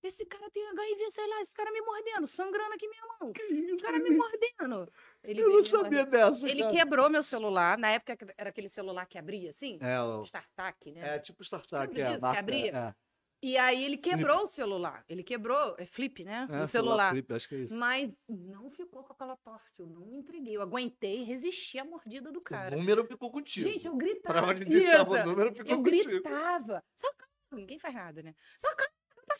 esse 0.07 0.27
cara 0.27 0.51
tem 0.51 0.67
HIV, 0.69 1.11
sei 1.11 1.27
lá, 1.29 1.41
esse 1.41 1.55
cara 1.55 1.71
me 1.73 1.81
mordendo, 1.81 2.27
sangrando 2.27 2.73
aqui 2.75 2.89
minha 2.89 3.03
mão, 3.21 3.31
o 3.31 3.83
cara 3.83 3.99
me 3.99 4.11
mordendo. 4.11 4.93
Ele 5.23 5.41
Eu 5.43 5.49
não 5.51 5.59
me 5.61 5.65
sabia 5.69 6.05
mordendo. 6.05 6.11
dessa, 6.11 6.49
Ele 6.49 6.61
cara. 6.61 6.73
quebrou 6.75 7.11
meu 7.11 7.23
celular, 7.23 7.79
na 7.79 7.91
época 7.91 8.17
era 8.37 8.51
aquele 8.51 8.69
celular 8.69 9.07
que 9.07 9.19
abria 9.19 9.49
assim, 9.51 9.79
É, 9.81 10.01
o... 10.01 10.23
StarTAC, 10.23 10.93
né? 10.93 11.17
é 11.17 11.19
tipo 11.19 11.43
startup, 11.43 11.87
Lembra 11.95 12.15
é 12.15 12.19
que 12.33 12.39
abria? 12.39 12.71
É, 12.77 12.95
E 13.43 13.59
aí 13.59 13.85
ele 13.85 13.97
quebrou 13.99 14.43
o 14.45 14.47
celular, 14.47 15.05
ele 15.09 15.23
quebrou, 15.23 15.75
é 15.79 15.85
flip, 15.85 16.25
né? 16.25 16.47
é, 16.51 16.63
o 16.63 16.67
celular. 16.67 17.11
flip, 17.11 17.33
acho 17.35 17.49
que 17.49 17.55
é 17.55 17.59
isso. 17.59 17.75
Mas 17.75 18.19
não 18.29 18.71
ficou 18.71 19.05
com 19.05 19.13
aquela 19.13 19.37
parte, 19.37 19.71
eu 19.79 19.87
não 19.87 20.15
entreguei, 20.15 20.57
eu 20.57 20.63
aguentei, 20.63 21.23
resisti 21.25 21.79
à 21.79 21.85
mordida 21.85 22.33
do 22.33 22.41
cara. 22.41 22.75
O 22.75 22.79
número 22.79 23.05
ficou 23.07 23.31
contigo. 23.31 23.69
Gente, 23.69 23.87
eu 23.87 23.93
Pra 23.97 24.07
gritava. 24.07 24.47
onde 24.47 24.65
digitava 24.65 25.19
Isso. 25.19 25.27
o 25.27 25.31
número 25.31 25.55
ficou 25.55 25.71
Eu 25.73 25.83
contigo. 25.83 26.05
gritava. 26.11 26.83
Socorro! 26.95 27.29
Ninguém 27.53 27.79
faz 27.79 27.95
nada, 27.95 28.23
né? 28.23 28.35
Socorro! 28.59 28.89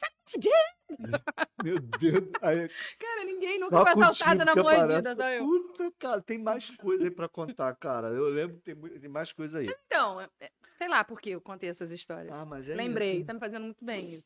Tá 0.01 0.09
mordida! 0.33 0.75
Meu 1.65 1.81
Deus. 1.81 2.29
Aí, 2.43 2.69
Cara, 2.99 3.25
ninguém 3.25 3.59
nunca 3.59 3.77
só 3.77 3.83
foi 3.85 3.95
contigo 3.95 4.11
assaltada 4.11 4.45
na 4.45 4.55
mordida, 4.57 5.11
aparece. 5.11 5.17
só 5.17 5.29
eu. 5.31 5.45
Puta, 5.47 5.93
cara, 5.99 6.23
tem 6.23 6.39
mais 6.39 6.71
coisa 6.77 7.05
aí 7.05 7.11
pra 7.11 7.29
contar, 7.29 7.75
cara. 7.77 8.09
Eu 8.09 8.29
lembro 8.29 8.57
que 8.59 8.75
tem, 8.75 8.99
tem 9.01 9.09
mais 9.11 9.33
coisa 9.33 9.59
aí. 9.59 9.67
Então, 9.87 10.21
é- 10.21 10.29
é- 10.41 10.51
sei 10.77 10.89
lá 10.89 11.03
por 11.05 11.21
que 11.21 11.31
eu 11.31 11.41
contei 11.41 11.69
essas 11.69 11.91
histórias. 11.91 12.33
Ah, 12.33 12.45
mas 12.45 12.69
é 12.69 12.75
Lembrei, 12.75 13.17
isso. 13.19 13.27
tá 13.27 13.35
me 13.35 13.41
fazendo 13.41 13.65
muito 13.65 13.85
bem 13.85 14.15
isso. 14.15 14.25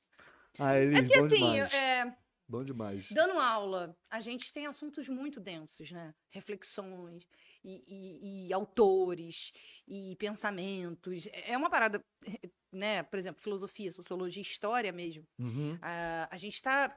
Ah, 0.58 0.78
Elis, 0.78 0.98
É 0.98 1.02
que 1.02 1.18
bom 1.20 1.26
assim, 1.26 1.34
demais. 1.36 1.74
é, 1.74 2.16
Bom 2.48 2.64
demais. 2.64 3.06
dando 3.10 3.38
aula, 3.38 3.96
a 4.10 4.20
gente 4.20 4.50
tem 4.52 4.66
assuntos 4.66 5.08
muito 5.08 5.38
densos, 5.40 5.90
né? 5.92 6.12
Reflexões 6.30 7.22
e, 7.62 7.84
e- 7.86 8.46
e 8.48 8.52
autores 8.52 9.52
e 9.86 10.16
pensamentos. 10.16 11.28
É 11.32 11.56
uma 11.56 11.70
parada. 11.70 12.02
Né, 12.72 13.02
por 13.02 13.18
exemplo, 13.18 13.42
filosofia, 13.42 13.90
sociologia, 13.92 14.42
história 14.42 14.92
mesmo. 14.92 15.26
Uhum. 15.38 15.78
A, 15.80 16.28
a 16.30 16.36
gente 16.36 16.54
está 16.54 16.96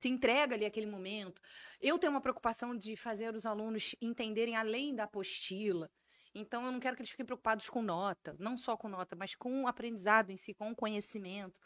se 0.00 0.08
entrega 0.08 0.54
ali 0.54 0.64
aquele 0.64 0.86
momento. 0.86 1.40
Eu 1.80 1.98
tenho 1.98 2.12
uma 2.12 2.22
preocupação 2.22 2.74
de 2.74 2.96
fazer 2.96 3.34
os 3.34 3.44
alunos 3.44 3.94
entenderem 4.00 4.56
além 4.56 4.94
da 4.94 5.04
apostila. 5.04 5.90
Então, 6.34 6.64
eu 6.64 6.72
não 6.72 6.80
quero 6.80 6.96
que 6.96 7.02
eles 7.02 7.10
fiquem 7.10 7.26
preocupados 7.26 7.68
com 7.68 7.82
nota, 7.82 8.34
não 8.38 8.56
só 8.56 8.76
com 8.76 8.88
nota, 8.88 9.14
mas 9.16 9.34
com 9.34 9.64
o 9.64 9.66
aprendizado 9.66 10.30
em 10.30 10.36
si, 10.36 10.54
com 10.54 10.70
o 10.70 10.76
conhecimento. 10.76 11.60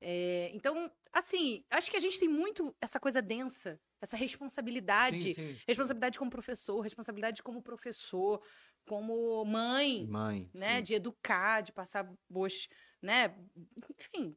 É, 0.00 0.50
então, 0.54 0.90
assim, 1.12 1.62
acho 1.70 1.90
que 1.90 1.96
a 1.96 2.00
gente 2.00 2.18
tem 2.18 2.28
muito 2.28 2.74
essa 2.80 2.98
coisa 2.98 3.20
densa, 3.20 3.78
essa 4.00 4.16
responsabilidade. 4.16 5.18
Sim, 5.18 5.34
sim. 5.34 5.56
Responsabilidade 5.68 6.18
como 6.18 6.30
professor, 6.30 6.80
responsabilidade 6.80 7.42
como 7.42 7.62
professor, 7.62 8.42
como 8.86 9.44
mãe, 9.44 10.06
Mãe. 10.06 10.50
né? 10.54 10.76
sim. 10.78 10.82
De 10.82 10.94
educar, 10.94 11.62
de 11.62 11.72
passar 11.72 12.10
boas, 12.28 12.68
né? 13.02 13.34
Enfim, 13.98 14.36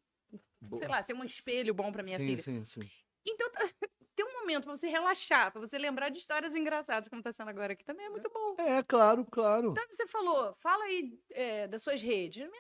Boa. 0.62 0.80
sei 0.80 0.88
lá, 0.88 1.04
ser 1.04 1.14
um 1.14 1.24
espelho 1.24 1.74
bom 1.74 1.92
para 1.92 2.04
minha 2.04 2.18
sim, 2.18 2.28
filha. 2.28 2.44
Sim, 2.44 2.64
sim. 2.64 2.90
Então, 3.26 3.52
tá- 3.52 3.60
tem 4.16 4.26
um 4.26 4.40
momento 4.42 4.66
pra 4.66 4.76
você 4.76 4.88
relaxar, 4.88 5.52
pra 5.52 5.60
você 5.60 5.78
lembrar 5.78 6.10
de 6.10 6.20
histórias 6.20 6.56
engraçadas, 6.56 7.10
como 7.10 7.22
tá 7.22 7.32
sendo 7.32 7.50
agora 7.50 7.74
aqui, 7.74 7.84
também 7.84 8.06
é 8.06 8.10
muito 8.10 8.30
bom. 8.30 8.56
É, 8.60 8.84
claro, 8.84 9.26
claro. 9.26 9.72
Então, 9.72 9.86
você 9.90 10.08
falou, 10.08 10.54
fala 10.58 10.84
aí 10.86 11.20
é, 11.32 11.68
das 11.68 11.82
suas 11.82 12.02
redes. 12.02 12.44
Não 12.46 12.52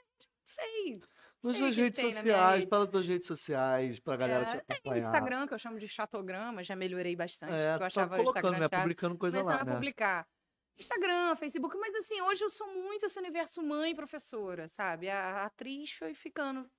sei. 0.45 0.99
Nas 1.43 1.57
suas 1.57 1.75
redes 1.75 1.99
tem 2.01 2.13
sociais, 2.13 2.59
rede. 2.59 2.69
fala 2.69 2.85
das 2.85 2.91
tuas 2.91 3.07
redes 3.07 3.27
sociais, 3.27 3.99
pra 3.99 4.15
galera 4.15 4.45
É, 4.45 4.59
te 4.59 4.65
tem 4.65 4.77
acompanhar. 4.77 5.07
Instagram, 5.07 5.47
que 5.47 5.53
eu 5.53 5.57
chamo 5.59 5.77
de 5.77 5.87
chatograma, 5.89 6.63
já 6.63 6.73
melhorei 6.73 7.15
bastante. 7.17 7.53
É, 7.53 7.75
eu 7.75 7.83
achava 7.83 8.15
colocando, 8.15 8.37
Instagram 8.45 8.59
né? 8.59 8.69
chato. 8.69 8.81
Publicando 8.81 9.17
coisa 9.17 9.43
lá, 9.43 9.59
a 9.59 9.65
né? 9.65 9.73
publicar. 9.73 10.27
Instagram, 10.77 11.35
Facebook, 11.35 11.77
mas 11.77 11.95
assim, 11.95 12.19
hoje 12.21 12.43
eu 12.43 12.49
sou 12.49 12.67
muito 12.67 13.05
esse 13.05 13.17
universo 13.19 13.61
mãe 13.61 13.95
professora, 13.95 14.67
sabe? 14.67 15.09
A, 15.09 15.41
a 15.41 15.45
atriz 15.45 15.91
foi 15.91 16.13
ficando. 16.13 16.69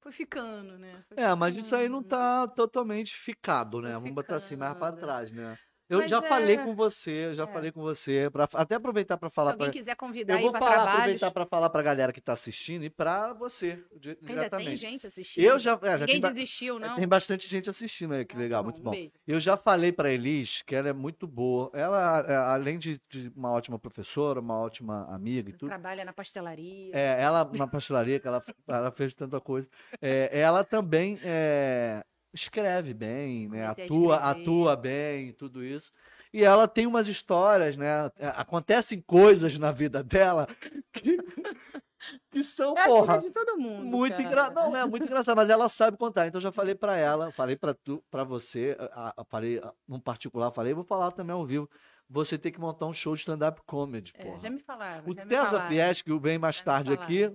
Foi 0.00 0.12
ficando, 0.12 0.78
né? 0.78 1.02
Foi 1.08 1.18
É, 1.22 1.34
mas 1.34 1.56
isso 1.56 1.74
aí 1.74 1.88
não 1.88 2.02
ficando. 2.02 2.20
tá 2.20 2.48
totalmente 2.48 3.16
ficado, 3.16 3.80
né? 3.80 3.90
Tá 3.90 3.98
Vamos 3.98 4.14
botar 4.14 4.36
assim, 4.36 4.56
mais 4.56 4.74
pra 4.76 4.92
trás, 4.92 5.32
né? 5.32 5.58
Eu 5.88 5.98
Mas 6.00 6.10
já 6.10 6.20
falei 6.20 6.56
é- 6.56 6.64
com 6.64 6.74
você, 6.74 7.32
já 7.32 7.44
é. 7.44 7.46
falei 7.46 7.70
com 7.70 7.80
você, 7.80 8.28
pra, 8.32 8.48
até 8.54 8.74
aproveitar 8.74 9.18
Se 9.22 9.30
falar 9.30 9.52
alguém 9.52 9.66
pra... 9.68 9.72
quiser 9.72 9.94
convidar 9.94 10.34
Eu 10.34 10.38
aí 10.38 10.42
vou 10.42 10.50
pra 10.50 10.58
falar, 10.60 10.72
trabalhos. 10.72 10.98
aproveitar 10.98 11.30
pra 11.30 11.46
falar 11.46 11.70
pra 11.70 11.82
galera 11.82 12.12
que 12.12 12.20
tá 12.20 12.32
assistindo 12.32 12.84
e 12.84 12.90
pra 12.90 13.32
você, 13.32 13.84
di- 13.96 14.10
Ainda 14.10 14.16
tem 14.20 14.28
diretamente. 14.34 14.76
gente 14.76 15.06
assistindo. 15.06 15.44
Eu 15.44 15.58
já, 15.58 15.78
é, 15.80 15.86
já 15.86 15.98
Ninguém 15.98 16.06
tem, 16.06 16.20
ba- 16.20 16.30
desistiu, 16.30 16.78
não? 16.80 16.96
tem 16.96 17.06
bastante 17.06 17.46
gente 17.48 17.70
assistindo 17.70 18.14
aí, 18.14 18.24
que 18.24 18.34
Ah, 18.34 18.38
legal, 18.38 18.62
tá 18.62 18.64
muito 18.64 18.80
Um 18.80 18.84
bom. 18.84 18.90
beijo. 18.90 19.12
Eu 19.28 19.38
já 19.38 19.56
falei 19.56 19.92
pra 19.92 20.10
Elis 20.10 20.62
que 20.62 20.74
ela 20.74 20.88
é 20.88 20.92
muito 20.92 21.26
boa. 21.26 21.70
Ela, 21.72 22.24
é, 22.28 22.34
além 22.36 22.78
de, 22.78 23.00
de 23.08 23.32
uma 23.36 23.52
ótima 23.52 23.78
professora, 23.78 24.40
uma 24.40 24.58
ótima 24.58 25.06
amiga 25.14 25.50
e 25.50 25.52
tudo, 25.52 25.68
Trabalha 25.68 26.04
na 26.04 26.12
pastelaria. 26.12 26.90
É, 26.96 27.22
ela 27.22 27.48
na 27.54 27.66
pastelaria, 27.68 28.18
que 28.18 28.26
ela, 28.26 28.42
ela 28.66 28.90
fez 28.90 29.14
tanta 29.14 29.40
coisa. 29.40 29.68
É, 30.02 30.28
ela 30.36 30.64
também 30.64 31.18
é, 31.22 32.04
escreve 32.36 32.94
bem, 32.94 33.48
né? 33.48 33.66
Atua, 33.66 34.16
atua 34.16 34.76
bem, 34.76 35.32
tudo 35.32 35.64
isso. 35.64 35.90
E 36.32 36.44
ela 36.44 36.68
tem 36.68 36.86
umas 36.86 37.08
histórias, 37.08 37.76
né? 37.76 38.10
é, 38.18 38.28
Acontecem 38.28 39.00
coisas 39.00 39.58
na 39.58 39.72
vida 39.72 40.02
dela 40.02 40.46
que, 40.92 41.18
que 42.30 42.42
são, 42.42 42.74
que 42.76 42.82
porra, 42.84 43.14
é 43.14 43.18
de 43.18 43.30
todo 43.30 43.56
mundo. 43.56 43.84
muito 43.86 44.20
engraçado. 44.20 44.54
Não, 44.70 44.76
é 44.76 44.84
muito 44.84 45.04
engraçado, 45.04 45.36
mas 45.36 45.48
ela 45.50 45.68
sabe 45.68 45.96
contar. 45.96 46.26
Então 46.26 46.38
eu 46.38 46.42
já 46.42 46.52
falei 46.52 46.74
pra 46.74 46.96
ela, 46.96 47.30
falei 47.32 47.56
pra 47.56 47.72
tu, 47.74 48.04
para 48.10 48.22
você, 48.24 48.76
a, 48.92 49.14
a, 49.22 49.24
falei 49.24 49.58
a- 49.58 49.72
num 49.88 50.00
particular, 50.00 50.50
falei, 50.50 50.74
vou 50.74 50.84
falar 50.84 51.10
também 51.12 51.34
ao 51.34 51.46
vivo. 51.46 51.68
Você 52.08 52.38
tem 52.38 52.52
que 52.52 52.60
montar 52.60 52.86
um 52.86 52.92
show 52.92 53.14
de 53.14 53.20
stand-up 53.20 53.60
comedy, 53.66 54.12
É, 54.14 54.38
já 54.38 54.48
me 54.48 54.60
falaram. 54.60 55.08
O 55.08 55.14
César. 55.14 55.68
Fies, 55.68 56.02
que 56.02 56.18
vem 56.20 56.38
mais 56.38 56.56
Já 56.58 56.64
tarde 56.64 56.92
aqui, 56.92 57.32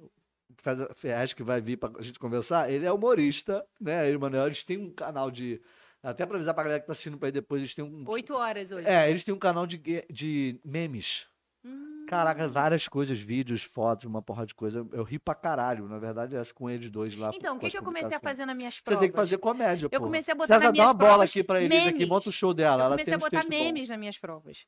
Fies, 0.95 1.33
que 1.33 1.43
vai 1.43 1.61
vir 1.61 1.77
pra 1.77 1.91
gente 2.01 2.19
conversar, 2.19 2.71
ele 2.71 2.85
é 2.85 2.91
humorista, 2.91 3.65
né? 3.79 4.07
Ele 4.07 4.17
Manuel, 4.17 4.45
eles 4.47 4.63
têm 4.63 4.77
um 4.77 4.91
canal 4.91 5.29
de. 5.31 5.61
Até 6.03 6.25
pra 6.25 6.35
avisar 6.35 6.53
pra 6.53 6.63
galera 6.63 6.79
que 6.81 6.87
tá 6.87 6.93
assistindo 6.93 7.17
pra 7.17 7.27
aí 7.27 7.31
depois, 7.31 7.61
eles 7.61 7.75
têm 7.75 7.85
um. 7.85 8.03
Oito 8.07 8.33
horas 8.33 8.71
hoje. 8.71 8.87
É, 8.87 9.09
eles 9.09 9.23
têm 9.23 9.33
um 9.33 9.39
canal 9.39 9.67
de, 9.67 9.77
de 10.09 10.59
memes. 10.65 11.27
Hum, 11.63 12.05
Caraca, 12.07 12.47
várias 12.47 12.87
coisas, 12.87 13.19
vídeos, 13.19 13.61
fotos, 13.63 14.05
uma 14.05 14.19
porra 14.21 14.45
de 14.47 14.55
coisa. 14.55 14.79
Eu, 14.79 14.89
eu 14.93 15.03
ri 15.03 15.19
pra 15.19 15.35
caralho, 15.35 15.87
na 15.87 15.99
verdade, 15.99 16.35
essa 16.35 16.51
com 16.51 16.67
eles 16.67 16.89
dois 16.89 17.15
lá. 17.15 17.31
Então, 17.35 17.55
o 17.55 17.59
que, 17.59 17.69
que 17.69 17.77
eu 17.77 17.83
comecei 17.83 18.15
a 18.17 18.19
fazer 18.19 18.45
nas 18.47 18.55
minhas 18.57 18.75
Você 18.77 18.81
provas? 18.81 18.99
tem 19.01 19.11
que 19.11 19.15
fazer 19.15 19.37
comédia, 19.37 19.85
Eu 19.91 19.99
pô. 19.99 20.05
comecei 20.07 20.31
a 20.31 20.35
botar 20.35 20.55
César, 20.55 20.65
nas 20.69 20.77
dá 20.77 20.83
uma 20.85 20.93
bola 20.95 21.23
aqui 21.25 21.43
pra 21.43 21.61
eles 21.61 21.77
aqui, 21.77 21.91
memes. 21.93 22.07
monta 22.09 22.29
o 22.29 22.31
show 22.31 22.51
dela. 22.53 22.81
Eu 22.81 22.85
Ela 22.87 22.95
comecei 22.95 23.13
a 23.13 23.17
botar 23.17 23.29
textos 23.29 23.49
bons. 23.57 23.63
memes 23.63 23.89
nas 23.89 23.99
minhas 23.99 24.17
provas. 24.17 24.65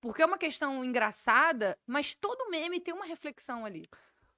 Porque 0.00 0.22
é 0.22 0.26
uma 0.26 0.38
questão 0.38 0.82
engraçada, 0.84 1.78
mas 1.86 2.14
todo 2.14 2.50
meme 2.50 2.80
tem 2.80 2.92
uma 2.94 3.04
reflexão 3.06 3.64
ali. 3.66 3.84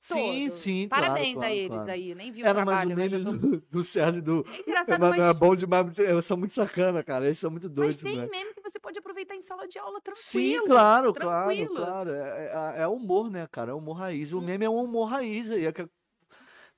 Sim, 0.01 0.49
Todo. 0.49 0.53
sim, 0.53 0.89
claro, 0.89 1.05
Parabéns 1.05 1.35
claro, 1.35 1.49
a 1.49 1.53
eles 1.53 1.71
claro. 1.71 1.91
aí. 1.91 2.15
Nem 2.15 2.31
vi 2.33 2.43
o 2.43 2.47
Era 2.47 2.55
trabalho, 2.55 2.91
o 2.91 2.95
mas 2.95 2.97
meme 2.97 3.15
eu 3.15 3.25
tô... 3.25 3.33
do, 3.33 3.61
do 3.61 3.85
César 3.85 4.19
e 4.19 4.23
do, 4.23 4.45
É 4.47 4.57
É, 4.57 4.61
engraçado, 4.61 5.01
mas 5.01 5.11
mas, 5.17 5.27
é 5.27 5.35
bom 5.35 5.57
demais. 5.57 5.99
Eles 5.99 6.25
são 6.25 6.37
muito 6.37 6.53
sacana, 6.55 7.03
cara. 7.03 7.25
Eles 7.25 7.39
são 7.39 7.51
muito 7.51 7.69
mas 7.69 7.97
doidos, 7.97 8.03
tem 8.03 8.17
né? 8.17 8.29
meme 8.31 8.55
que 8.55 8.61
você 8.61 8.79
pode 8.79 8.99
aproveitar 8.99 9.35
em 9.35 9.41
sala 9.41 9.67
de 9.67 9.79
aula 9.79 10.01
tranquilo. 10.01 10.23
Sim, 10.23 10.65
claro, 10.65 11.13
tranquilo. 11.13 11.75
claro, 11.75 11.75
claro. 11.75 12.11
É, 12.11 12.77
é, 12.79 12.83
é 12.83 12.89
humor, 12.89 13.31
né, 13.31 13.47
cara? 13.51 13.73
É 13.73 13.75
humor 13.75 13.95
raiz. 13.95 14.33
O 14.33 14.39
Hum. 14.39 14.43
meme 14.43 14.65
é 14.65 14.71
um 14.71 14.83
humor 14.83 15.07
raiz 15.07 15.51
aí. 15.51 15.67
É 15.67 15.73
que, 15.73 15.89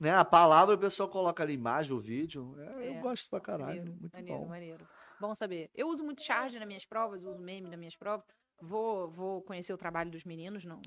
né, 0.00 0.14
a 0.14 0.24
palavra 0.24 0.74
o 0.74 0.78
pessoal 0.78 1.08
coloca 1.08 1.42
ali 1.42 1.54
imagem, 1.54 1.92
o 1.96 2.00
vídeo. 2.00 2.54
É, 2.58 2.86
É, 2.86 2.88
eu 2.88 2.94
gosto 3.02 3.28
pra 3.30 3.40
caralho. 3.40 3.66
Maneiro, 3.68 3.96
muito 4.00 4.12
maneiro, 4.12 4.38
bom. 4.38 4.48
maneiro. 4.48 4.88
Bom 5.20 5.34
saber. 5.34 5.70
Eu 5.74 5.88
uso 5.88 6.04
muito 6.04 6.22
charge 6.22 6.58
nas 6.58 6.66
minhas 6.68 6.84
provas, 6.84 7.24
uso 7.24 7.38
meme 7.38 7.68
nas 7.68 7.78
minhas 7.78 7.96
provas. 7.96 8.24
Vou, 8.60 9.08
vou 9.10 9.42
conhecer 9.42 9.72
o 9.72 9.78
trabalho 9.78 10.10
dos 10.10 10.24
meninos, 10.24 10.64
não. 10.64 10.80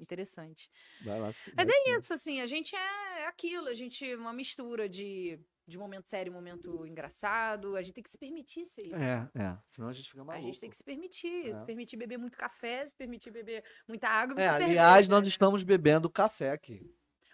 Interessante. 0.00 0.70
Vai 1.04 1.20
lá, 1.20 1.26
Mas 1.26 1.50
vai 1.54 1.66
sim. 1.66 1.96
Isso, 1.98 2.12
assim, 2.12 2.40
a 2.40 2.46
gente 2.46 2.74
é 2.74 3.26
aquilo, 3.26 3.68
a 3.68 3.74
gente 3.74 4.04
é 4.10 4.16
uma 4.16 4.32
mistura 4.32 4.88
de, 4.88 5.38
de 5.66 5.78
momento 5.78 6.08
sério 6.08 6.30
e 6.30 6.34
momento 6.34 6.86
engraçado. 6.86 7.76
A 7.76 7.82
gente 7.82 7.94
tem 7.94 8.02
que 8.02 8.10
se 8.10 8.18
permitir 8.18 8.64
ser 8.64 8.86
isso. 8.86 8.96
É, 8.96 9.30
é. 9.34 9.56
Senão 9.66 9.88
a 9.88 9.92
gente 9.92 10.08
fica 10.10 10.22
A 10.22 10.24
maluco. 10.24 10.46
gente 10.46 10.60
tem 10.60 10.70
que 10.70 10.76
se 10.76 10.82
permitir, 10.84 11.50
É. 11.50 11.58
se 11.60 11.66
permitir 11.66 11.96
beber 11.96 12.18
muito 12.18 12.36
café, 12.36 12.84
se 12.86 12.94
permitir 12.96 13.30
beber 13.30 13.62
muita 13.86 14.08
água. 14.08 14.40
É, 14.40 14.48
aliás, 14.48 15.06
cerveja, 15.06 15.10
nós 15.10 15.28
estamos 15.28 15.62
bebendo 15.62 16.08
café 16.10 16.50
aqui. 16.52 16.90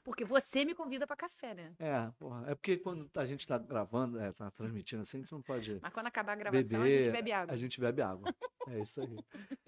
Porque 0.09 0.25
você 0.25 0.65
me 0.65 0.75
convida 0.75 1.07
pra 1.07 1.15
café, 1.15 1.53
né? 1.55 1.75
É, 1.79 2.11
porra. 2.19 2.51
É 2.51 2.55
porque 2.55 2.79
quando 2.79 3.11
a 3.15 3.27
gente 3.27 3.47
tá 3.47 3.59
gravando, 3.59 4.19
é, 4.19 4.33
tá 4.33 4.51
transmitindo 4.51 5.03
assim, 5.03 5.19
a 5.19 5.21
gente 5.21 5.33
não 5.33 5.43
pode. 5.43 5.79
Mas 5.83 5.93
quando 5.93 6.07
acabar 6.07 6.33
a 6.33 6.37
gravação, 6.37 6.81
a 6.81 6.85
Beber, 6.85 7.03
gente 7.05 7.13
bebe 7.13 7.33
água. 7.33 7.53
A 7.55 7.57
gente 7.59 7.79
bebe 7.79 8.01
água. 8.01 8.35
É 8.69 8.81
isso 8.81 9.03
aí. 9.03 9.19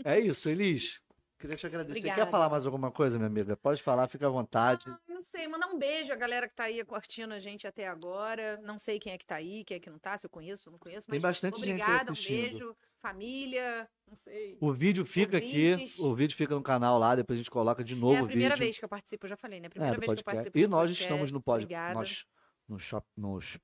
É 0.03 0.19
isso, 0.19 0.49
Elis. 0.49 1.03
Queria 1.41 1.57
te 1.57 1.67
agradecer. 1.67 1.95
Quer 2.03 2.09
Obrigada. 2.11 2.31
falar 2.31 2.51
mais 2.51 2.67
alguma 2.67 2.91
coisa, 2.93 3.17
minha 3.17 3.27
amiga? 3.27 3.57
Pode 3.57 3.83
falar, 3.83 4.07
fica 4.09 4.27
à 4.27 4.31
vontade. 4.31 4.85
Ah, 4.87 4.99
não 5.09 5.23
sei, 5.23 5.49
mandar 5.49 5.69
um 5.69 5.79
beijo 5.79 6.13
à 6.13 6.17
galera 6.17 6.47
que 6.47 6.55
tá 6.55 6.65
aí 6.65 6.85
curtindo 6.85 7.33
a 7.33 7.39
gente 7.39 7.67
até 7.67 7.89
agora. 7.89 8.61
Não 8.63 8.79
sei 8.79 8.99
quem 9.01 9.15
é 9.15 9.19
que 9.19 9.27
tá 9.27 9.37
aí, 9.37 9.65
quem 9.65 9.79
é 9.79 9.81
que 9.81 9.89
não 9.89 9.99
tá, 9.99 10.19
se 10.19 10.27
eu 10.27 10.31
conheço 10.31 10.69
ou 10.69 10.73
não 10.73 10.79
conheço, 10.79 11.07
Tem 11.09 11.19
bastante 11.19 11.59
gente 11.59 11.71
obrigada, 11.71 12.11
um 12.11 12.13
assistindo. 12.13 12.51
beijo, 12.51 12.77
família, 12.99 13.89
não 14.07 14.15
sei. 14.17 14.59
O 14.61 14.71
vídeo 14.71 15.07
fica 15.07 15.39
aqui, 15.39 15.87
o 16.01 16.15
vídeo 16.15 16.37
fica 16.37 16.55
no 16.55 16.63
canal 16.63 16.99
lá, 16.99 17.15
depois 17.17 17.39
a 17.39 17.41
gente 17.41 17.51
coloca 17.51 17.83
de 17.83 17.97
novo 17.97 18.17
é 18.17 18.19
a 18.19 18.23
o 18.25 18.27
primeira 18.27 18.55
vídeo. 18.55 18.67
vez 18.67 18.79
que 18.79 18.85
eu 18.85 18.89
participo, 18.91 19.25
eu 19.25 19.31
já 19.31 19.37
falei, 19.39 19.61
né? 19.61 19.67
A 19.67 19.69
É, 19.69 19.71
primeira 19.71 19.97
do 19.97 20.01
vez 20.01 20.07
que 20.13 20.21
eu 20.21 20.25
podcast. 20.25 20.37
participo 20.51 20.59
E 20.59 20.67
nós 20.67 20.81
podcast. 20.91 21.03
estamos 21.03 21.33
no 21.33 21.43
pod, 21.43 21.65
Obrigada. 21.65 21.95
nós 21.95 22.27
no 22.69 22.79
shop, 22.79 23.07
nos 23.17 23.59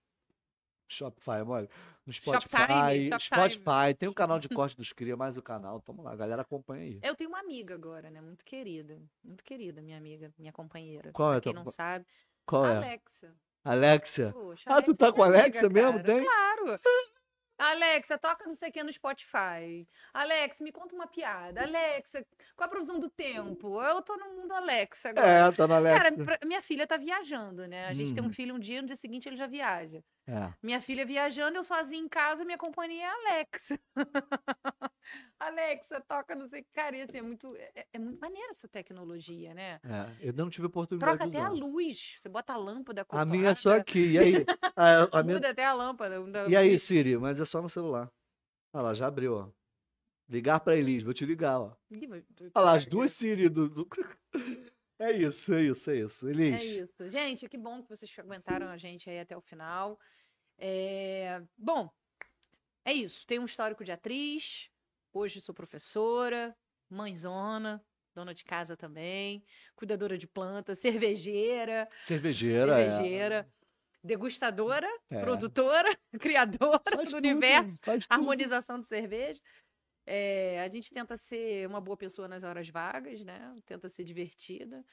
Shopify, 0.88 1.42
olha, 1.46 1.68
no 2.06 2.12
Shoptime, 2.12 2.40
Spotify, 2.40 3.10
Shoptime. 3.10 3.20
Spotify, 3.20 3.94
tem 3.98 4.08
o 4.08 4.14
canal 4.14 4.38
de 4.38 4.48
corte 4.48 4.76
dos 4.76 4.92
cria, 4.92 5.16
mais 5.16 5.36
o 5.36 5.42
canal, 5.42 5.80
tamo 5.80 6.02
lá, 6.02 6.12
a 6.12 6.16
galera 6.16 6.42
acompanha 6.42 6.84
aí. 6.84 7.00
Eu 7.02 7.14
tenho 7.16 7.28
uma 7.30 7.40
amiga 7.40 7.74
agora, 7.74 8.08
né? 8.10 8.20
Muito 8.20 8.44
querida. 8.44 8.98
Muito 9.24 9.42
querida, 9.42 9.82
minha 9.82 9.96
amiga, 9.98 10.32
minha 10.38 10.52
companheira. 10.52 11.10
Qual 11.12 11.30
é 11.30 11.32
pra 11.32 11.38
a 11.38 11.40
quem 11.42 11.52
tua 11.52 11.64
não 11.64 11.70
sabe. 11.70 12.06
Qual 12.46 12.64
é? 12.64 12.76
Alexia. 12.76 13.34
Alexia. 13.64 14.30
Poxa, 14.32 14.70
Ah, 14.72 14.80
tu 14.80 14.94
tá 14.96 15.08
é 15.08 15.12
com 15.12 15.22
a 15.22 15.26
Alexia 15.26 15.66
amiga, 15.66 15.82
mesmo? 15.92 16.02
cara. 16.04 16.04
Tem? 16.04 16.24
Claro. 16.24 16.80
Alexa, 17.58 18.18
toca 18.18 18.44
não 18.44 18.52
sei 18.54 18.68
o 18.68 18.72
que 18.72 18.82
no 18.84 18.92
Spotify. 18.92 19.88
Alexa, 20.12 20.62
me 20.62 20.70
conta 20.70 20.94
uma 20.94 21.06
piada. 21.06 21.62
Alexa, 21.62 22.24
qual 22.54 22.66
a 22.66 22.70
previsão 22.70 23.00
do 23.00 23.08
tempo? 23.08 23.80
Eu 23.82 24.02
tô 24.02 24.14
no 24.16 24.34
mundo 24.34 24.52
Alexa 24.52 25.08
agora. 25.08 25.26
É, 25.26 25.50
tá 25.52 25.66
na 25.66 25.76
Alexia. 25.76 26.26
Cara, 26.26 26.38
minha 26.44 26.60
filha 26.60 26.86
tá 26.86 26.98
viajando, 26.98 27.66
né? 27.66 27.88
A 27.88 27.94
gente 27.94 28.12
tem 28.14 28.22
Uhum. 28.22 28.28
um 28.28 28.32
filho 28.32 28.54
um 28.54 28.58
dia, 28.58 28.82
no 28.82 28.86
dia 28.86 28.94
seguinte 28.96 29.26
ele 29.26 29.36
já 29.38 29.46
viaja. 29.46 30.04
É. 30.28 30.52
Minha 30.60 30.80
filha 30.80 31.06
viajando, 31.06 31.56
eu 31.56 31.62
sozinha 31.62 32.02
em 32.02 32.08
casa, 32.08 32.44
minha 32.44 32.58
companhia 32.58 33.04
é 33.04 33.06
a 33.06 33.12
Alexa. 33.14 33.78
Alexa, 35.38 36.00
toca 36.00 36.34
não 36.34 36.48
sei 36.48 36.62
o 36.62 36.64
que. 36.64 36.70
Cara, 36.72 37.00
assim, 37.04 37.18
é 37.18 37.22
muito, 37.22 37.54
é, 37.56 37.86
é 37.92 37.98
muito 37.98 38.18
maneira 38.20 38.50
essa 38.50 38.66
tecnologia, 38.66 39.54
né? 39.54 39.78
É, 39.84 40.28
eu 40.28 40.32
não 40.32 40.50
tive 40.50 40.66
oportunidade 40.66 41.16
Troca 41.18 41.28
até 41.28 41.40
a 41.40 41.48
luz. 41.48 42.16
Você 42.18 42.28
bota 42.28 42.54
a 42.54 42.56
lâmpada 42.56 43.06
A 43.10 43.24
minha 43.24 43.50
é 43.50 43.54
só 43.54 43.76
aqui. 43.76 44.12
E 44.12 44.18
aí? 44.18 44.34
A, 44.74 45.02
a 45.20 45.22
minha... 45.22 45.36
Muda 45.36 45.50
até 45.50 45.64
a 45.64 45.72
lâmpada. 45.72 46.20
da- 46.26 46.48
E 46.48 46.56
aí, 46.56 46.76
Siri? 46.78 47.16
Mas 47.16 47.38
é 47.38 47.44
só 47.44 47.62
no 47.62 47.68
celular. 47.68 48.10
Olha 48.72 48.82
lá, 48.82 48.94
já 48.94 49.06
abriu, 49.06 49.34
ó. 49.34 49.50
Ligar 50.28 50.58
pra 50.58 50.74
Elis, 50.74 51.04
vou 51.04 51.14
te 51.14 51.24
ligar, 51.24 51.60
ó. 51.60 51.76
Olha 52.54 52.64
lá, 52.64 52.72
as 52.72 52.84
duas 52.84 53.12
Siri 53.12 53.48
do. 53.48 53.68
do- 53.68 53.88
É 54.98 55.12
isso, 55.12 55.52
é 55.54 55.62
isso, 55.62 55.90
é 55.90 55.96
isso. 55.96 56.28
Elis. 56.28 56.54
É 56.62 56.64
isso. 56.64 57.10
Gente, 57.10 57.48
que 57.48 57.58
bom 57.58 57.82
que 57.82 57.88
vocês 57.88 58.12
aguentaram 58.18 58.68
a 58.68 58.76
gente 58.78 59.10
aí 59.10 59.20
até 59.20 59.36
o 59.36 59.40
final. 59.40 59.98
É, 60.58 61.42
Bom, 61.56 61.90
é 62.84 62.92
isso. 62.92 63.26
Tenho 63.26 63.42
um 63.42 63.46
histórico 63.46 63.84
de 63.84 63.92
atriz. 63.92 64.70
Hoje 65.12 65.40
sou 65.40 65.54
professora, 65.54 66.56
mãezona, 66.90 67.84
dona 68.14 68.32
de 68.34 68.44
casa 68.44 68.76
também, 68.76 69.44
cuidadora 69.74 70.16
de 70.16 70.26
plantas, 70.26 70.78
cervejeira, 70.78 71.88
Cervejeira. 72.04 72.80
é. 72.80 72.88
cervejeira, 72.90 73.52
degustadora, 74.02 74.88
É. 75.10 75.20
produtora, 75.20 75.88
criadora 76.20 76.80
Faz 76.96 77.08
do 77.10 77.16
tudo, 77.16 77.18
universo, 77.18 77.78
tudo. 77.80 78.04
harmonização 78.08 78.80
de 78.80 78.86
cerveja. 78.86 79.40
É, 80.06 80.60
a 80.62 80.68
gente 80.68 80.90
tenta 80.92 81.16
ser 81.16 81.66
uma 81.66 81.80
boa 81.80 81.96
pessoa 81.96 82.28
nas 82.28 82.44
horas 82.44 82.68
vagas, 82.68 83.20
né? 83.22 83.54
Tenta 83.66 83.88
ser 83.88 84.04
divertida. 84.04 84.84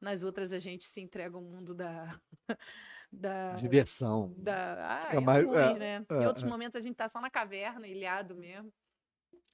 Nas 0.00 0.22
outras 0.22 0.52
a 0.52 0.58
gente 0.58 0.84
se 0.86 1.00
entrega 1.00 1.36
ao 1.36 1.42
mundo 1.42 1.74
da 1.74 2.14
da 3.10 3.54
Diversão. 3.56 4.32
da 4.36 4.86
ah, 4.86 5.04
Fica 5.06 5.16
é 5.16 5.20
mais- 5.20 5.44
ruim, 5.46 5.56
é, 5.56 5.78
né? 5.78 6.06
é, 6.08 6.14
em 6.22 6.26
outros 6.26 6.44
é. 6.44 6.48
momentos 6.48 6.76
a 6.76 6.80
gente 6.80 6.94
tá 6.96 7.08
só 7.08 7.20
na 7.20 7.30
caverna, 7.30 7.86
ilhado 7.88 8.34
mesmo. 8.36 8.72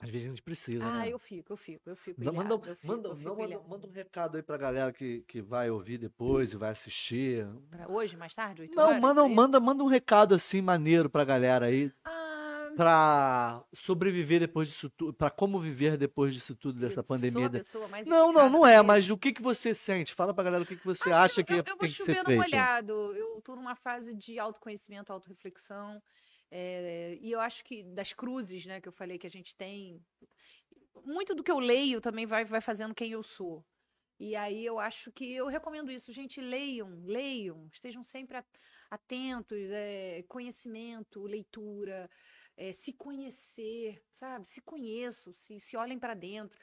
Às 0.01 0.11
vezes 0.11 0.27
a 0.27 0.31
gente 0.31 0.43
precisa, 0.43 0.85
Ah, 0.85 0.99
né? 1.05 1.09
eu 1.09 1.19
fico, 1.19 1.53
eu 1.53 1.57
fico, 1.57 1.89
eu 1.89 1.97
fico 1.97 2.23
Não, 2.23 2.33
ilhado, 2.33 2.49
manda, 2.49 2.69
eu 2.71 2.75
fico, 2.77 2.93
manda, 2.93 3.09
eu 3.09 3.17
fico 3.17 3.31
não, 3.49 3.63
manda, 3.69 3.87
um 3.89 3.91
recado 3.93 4.37
aí 4.37 4.43
pra 4.43 4.59
galera 4.59 4.93
que, 4.93 5.23
que 5.23 5.41
vai 5.41 5.71
ouvir 5.71 5.97
depois 5.97 6.53
e 6.53 6.57
vai 6.57 6.71
assistir. 6.73 7.47
Pra 7.71 7.89
hoje, 7.89 8.17
mais 8.17 8.35
tarde, 8.35 8.63
8 8.63 8.75
Não, 8.77 8.89
horas? 8.89 9.01
manda, 9.01 9.25
é 9.25 9.29
manda, 9.29 9.61
manda 9.61 9.83
um 9.83 9.87
recado 9.87 10.35
assim 10.35 10.61
maneiro 10.61 11.09
pra 11.09 11.25
galera 11.25 11.67
aí, 11.67 11.91
Ah, 12.05 12.24
pra 12.77 13.65
sobreviver 13.73 14.41
depois 14.41 14.69
disso 14.69 14.91
tudo, 14.91 15.13
pra 15.13 15.31
como 15.31 15.59
viver 15.59 15.97
depois 15.97 16.35
disso 16.35 16.55
tudo, 16.55 16.79
dessa 16.79 17.01
eu 17.01 17.05
pandemia. 17.05 17.51
Não, 18.07 18.33
não, 18.33 18.49
não 18.49 18.67
é, 18.67 18.81
mas 18.83 19.11
o 19.11 19.17
que, 19.17 19.33
que 19.33 19.43
você 19.43 19.75
sente? 19.75 20.15
Fala 20.15 20.35
pra 20.35 20.45
galera 20.45 20.65
o 20.65 20.67
que, 20.67 20.77
que 20.77 20.85
você 20.85 21.11
acha 21.11 21.43
que, 21.43 21.53
eu, 21.53 21.59
eu 21.59 21.65
tem 21.65 21.75
vou 21.75 21.81
que 21.81 21.89
ser 21.89 21.97
chover 21.97 22.19
no 22.19 22.25
feito. 22.27 22.41
molhado. 22.41 22.93
Eu 23.17 23.41
tô 23.43 23.57
numa 23.57 23.75
fase 23.75 24.15
de 24.15 24.39
autoconhecimento, 24.39 25.13
autorreflexão. 25.13 26.03
é, 26.51 27.19
e 27.21 27.33
eu 27.33 27.41
acho 27.41 27.65
que 27.65 27.83
das 27.83 28.13
cruzes, 28.13 28.67
né, 28.67 28.81
que 28.81 28.89
eu 28.89 28.93
falei 28.93 29.19
que 29.19 29.27
a 29.27 29.31
gente 29.31 29.57
tem, 29.57 30.01
muito 31.05 31.35
do 31.35 31.43
que 31.43 31.51
eu 31.51 31.59
leio 31.59 32.01
também 32.01 32.27
vai, 32.27 32.45
vai 32.45 32.61
fazendo 32.61 32.95
quem 32.95 33.11
eu 33.13 33.23
sou. 33.23 33.65
E 34.19 34.37
aí 34.37 34.65
eu 34.65 34.79
acho 34.79 35.11
que 35.11 35.35
eu 35.35 35.49
recomendo 35.49 35.91
isso, 35.91 36.13
gente, 36.13 36.41
leiam, 36.41 37.03
leiam, 37.05 37.69
estejam 37.73 38.05
sempre 38.05 38.41
atentos, 38.89 39.59
é, 39.71 40.23
conhecimento, 40.29 41.25
leitura, 41.25 42.09
é, 42.57 42.73
se 42.73 42.93
conhecer, 42.93 44.03
sabe? 44.13 44.49
Se 44.49 44.61
conheçam, 44.61 45.35
se, 45.35 45.59
se 45.61 45.77
olhem 45.77 45.99
para 45.99 46.15
dentro, 46.15 46.59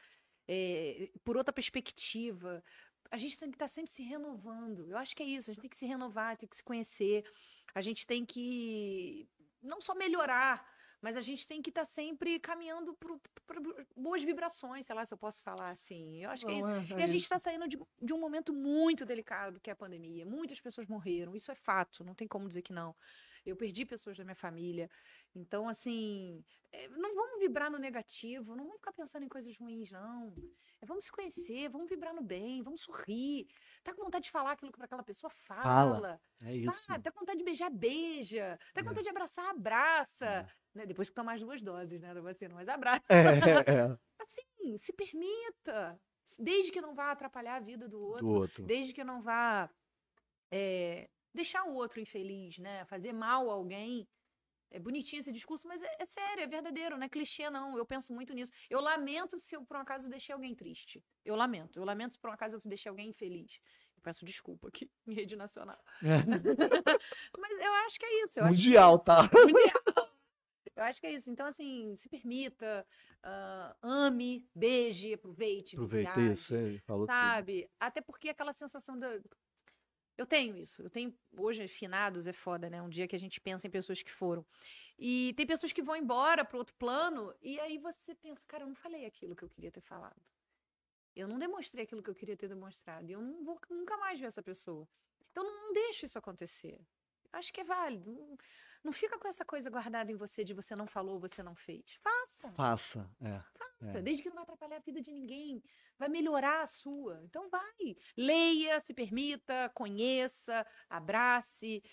é, 0.48 1.10
por 1.24 1.38
outra 1.38 1.54
perspectiva. 1.54 2.64
A 3.10 3.18
gente 3.18 3.38
tem 3.38 3.50
que 3.50 3.56
estar 3.56 3.68
sempre 3.68 3.92
se 3.92 4.02
renovando. 4.04 4.90
Eu 4.90 4.98
acho 4.98 5.16
que 5.16 5.24
é 5.24 5.26
isso, 5.26 5.50
a 5.50 5.54
gente 5.54 5.62
tem 5.62 5.70
que 5.70 5.76
se 5.78 5.86
renovar, 5.86 6.38
tem 6.38 6.48
que 6.48 6.56
se 6.56 6.64
conhecer, 6.64 7.26
a 7.76 7.82
gente 7.82 8.06
tem 8.08 8.26
que 8.26 9.28
não 9.62 9.82
só 9.82 9.94
melhorar, 9.94 10.66
mas 11.02 11.18
a 11.18 11.22
gente 11.22 11.46
tem 11.48 11.62
que 11.62 11.70
estar 11.70 11.84
sempre 11.84 12.40
caminhando 12.40 12.96
para 12.96 13.60
boas 13.96 14.24
vibrações, 14.24 14.86
sei 14.86 14.96
lá 14.96 15.04
se 15.04 15.14
eu 15.14 15.18
posso 15.18 15.42
falar 15.44 15.72
assim. 15.72 16.24
Eu 16.24 16.30
acho 16.30 16.46
que 16.46 16.52
é 16.52 16.56
isso. 16.56 16.94
É- 16.94 16.98
E 16.98 17.02
é 17.02 17.04
a 17.04 17.08
gente 17.08 17.18
isso. 17.18 17.26
está 17.26 17.40
saindo 17.40 17.68
de, 17.68 17.78
de 18.02 18.14
um 18.14 18.20
momento 18.20 18.54
muito 18.54 19.06
delicado, 19.06 19.60
que 19.60 19.70
é 19.70 19.74
a 19.74 19.76
pandemia. 19.76 20.26
Muitas 20.26 20.62
pessoas 20.62 20.88
morreram, 20.88 21.36
isso 21.36 21.52
é 21.52 21.56
fato, 21.56 22.04
não 22.04 22.16
tem 22.16 22.28
como 22.28 22.48
dizer 22.48 22.62
que 22.62 22.72
não. 22.72 22.96
Eu 23.46 23.56
perdi 23.56 23.86
pessoas 23.86 24.18
da 24.18 24.24
minha 24.24 24.36
família. 24.36 24.90
Então, 25.34 25.68
assim, 25.68 26.44
eh, 26.72 26.88
não 26.90 27.16
vamos 27.16 27.40
vibrar 27.40 27.72
no 27.72 27.78
negativo, 27.80 28.56
não 28.56 28.66
vamos 28.66 28.80
ficar 28.80 28.94
pensando 28.94 29.24
em 29.24 29.30
coisas 29.30 29.58
ruins, 29.58 29.90
não. 29.92 30.34
É, 30.82 30.86
vamos 30.86 31.06
se 31.06 31.12
conhecer, 31.12 31.70
vamos 31.70 31.90
vibrar 31.90 32.14
no 32.14 32.22
bem, 32.22 32.62
vamos 32.62 32.82
sorrir. 32.82 33.48
Tá 33.84 33.94
com 33.94 34.04
vontade 34.04 34.26
de 34.26 34.32
falar 34.32 34.52
aquilo 34.52 34.72
para 34.72 34.86
aquela 34.86 35.04
pessoa? 35.04 35.30
Fala. 35.30 35.62
Fala. 35.64 36.22
É 36.44 36.56
isso. 36.56 36.88
Tá, 36.88 37.00
tá 37.00 37.12
com 37.12 37.20
vontade 37.22 37.40
de 37.40 37.44
beijar, 37.46 37.70
beija. 37.72 38.58
Tá 38.74 38.82
com 38.82 38.88
É. 38.88 38.90
vontade 38.90 39.04
de 39.04 39.10
abraçar, 39.10 39.50
abraça. 39.50 40.26
É. 40.26 40.48
Né? 40.74 40.86
Depois 40.86 41.10
que 41.10 41.16
tomar 41.16 41.34
as 41.34 41.42
duas 41.42 41.62
doses, 41.64 42.00
né, 42.00 42.14
da 42.14 42.22
vacina, 42.22 42.54
mas 42.56 42.68
abraça. 42.70 43.02
É, 43.10 43.12
é, 43.92 43.98
Assim, 44.20 44.78
se 44.78 44.94
permita. 44.94 46.00
Desde 46.40 46.72
que 46.72 46.80
não 46.80 46.94
vá 46.96 47.12
atrapalhar 47.12 47.56
a 47.56 47.60
vida 47.60 47.90
do 47.90 48.00
outro 48.02 48.26
do 48.26 48.32
outro. 48.34 48.64
desde 48.66 48.94
que 48.94 49.04
não 49.04 49.20
vá 49.22 49.70
é, 50.50 51.10
deixar 51.34 51.64
o 51.66 51.74
outro 51.74 52.00
infeliz, 52.00 52.58
né? 52.58 52.86
Fazer 52.86 53.14
mal 53.14 53.50
a 53.50 53.54
alguém. 53.54 54.08
É 54.74 54.80
bonitinho 54.80 55.20
esse 55.20 55.34
discurso, 55.34 55.68
mas 55.68 55.82
é, 55.82 55.96
é 56.00 56.06
sério, 56.06 56.44
é 56.44 56.48
verdadeiro, 56.48 56.98
não 56.98 57.06
é 57.06 57.10
clichê, 57.10 57.50
não. 57.50 57.78
Eu 57.78 57.86
penso 57.86 58.14
muito 58.14 58.34
nisso. 58.34 58.54
Eu 58.70 58.80
lamento 58.80 59.38
se 59.38 59.54
eu, 59.54 59.66
por 59.66 59.76
um 59.76 59.82
acaso, 59.82 60.10
deixei 60.10 60.34
alguém 60.34 60.56
triste. 60.56 61.04
Eu 61.26 61.36
lamento. 61.36 61.78
Eu 61.78 61.84
lamento 61.84 62.14
se, 62.14 62.20
por 62.20 62.30
um 62.30 62.34
acaso, 62.34 62.56
eu 62.56 62.62
deixei 62.64 62.90
alguém 62.90 63.10
infeliz. 63.10 63.60
Eu 63.98 64.02
peço 64.02 64.24
desculpa 64.24 64.70
aqui 64.70 64.90
em 65.06 65.14
rede 65.14 65.36
nacional. 65.36 65.80
Mas 67.38 67.52
eu 67.52 67.74
acho 67.86 68.00
que 68.00 68.06
é 68.06 68.24
isso. 68.24 68.40
Eu 68.40 68.46
Mundial, 68.46 68.96
acho 68.96 69.04
tá? 69.04 69.28
que 69.28 69.38
é 69.38 69.40
isso. 69.40 69.48
Mundial. 69.54 70.12
Eu 70.74 70.84
acho 70.84 71.02
que 71.02 71.08
é 71.08 71.14
isso. 71.14 71.30
Então, 71.30 71.46
assim, 71.46 71.96
se 71.98 72.08
permita, 72.10 72.88
ah, 73.24 73.76
ame, 73.82 74.48
beije, 74.56 75.14
aproveite. 75.14 75.76
Aproveita 75.76 76.10
novidade 76.12 76.34
isso, 76.34 76.56
ele 76.56 76.80
falou 76.80 77.06
tudo. 77.06 77.14
sabe? 77.14 77.70
Até 77.80 78.02
porque 78.02 78.30
aquela 78.30 78.54
sensação 78.54 78.98
da. 78.98 79.20
Eu 80.18 80.26
tenho 80.26 80.58
isso. 80.58 80.82
Eu 80.84 80.90
tenho. 80.90 81.14
Hoje, 81.38 81.68
finados 81.68 82.28
é 82.28 82.34
foda, 82.34 82.70
né? 82.70 82.82
Um 82.82 82.90
dia 82.90 83.08
que 83.08 83.16
a 83.16 83.20
gente 83.20 83.40
pensa 83.40 83.68
em 83.68 83.70
pessoas 83.72 84.02
que 84.02 84.12
foram. 84.12 84.46
E 84.98 85.34
tem 85.36 85.46
pessoas 85.46 85.72
que 85.72 85.82
vão 85.82 85.96
embora 85.96 86.46
para 86.46 86.58
outro 86.58 86.76
plano, 86.76 87.34
e 87.42 87.60
aí 87.60 87.78
você 87.78 88.14
pensa, 88.16 88.44
cara, 88.48 88.64
eu 88.64 88.68
não 88.68 88.76
falei 88.76 89.06
aquilo 89.06 89.36
que 89.36 89.44
eu 89.44 89.50
queria 89.50 89.72
ter 89.72 89.82
falado. 89.82 90.22
Eu 91.16 91.28
não 91.28 91.40
demonstrei 91.40 91.84
aquilo 91.84 92.02
que 92.02 92.10
eu 92.10 92.16
queria 92.16 92.38
ter 92.38 92.48
demonstrado. 92.48 93.10
E 93.10 93.14
eu 93.14 93.22
não 93.22 93.44
vou 93.44 93.60
nunca 93.70 93.98
mais 93.98 94.20
ver 94.20 94.28
essa 94.28 94.44
pessoa. 94.44 94.88
Então 95.32 95.44
não, 95.44 95.74
deixa 95.74 96.06
isso 96.06 96.18
acontecer. 96.18 96.80
Acho 97.34 97.54
que 97.54 97.62
é 97.62 97.64
válido. 97.64 98.12
Não, 98.12 98.38
não 98.84 98.92
fica 98.92 99.18
com 99.20 99.28
essa 99.28 99.46
coisa 99.46 99.70
guardada 99.70 100.12
em 100.12 100.16
você 100.16 100.44
de 100.44 100.54
você 100.54 100.76
não 100.76 100.88
falou, 100.88 101.20
você 101.20 101.42
não 101.44 101.56
fez. 101.56 101.84
Faça. 102.04 102.52
Faça. 102.54 103.10
É. 103.22 103.40
Faça, 103.58 103.98
É. 103.98 104.02
desde 104.02 104.24
que 104.24 104.30
não 104.30 104.36
vai 104.36 104.44
atrapalhar 104.44 104.78
a 104.78 104.80
vida 104.80 105.02
de 105.02 105.12
ninguém. 105.12 105.64
Vai 105.98 106.10
melhorar 106.10 106.62
a 106.64 106.68
sua. 106.68 107.22
Então 107.26 107.50
vai. 107.50 107.96
Leia, 108.18 108.80
se 108.80 108.94
permita, 108.94 109.70
conheça, 109.76 110.66
abrace. 110.90 111.84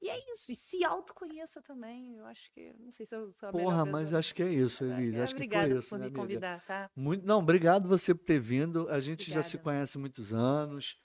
E 0.00 0.08
é 0.08 0.32
isso. 0.32 0.52
E 0.52 0.54
se 0.54 0.84
autoconheça 0.84 1.60
também. 1.60 2.16
Eu 2.16 2.26
acho 2.26 2.50
que. 2.52 2.72
Não 2.78 2.92
sei 2.92 3.04
se 3.04 3.16
eu 3.16 3.32
sou 3.32 3.48
a 3.48 3.52
Porra, 3.52 3.84
mas 3.84 4.14
acho 4.14 4.32
que 4.32 4.42
é 4.44 4.48
isso, 4.52 4.84
Eu 4.84 4.92
acho 4.92 5.00
Elise. 5.00 5.12
que 5.12 5.18
é. 5.18 5.22
Acho 5.22 5.34
que 5.34 5.38
Obrigada 5.38 5.68
foi 5.70 5.78
isso, 5.78 5.88
por 5.88 5.98
né, 5.98 6.04
me 6.04 6.06
amiga? 6.08 6.20
convidar, 6.22 6.64
tá? 6.64 6.90
Muito, 6.94 7.26
não, 7.26 7.38
obrigado 7.40 7.88
você 7.88 8.14
por 8.14 8.24
ter 8.24 8.38
vindo. 8.38 8.88
A 8.90 9.00
gente 9.00 9.24
já 9.30 9.42
se 9.42 9.56
Obrigada. 9.56 9.64
conhece 9.64 9.98
há 9.98 10.00
muitos 10.00 10.32
anos. 10.32 10.96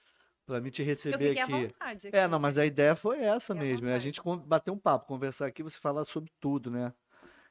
Pra 0.45 0.59
mim 0.59 0.69
te 0.69 0.83
receber 0.83 1.39
aqui. 1.39 1.51
vontade. 1.51 2.09
É, 2.11 2.23
aqui. 2.23 2.31
não, 2.31 2.39
mas 2.39 2.57
a 2.57 2.65
ideia 2.65 2.95
foi 2.95 3.19
essa 3.21 3.53
Fiquei 3.53 3.69
mesmo. 3.71 3.87
É 3.87 3.91
a 3.91 3.93
vontade. 3.97 4.03
gente 4.03 4.21
bater 4.45 4.71
um 4.71 4.77
papo, 4.77 5.07
conversar 5.07 5.45
aqui, 5.47 5.63
você 5.63 5.79
falar 5.79 6.03
sobre 6.05 6.31
tudo, 6.39 6.69
né? 6.69 6.93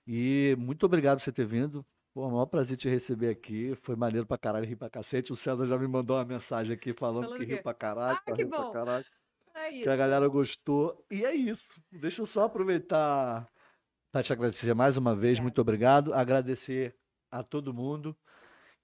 E 0.07 0.55
muito 0.59 0.85
obrigado 0.85 1.19
por 1.19 1.25
você 1.25 1.33
ter 1.33 1.47
vindo. 1.47 1.85
Pô, 2.13 2.25
é 2.25 2.27
um 2.27 2.33
maior 2.33 2.47
prazer 2.47 2.77
te 2.77 2.89
receber 2.89 3.31
aqui. 3.31 3.75
Foi 3.83 3.97
maneiro 3.97 4.27
pra 4.27 4.37
caralho, 4.37 4.67
ri 4.67 4.77
pra 4.77 4.91
cacete. 4.91 5.33
O 5.33 5.37
César 5.37 5.67
já 5.67 5.79
me 5.79 5.87
mandou 5.89 6.17
uma 6.19 6.25
mensagem 6.25 6.75
aqui 6.75 6.93
falando 6.93 7.25
Falando 7.25 7.39
que 7.39 7.45
o 7.45 7.49
riu 7.49 7.63
pra 7.63 7.73
caralho, 7.73 8.19
Ah, 8.27 8.33
que 8.33 8.45
bom. 8.45 8.71
caralho, 8.73 9.05
É 9.55 9.71
que 9.71 9.89
a 9.89 9.97
galera 9.97 10.29
gostou. 10.29 11.03
E 11.11 11.25
é 11.25 11.35
isso. 11.35 11.81
Deixa 11.91 12.21
eu 12.21 12.27
só 12.27 12.45
aproveitar 12.45 13.49
para 14.13 14.23
te 14.23 14.31
agradecer 14.33 14.75
mais 14.75 14.99
uma 14.99 15.15
vez. 15.17 15.39
Obrigada. 15.39 15.43
Muito 15.43 15.61
obrigado. 15.63 16.13
Agradecer 16.15 16.95
a 17.31 17.43
todo 17.43 17.73
mundo 17.73 18.15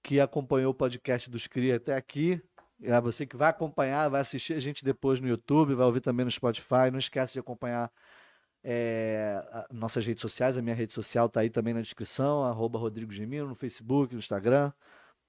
que 0.01 0.19
acompanhou 0.19 0.71
o 0.71 0.75
podcast 0.75 1.29
dos 1.29 1.45
Cria 1.45 1.75
até 1.75 1.93
aqui. 1.95 2.41
É 2.81 2.99
você 3.01 3.25
que 3.25 3.35
vai 3.35 3.49
acompanhar, 3.49 4.09
vai 4.09 4.21
assistir 4.21 4.53
a 4.53 4.59
gente 4.59 4.83
depois 4.85 5.19
no 5.19 5.27
YouTube, 5.27 5.73
vai 5.75 5.85
ouvir 5.85 6.01
também 6.01 6.23
no 6.23 6.31
Spotify. 6.31 6.89
Não 6.91 6.99
esquece 6.99 7.33
de 7.33 7.39
acompanhar 7.39 7.91
é, 8.63 9.41
nossas 9.71 10.05
redes 10.05 10.21
sociais. 10.21 10.57
A 10.57 10.61
minha 10.61 10.75
rede 10.75 10.93
social 10.93 11.25
está 11.25 11.41
aí 11.41 11.49
também 11.49 11.73
na 11.73 11.81
descrição, 11.81 12.43
arroba 12.43 12.79
Rodrigo 12.79 13.11
Gemino, 13.11 13.47
no 13.47 13.55
Facebook, 13.55 14.13
no 14.13 14.19
Instagram. 14.19 14.71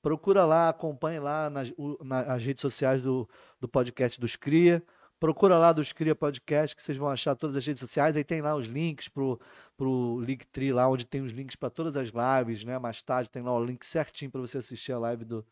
Procura 0.02 0.44
lá, 0.44 0.68
acompanhe 0.70 1.18
lá 1.18 1.50
nas, 1.50 1.72
nas 2.02 2.44
redes 2.44 2.60
sociais 2.60 3.02
do, 3.02 3.28
do 3.60 3.68
podcast 3.68 4.20
dos 4.20 4.36
Cria. 4.36 4.82
Procura 5.18 5.58
lá 5.58 5.72
dos 5.72 5.92
Cria 5.92 6.14
Podcast, 6.14 6.74
que 6.74 6.82
vocês 6.82 6.96
vão 6.96 7.10
achar 7.10 7.34
todas 7.36 7.54
as 7.54 7.66
redes 7.66 7.80
sociais. 7.80 8.16
Aí 8.16 8.24
tem 8.24 8.40
lá 8.40 8.54
os 8.56 8.66
links 8.66 9.08
pro, 9.08 9.38
pro 9.76 10.18
Linktree, 10.20 10.72
lá 10.72 10.88
onde 10.88 11.04
tem 11.04 11.20
os 11.20 11.30
links 11.30 11.56
para 11.56 11.68
todas 11.68 11.94
as 11.96 12.08
lives, 12.08 12.64
né? 12.64 12.78
Mais 12.78 13.02
tarde 13.02 13.30
tem 13.30 13.42
lá 13.42 13.52
o 13.52 13.62
link 13.62 13.84
certinho 13.84 14.30
para 14.30 14.40
você 14.40 14.56
assistir 14.56 14.92
a 14.92 14.98
live 14.98 15.26
do 15.26 15.46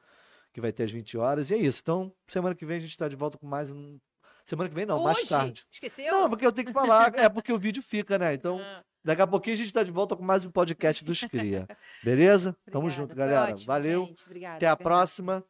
que 0.53 0.61
vai 0.61 0.73
ter 0.73 0.85
às 0.85 0.91
20 0.91 1.17
horas. 1.19 1.51
E 1.51 1.55
é 1.55 1.59
isso. 1.59 1.81
Então, 1.83 2.13
semana 2.27 2.55
que 2.55 2.65
vem 2.67 2.77
a 2.77 2.81
gente 2.81 2.91
está 2.91 3.09
de 3.09 3.17
volta 3.17 3.37
com 3.39 3.47
mais 3.47 3.71
um. 3.71 3.99
Semana 4.45 4.69
que 4.69 4.75
vem 4.75 4.87
não, 4.87 5.03
mais 5.03 5.19
Hoje? 5.19 5.29
tarde. 5.29 5.67
Esqueceu? 5.71 6.11
Não, 6.11 6.29
porque 6.31 6.47
eu 6.47 6.53
tenho 6.53 6.67
que 6.67 6.73
falar. 6.73 7.13
É 7.17 7.29
porque 7.29 7.53
o 7.53 7.59
vídeo 7.59 7.83
fica, 7.83 8.19
né? 8.19 8.33
Então, 8.33 8.59
Ah, 8.61 8.83
daqui 9.05 9.21
a 9.23 9.27
pouquinho 9.27 9.55
a 9.55 9.57
gente 9.59 9.67
está 9.67 9.83
de 9.83 9.91
volta 9.93 10.17
com 10.17 10.23
mais 10.23 10.45
um 10.45 10.51
podcast 10.51 11.05
dos 11.05 11.21
Cria. 11.25 11.67
Beleza? 12.03 12.57
Tamo 12.71 12.87
obrigada, 12.87 12.91
junto, 12.97 13.09
foi 13.09 13.17
galera. 13.19 13.53
ótimo, 13.53 13.67
Valeu. 13.67 14.05
gente, 14.07 14.25
obrigada, 14.25 14.57
Até 14.57 14.67
a 14.67 14.77
próxima. 14.77 15.45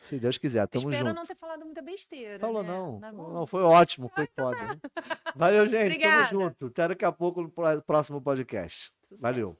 Se 0.00 0.18
Deus 0.18 0.38
quiser. 0.38 0.66
Tamo 0.66 0.90
Espero 0.90 1.08
junto. 1.10 1.16
não 1.16 1.26
ter 1.26 1.36
falado 1.36 1.64
muita 1.64 1.82
besteira. 1.82 2.38
Falou 2.40 2.62
né? 2.62 2.68
não. 2.70 3.00
Tá? 3.00 3.12
Não, 3.12 3.46
foi 3.46 3.62
ótimo, 3.62 4.10
foi 4.14 4.26
foda. 4.34 4.56
né? 4.56 4.80
Valeu, 5.36 5.66
gente. 5.68 5.74
Tamo 5.78 5.84
Obrigada. 5.94 6.24
junto. 6.24 6.66
Até 6.66 6.88
daqui 6.88 7.04
a 7.04 7.12
pouco 7.12 7.42
no 7.42 7.50
pró- 7.50 7.80
próximo 7.82 8.20
podcast. 8.20 8.90
Sucesso. 9.02 9.22
Valeu. 9.22 9.52